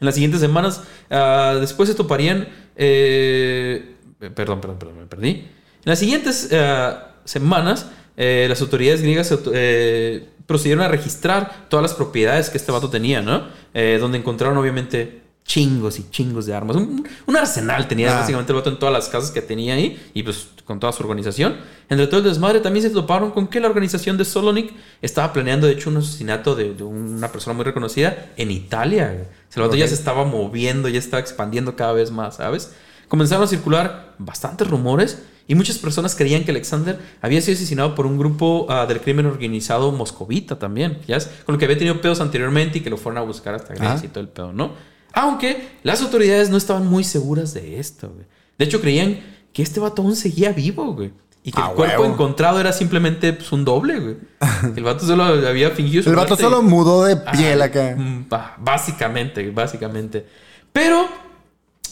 En 0.00 0.04
las 0.04 0.14
siguientes 0.14 0.40
semanas, 0.40 0.82
ah, 1.10 1.56
después 1.60 1.88
se 1.88 1.94
toparían... 1.94 2.48
eh, 2.76 3.94
perdón, 4.34 4.60
perdón, 4.60 4.78
perdón, 4.78 4.98
me 4.98 5.06
perdí. 5.06 5.30
En 5.30 5.46
las 5.84 5.98
siguientes 5.98 6.50
ah, 6.52 7.16
semanas, 7.24 7.86
eh, 8.20 8.46
las 8.48 8.60
autoridades 8.60 9.00
griegas 9.00 9.32
eh, 9.54 10.28
procedieron 10.44 10.84
a 10.84 10.88
registrar 10.88 11.68
todas 11.68 11.82
las 11.82 11.94
propiedades 11.94 12.50
que 12.50 12.58
este 12.58 12.72
vato 12.72 12.90
tenía, 12.90 13.22
¿no? 13.22 13.46
Eh, 13.74 13.98
donde 14.00 14.18
encontraron 14.18 14.56
obviamente 14.56 15.22
chingos 15.48 15.98
y 15.98 16.08
chingos 16.10 16.44
de 16.46 16.54
armas. 16.54 16.76
Un, 16.76 17.08
un 17.26 17.36
arsenal 17.36 17.88
tenía 17.88 18.14
Ah. 18.16 18.20
básicamente 18.20 18.52
el 18.52 18.56
vato 18.58 18.68
en 18.70 18.78
todas 18.78 18.92
las 18.92 19.08
casas 19.08 19.30
que 19.32 19.40
tenía 19.42 19.74
ahí 19.74 19.98
y 20.14 20.22
pues 20.22 20.48
con 20.66 20.78
toda 20.78 20.92
su 20.92 21.02
organización. 21.02 21.56
Entre 21.88 22.06
todo 22.06 22.18
el 22.18 22.24
desmadre 22.24 22.60
también 22.60 22.82
se 22.84 22.90
toparon 22.90 23.30
con 23.30 23.48
que 23.48 23.58
la 23.58 23.66
organización 23.68 24.18
de 24.18 24.26
Solonik 24.26 24.72
estaba 25.00 25.32
planeando 25.32 25.66
de 25.66 25.72
hecho 25.72 25.88
un 25.88 25.96
asesinato 25.96 26.54
de, 26.54 26.74
de 26.74 26.84
una 26.84 27.32
persona 27.32 27.54
muy 27.56 27.64
reconocida 27.64 28.26
en 28.36 28.50
Italia. 28.50 29.06
güey. 29.08 29.22
O 29.22 29.52
sea, 29.52 29.62
el 29.62 29.68
vato 29.68 29.76
ya 29.76 29.88
se 29.88 29.94
estaba 29.94 30.24
moviendo, 30.26 30.88
ya 30.90 30.98
estaba 30.98 31.20
expandiendo 31.20 31.74
cada 31.74 31.94
vez 31.94 32.10
más, 32.10 32.36
¿sabes? 32.36 32.74
Comenzaron 33.08 33.44
a 33.44 33.46
circular 33.48 34.14
bastantes 34.18 34.68
rumores 34.68 35.22
y 35.46 35.54
muchas 35.54 35.78
personas 35.78 36.14
creían 36.14 36.44
que 36.44 36.50
Alexander 36.50 36.98
había 37.22 37.40
sido 37.40 37.54
asesinado 37.56 37.94
por 37.94 38.04
un 38.04 38.18
grupo 38.18 38.66
ah, 38.68 38.84
del 38.84 39.00
crimen 39.00 39.24
organizado 39.24 39.90
moscovita 39.92 40.58
también, 40.58 40.98
¿ya? 41.08 41.18
Con 41.46 41.54
lo 41.54 41.58
que 41.58 41.64
había 41.64 41.78
tenido 41.78 41.98
pedos 42.02 42.20
anteriormente 42.20 42.76
y 42.78 42.80
que 42.82 42.90
lo 42.90 42.98
fueron 42.98 43.16
a 43.16 43.22
buscar 43.22 43.54
hasta 43.54 43.72
Grecia 43.72 43.94
Ah. 43.94 44.04
y 44.04 44.08
todo 44.08 44.20
el 44.20 44.28
pedo, 44.28 44.52
¿no? 44.52 44.72
Aunque 45.20 45.68
las 45.82 46.00
autoridades 46.02 46.48
no 46.50 46.56
estaban 46.56 46.86
muy 46.86 47.02
seguras 47.04 47.54
de 47.54 47.78
esto, 47.80 48.08
güey. 48.14 48.26
De 48.58 48.64
hecho, 48.64 48.80
creían 48.80 49.20
que 49.52 49.62
este 49.62 49.80
vato 49.80 50.02
aún 50.02 50.14
seguía 50.16 50.52
vivo, 50.52 50.94
güey. 50.94 51.12
Y 51.42 51.52
que 51.52 51.60
Ah, 51.60 51.68
el 51.70 51.76
cuerpo 51.76 52.02
huevo. 52.02 52.14
encontrado 52.14 52.60
era 52.60 52.72
simplemente 52.72 53.32
pues, 53.32 53.50
un 53.52 53.64
doble, 53.64 53.98
güey. 54.00 54.16
El 54.76 54.82
vato 54.84 55.06
solo 55.06 55.24
había 55.24 55.70
fingido 55.70 56.02
su 56.02 56.10
El 56.10 56.16
vato 56.16 56.36
solo 56.36 56.62
mudó 56.62 57.04
de 57.04 57.16
piel 57.16 57.62
acá. 57.62 57.94
mm, 57.96 58.26
Básicamente, 58.58 59.50
básicamente. 59.50 60.26
Pero, 60.72 61.06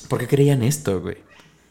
¿por 0.08 0.18
qué 0.20 0.26
creían 0.28 0.62
esto, 0.62 1.00
güey? 1.00 1.16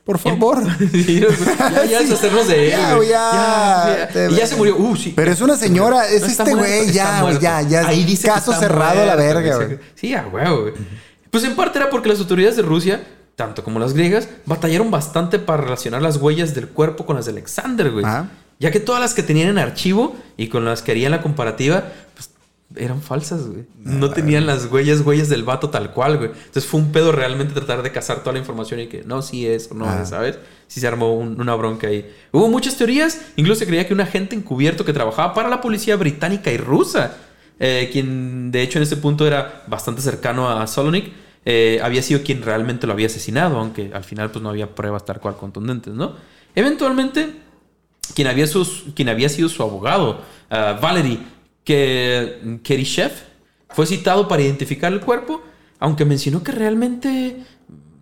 Por 0.04 0.20
favor. 0.20 0.64
Sí, 0.92 1.20
ya, 1.22 1.86
ya 1.86 2.00
Sí. 2.00 2.06
deshacernos 2.06 2.48
de 2.48 2.66
él, 2.66 2.72
Ya, 2.72 2.96
güey. 2.96 3.10
ya. 3.10 4.10
Y 4.32 4.36
ya 4.36 4.48
se 4.48 4.56
murió. 4.56 4.78
Uh, 4.78 4.96
sí. 4.96 5.14
Pero 5.16 5.32
es 5.32 5.42
una 5.42 5.56
señora, 5.56 6.08
es 6.08 6.22
No 6.22 6.28
este 6.28 6.54
güey, 6.56 6.92
ya, 6.92 7.30
ya, 7.40 7.62
ya. 7.62 7.88
Ahí 7.88 8.04
dice 8.04 8.28
caso 8.28 8.54
cerrado 8.54 9.02
a 9.02 9.06
la 9.06 9.16
verga, 9.16 9.56
güey. 9.56 9.68
güey. 9.68 9.80
Sí, 9.96 10.14
a 10.14 10.28
huevo, 10.28 10.62
güey. 10.64 10.74
Pues 11.36 11.44
en 11.44 11.54
parte 11.58 11.80
era 11.80 11.90
porque 11.90 12.08
las 12.08 12.20
autoridades 12.20 12.56
de 12.56 12.62
Rusia, 12.62 13.04
tanto 13.36 13.62
como 13.62 13.78
las 13.78 13.94
griegas, 13.94 14.30
batallaron 14.46 14.90
bastante 14.90 15.38
para 15.38 15.62
relacionar 15.62 16.02
las 16.02 16.16
huellas 16.16 16.56
del 16.56 16.70
cuerpo 16.70 17.06
con 17.06 17.18
las 17.18 17.26
de 17.26 17.32
Alexander, 17.34 17.92
güey. 17.92 18.06
Ajá. 18.06 18.30
Ya 18.58 18.72
que 18.72 18.80
todas 18.80 19.02
las 19.02 19.14
que 19.14 19.22
tenían 19.22 19.50
en 19.50 19.58
archivo 19.58 20.16
y 20.38 20.48
con 20.48 20.64
las 20.64 20.82
que 20.82 20.92
harían 20.92 21.12
la 21.12 21.22
comparativa, 21.22 21.84
pues 22.14 22.30
eran 22.78 23.02
falsas, 23.02 23.48
güey. 23.48 23.66
No 23.84 24.12
tenían 24.12 24.46
las 24.46 24.68
huellas, 24.72 25.02
huellas 25.02 25.28
del 25.28 25.44
vato 25.44 25.70
tal 25.70 25.92
cual, 25.92 26.20
güey. 26.20 26.30
Entonces 26.30 26.66
fue 26.66 26.80
un 26.80 26.94
pedo 26.94 27.12
realmente 27.12 27.54
tratar 27.54 27.84
de 27.84 27.92
cazar 27.92 28.20
toda 28.22 28.32
la 28.32 28.40
información 28.40 28.80
y 28.80 28.88
que 28.88 29.04
no, 29.04 29.22
sí 29.22 29.46
es 29.46 29.70
o 29.70 29.74
no 29.74 29.90
Ah. 29.90 30.00
es, 30.04 30.08
¿sabes? 30.12 30.40
Sí 30.68 30.80
se 30.80 30.88
armó 30.88 31.14
un- 31.18 31.38
una 31.42 31.54
bronca 31.56 31.88
ahí. 31.88 32.10
Hubo 32.32 32.48
muchas 32.48 32.78
teorías, 32.78 33.20
incluso 33.36 33.60
se 33.60 33.66
creía 33.68 33.86
que 33.86 33.94
un 33.94 34.00
agente 34.00 34.38
encubierto 34.38 34.86
que 34.86 34.94
trabajaba 34.94 35.34
para 35.34 35.50
la 35.50 35.60
policía 35.60 35.98
británica 35.98 36.50
y 36.50 36.56
rusa, 36.58 37.18
eh, 37.60 37.90
quien 37.92 38.52
de 38.52 38.62
hecho 38.62 38.80
en 38.80 38.84
ese 38.84 38.96
punto 38.96 39.28
era 39.28 39.64
bastante 39.68 40.02
cercano 40.02 40.50
a 40.50 40.66
Solonik, 40.68 41.25
eh, 41.46 41.80
había 41.84 42.02
sido 42.02 42.22
quien 42.24 42.42
realmente 42.42 42.88
lo 42.88 42.94
había 42.94 43.08
asesinado, 43.08 43.58
aunque 43.60 43.92
al 43.94 44.04
final 44.04 44.32
pues 44.32 44.42
no 44.44 44.50
había 44.50 44.74
pruebas 44.76 45.06
tal 45.06 45.20
cual 45.20 45.38
contundentes, 45.38 45.94
¿no? 45.94 46.16
Eventualmente 46.56 47.34
quien 48.16 48.28
había, 48.28 48.48
sus- 48.48 48.84
quien 48.96 49.10
había 49.10 49.30
sido 49.30 49.50
su 49.50 49.62
abogado, 49.64 50.22
ah, 50.50 50.78
Valery 50.82 51.20
Ke- 51.66 52.62
Kerishev, 52.64 53.12
fue 53.70 53.86
citado 53.86 54.28
para 54.28 54.42
identificar 54.42 54.92
el 54.94 55.02
cuerpo, 55.02 55.42
aunque 55.80 56.06
mencionó 56.06 56.44
que 56.44 56.52
realmente 56.52 57.44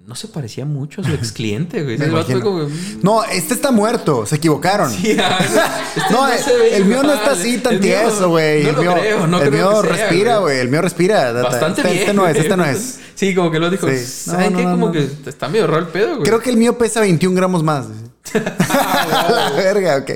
no 0.06 0.16
se 0.16 0.28
parecía 0.28 0.66
mucho 0.66 1.02
a 1.02 1.04
su 1.06 1.12
ex 1.14 1.32
cliente, 1.32 1.82
güey. 1.84 1.98
Como, 2.42 2.66
mm, 2.66 3.00
No, 3.02 3.24
este 3.24 3.54
está 3.54 3.72
muerto, 3.72 4.26
se 4.26 4.36
equivocaron. 4.36 4.92
sí, 4.92 5.16
ah, 5.20 5.40
este 5.96 6.14
No, 6.14 6.28
se 6.38 6.58
ve 6.58 6.76
el 6.76 6.86
mío 6.86 7.04
no 7.04 7.14
está 7.14 7.32
así 7.32 7.58
tan 7.60 7.80
tieso, 7.80 8.30
güey. 8.30 8.64
No 8.64 8.70
el 8.70 8.78
mío, 8.78 8.94
creo, 9.00 9.28
no 9.28 9.42
el 9.42 9.50
creo 9.50 9.72
mío 9.72 9.82
respira, 9.82 10.38
güey. 10.40 10.60
El 10.60 10.70
mío 10.70 10.82
respira. 10.82 11.32
Bastante 11.32 11.82
este, 11.82 11.92
bien. 11.94 12.02
Este 12.02 12.14
no 12.14 12.28
es, 12.28 12.38
este 12.38 12.58
no 12.58 12.66
es. 12.66 13.00
Sí, 13.16 13.36
como 13.36 13.52
que 13.52 13.60
lo 13.60 13.70
dijo. 13.70 13.88
Sí. 13.88 13.98
¿Saben 14.00 14.52
No, 14.54 14.58
qué? 14.58 14.64
no, 14.64 14.70
no, 14.72 14.76
como 14.76 14.88
no. 14.88 14.92
que 14.92 15.08
está 15.30 15.48
medio 15.48 15.68
raro 15.68 15.84
el 15.84 15.88
pedo, 15.88 16.16
güey. 16.16 16.24
Creo 16.24 16.40
que 16.42 16.50
el 16.50 16.58
mío 16.58 16.78
pesa 16.78 17.00
21 17.00 17.36
gramos 17.36 17.64
más. 17.64 17.86
A 18.34 19.32
la 19.32 19.52
verga, 19.56 19.98
ok. 19.98 20.12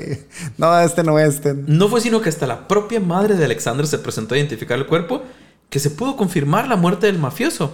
No, 0.58 0.78
este 0.80 1.04
no 1.04 1.18
es 1.18 1.36
este. 1.36 1.54
No 1.54 1.88
fue 1.88 2.00
sino 2.00 2.20
que 2.20 2.28
hasta 2.28 2.46
la 2.46 2.66
propia 2.66 3.00
madre 3.00 3.36
de 3.36 3.44
Alexander 3.44 3.86
se 3.86 3.98
presentó 3.98 4.34
a 4.34 4.38
identificar 4.38 4.76
el 4.76 4.86
cuerpo 4.86 5.22
que 5.70 5.78
se 5.78 5.90
pudo 5.90 6.16
confirmar 6.16 6.66
la 6.68 6.76
muerte 6.76 7.06
del 7.06 7.18
mafioso. 7.18 7.72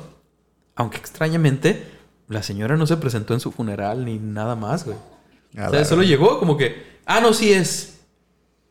Aunque 0.77 0.99
extrañamente, 0.99 1.87
la 2.29 2.43
señora 2.43 2.77
no 2.77 2.87
se 2.87 2.97
presentó 2.97 3.35
en 3.35 3.41
su 3.41 3.53
funeral 3.53 4.05
ni 4.05 4.19
nada 4.19 4.57
más, 4.57 4.85
güey. 4.85 4.97
A 5.57 5.69
O 5.69 5.71
sea, 5.71 5.85
solo 5.85 6.03
llegó 6.03 6.39
como 6.39 6.57
que, 6.57 6.99
ah, 7.07 7.21
no, 7.21 7.33
sí 7.33 7.53
es. 7.53 8.01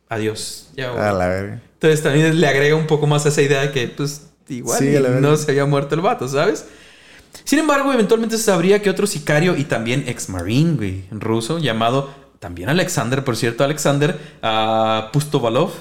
Adiós. 0.09 0.69
Ya, 0.75 0.91
güey. 0.91 1.03
A 1.03 1.13
la 1.13 1.27
verga. 1.27 1.61
Entonces 1.73 2.01
también 2.01 2.39
le 2.39 2.47
agrega 2.47 2.75
un 2.75 2.87
poco 2.87 3.07
más 3.07 3.25
esa 3.25 3.41
idea 3.41 3.61
de 3.61 3.71
que, 3.71 3.87
pues, 3.87 4.27
igual 4.47 4.79
Sí, 4.79 4.95
a 4.95 4.99
no 4.99 5.35
se 5.37 5.51
había 5.51 5.65
muerto 5.65 5.95
el 5.95 6.01
vato, 6.01 6.27
¿sabes? 6.27 6.65
Sin 7.43 7.59
embargo, 7.59 7.91
eventualmente 7.91 8.37
se 8.37 8.43
sabría 8.43 8.81
que 8.81 8.89
otro 8.89 9.07
sicario 9.07 9.57
y 9.57 9.63
también 9.63 10.05
ex-marine, 10.07 10.75
güey, 10.75 11.03
ruso, 11.11 11.59
llamado 11.59 12.09
también 12.39 12.69
Alexander, 12.69 13.23
por 13.23 13.37
cierto, 13.37 13.63
Alexander 13.63 14.19
ah, 14.41 15.09
Pustovalov. 15.13 15.71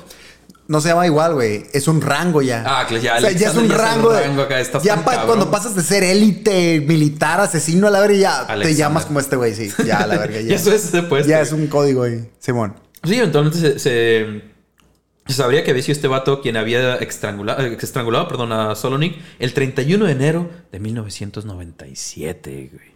No 0.72 0.80
se 0.80 0.88
llama 0.88 1.04
igual, 1.06 1.34
güey. 1.34 1.66
Es 1.74 1.86
un 1.86 2.00
rango 2.00 2.40
ya. 2.40 2.64
Ah, 2.66 2.86
claro, 2.86 3.02
ya, 3.02 3.16
O 3.18 3.20
sea, 3.20 3.30
ya 3.32 3.50
es 3.50 3.54
un 3.56 3.68
ya 3.68 3.74
un 3.74 3.78
rango. 3.78 4.10
acá, 4.42 4.58
estás 4.58 4.82
ya 4.82 5.04
pa- 5.04 5.26
cuando 5.26 5.50
pasas 5.50 5.76
de 5.76 5.82
ser 5.82 6.02
élite, 6.02 6.80
militar, 6.80 7.40
asesino 7.40 7.88
a 7.88 7.90
la 7.90 8.00
verga, 8.00 8.16
ya 8.16 8.46
te 8.58 8.74
llamas 8.74 9.04
como 9.04 9.20
este 9.20 9.36
güey, 9.36 9.54
sí. 9.54 9.70
Ya 9.84 9.98
a 9.98 10.06
la 10.06 10.16
verga, 10.16 10.40
ya. 10.40 10.48
Ya 10.48 10.56
eso 10.56 10.72
es 10.72 10.90
después. 10.90 11.26
ya 11.26 11.42
es 11.42 11.52
un 11.52 11.66
código 11.66 12.04
ahí, 12.04 12.26
Simón. 12.38 12.74
Sí, 13.04 13.16
eventualmente 13.16 13.58
se, 13.58 13.78
se, 13.78 14.42
se 15.26 15.34
sabría 15.34 15.62
que 15.62 15.72
había 15.72 15.82
sido 15.82 15.92
este 15.96 16.08
vato 16.08 16.40
quien 16.40 16.56
había 16.56 16.94
estrangulado, 16.96 17.62
estrangulado 17.66 18.26
perdón, 18.28 18.52
a 18.52 18.74
Solonik 18.74 19.18
el 19.40 19.52
31 19.52 20.06
de 20.06 20.12
enero 20.12 20.50
de 20.72 20.80
1997, 20.80 22.70
güey. 22.72 22.92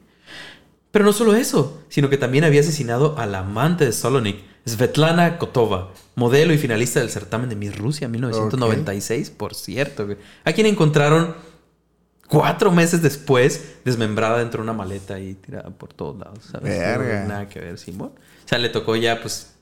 Pero 0.96 1.04
no 1.04 1.12
solo 1.12 1.34
eso, 1.34 1.82
sino 1.90 2.08
que 2.08 2.16
también 2.16 2.44
había 2.44 2.62
asesinado 2.62 3.18
al 3.18 3.34
amante 3.34 3.84
de 3.84 3.92
Solonik, 3.92 4.38
Svetlana 4.66 5.36
Kotova, 5.36 5.92
modelo 6.14 6.54
y 6.54 6.56
finalista 6.56 7.00
del 7.00 7.10
certamen 7.10 7.50
de 7.50 7.54
Miss 7.54 7.76
Rusia 7.76 8.08
1996, 8.08 9.28
por 9.28 9.54
cierto. 9.54 10.08
A 10.42 10.52
quien 10.54 10.66
encontraron 10.66 11.34
cuatro 12.28 12.72
meses 12.72 13.02
después 13.02 13.74
desmembrada 13.84 14.38
dentro 14.38 14.62
de 14.62 14.70
una 14.70 14.72
maleta 14.72 15.20
y 15.20 15.34
tirada 15.34 15.68
por 15.68 15.92
todos 15.92 16.18
lados, 16.18 16.38
¿sabes? 16.50 16.78
Verga. 16.78 17.26
Nada 17.26 17.46
que 17.46 17.60
ver, 17.60 17.76
Simón. 17.76 18.12
O 18.16 18.48
sea, 18.48 18.56
le 18.56 18.70
tocó 18.70 18.96
ya, 18.96 19.20
pues, 19.20 19.52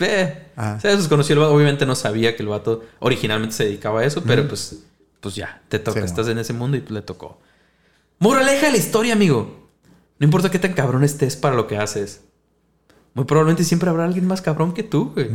eh. 0.00 0.48
Ah. 0.56 0.74
O 0.76 0.80
sea, 0.82 1.08
conoció 1.08 1.32
el 1.32 1.38
vato. 1.38 1.54
Obviamente 1.54 1.86
no 1.86 1.94
sabía 1.94 2.36
que 2.36 2.42
el 2.42 2.50
vato 2.50 2.84
originalmente 2.98 3.56
se 3.56 3.64
dedicaba 3.64 4.00
a 4.00 4.04
eso, 4.04 4.22
pero 4.24 4.46
pues, 4.46 4.82
pues 5.20 5.36
ya, 5.36 5.62
te 5.70 5.78
toca. 5.78 6.00
Sí, 6.00 6.04
Estás 6.04 6.28
en 6.28 6.36
ese 6.36 6.52
mundo 6.52 6.76
y 6.76 6.80
pues, 6.80 6.92
le 6.92 7.00
tocó. 7.00 7.40
Moraleja 8.18 8.66
de 8.66 8.72
la 8.72 8.78
historia, 8.78 9.14
amigo. 9.14 9.64
No 10.18 10.24
importa 10.24 10.50
qué 10.50 10.58
tan 10.58 10.72
cabrón 10.72 11.04
estés 11.04 11.36
para 11.36 11.54
lo 11.56 11.66
que 11.66 11.76
haces. 11.78 12.22
Muy 13.14 13.24
probablemente 13.24 13.64
siempre 13.64 13.88
habrá 13.90 14.04
alguien 14.04 14.26
más 14.26 14.40
cabrón 14.42 14.72
que 14.74 14.82
tú, 14.82 15.12
güey. 15.14 15.28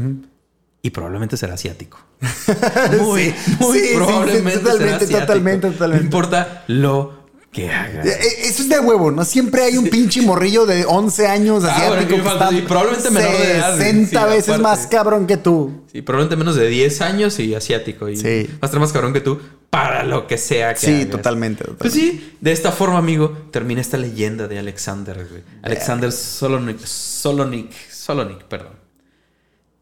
Y 0.84 0.90
probablemente 0.90 1.38
será 1.38 1.54
asiático. 1.56 2.00
Muy, 3.02 3.26
Sí, 3.26 3.34
muy 3.60 3.80
sí, 3.80 3.90
probablemente 3.96 4.52
sí, 4.60 4.64
totalmente, 4.64 4.80
será 4.84 4.96
asiático. 4.98 5.20
totalmente, 5.20 5.70
totalmente. 5.72 6.04
No 6.04 6.06
importa 6.06 6.64
lo 6.68 7.22
que 7.52 7.70
hagas. 7.70 8.06
Eh, 8.06 8.10
eh, 8.20 8.28
Eso 8.46 8.64
es 8.64 8.70
de 8.70 8.80
huevo, 8.80 9.12
¿no? 9.12 9.24
Siempre 9.26 9.64
hay 9.64 9.78
un 9.78 9.90
pinche 9.90 10.22
morrillo 10.24 10.66
de 10.66 10.86
11 10.86 11.28
años 11.28 11.64
Ah, 11.66 11.72
asiático 11.76 11.90
bueno, 11.96 12.08
que 12.08 12.16
que 12.16 12.22
falta- 12.24 12.46
está 12.50 12.58
y 12.58 12.62
probablemente 12.64 13.10
menor 13.12 13.32
de 13.38 13.52
edad, 13.52 13.76
güey. 13.76 13.84
60 13.92 14.22
Sí, 14.24 14.30
veces 14.30 14.50
aparte. 14.50 14.64
más 14.64 14.88
cabrón 14.88 15.28
que 15.28 15.38
tú. 15.38 15.84
Sí, 15.92 16.02
probablemente 16.02 16.36
menos 16.38 16.56
de 16.56 16.68
10 16.68 17.02
años 17.02 17.40
y 17.40 17.54
asiático. 17.54 18.10
Y 18.10 18.18
Sí. 18.18 18.48
va 18.54 18.58
a 18.62 18.66
estar 18.66 18.80
más 18.80 18.92
cabrón 18.94 19.14
que 19.14 19.22
tú 19.22 19.40
para 19.72 20.04
lo 20.04 20.28
que 20.28 20.38
sea 20.38 20.74
que 20.76 20.80
Sí, 20.82 20.92
hagas. 20.94 21.10
totalmente, 21.10 21.64
totalmente. 21.64 21.80
Pues 21.80 21.94
sí, 21.94 22.36
de 22.40 22.52
esta 22.52 22.72
forma, 22.72 23.00
amigo, 23.00 23.36
termina 23.52 23.82
esta 23.82 23.98
leyenda 23.98 24.48
de 24.48 24.60
Alexander, 24.60 25.26
güey. 25.28 25.42
Alexander 25.64 26.12
Solonik, 26.12 26.78
Solonik, 26.86 27.72
Solonik, 27.90 28.44
perdón. 28.44 28.74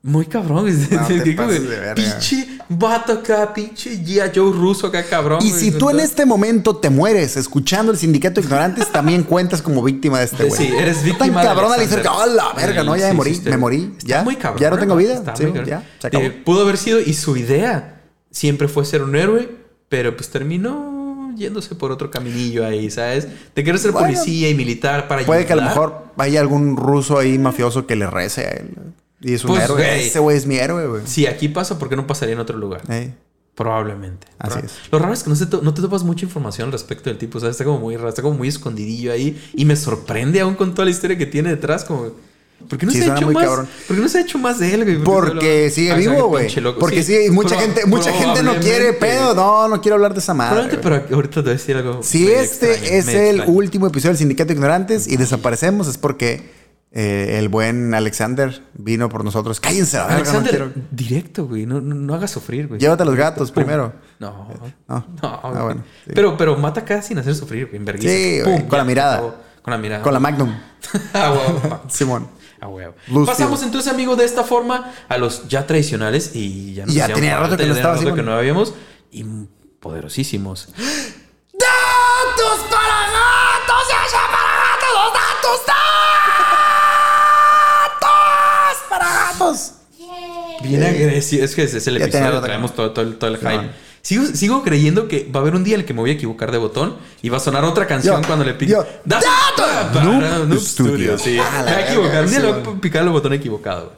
Muy 0.02 0.28
cabrón. 0.28 0.66
No, 0.92 1.08
te 1.08 1.34
pases 1.36 1.62
de 1.68 1.76
verga. 1.80 1.96
Pinche 1.96 2.48
vato 2.70 3.12
acá, 3.12 3.54
pinche 3.54 3.98
G.I. 4.02 4.32
Joe 4.34 4.54
ruso 4.54 4.88
acá, 4.88 5.04
cabrón. 5.04 5.40
Y 5.44 5.50
güey. 5.50 5.60
si 5.62 5.72
tú 5.72 5.90
en 5.90 6.00
este 6.00 6.26
momento 6.26 6.78
te 6.78 6.90
mueres 6.90 7.36
escuchando 7.36 7.92
el 7.92 7.98
sindicato 7.98 8.40
de 8.40 8.46
ignorantes, 8.46 8.88
también 8.94 9.24
cuentas 9.24 9.62
como 9.62 9.84
víctima 9.84 10.20
de 10.20 10.26
este 10.26 10.46
güey. 10.46 10.68
Sí, 10.68 10.74
eres 10.74 11.04
víctima 11.04 11.42
Tan 11.42 11.44
cabrón 11.56 11.74
al 11.74 11.80
decir, 11.82 12.02
¡oh, 12.10 12.26
la 12.28 12.54
verga! 12.54 12.84
No, 12.84 12.96
ya 12.96 13.08
me 13.10 13.14
morí, 13.16 13.42
me 13.44 13.58
morí. 13.58 13.92
está 13.98 14.08
Ya, 14.08 14.24
muy 14.24 14.38
cabrón. 14.38 14.62
ya 14.62 14.70
no 14.70 14.78
tengo 14.78 14.96
vida. 14.96 15.16
Está 15.16 15.36
Sí, 15.36 15.48
muy 15.48 15.66
ya, 15.66 15.84
se 16.00 16.08
acabó. 16.08 16.24
Eh, 16.24 16.30
pudo 16.32 16.62
haber 16.62 16.78
sido, 16.78 17.02
y 17.02 17.14
su 17.14 17.36
idea 17.36 18.04
siempre 18.32 18.70
fue 18.70 18.86
ser 18.86 19.02
un 19.04 19.18
héroe, 19.18 19.50
pero 19.90 20.16
pues 20.16 20.30
terminó 20.30 21.34
yéndose 21.36 21.76
por 21.76 21.92
otro 21.92 22.10
caminillo 22.12 22.66
ahí, 22.66 22.90
¿sabes? 22.92 23.28
Te 23.54 23.64
quiero 23.64 23.78
ser 23.78 23.92
Bueno, 23.92 24.08
policía 24.08 24.50
y 24.50 24.56
militar 24.56 25.08
para 25.08 25.26
Puede 25.26 25.46
que 25.46 25.54
a 25.54 25.56
lo 25.58 25.62
mejor 25.64 26.06
haya 26.18 26.40
algún 26.42 26.76
ruso 26.78 27.18
ahí 27.18 27.38
mafioso 27.38 27.86
que 27.86 27.96
le 27.96 28.08
rece 28.08 28.42
a 28.46 28.50
él. 28.52 28.70
Y 29.22 29.34
es 29.34 29.44
un 29.44 29.52
Pues, 29.52 29.64
héroe. 29.64 29.76
güey. 29.84 30.08
Ese 30.08 30.20
güey 30.20 30.38
es 30.38 30.46
mi 30.46 30.56
héroe, 30.58 30.88
güey. 30.88 31.02
Si 31.06 31.26
aquí 31.28 31.50
pasa, 31.50 31.78
¿por 31.78 31.90
qué 31.90 31.96
no 31.96 32.08
pasaría 32.08 32.34
en 32.34 32.40
otro 32.40 32.58
lugar? 32.58 32.82
Probablemente. 33.56 34.28
Así 34.38 34.60
es. 34.64 34.74
Lo 34.92 35.00
raro 35.00 35.14
es 35.14 35.24
que 35.24 35.30
no, 35.30 35.36
se 35.36 35.46
no 35.62 35.74
te 35.74 35.82
topas 35.82 36.04
mucha 36.04 36.26
información 36.26 36.72
respecto 36.72 37.10
del 37.10 37.18
tipo. 37.18 37.38
O 37.40 37.42
sea, 37.42 37.50
está 37.50 37.66
como 37.66 37.80
muy 37.80 37.98
raro, 37.98 38.08
está 38.10 38.22
como 38.22 38.38
muy 38.38 38.48
escondidillo 38.48 39.12
ahí. 39.12 39.38
Y 39.54 39.66
me 39.66 39.76
sorprende 39.76 40.40
aún 40.40 40.56
con 40.56 40.74
toda 40.74 40.86
la 40.86 40.92
historia 40.92 41.18
que 41.18 41.26
tiene 41.26 41.50
detrás. 41.50 41.84
Como, 41.84 42.12
¿Por 42.68 42.78
qué 42.78 42.86
no 42.86 42.92
Sí, 42.92 43.00
se 43.02 43.10
ha 43.10 43.16
hecho 43.16 43.26
muy 43.26 43.34
más? 43.34 43.46
cabrón. 43.46 43.68
¿Por 43.88 43.96
qué 43.96 44.02
no 44.02 44.10
se 44.10 44.18
ha 44.18 44.22
hecho 44.22 44.38
más 44.38 44.60
de 44.60 44.74
él, 44.74 44.84
güey? 44.84 45.04
Porque 45.04 45.66
lo- 45.66 45.72
sigue 45.74 45.94
vivo, 45.96 46.28
güey. 46.28 46.48
Porque 46.80 47.04
sí, 47.04 47.30
mucha 47.32 47.60
gente, 47.60 47.86
mucha 47.86 48.12
gente 48.12 48.44
no 48.44 48.56
quiere 48.60 48.94
pedo. 48.94 49.34
No, 49.34 49.68
no 49.68 49.82
quiero 49.82 49.96
hablar 49.96 50.14
de 50.14 50.20
esa 50.20 50.34
madre. 50.34 50.78
Pero 50.82 51.04
ahorita 51.12 51.36
te 51.36 51.42
voy 51.42 51.50
a 51.50 51.54
decir 51.54 51.78
algo. 51.78 52.04
Si 52.04 52.30
este 52.30 52.72
extraño, 52.74 52.98
es 53.00 53.08
el 53.08 53.36
extraño. 53.38 53.52
último 53.58 53.88
episodio 53.88 54.10
del 54.12 54.18
Sindicato 54.18 54.48
de 54.50 54.54
Ignorantes 54.56 55.08
y 55.08 55.18
desaparecemos, 55.18 55.88
es 55.88 55.98
porque 55.98 56.52
eh, 56.92 57.36
el 57.40 57.50
buen 57.50 57.94
Alexander 57.94 58.64
vino 58.74 59.10
por 59.10 59.24
nosotros. 59.24 59.60
Cállense, 59.60 59.98
la 59.98 60.08
no 60.08 60.16
Alexander, 60.16 60.72
directo, 60.92 61.46
güey. 61.48 61.66
No, 61.66 61.80
no, 61.82 61.96
no 61.96 62.14
hagas 62.16 62.32
sufrir, 62.32 62.68
güey. 62.68 62.80
Llévate 62.80 63.04
a 63.04 63.06
los 63.06 63.16
gatos 63.16 63.52
primero. 63.52 63.94
No. 64.20 64.48
No. 64.88 65.06
No. 65.22 65.40
Ah, 65.44 65.62
bueno, 65.64 65.84
sí. 66.06 66.12
Pero, 66.14 66.36
pero 66.38 66.58
mata 66.58 66.82
acá 66.82 67.02
sin 67.02 67.18
hacer 67.20 67.36
sufrir, 67.36 67.70
güey. 67.72 68.00
Sí, 68.02 68.42
con 68.68 68.78
la 68.78 68.84
mirada. 68.84 69.36
Con 69.62 69.72
la 69.72 69.78
mirada. 69.78 70.04
Con 70.04 70.14
la 70.14 70.20
Magnum. 70.20 70.54
Ah. 71.14 71.82
Simón. 71.90 72.28
A 72.62 72.68
huevo. 72.68 72.96
Pasamos 73.26 73.60
Steel. 73.60 73.70
entonces, 73.70 73.92
amigo, 73.92 74.16
de 74.16 74.26
esta 74.26 74.44
forma 74.44 74.94
a 75.08 75.18
los 75.18 75.48
ya 75.48 75.66
tradicionales 75.66 76.32
y 76.36 76.74
ya, 76.74 76.86
no 76.86 76.92
ya 76.92 77.08
tenía 77.08 77.40
rato 77.40 77.56
que, 77.58 77.66
no 77.66 77.74
estaba 77.74 77.96
rato 77.96 78.14
que 78.16 78.22
no 78.22 78.34
habíamos 78.34 78.74
y 79.12 79.24
poderosísimos. 79.80 80.68
¡Datos 81.54 82.60
para 82.70 83.08
gatos! 83.12 83.88
¡Ya, 83.90 84.02
para 84.32 84.52
gatos! 84.66 84.90
¡Los 84.96 85.14
datos! 85.14 85.60
¡Datos 87.92 88.78
para 88.90 89.08
gatos! 89.08 89.74
Bien 90.62 90.84
agresivo. 90.84 91.46
Es 91.46 91.56
que 91.56 91.64
es 91.64 91.88
el 91.88 92.02
episodio, 92.02 92.42
traemos 92.42 92.76
todo, 92.76 92.92
todo, 92.92 93.14
todo 93.14 93.30
el 93.30 93.38
hype. 93.38 93.58
No. 93.58 93.89
Sigo, 94.10 94.26
sigo 94.26 94.64
creyendo 94.64 95.08
que 95.08 95.30
va 95.32 95.40
a 95.40 95.42
haber 95.44 95.54
un 95.54 95.64
día 95.64 95.76
en 95.76 95.82
el 95.82 95.86
que 95.86 95.94
me 95.94 96.00
voy 96.00 96.10
a 96.10 96.14
equivocar 96.14 96.52
de 96.52 96.58
botón 96.58 96.96
y 97.22 97.30
va 97.30 97.38
a 97.38 97.40
sonar 97.40 97.64
otra 97.64 97.86
canción 97.86 98.20
Yo- 98.24 98.28
cuando 98.28 98.44
le 98.44 98.56
pique. 98.56 98.72
yo- 98.72 98.84
¡Das- 99.06 99.24
para- 99.56 100.04
Noob 100.04 100.48
Noob 100.48 100.60
Studio. 100.60 101.16
Studio, 101.16 101.18
sí. 101.20 101.38
Ah, 101.40 101.62
me 101.64 101.72
voy 101.74 101.82
a 101.84 101.86
equivocar. 101.88 102.24
Un 102.24 102.30
día 102.32 102.40
le 102.40 102.52
voy 102.54 102.74
a 102.78 102.82
picar 102.82 103.04
el 103.04 103.10
botón 103.10 103.34
equivocado. 103.34 103.86
güey. 103.86 103.96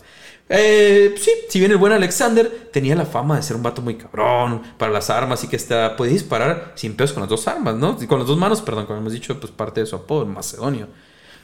Eh, 0.50 1.16
sí, 1.18 1.32
si 1.48 1.60
bien 1.60 1.72
el 1.72 1.78
buen 1.78 1.94
Alexander 1.94 2.70
tenía 2.74 2.94
la 2.94 3.06
fama 3.06 3.38
de 3.38 3.44
ser 3.44 3.56
un 3.56 3.64
vato 3.64 3.82
muy 3.82 3.96
cabrón 3.96 4.62
para 4.78 4.92
las 4.92 5.10
armas 5.10 5.42
y 5.46 5.48
que 5.48 5.56
hasta 5.56 5.96
podía 5.96 6.12
disparar 6.12 6.74
sin 6.76 6.94
peos 6.98 7.14
con 7.14 7.22
las 7.22 7.30
dos 7.30 7.48
armas, 7.48 7.76
¿no? 7.76 7.96
Con 8.06 8.20
las 8.20 8.28
dos 8.28 8.38
manos, 8.38 8.62
perdón, 8.62 8.88
como 8.88 9.00
hemos 9.00 9.14
dicho, 9.14 9.40
pues 9.40 9.50
parte 9.54 9.80
de 9.80 9.86
su 9.86 9.96
apodo, 9.96 10.26
macedonio. 10.26 10.90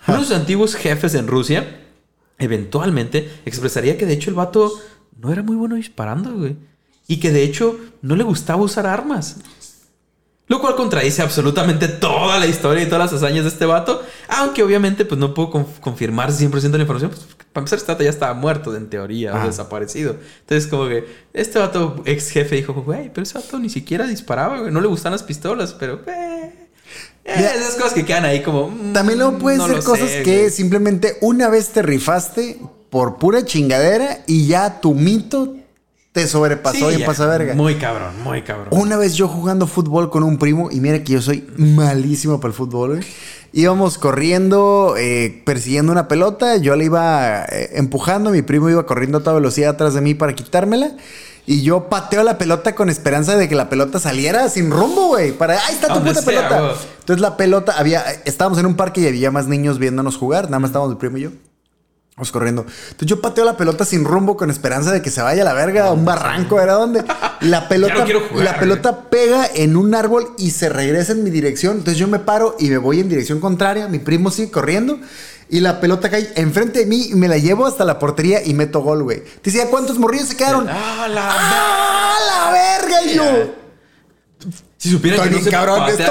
Uno 0.09 0.17
de 0.17 0.23
sus 0.25 0.35
antiguos 0.35 0.75
jefes 0.75 1.15
en 1.15 1.27
Rusia 1.27 1.85
eventualmente 2.37 3.29
expresaría 3.45 3.97
que 3.97 4.05
de 4.05 4.13
hecho 4.13 4.29
el 4.29 4.35
vato 4.35 4.71
no 5.19 5.31
era 5.31 5.41
muy 5.41 5.55
bueno 5.55 5.75
disparando, 5.75 6.33
güey. 6.33 6.55
Y 7.07 7.19
que 7.19 7.31
de 7.31 7.43
hecho 7.43 7.77
no 8.01 8.15
le 8.15 8.23
gustaba 8.23 8.61
usar 8.61 8.85
armas. 8.85 9.37
Lo 10.49 10.61
cual 10.61 10.75
contradice 10.75 11.21
absolutamente 11.21 11.89
toda 11.89 12.39
la 12.39 12.47
historia 12.47 12.81
y 12.83 12.85
todas 12.85 13.11
las 13.11 13.21
hazañas 13.21 13.43
de 13.43 13.49
este 13.49 13.65
vato. 13.65 14.01
Aunque 14.29 14.63
obviamente 14.63 15.03
pues 15.03 15.19
no 15.19 15.33
puedo 15.33 15.51
conf- 15.51 15.79
confirmar 15.81 16.31
100% 16.31 16.71
la 16.71 16.81
información. 16.83 17.11
Pues, 17.11 17.25
para 17.51 17.63
empezar, 17.63 17.79
este 17.79 17.91
vato 17.91 18.03
ya 18.03 18.09
estaba 18.09 18.33
muerto 18.33 18.73
en 18.75 18.89
teoría 18.89 19.35
o 19.35 19.45
desaparecido. 19.45 20.15
Entonces 20.41 20.67
como 20.69 20.87
que 20.87 21.05
este 21.33 21.59
vato 21.59 22.01
ex 22.05 22.29
jefe 22.29 22.55
dijo, 22.55 22.73
güey, 22.73 23.09
pero 23.13 23.23
ese 23.23 23.33
vato 23.39 23.59
ni 23.59 23.69
siquiera 23.69 24.07
disparaba, 24.07 24.59
güey. 24.59 24.71
No 24.71 24.79
le 24.79 24.87
gustan 24.87 25.11
las 25.11 25.23
pistolas, 25.23 25.73
pero... 25.73 26.01
Eh, 26.07 26.53
eh, 27.25 27.49
esas 27.57 27.75
cosas 27.75 27.93
que 27.93 28.05
quedan 28.05 28.23
ahí 28.23 28.41
como... 28.41 28.69
mm, 28.69 28.93
También 28.93 29.19
luego 29.19 29.37
pueden 29.39 29.59
no 29.59 29.67
ser 29.67 29.83
cosas 29.83 30.09
sé, 30.09 30.23
que 30.23 30.37
güey. 30.43 30.49
simplemente 30.49 31.17
una 31.19 31.49
vez 31.49 31.69
te 31.69 31.81
rifaste 31.81 32.57
por 32.89 33.17
pura 33.17 33.43
chingadera 33.43 34.19
y 34.27 34.47
ya 34.47 34.79
tu 34.79 34.93
mito 34.93 35.55
te 36.17 36.27
sobrepasó 36.27 36.89
Sí, 36.89 37.01
y 37.01 37.05
pasa 37.05 37.27
verga. 37.27 37.53
Muy 37.53 37.75
cabrón, 37.75 38.23
muy 38.23 38.41
cabrón. 38.41 38.69
Una 38.71 38.97
vez 38.97 39.13
yo 39.13 39.27
jugando 39.27 39.67
fútbol 39.67 40.09
con 40.09 40.23
un 40.23 40.39
primo, 40.39 40.71
y 40.71 40.79
mira 40.79 41.03
que 41.03 41.13
yo 41.13 41.21
soy 41.21 41.47
malísimo 41.57 42.39
para 42.39 42.49
el 42.49 42.55
fútbol, 42.55 42.95
güey. 42.95 43.03
Íbamos 43.53 43.99
corriendo, 43.99 44.95
eh, 44.97 45.43
persiguiendo 45.45 45.91
una 45.91 46.07
pelota, 46.07 46.57
yo 46.57 46.75
la 46.75 46.83
iba 46.83 47.45
eh, 47.45 47.69
empujando, 47.73 48.31
mi 48.31 48.41
primo 48.41 48.67
iba 48.67 48.85
corriendo 48.87 49.19
a 49.19 49.21
toda 49.21 49.35
velocidad 49.35 49.71
atrás 49.71 49.93
de 49.93 50.01
mí 50.01 50.15
para 50.15 50.33
quitármela. 50.33 50.91
Y 51.45 51.61
yo 51.61 51.87
pateo 51.87 52.23
la 52.23 52.39
pelota 52.39 52.73
con 52.73 52.89
esperanza 52.89 53.37
de 53.37 53.47
que 53.47 53.55
la 53.55 53.69
pelota 53.69 53.99
saliera 53.99 54.49
sin 54.49 54.71
rumbo, 54.71 55.07
güey. 55.09 55.31
Para, 55.31 55.53
ahí 55.65 55.75
está 55.75 55.93
tu 55.93 55.99
puta 55.99 56.15
sea, 56.15 56.25
pelota. 56.25 56.73
Entonces 56.99 57.21
la 57.21 57.37
pelota, 57.37 57.75
había, 57.77 58.03
estábamos 58.25 58.57
en 58.59 58.65
un 58.65 58.75
parque 58.75 59.01
y 59.01 59.07
había 59.07 59.29
más 59.29 59.47
niños 59.47 59.77
viéndonos 59.77 60.17
jugar, 60.17 60.45
nada 60.45 60.59
más 60.59 60.69
estábamos 60.69 60.95
mi 60.95 60.99
primo 60.99 61.17
y 61.17 61.21
yo. 61.21 61.29
Vamos 62.17 62.31
corriendo. 62.31 62.63
Entonces 62.63 63.07
yo 63.07 63.21
pateo 63.21 63.45
la 63.45 63.55
pelota 63.57 63.85
sin 63.85 64.03
rumbo 64.03 64.35
con 64.35 64.49
esperanza 64.49 64.91
de 64.91 65.03
que 65.03 65.11
se 65.11 65.21
vaya 65.21 65.43
a 65.43 65.45
la 65.45 65.53
verga 65.53 65.85
a 65.85 65.91
un 65.91 66.03
barranco, 66.03 66.59
¿era 66.59 66.73
dónde? 66.73 67.03
La 67.41 67.69
pelota, 67.69 67.93
no 67.93 68.19
jugar, 68.21 68.43
la 68.43 68.59
pelota 68.59 69.01
pega 69.11 69.47
en 69.53 69.77
un 69.77 69.93
árbol 69.93 70.33
y 70.39 70.49
se 70.49 70.67
regresa 70.67 71.11
en 71.11 71.23
mi 71.23 71.29
dirección. 71.29 71.77
Entonces 71.77 71.99
yo 71.99 72.07
me 72.07 72.17
paro 72.17 72.55
y 72.57 72.71
me 72.71 72.79
voy 72.79 73.01
en 73.01 73.09
dirección 73.09 73.39
contraria. 73.39 73.87
Mi 73.87 73.99
primo 73.99 74.31
sigue 74.31 74.49
corriendo 74.49 74.99
y 75.47 75.59
la 75.59 75.79
pelota 75.79 76.09
cae 76.09 76.33
enfrente 76.37 76.79
de 76.79 76.85
mí 76.87 77.09
y 77.11 77.13
me 77.13 77.27
la 77.27 77.37
llevo 77.37 77.67
hasta 77.67 77.85
la 77.85 77.99
portería 77.99 78.43
y 78.43 78.55
meto 78.55 78.79
gol, 78.79 79.03
güey. 79.03 79.23
Te 79.23 79.51
decía, 79.51 79.69
¿cuántos 79.69 79.99
morrillos 79.99 80.29
se 80.29 80.37
quedaron? 80.37 80.67
¡Ah, 80.67 81.07
la 81.07 81.29
¡Ah, 81.31 82.17
la 82.25 82.51
verga! 82.51 83.03
Y 83.03 83.15
yo... 83.15 83.66
Si 84.79 84.91
supieran 84.91 85.19
Estoy 85.19 85.29
que 85.29 85.35
no 85.35 85.41
bien 85.41 85.43
se 85.45 85.49
cabrón, 85.51 85.89
estoy, 85.89 86.05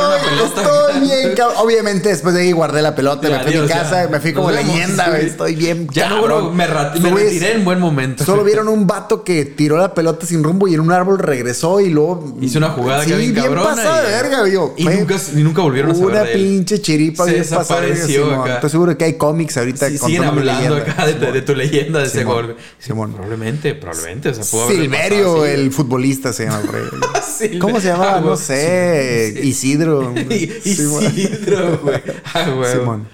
estoy 0.44 1.00
bien 1.00 1.34
cabrón. 1.36 1.56
Obviamente 1.58 2.08
después 2.08 2.34
de 2.34 2.40
ahí 2.40 2.50
guardé 2.50 2.82
la 2.82 2.96
pelota, 2.96 3.28
me 3.28 3.38
fui 3.44 3.54
a 3.54 3.62
mi 3.62 3.68
ya. 3.68 3.78
casa, 3.82 4.08
me 4.10 4.18
fui 4.18 4.32
como 4.32 4.50
leyenda, 4.50 5.04
sí. 5.04 5.10
güey. 5.10 5.26
Estoy 5.26 5.54
bien 5.54 5.88
Ya 5.92 6.08
no, 6.08 6.16
cabrón. 6.16 6.44
bro, 6.46 6.52
me, 6.52 6.66
retiré 6.66 7.52
en 7.52 7.64
buen 7.64 7.78
momento. 7.78 8.24
Solo 8.24 8.42
vieron 8.42 8.66
un 8.66 8.84
vato 8.84 9.22
que 9.22 9.44
tiró 9.44 9.76
la 9.76 9.94
pelota 9.94 10.26
sin 10.26 10.42
rumbo 10.42 10.66
y 10.66 10.74
en 10.74 10.80
un 10.80 10.90
árbol 10.90 11.20
regresó 11.20 11.78
y 11.80 11.90
luego... 11.90 12.36
Hizo 12.40 12.58
una 12.58 12.70
jugada 12.70 13.04
sí, 13.04 13.10
que 13.10 13.16
bien 13.18 13.34
bien 13.34 13.54
pasada 13.54 14.02
de 14.02 14.10
verga, 14.10 14.40
güey. 14.40 14.54
Y 14.76 14.84
nunca, 14.84 15.16
y 15.36 15.42
nunca 15.42 15.62
volvieron 15.62 15.92
a 15.92 15.94
saber 15.94 16.10
Una 16.10 16.22
de 16.24 16.32
él. 16.32 16.38
pinche 16.40 16.80
chiripa 16.80 17.24
Se 17.24 17.34
bien 17.34 17.44
pasada 17.48 17.82
de 17.82 17.86
verga, 17.86 18.00
desapareció 18.00 18.24
Simón. 18.30 18.40
acá. 18.40 18.54
Estoy 18.56 18.70
seguro 18.70 18.98
que 18.98 19.04
hay 19.04 19.12
cómics 19.14 19.56
ahorita 19.58 19.88
Sí, 19.90 19.98
siguen 19.98 20.24
hablando 20.24 20.76
acá 20.76 21.06
de, 21.06 21.42
tu 21.42 21.54
leyenda 21.54 22.00
de 22.00 22.06
ese 22.06 22.24
gol. 22.24 22.56
Simón. 22.80 23.12
Probablemente, 23.12 23.74
probablemente. 23.76 24.34
Silverio, 24.34 25.44
el 25.46 25.70
futbolista 25.70 26.32
se 26.32 26.46
llama, 26.46 26.62
¿Cómo 27.60 27.80
se 27.80 27.88
llama? 27.88 28.20
No 28.20 28.34
güey. 28.34 28.55
Sé. 28.56 29.32
Sí, 29.34 29.42
sí. 29.42 29.48
Isidro. 29.48 30.14
Isidro, 30.30 31.78
güey. 31.78 32.02
Ah, 32.34 32.50
güey. 32.56 32.72
Simón. 32.72 33.08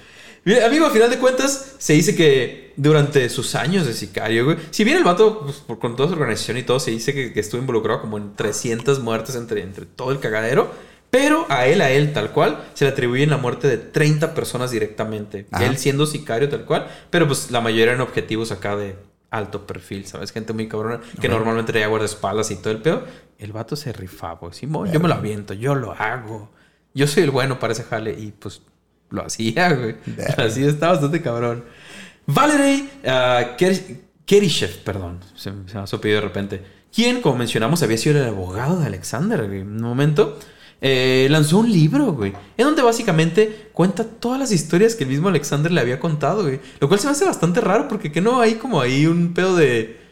Amigo, 0.66 0.86
al 0.86 0.92
final 0.92 1.08
de 1.08 1.18
cuentas, 1.18 1.74
se 1.78 1.92
dice 1.92 2.16
que 2.16 2.72
durante 2.76 3.28
sus 3.28 3.54
años 3.54 3.86
de 3.86 3.94
sicario, 3.94 4.44
güey, 4.44 4.56
si 4.70 4.82
bien 4.82 4.96
el 4.96 5.04
vato, 5.04 5.42
pues, 5.42 5.78
con 5.78 5.94
toda 5.94 6.08
su 6.08 6.14
organización 6.14 6.58
y 6.58 6.62
todo, 6.62 6.80
se 6.80 6.90
dice 6.90 7.14
que, 7.14 7.32
que 7.32 7.40
estuvo 7.40 7.60
involucrado 7.60 8.00
como 8.00 8.18
en 8.18 8.34
300 8.34 9.00
muertes 9.00 9.36
entre, 9.36 9.62
entre 9.62 9.86
todo 9.86 10.10
el 10.10 10.18
cagadero, 10.18 10.72
pero 11.10 11.46
a 11.48 11.66
él, 11.66 11.80
a 11.80 11.90
él, 11.90 12.12
tal 12.12 12.32
cual, 12.32 12.64
se 12.74 12.86
le 12.86 12.90
atribuyen 12.90 13.30
la 13.30 13.36
muerte 13.36 13.68
de 13.68 13.76
30 13.76 14.34
personas 14.34 14.70
directamente. 14.70 15.46
Ajá. 15.52 15.66
Él 15.66 15.76
siendo 15.76 16.06
sicario, 16.06 16.48
tal 16.48 16.64
cual, 16.64 16.88
pero 17.10 17.26
pues 17.28 17.50
la 17.50 17.60
mayoría 17.60 17.92
eran 17.92 18.00
objetivos 18.00 18.50
acá 18.50 18.76
de 18.76 18.96
alto 19.32 19.66
perfil, 19.66 20.06
¿sabes? 20.06 20.30
Gente 20.30 20.52
muy 20.52 20.68
cabrona 20.68 21.00
que 21.20 21.28
normalmente 21.28 21.72
traía 21.72 21.88
guardaespaldas 21.88 22.50
y 22.52 22.56
todo 22.56 22.70
el 22.70 22.82
pedo. 22.82 23.04
El 23.38 23.52
vato 23.52 23.74
se 23.74 23.92
rifaba. 23.92 24.52
Simón, 24.52 24.92
yo 24.92 25.00
me 25.00 25.08
lo 25.08 25.14
aviento, 25.14 25.54
yo 25.54 25.74
lo 25.74 25.92
hago. 25.92 26.50
Yo 26.94 27.06
soy 27.08 27.24
el 27.24 27.30
bueno 27.30 27.58
para 27.58 27.72
ese 27.72 27.82
jale 27.82 28.12
y 28.12 28.30
pues 28.30 28.62
lo 29.10 29.24
hacía, 29.24 29.72
güey. 29.72 29.96
Así 30.36 30.64
está 30.64 30.88
bastante 30.90 31.20
cabrón. 31.22 31.64
Valery 32.26 32.88
uh, 33.04 33.56
Ker- 33.56 34.00
Kerishev, 34.24 34.84
perdón, 34.84 35.20
se, 35.34 35.50
me 35.50 35.64
ha 35.74 35.84
de 35.84 36.20
repente. 36.20 36.62
Quien, 36.94 37.22
como 37.22 37.38
mencionamos, 37.38 37.82
había 37.82 37.96
sido 37.96 38.20
el 38.20 38.28
abogado 38.28 38.78
de 38.78 38.86
Alexander. 38.86 39.40
En 39.40 39.66
un 39.66 39.80
momento, 39.80 40.38
eh, 40.82 41.28
lanzó 41.30 41.58
un 41.60 41.72
libro, 41.72 42.12
güey. 42.12 42.32
En 42.58 42.66
donde 42.66 42.82
básicamente 42.82 43.68
cuenta 43.72 44.04
todas 44.04 44.38
las 44.38 44.50
historias 44.52 44.96
que 44.96 45.04
el 45.04 45.10
mismo 45.10 45.28
Alexander 45.28 45.70
le 45.70 45.80
había 45.80 46.00
contado, 46.00 46.42
güey. 46.42 46.60
Lo 46.80 46.88
cual 46.88 46.98
se 47.00 47.06
me 47.06 47.12
hace 47.12 47.24
bastante 47.24 47.60
raro 47.60 47.86
porque 47.88 48.10
que 48.10 48.20
no 48.20 48.40
hay 48.40 48.54
como 48.56 48.80
ahí 48.80 49.06
un 49.06 49.32
pedo 49.32 49.56
de... 49.56 50.02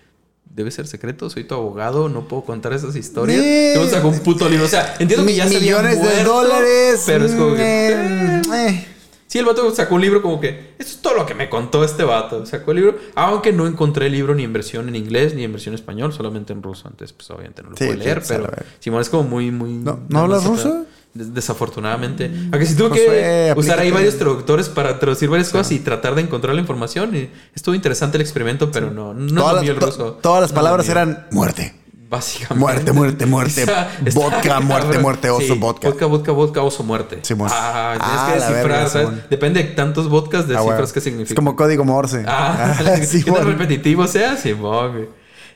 Debe 0.52 0.70
ser 0.70 0.86
secreto, 0.86 1.30
soy 1.30 1.44
tu 1.44 1.54
abogado, 1.54 2.08
no 2.08 2.26
puedo 2.26 2.42
contar 2.44 2.72
esas 2.72 2.96
historias. 2.96 3.40
Eh, 3.40 3.72
Luego 3.76 3.90
sacó 3.90 4.08
un 4.08 4.18
puto 4.20 4.48
libro. 4.48 4.64
O 4.64 4.68
sea, 4.68 4.94
entiendo 4.98 5.24
que 5.26 5.34
ya 5.34 5.46
se 5.48 5.56
había 5.56 5.76
Millones 5.80 6.02
de 6.02 6.24
dólares. 6.24 7.02
Pero 7.06 7.24
es 7.24 7.32
como 7.32 7.54
que... 7.54 7.62
eh, 7.62 7.94
eh, 7.94 8.42
eh. 8.54 8.86
Sí, 9.30 9.38
el 9.38 9.44
vato 9.44 9.72
sacó 9.72 9.94
un 9.94 10.00
libro 10.00 10.22
como 10.22 10.40
que, 10.40 10.74
esto 10.76 10.92
es 10.92 10.98
todo 11.02 11.14
lo 11.14 11.24
que 11.24 11.34
me 11.36 11.48
contó 11.48 11.84
este 11.84 12.02
vato. 12.02 12.44
Sacó 12.46 12.72
el 12.72 12.78
libro, 12.78 12.98
aunque 13.14 13.52
no 13.52 13.68
encontré 13.68 14.06
el 14.06 14.12
libro 14.12 14.34
ni 14.34 14.42
en 14.42 14.52
versión 14.52 14.88
en 14.88 14.96
inglés 14.96 15.34
ni 15.36 15.44
en 15.44 15.52
versión 15.52 15.72
español, 15.76 16.12
solamente 16.12 16.52
en 16.52 16.64
ruso. 16.64 16.88
Antes, 16.88 17.12
pues 17.12 17.30
obviamente 17.30 17.62
no 17.62 17.70
lo 17.70 17.76
Sí, 17.76 17.84
pude 17.86 17.96
leer, 17.98 18.22
pero. 18.26 18.50
Simón 18.80 19.00
es 19.02 19.08
como 19.08 19.22
muy, 19.22 19.52
muy. 19.52 19.70
No, 19.70 20.00
¿no 20.08 20.18
hablas 20.18 20.44
ruso? 20.44 20.84
des- 21.14 21.32
Desafortunadamente. 21.32 22.28
Aunque 22.50 22.66
sí 22.66 22.74
tuve 22.76 22.90
que 22.90 23.54
usar 23.56 23.78
ahí 23.78 23.92
varios 23.92 24.16
traductores 24.18 24.68
para 24.68 24.98
traducir 24.98 25.28
varias 25.28 25.50
cosas 25.50 25.70
y 25.70 25.78
tratar 25.78 26.16
de 26.16 26.22
encontrar 26.22 26.54
la 26.56 26.60
información. 26.60 27.14
Y 27.14 27.30
estuvo 27.54 27.76
interesante 27.76 28.16
el 28.16 28.22
experimento, 28.22 28.72
pero 28.72 28.90
no, 28.90 29.14
no 29.14 29.42
Todas, 29.42 29.54
las, 29.56 29.64
el 29.68 29.76
ruso. 29.76 30.18
todas 30.20 30.40
las 30.42 30.50
No 30.50 30.56
palabras 30.56 30.88
eran 30.88 31.28
muerte. 31.30 31.74
Básicamente. 32.10 32.58
Muerte, 32.58 32.92
muerte, 32.92 33.26
muerte. 33.26 33.64
Vodka, 34.14 34.58
muerte, 34.58 34.98
muerte, 34.98 35.30
oso, 35.30 35.54
Sí, 35.54 35.58
vodka. 35.60 35.88
Vodka, 35.90 36.06
vodka, 36.06 36.32
vodka, 36.32 36.62
oso, 36.62 36.82
muerte. 36.82 37.20
Simón. 37.22 37.48
Ah, 37.52 37.94
tienes 37.96 38.18
Ah, 38.18 38.26
que 38.26 38.52
descifrar, 38.52 38.88
¿sabes? 38.88 39.30
Depende 39.30 39.62
de 39.62 39.68
tantos 39.70 40.08
vodkas, 40.08 40.40
Ah, 40.42 40.48
descifras 40.48 40.76
bueno. 40.76 40.92
qué 40.92 41.00
significa. 41.00 41.32
Es 41.32 41.36
como 41.36 41.54
código 41.54 41.84
Morse. 41.84 42.24
Ah, 42.26 42.74
Ah, 42.80 42.94
¿qué 42.96 43.06
sí, 43.06 43.22
tan 43.24 43.46
repetitivo 43.46 44.08
sea? 44.08 44.36
Simón, 44.36 44.92
güey. 44.92 45.08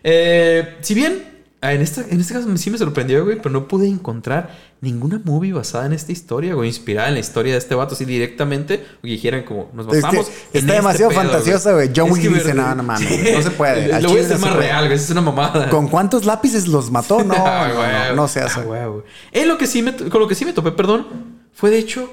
Eh, 0.04 0.76
si 0.80 0.94
bien, 0.94 1.24
ah, 1.26 1.33
en, 1.72 1.80
esta, 1.82 2.02
en 2.08 2.20
este 2.20 2.34
caso 2.34 2.54
sí 2.56 2.70
me 2.70 2.78
sorprendió, 2.78 3.24
güey, 3.24 3.36
pero 3.38 3.50
no 3.50 3.68
pude 3.68 3.86
encontrar 3.88 4.50
ninguna 4.80 5.20
movie 5.24 5.52
basada 5.52 5.86
en 5.86 5.92
esta 5.92 6.12
historia, 6.12 6.54
güey, 6.54 6.68
inspirada 6.68 7.08
en 7.08 7.14
la 7.14 7.20
historia 7.20 7.52
de 7.52 7.58
este 7.58 7.74
vato, 7.74 7.94
así 7.94 8.04
directamente, 8.04 8.84
o 8.98 9.02
que 9.02 9.08
dijeran 9.08 9.44
como, 9.44 9.70
nos 9.72 9.86
Es 9.86 9.92
que 9.94 10.00
basamos. 10.02 10.26
en 10.26 10.32
está 10.32 10.58
este 10.58 10.72
demasiado 10.72 11.10
pedo, 11.10 11.20
fantasiosa, 11.22 11.72
güey. 11.72 11.90
John 11.94 12.08
Es 12.08 12.12
Wick 12.14 12.34
dice, 12.34 12.54
no, 12.54 12.74
no 12.74 12.82
mames, 12.82 13.32
no 13.34 13.42
se 13.42 13.50
puede. 13.52 14.00
Lo 14.02 14.08
voy 14.10 14.18
a 14.18 14.20
hacer 14.22 14.34
no 14.38 14.40
más 14.46 14.50
puede. 14.54 14.66
real, 14.66 14.84
güey, 14.86 14.96
es 14.98 15.10
una 15.10 15.20
mamada. 15.20 15.70
¿Con 15.70 15.88
cuántos 15.88 16.24
lápices 16.26 16.66
los 16.68 16.90
mató? 16.90 17.18
No, 17.24 17.34
Ah, 17.36 17.68
no, 17.68 17.74
güey. 17.76 17.88
no, 18.10 18.14
no 18.16 18.28
se 18.28 18.40
hace. 18.40 18.60
Ah, 18.60 18.64
güey, 18.64 18.86
güey. 18.86 19.02
Eh, 19.32 19.46
lo 19.46 19.56
que 19.56 19.66
sí 19.66 19.82
me 19.82 19.94
con 19.94 20.20
lo 20.20 20.28
que 20.28 20.34
sí 20.34 20.44
me 20.44 20.52
topé, 20.52 20.72
perdón, 20.72 21.06
fue 21.52 21.70
de 21.70 21.78
hecho 21.78 22.10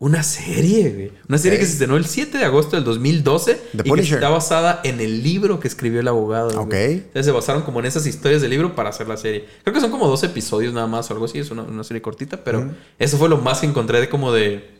una 0.00 0.22
serie, 0.22 0.90
güey. 0.90 1.12
Una 1.28 1.38
serie 1.38 1.58
que 1.58 1.66
se 1.66 1.72
estrenó 1.72 1.96
el 1.96 2.06
7 2.06 2.38
de 2.38 2.44
agosto 2.44 2.76
del 2.76 2.84
2012 2.84 3.60
The 3.76 3.82
y 3.88 3.92
que 3.92 4.00
está 4.00 4.28
basada 4.28 4.80
en 4.84 5.00
el 5.00 5.22
libro 5.24 5.58
que 5.58 5.66
escribió 5.66 5.98
el 6.00 6.06
abogado. 6.08 6.50
güey. 6.50 6.58
Ok. 6.66 6.74
Entonces 6.74 7.26
se 7.26 7.32
basaron 7.32 7.62
como 7.62 7.80
en 7.80 7.86
esas 7.86 8.06
historias 8.06 8.40
del 8.40 8.50
libro 8.50 8.76
para 8.76 8.90
hacer 8.90 9.08
la 9.08 9.16
serie. 9.16 9.46
Creo 9.64 9.74
que 9.74 9.80
son 9.80 9.90
como 9.90 10.06
dos 10.06 10.22
episodios 10.22 10.72
nada 10.72 10.86
más 10.86 11.10
o 11.10 11.14
algo 11.14 11.24
así. 11.24 11.38
Es 11.40 11.50
una, 11.50 11.62
una 11.62 11.82
serie 11.82 12.00
cortita, 12.00 12.44
pero 12.44 12.70
eso 12.98 13.18
fue 13.18 13.28
lo 13.28 13.38
más 13.38 13.60
que 13.60 13.66
encontré 13.66 14.00
de 14.00 14.08
como 14.08 14.32
de... 14.32 14.70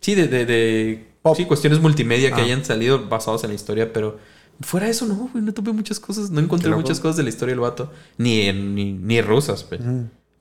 Sí, 0.00 0.14
de... 0.14 0.28
de, 0.28 0.44
de- 0.44 1.08
Pop. 1.22 1.34
sí, 1.36 1.44
cuestiones 1.46 1.80
multimedia 1.80 2.30
que 2.32 2.40
Ah. 2.40 2.44
hayan 2.44 2.64
salido 2.64 3.08
basados 3.08 3.42
en 3.44 3.48
la 3.50 3.54
historia, 3.54 3.92
pero... 3.92 4.18
Fuera 4.60 4.86
de 4.86 4.92
eso, 4.92 5.06
no, 5.06 5.28
güey, 5.32 5.42
no 5.44 5.52
topé 5.52 5.72
muchas 5.72 5.98
cosas. 6.00 6.30
No 6.30 6.40
encontré 6.40 6.70
muchas 6.74 6.98
cosas 7.00 7.16
de 7.16 7.22
la 7.24 7.28
historia 7.30 7.52
del 7.52 7.60
vato. 7.60 7.90
Ni, 8.16 8.42
en- 8.42 8.74
ni, 8.74 8.92
ni 8.92 9.20
rusas, 9.22 9.64
pues. 9.64 9.80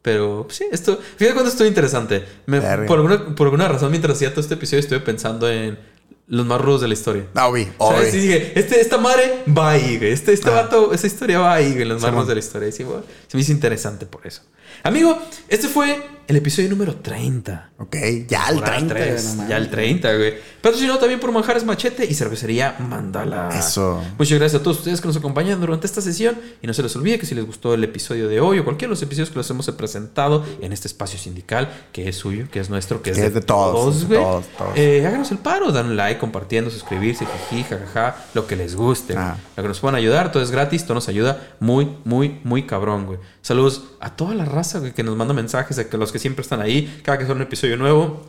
Pero 0.05 0.43
pues, 0.45 0.57
sí, 0.57 0.65
esto, 0.71 0.99
fíjate 1.17 1.33
cuando 1.33 1.49
estuvo 1.49 1.67
interesante. 1.67 2.23
Me- 2.45 2.61
por, 2.61 2.99
alguna, 2.99 3.35
por 3.35 3.47
alguna 3.47 3.67
razón, 3.67 3.89
mientras 3.89 4.15
hacía 4.17 4.29
todo 4.29 4.41
este 4.41 4.53
episodio, 4.53 4.79
estuve 4.81 4.99
pensando 4.99 5.49
en 5.49 5.79
los 6.27 6.45
más 6.45 6.61
rudos 6.61 6.81
de 6.81 6.87
la 6.89 6.93
historia. 6.93 7.25
Ah, 7.33 7.47
obvio. 7.47 7.67
Y 8.13 8.17
dije, 8.17 8.51
este, 8.55 8.79
esta 8.81 8.99
madre 8.99 9.43
va 9.47 9.71
ahí, 9.71 9.97
güey. 9.97 10.11
Este, 10.11 10.31
este 10.31 10.49
Ah. 10.51 10.61
vato, 10.61 10.93
esa 10.93 11.07
historia 11.07 11.39
va 11.39 11.55
ahí, 11.55 11.73
güey. 11.73 11.85
Los 11.85 12.01
más 12.01 12.09
Sí, 12.09 12.11
rudos 12.11 12.25
man. 12.25 12.27
de 12.27 12.33
la 12.35 12.39
historia. 12.39 12.67
Y 12.67 12.71
sí, 12.71 12.83
güey, 12.83 12.99
se 13.27 13.35
me 13.35 13.41
hizo 13.41 13.51
interesante 13.51 14.05
por 14.05 14.27
eso. 14.27 14.41
Amigo, 14.85 15.17
este 15.49 15.67
fue 15.67 16.13
el 16.27 16.35
episodio 16.37 16.69
número 16.69 16.95
30. 16.95 17.71
Ok, 17.77 17.95
ya 18.27 18.45
el 18.49 18.55
Temporada 18.55 18.77
30. 18.77 18.93
tres, 18.95 19.25
no 19.25 19.33
mames. 19.35 19.49
ya 19.49 19.57
el 19.57 19.69
30, 19.69 20.15
güey. 20.15 20.33
Patrocinado 20.61 20.97
también 20.97 21.19
por 21.19 21.31
Manjares 21.31 21.63
Machete 21.65 22.05
y 22.05 22.13
Cervecería 22.15 22.75
Mandala. 22.79 23.49
Eso. 23.49 24.01
Muchas 24.17 24.39
gracias 24.39 24.61
a 24.61 24.63
todos 24.63 24.77
ustedes 24.79 25.01
que 25.01 25.07
nos 25.07 25.17
acompañan 25.17 25.59
durante 25.59 25.85
esta 25.85 26.01
sesión. 26.01 26.35
Y 26.63 26.67
no 26.67 26.73
se 26.73 26.81
les 26.81 26.95
olvide 26.95 27.19
que 27.19 27.25
si 27.27 27.35
les 27.35 27.45
gustó 27.45 27.73
el 27.75 27.83
episodio 27.83 28.27
de 28.27 28.39
hoy 28.39 28.57
o 28.59 28.63
cualquiera 28.63 28.89
de 28.89 28.93
los 28.93 29.01
episodios 29.03 29.29
que 29.29 29.35
los 29.35 29.49
hemos 29.51 29.69
presentado 29.71 30.43
en 30.61 30.71
este 30.73 30.87
espacio 30.87 31.19
sindical, 31.19 31.69
que 31.91 32.07
es 32.07 32.15
suyo, 32.15 32.45
que 32.51 32.59
es 32.59 32.69
nuestro, 32.71 33.01
que 33.03 33.09
es, 33.11 33.15
Que 33.17 33.21
de, 33.23 33.27
es 33.27 33.33
de 33.35 33.41
todos, 33.41 34.01
de 34.01 34.05
güey, 34.07 34.19
todos, 34.19 34.45
todos. 34.57 34.71
eh, 34.77 35.05
háganos 35.05 35.29
el 35.31 35.37
paro, 35.39 35.71
dan 35.71 35.87
un 35.87 35.95
like, 35.97 36.19
compartiendo, 36.19 36.71
suscribirse, 36.71 37.27
jiji, 37.49 37.63
jajaja, 37.65 38.15
lo 38.33 38.47
que 38.47 38.55
les 38.55 38.75
guste. 38.75 39.15
Ah. 39.17 39.37
Lo 39.57 39.63
que 39.63 39.67
nos 39.67 39.79
puedan 39.79 39.95
ayudar, 39.95 40.31
todo 40.31 40.41
es 40.41 40.49
gratis, 40.49 40.83
todo 40.85 40.95
nos 40.95 41.07
ayuda 41.09 41.49
muy, 41.59 41.97
muy, 42.03 42.39
muy 42.43 42.65
cabrón, 42.65 43.05
güey. 43.05 43.19
Saludos 43.43 43.83
a 43.99 44.15
toda 44.15 44.33
la 44.33 44.45
raza, 44.45 44.74
que 44.81 45.03
nos 45.03 45.15
manda 45.15 45.33
mensajes, 45.33 45.77
a 45.79 45.89
que 45.89 45.97
los 45.97 46.11
que 46.11 46.19
siempre 46.19 46.41
están 46.43 46.61
ahí, 46.61 47.01
cada 47.03 47.17
que 47.17 47.23
sale 47.25 47.35
un 47.35 47.41
episodio 47.43 47.77
nuevo. 47.77 48.21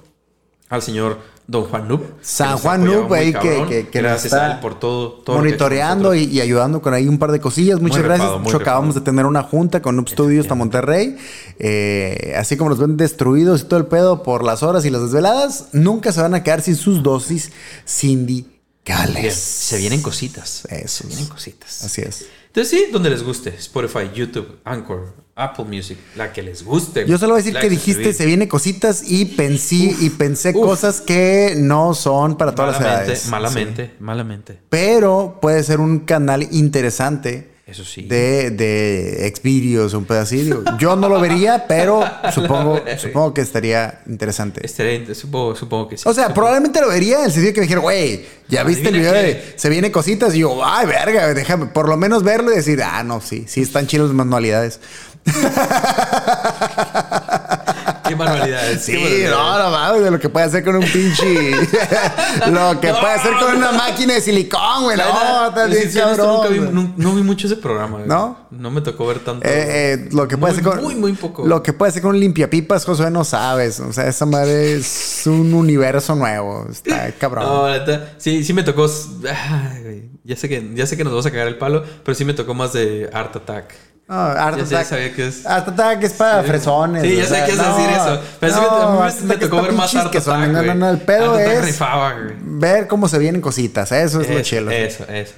Al 0.68 0.82
señor 0.82 1.20
Don 1.46 1.62
Juan 1.66 1.86
Noob. 1.86 2.00
San 2.22 2.58
Juan 2.58 2.84
Noob, 2.84 3.12
ahí 3.14 3.32
que- 3.32 3.64
que- 3.68 3.88
que 3.88 4.02
nos 4.02 4.24
está 4.24 4.46
a 4.46 4.52
él 4.54 4.58
por 4.60 4.80
todo. 4.80 5.22
monitoreando 5.28 6.12
y, 6.12 6.40
ayudando 6.40 6.82
con 6.82 6.92
ahí 6.92 7.06
un 7.06 7.18
par 7.20 7.30
de 7.30 7.38
cosillas. 7.40 7.80
Muchas 7.80 7.98
Muy 7.98 8.04
gracias. 8.08 8.40
Mucho 8.40 8.56
acabamos 8.56 8.96
de 8.96 9.00
tener 9.02 9.26
una 9.26 9.44
junta 9.44 9.80
con 9.80 9.94
Noob 9.94 10.08
Studios 10.08 10.44
hasta 10.46 10.56
Monterrey. 10.56 11.16
Eh, 11.60 12.34
así 12.36 12.56
como 12.56 12.70
nos 12.70 12.80
ven 12.80 12.96
destruidos 12.96 13.60
y 13.60 13.64
todo 13.66 13.78
el 13.78 13.86
pedo 13.86 14.24
por 14.24 14.42
las 14.42 14.64
horas 14.64 14.84
y 14.84 14.90
las 14.90 15.02
desveladas, 15.02 15.68
nunca 15.72 16.10
se 16.10 16.20
van 16.20 16.34
a 16.34 16.42
quedar 16.42 16.62
sin 16.62 16.74
sus 16.74 17.00
dosis 17.00 17.52
sindicales. 17.84 19.34
Se 19.34 19.78
vienen 19.78 20.02
cositas. 20.02 20.64
Eso 20.68 21.02
Se 21.02 21.06
vienen 21.06 21.26
cositas. 21.28 21.84
Así 21.84 22.02
es. 22.02 22.26
Entonces 22.48 22.70
sí, 22.70 22.86
donde 22.92 23.10
les 23.10 23.22
guste. 23.22 23.50
Spotify, 23.56 24.10
YouTube, 24.14 24.58
Anchor, 24.64 25.12
Apple 25.38 25.66
Music, 25.66 25.98
la 26.16 26.32
que 26.32 26.42
les 26.42 26.64
guste. 26.64 27.04
Yo 27.06 27.18
solo 27.18 27.34
voy 27.34 27.42
a 27.42 27.44
decir 27.44 27.60
que 27.60 27.68
dijiste 27.68 28.14
se 28.14 28.24
viene 28.24 28.48
cositas 28.48 29.02
y 29.06 29.26
pensé 29.26 29.94
y 30.00 30.08
pensé 30.08 30.50
uf. 30.54 30.64
cosas 30.66 31.02
que 31.02 31.54
no 31.58 31.92
son 31.92 32.38
para 32.38 32.54
todas 32.54 32.72
las 32.72 32.80
edades. 32.80 33.28
malamente, 33.28 33.84
Sí. 33.86 33.92
malamente. 34.00 34.58
Pero 34.70 35.38
puede 35.42 35.62
ser 35.62 35.80
un 35.80 36.00
canal 36.00 36.48
interesante 36.52 37.50
Eso 37.66 37.84
sí. 37.84 38.02
de, 38.08 38.50
de 38.50 39.30
Xvideos, 39.36 39.92
un 39.92 40.06
pedacillo. 40.06 40.62
Yo 40.78 40.96
no 40.96 41.06
lo 41.10 41.20
vería, 41.20 41.66
pero 41.68 42.02
supongo, 42.32 42.80
supongo 42.98 43.34
que 43.34 43.42
estaría 43.42 44.00
interesante. 44.06 44.64
Estaría- 44.64 45.14
supongo, 45.14 45.54
supongo 45.54 45.88
que 45.88 45.98
sí. 45.98 46.08
O 46.08 46.14
sea, 46.14 46.32
probablemente 46.32 46.80
lo 46.80 46.88
vería 46.88 47.18
en 47.18 47.24
el 47.26 47.30
sentido 47.32 47.52
que 47.52 47.60
me 47.60 47.66
dijera, 47.66 47.82
güey, 47.82 48.24
ya 48.48 48.64
viste 48.64 48.88
el 48.88 48.94
video 49.00 49.12
qué. 49.12 49.18
de 49.18 49.54
se 49.56 49.68
viene 49.68 49.92
cositas 49.92 50.34
y 50.34 50.38
yo, 50.38 50.64
ay, 50.64 50.86
verga, 50.86 51.34
déjame 51.34 51.66
por 51.66 51.90
lo 51.90 51.98
menos 51.98 52.22
verlo 52.22 52.52
y 52.52 52.56
decir, 52.56 52.80
ah, 52.82 53.02
no, 53.02 53.20
sí, 53.20 53.44
sí 53.46 53.60
están 53.60 53.86
chilos 53.86 54.06
las 54.08 54.16
manualidades. 54.16 54.80
Qué 58.08 58.14
manualidades. 58.14 58.84
Sí, 58.84 58.92
manualidades. 58.92 59.30
no, 59.30 59.58
no 59.58 59.70
mames, 59.72 60.02
de 60.04 60.10
lo 60.12 60.20
que 60.20 60.28
puede 60.28 60.46
hacer 60.46 60.64
con 60.64 60.76
un 60.76 60.84
pinche. 60.84 61.50
lo 62.50 62.80
que 62.80 62.92
No, 62.92 63.00
puede 63.00 63.14
hacer 63.14 63.32
con 63.40 63.56
una 63.56 63.72
máquina 63.72 64.14
de 64.14 64.20
silicón, 64.20 64.84
güey. 64.84 64.96
No, 64.96 65.52
sí, 65.68 65.76
bien 65.76 65.90
cabrón, 65.92 66.26
nunca 66.36 66.48
vi, 66.48 66.58
nun- 66.60 66.94
no, 66.96 67.14
vi 67.14 67.22
mucho 67.22 67.48
ese 67.48 67.56
programa. 67.56 67.96
güey. 67.98 68.08
¿No? 68.08 68.46
No 68.52 68.70
me 68.70 68.80
tocó 68.80 69.06
ver 69.08 69.18
tanto. 69.20 69.44
Eh, 69.46 69.94
eh, 69.94 70.08
lo 70.12 70.28
que 70.28 70.38
puede 70.38 70.52
Muy, 70.54 70.60
hacer 70.60 70.72
con. 70.72 70.82
muy, 70.84 70.94
muy 70.94 71.12
poco. 71.14 71.44
Lo 71.46 71.62
que 71.64 71.72
puede 71.72 71.90
hacer 71.90 72.00
con 72.02 72.12
un 72.12 72.20
limpiapipas, 72.20 72.84
Josué, 72.84 73.10
no 73.10 73.24
sabes. 73.24 73.80
O 73.80 73.92
sea, 73.92 74.06
esa 74.06 74.24
madre 74.24 74.74
es 74.74 75.22
un 75.26 75.52
universo 75.52 76.14
nuevo. 76.14 76.64
Está 76.70 77.10
cabrón. 77.18 77.44
No, 77.44 77.68
neta, 77.68 78.12
sí, 78.18 78.44
sí 78.44 78.52
me 78.52 78.62
tocó. 78.62 78.86
Ay. 79.28 80.10
Ya 80.22 80.36
sé 80.36 80.48
que, 80.48 80.70
ya 80.74 80.86
sé 80.86 80.96
que 80.96 81.02
nos 81.04 81.12
vamos 81.12 81.26
a 81.26 81.30
cagar 81.32 81.48
el 81.48 81.58
palo, 81.58 81.82
pero 82.04 82.14
sí 82.14 82.24
me 82.24 82.34
tocó 82.34 82.54
más 82.54 82.72
de 82.72 83.10
Art 83.12 83.34
Attack. 83.34 83.74
No, 84.08 84.14
Art 84.14 84.56
Ya- 84.58 84.64
ya 84.64 84.76
Attack. 84.78 84.86
sabía 84.86 85.12
que 85.14 85.26
es- 85.26 85.44
Art 85.46 85.68
Attack 85.68 86.02
es 86.04 86.12
para 86.12 86.42
Sí. 86.42 86.48
fresones. 86.48 87.02
Sí, 87.02 87.16
ya 87.16 87.24
sé 87.26 87.44
que 87.44 87.52
a 87.52 87.56
no, 87.56 87.76
decir 87.76 87.90
eso. 87.90 88.20
Pero 88.38 88.54
sí 88.54 88.60
me- 88.60 88.66
a 88.66 88.70
mí 88.70 88.76
no, 88.78 89.00
me- 89.00 89.06
Attack 89.34 89.40
tocó 89.40 89.56
es 89.56 89.62
ver 89.64 89.72
más 89.72 89.94
Art 89.96 90.10
que 90.12 90.20
son- 90.20 90.42
Attack, 90.42 90.52
No, 90.52 90.62
no, 90.62 90.74
no, 90.74 90.90
el 90.90 90.98
pedo 90.98 91.34
Attack 91.34 91.48
es 91.48 91.64
rifaba, 91.64 92.14
ver 92.40 92.86
cómo 92.86 93.08
se 93.08 93.18
vienen 93.18 93.40
cositas. 93.40 93.90
Eso 93.90 94.20
es 94.20 94.28
lo 94.28 94.34
Eso, 94.38 94.42
chelo. 94.48 94.70
Eso, 94.70 95.04
eso. 95.08 95.34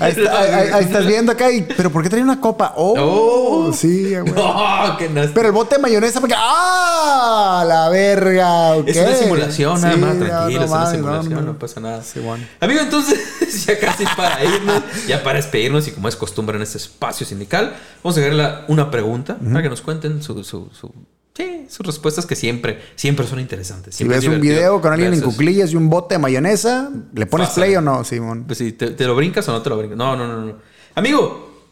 Ahí, 0.00 0.12
está- 0.12 0.40
ahí- 0.40 0.50
ahí- 0.52 0.68
ahí 0.72 0.84
estás 0.84 1.06
viendo 1.06 1.32
acá 1.32 1.50
y, 1.50 1.62
pero 1.62 1.90
¿por 1.90 2.02
qué 2.02 2.08
trae 2.08 2.22
una 2.22 2.40
copa? 2.40 2.74
Oh, 2.76 2.94
Oh. 3.68 3.72
sí, 3.72 4.10
güey. 4.16 4.24
No, 4.34 4.96
que 4.96 5.08
no. 5.08 5.22
Pero 5.34 5.46
el 5.48 5.52
bote 5.52 5.76
de 5.76 5.82
mayonesa, 5.82 6.20
porque 6.20 6.34
¡ah! 6.38 7.64
La 7.66 7.88
verga, 7.88 8.74
ok. 8.76 8.88
Es 8.88 8.96
una 8.96 9.14
simulación, 9.16 9.80
nada 9.80 9.94
Sí, 9.94 10.00
más, 10.00 10.18
tranquilo, 10.18 10.60
no 10.60 10.64
es 10.66 10.70
una 10.70 10.90
simulación, 10.90 11.46
no, 11.46 11.58
pasa 11.58 11.80
nada. 11.80 12.02
Sí, 12.02 12.20
bueno. 12.20 12.44
Amigo, 12.60 12.80
entonces, 12.80 13.18
ya 13.66 13.78
casi 13.80 14.04
para 14.16 14.44
irnos, 14.44 14.82
ya 15.06 15.22
para 15.22 15.36
despedirnos, 15.36 15.88
y 15.88 15.92
como 15.92 16.08
es 16.08 16.16
costumbre 16.16 16.56
en 16.56 16.62
este 16.62 16.78
espacio 16.78 17.26
sindical, 17.26 17.74
vamos 18.02 18.16
a 18.16 18.20
dejarle 18.20 18.48
una 18.68 18.90
pregunta 18.90 19.36
para 19.38 19.62
que 19.62 19.68
nos 19.68 19.80
cuenten 19.80 20.22
su, 20.22 20.44
su, 20.44 20.68
su- 20.72 20.92
sí, 21.34 21.66
sus 21.68 21.86
respuestas 21.86 22.26
que 22.26 22.36
siempre, 22.36 22.80
siempre 22.94 23.26
son 23.26 23.40
interesantes. 23.40 23.94
Si 23.94 24.04
ves 24.04 24.18
es 24.18 24.28
un 24.28 24.40
video 24.40 24.80
con 24.80 24.92
alguien 24.92 25.12
en 25.14 25.20
cuclillas 25.20 25.72
y 25.72 25.76
un 25.76 25.88
bote 25.88 26.14
de 26.14 26.18
mayonesa, 26.18 26.90
¿le 27.14 27.26
pones 27.26 27.50
play 27.50 27.76
o 27.76 27.80
no, 27.80 28.04
Simón? 28.04 28.44
Pues 28.46 28.58
si 28.58 28.72
te, 28.72 28.90
te 28.90 29.04
lo 29.06 29.14
brincas 29.14 29.48
o 29.48 29.52
no 29.52 29.62
te 29.62 29.70
lo 29.70 29.76
brincas. 29.78 29.96
No, 29.98 30.16
no, 30.16 30.26
no, 30.26 30.40
no. 30.44 30.58
Amigo, 30.94 31.66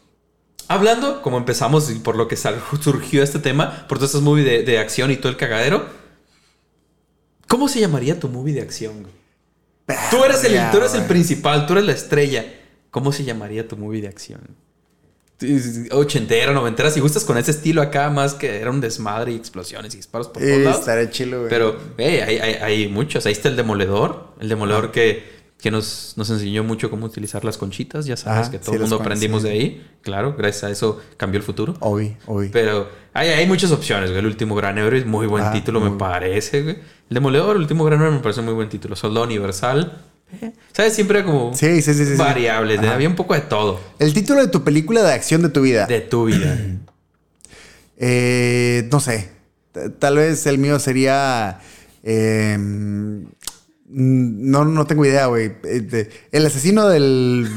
hablando, 0.67 1.21
como 1.21 1.37
empezamos 1.37 1.89
y 1.91 1.95
por 1.95 2.15
lo 2.15 2.27
que 2.27 2.37
surgió 2.81 3.23
este 3.23 3.39
tema, 3.39 3.87
por 3.87 3.97
todas 3.97 4.11
estas 4.11 4.21
movies 4.21 4.45
de, 4.45 4.63
de 4.63 4.79
acción 4.79 5.11
y 5.11 5.17
todo 5.17 5.29
el 5.29 5.37
cagadero, 5.37 5.85
¿cómo 7.47 7.67
se 7.67 7.79
llamaría 7.79 8.19
tu 8.19 8.29
movie 8.29 8.53
de 8.53 8.61
acción? 8.61 9.07
Tú 10.09 10.23
eres, 10.23 10.43
el, 10.43 10.71
tú 10.71 10.77
eres 10.77 10.93
el 10.93 10.99
güey. 11.01 11.07
principal, 11.07 11.65
tú 11.65 11.73
eres 11.73 11.85
la 11.85 11.91
estrella. 11.93 12.45
¿Cómo 12.91 13.11
se 13.11 13.23
llamaría 13.23 13.67
tu 13.67 13.77
movie 13.77 14.01
de 14.01 14.07
acción? 14.07 14.41
Ochentera, 15.91 16.53
noventera, 16.53 16.89
si 16.91 16.99
gustas 16.99 17.23
con 17.25 17.37
ese 17.37 17.51
estilo 17.51 17.81
acá, 17.81 18.09
más 18.09 18.33
que 18.33 18.59
era 18.59 18.69
un 18.71 18.81
desmadre 18.81 19.31
y 19.31 19.35
explosiones 19.35 19.93
y 19.93 19.97
disparos 19.97 20.27
por 20.27 20.41
todos 20.41 20.47
Eh, 20.47 20.63
lados. 20.63 20.79
estaré 20.79 21.09
chilo, 21.09 21.37
güey. 21.39 21.49
Pero, 21.49 21.77
hey, 21.97 22.19
hay, 22.25 22.37
hay- 22.37 22.53
hay 22.55 22.87
muchos. 22.87 23.25
Ahí 23.25 23.33
está 23.33 23.49
el 23.49 23.55
demoledor. 23.55 24.33
El 24.39 24.49
demoledor 24.49 24.91
que, 24.91 25.41
que 25.59 25.71
nos, 25.71 26.13
nos 26.17 26.29
enseñó 26.29 26.63
mucho 26.63 26.89
cómo 26.89 27.05
utilizar 27.05 27.43
las 27.45 27.57
conchitas. 27.57 28.05
Ya 28.05 28.17
sabes 28.17 28.49
que 28.49 28.57
todo 28.59 28.71
sí, 28.71 28.75
el 28.75 28.81
mundo 28.81 28.97
aprendimos 28.97 29.41
sí. 29.41 29.47
de 29.47 29.53
ahí. 29.53 29.87
Claro, 30.01 30.35
gracias 30.37 30.63
a 30.63 30.69
eso 30.71 30.99
cambió 31.17 31.37
el 31.37 31.43
futuro. 31.43 31.75
Obvio, 31.79 32.15
obvio. 32.25 32.49
Pero 32.51 32.87
hay, 33.13 33.29
hay 33.29 33.45
muchas 33.47 33.71
opciones, 33.71 34.09
güey. 34.09 34.19
El 34.19 34.25
último 34.25 34.55
gran 34.55 34.77
héroe 34.77 34.99
es 34.99 35.05
muy 35.05 35.27
buen 35.27 35.43
Ah, 35.43 35.51
título, 35.51 35.79
me 35.79 35.91
parece, 35.97 36.63
güey. 36.63 36.75
El 37.09 37.15
demoledor, 37.15 37.55
el 37.55 37.61
último 37.63 37.83
gran 37.83 37.99
héroe, 38.01 38.11
me 38.13 38.19
parece 38.19 38.41
muy 38.41 38.53
buen 38.53 38.69
título. 38.69 38.95
Soldado 38.95 39.25
universal. 39.25 40.01
¿Sabes? 40.73 40.93
Siempre 40.95 41.19
era 41.19 41.25
como 41.27 41.53
Sí, 41.55 41.67
variables. 42.17 42.79
había 42.79 43.07
un 43.09 43.15
poco 43.15 43.33
de 43.33 43.41
todo 43.41 43.79
El 43.99 44.13
título 44.13 44.41
de 44.41 44.47
tu 44.47 44.63
película 44.63 45.01
de 45.03 45.13
acción 45.13 45.41
de 45.41 45.49
tu 45.49 45.61
vida. 45.61 45.85
de 45.87 46.01
tu 46.01 46.25
vida. 46.25 46.57
Eh, 48.03 48.87
no 48.91 48.99
sé. 48.99 49.29
Tal 49.99 50.15
vez 50.17 50.47
el 50.47 50.57
mío 50.57 50.79
sería. 50.79 51.59
eh, 52.03 52.57
mm, 52.59 53.25
no, 53.93 54.65
no 54.65 54.87
tengo 54.87 55.05
idea, 55.05 55.27
güey. 55.27 55.51
Eh, 55.63 56.09
El 56.31 56.45
asesino 56.47 56.87
del. 56.89 57.47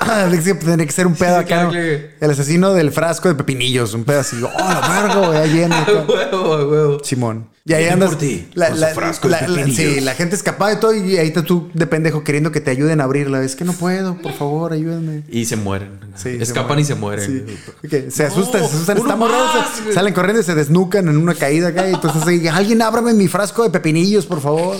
Tendría 0.04 0.86
que 0.86 0.92
ser 0.92 1.06
un 1.06 1.14
pedo 1.14 1.30
Sí, 1.30 1.34
acá. 1.36 1.44
claro, 1.46 1.64
¿no? 1.66 1.70
claro. 1.72 1.98
El 2.20 2.30
asesino 2.30 2.72
del 2.74 2.90
frasco 2.92 3.28
de 3.28 3.34
pepinillos. 3.34 3.94
Un 3.94 4.04
pedo 4.04 4.20
así. 4.20 4.36
Oh, 4.42 4.50
la 4.58 4.80
verga, 5.02 5.26
güey. 5.28 5.38
Ahí 5.38 5.52
viene. 5.52 5.76
Huevo, 6.08 6.54
a 6.54 6.66
huevo. 6.66 6.98
Simón. 7.04 7.48
Y 7.66 7.72
ahí 7.72 7.86
andas. 7.88 8.10
por 8.10 8.18
ti, 8.18 8.46
la, 8.52 8.66
con 8.68 8.74
su 8.74 8.80
la- 8.82 8.88
frasco 8.88 9.26
de 9.28 9.32
la- 9.32 9.38
pepinillos. 9.46 9.76
sí, 9.76 10.00
la 10.00 10.14
gente 10.14 10.36
escapada 10.36 10.72
de 10.72 10.76
todo 10.76 10.92
y 10.94 11.16
ahí 11.16 11.28
estás 11.28 11.44
tú 11.44 11.70
de 11.72 11.86
pendejo 11.86 12.22
queriendo 12.22 12.52
que 12.52 12.60
te 12.60 12.70
ayuden 12.70 13.00
a 13.00 13.04
abrirla. 13.04 13.42
Es 13.42 13.56
que 13.56 13.64
no 13.64 13.72
puedo, 13.72 14.18
por 14.20 14.34
favor, 14.34 14.72
ayúdenme. 14.74 15.22
Y 15.30 15.46
se 15.46 15.56
mueren. 15.56 15.98
Sí, 16.14 16.36
Escapan 16.40 16.76
se 16.76 16.82
y 16.82 16.84
se 16.84 16.94
mueren. 16.94 17.46
Sí. 17.88 18.04
Se 18.10 18.24
asustan, 18.26 18.60
No, 18.60 18.68
se 18.68 18.74
asustan, 18.74 18.98
están 18.98 19.18
morrados, 19.18 19.50
salen 19.94 20.12
corriendo 20.12 20.42
y 20.42 20.44
se 20.44 20.54
desnucan 20.54 21.08
en 21.08 21.16
una 21.16 21.34
caída 21.34 21.68
acá. 21.68 21.88
Y 21.88 21.94
entonces 21.94 22.22
alguien 22.52 22.82
ábrame 22.82 23.14
mi 23.14 23.28
frasco 23.28 23.62
de 23.62 23.70
pepinillos, 23.70 24.26
por 24.26 24.42
favor. 24.42 24.76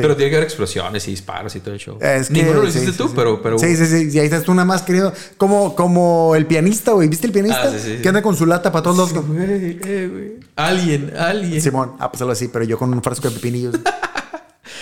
Sí. 0.00 0.02
Pero 0.02 0.16
tiene 0.16 0.30
que 0.30 0.36
haber 0.36 0.46
explosiones 0.46 1.06
y 1.08 1.10
disparos 1.12 1.54
y 1.56 1.60
todo 1.60 1.74
el 1.74 1.80
show. 1.80 1.98
Es 2.00 2.28
que- 2.28 2.34
Ninguno 2.34 2.62
lo 2.62 2.68
hiciste 2.68 2.92
sí, 2.92 2.96
tú, 2.98 3.08
sí. 3.08 3.12
pero, 3.14 3.42
pero. 3.42 3.58
Sí, 3.58 3.76
sí, 3.76 3.86
sí. 3.86 4.08
Y 4.12 4.18
ahí 4.18 4.24
estás 4.26 4.42
tú 4.44 4.52
nada 4.54 4.64
más 4.64 4.82
querido. 4.82 5.12
Como, 5.36 5.74
como 5.76 6.34
el 6.36 6.46
pianista, 6.46 6.92
güey. 6.92 7.08
¿Viste 7.08 7.26
el 7.26 7.32
pianista? 7.32 7.62
Ah, 7.64 7.70
sí, 7.70 7.78
sí, 7.78 7.96
sí. 7.96 8.02
Que 8.02 8.08
anda 8.08 8.22
con 8.22 8.36
su 8.36 8.46
lata 8.46 8.72
para 8.72 8.82
todos 8.82 8.96
los. 8.96 9.12
Güey, 9.26 9.78
eh, 9.84 10.08
güey. 10.10 10.32
Alguien, 10.56 11.12
alguien. 11.16 11.60
Simón, 11.60 11.92
ah, 11.98 12.10
pues 12.10 12.20
algo 12.22 12.32
así, 12.32 12.48
pero 12.48 12.64
yo 12.64 12.78
con 12.78 12.92
un 12.92 13.02
frasco 13.02 13.28
de 13.28 13.34
pepinillos. 13.34 13.74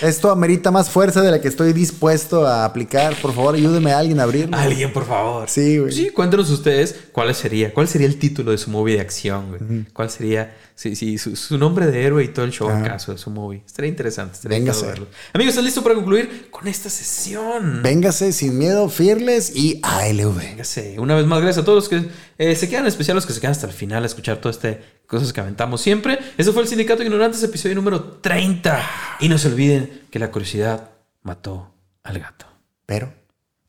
Esto 0.02 0.30
amerita 0.30 0.70
más 0.70 0.90
fuerza 0.90 1.22
de 1.22 1.30
la 1.32 1.40
que 1.40 1.48
estoy 1.48 1.72
dispuesto 1.72 2.46
a 2.46 2.64
aplicar. 2.64 3.16
Por 3.20 3.32
favor, 3.34 3.56
ayúdeme 3.56 3.90
a 3.92 3.98
alguien 3.98 4.20
a 4.20 4.24
abrirlo. 4.24 4.56
Alguien, 4.56 4.92
por 4.92 5.04
favor. 5.04 5.48
Sí, 5.48 5.78
güey. 5.78 5.92
Sí, 5.92 6.10
cuéntenos 6.10 6.50
ustedes 6.50 6.94
cuál 7.10 7.34
sería, 7.34 7.74
cuál 7.74 7.88
sería 7.88 8.06
el 8.06 8.16
título 8.16 8.52
de 8.52 8.58
su 8.58 8.70
movie 8.70 8.94
de 8.94 9.00
acción, 9.00 9.48
güey. 9.48 9.86
¿Cuál 9.92 10.08
sería, 10.10 10.54
sí, 10.78 10.94
sí, 10.94 11.18
su, 11.18 11.34
su 11.34 11.58
nombre 11.58 11.86
de 11.86 12.04
héroe 12.04 12.22
y 12.22 12.28
todo 12.28 12.44
el 12.44 12.52
show 12.52 12.70
en 12.70 12.76
Ajá. 12.76 12.92
caso 12.92 13.10
de 13.10 13.18
su 13.18 13.30
movie? 13.30 13.62
Estaría 13.66 13.88
interesante, 13.88 14.34
estaría 14.34 14.58
Véngase. 14.58 14.86
verlo. 14.86 15.08
Amigos, 15.32 15.50
¿estás 15.50 15.64
listo 15.64 15.82
para 15.82 15.96
concluir 15.96 16.48
con 16.52 16.68
esta 16.68 16.88
sesión? 16.88 17.82
Véngase 17.82 18.32
sin 18.32 18.56
miedo, 18.56 18.88
Fearless 18.88 19.56
y 19.56 19.80
ALV. 19.82 20.36
Véngase. 20.38 21.00
Una 21.00 21.16
vez 21.16 21.26
más, 21.26 21.40
gracias 21.40 21.62
a 21.62 21.64
todos 21.66 21.76
los 21.76 21.88
que 21.88 22.08
eh, 22.38 22.54
se 22.54 22.68
quedan, 22.68 22.84
en 22.84 22.88
especial 22.88 23.16
los 23.16 23.26
que 23.26 23.32
se 23.32 23.40
quedan 23.40 23.52
hasta 23.52 23.66
el 23.66 23.72
final 23.72 24.04
a 24.04 24.06
escuchar 24.06 24.40
todo 24.40 24.50
este 24.50 24.80
cosas 25.08 25.32
que 25.32 25.40
aventamos 25.40 25.80
siempre. 25.80 26.18
Eso 26.36 26.52
fue 26.52 26.62
el 26.62 26.68
Sindicato 26.68 27.00
de 27.00 27.06
Ignorantes, 27.06 27.42
episodio 27.42 27.74
número 27.74 28.00
30. 28.20 28.80
Y 29.20 29.28
no 29.28 29.36
se 29.38 29.48
olviden 29.48 30.02
que 30.10 30.18
la 30.20 30.30
curiosidad 30.30 30.90
mató 31.22 31.74
al 32.04 32.20
gato. 32.20 32.46
Pero. 32.86 33.17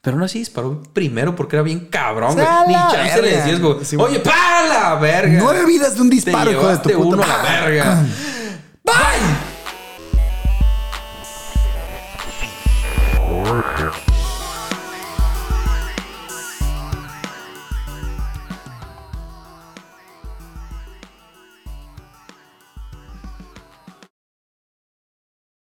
Pero 0.01 0.15
no 0.15 0.25
así 0.25 0.39
disparó 0.39 0.81
primero 0.93 1.35
porque 1.35 1.57
era 1.57 1.63
bien 1.63 1.87
cabrón, 1.87 2.33
güey. 2.33 2.45
¡A 2.45 2.65
Ni 2.65 2.73
chance 2.73 3.21
le 3.21 3.35
decías, 3.35 3.59
güey. 3.59 3.83
Sí. 3.83 3.97
Oye, 3.97 4.19
para 4.19 4.67
la 4.67 4.95
verga. 4.95 5.39
Nueve 5.39 5.65
vidas 5.65 5.95
de 5.95 6.01
un 6.01 6.09
Te 6.09 6.15
disparo, 6.15 6.51
hijo 6.51 6.67
de 6.67 6.77
tu 6.77 6.89
puta 6.91 7.05
uno 7.05 7.23
a 7.23 7.27
la 7.27 7.37
verga. 7.43 8.03
Bye. 8.83 9.48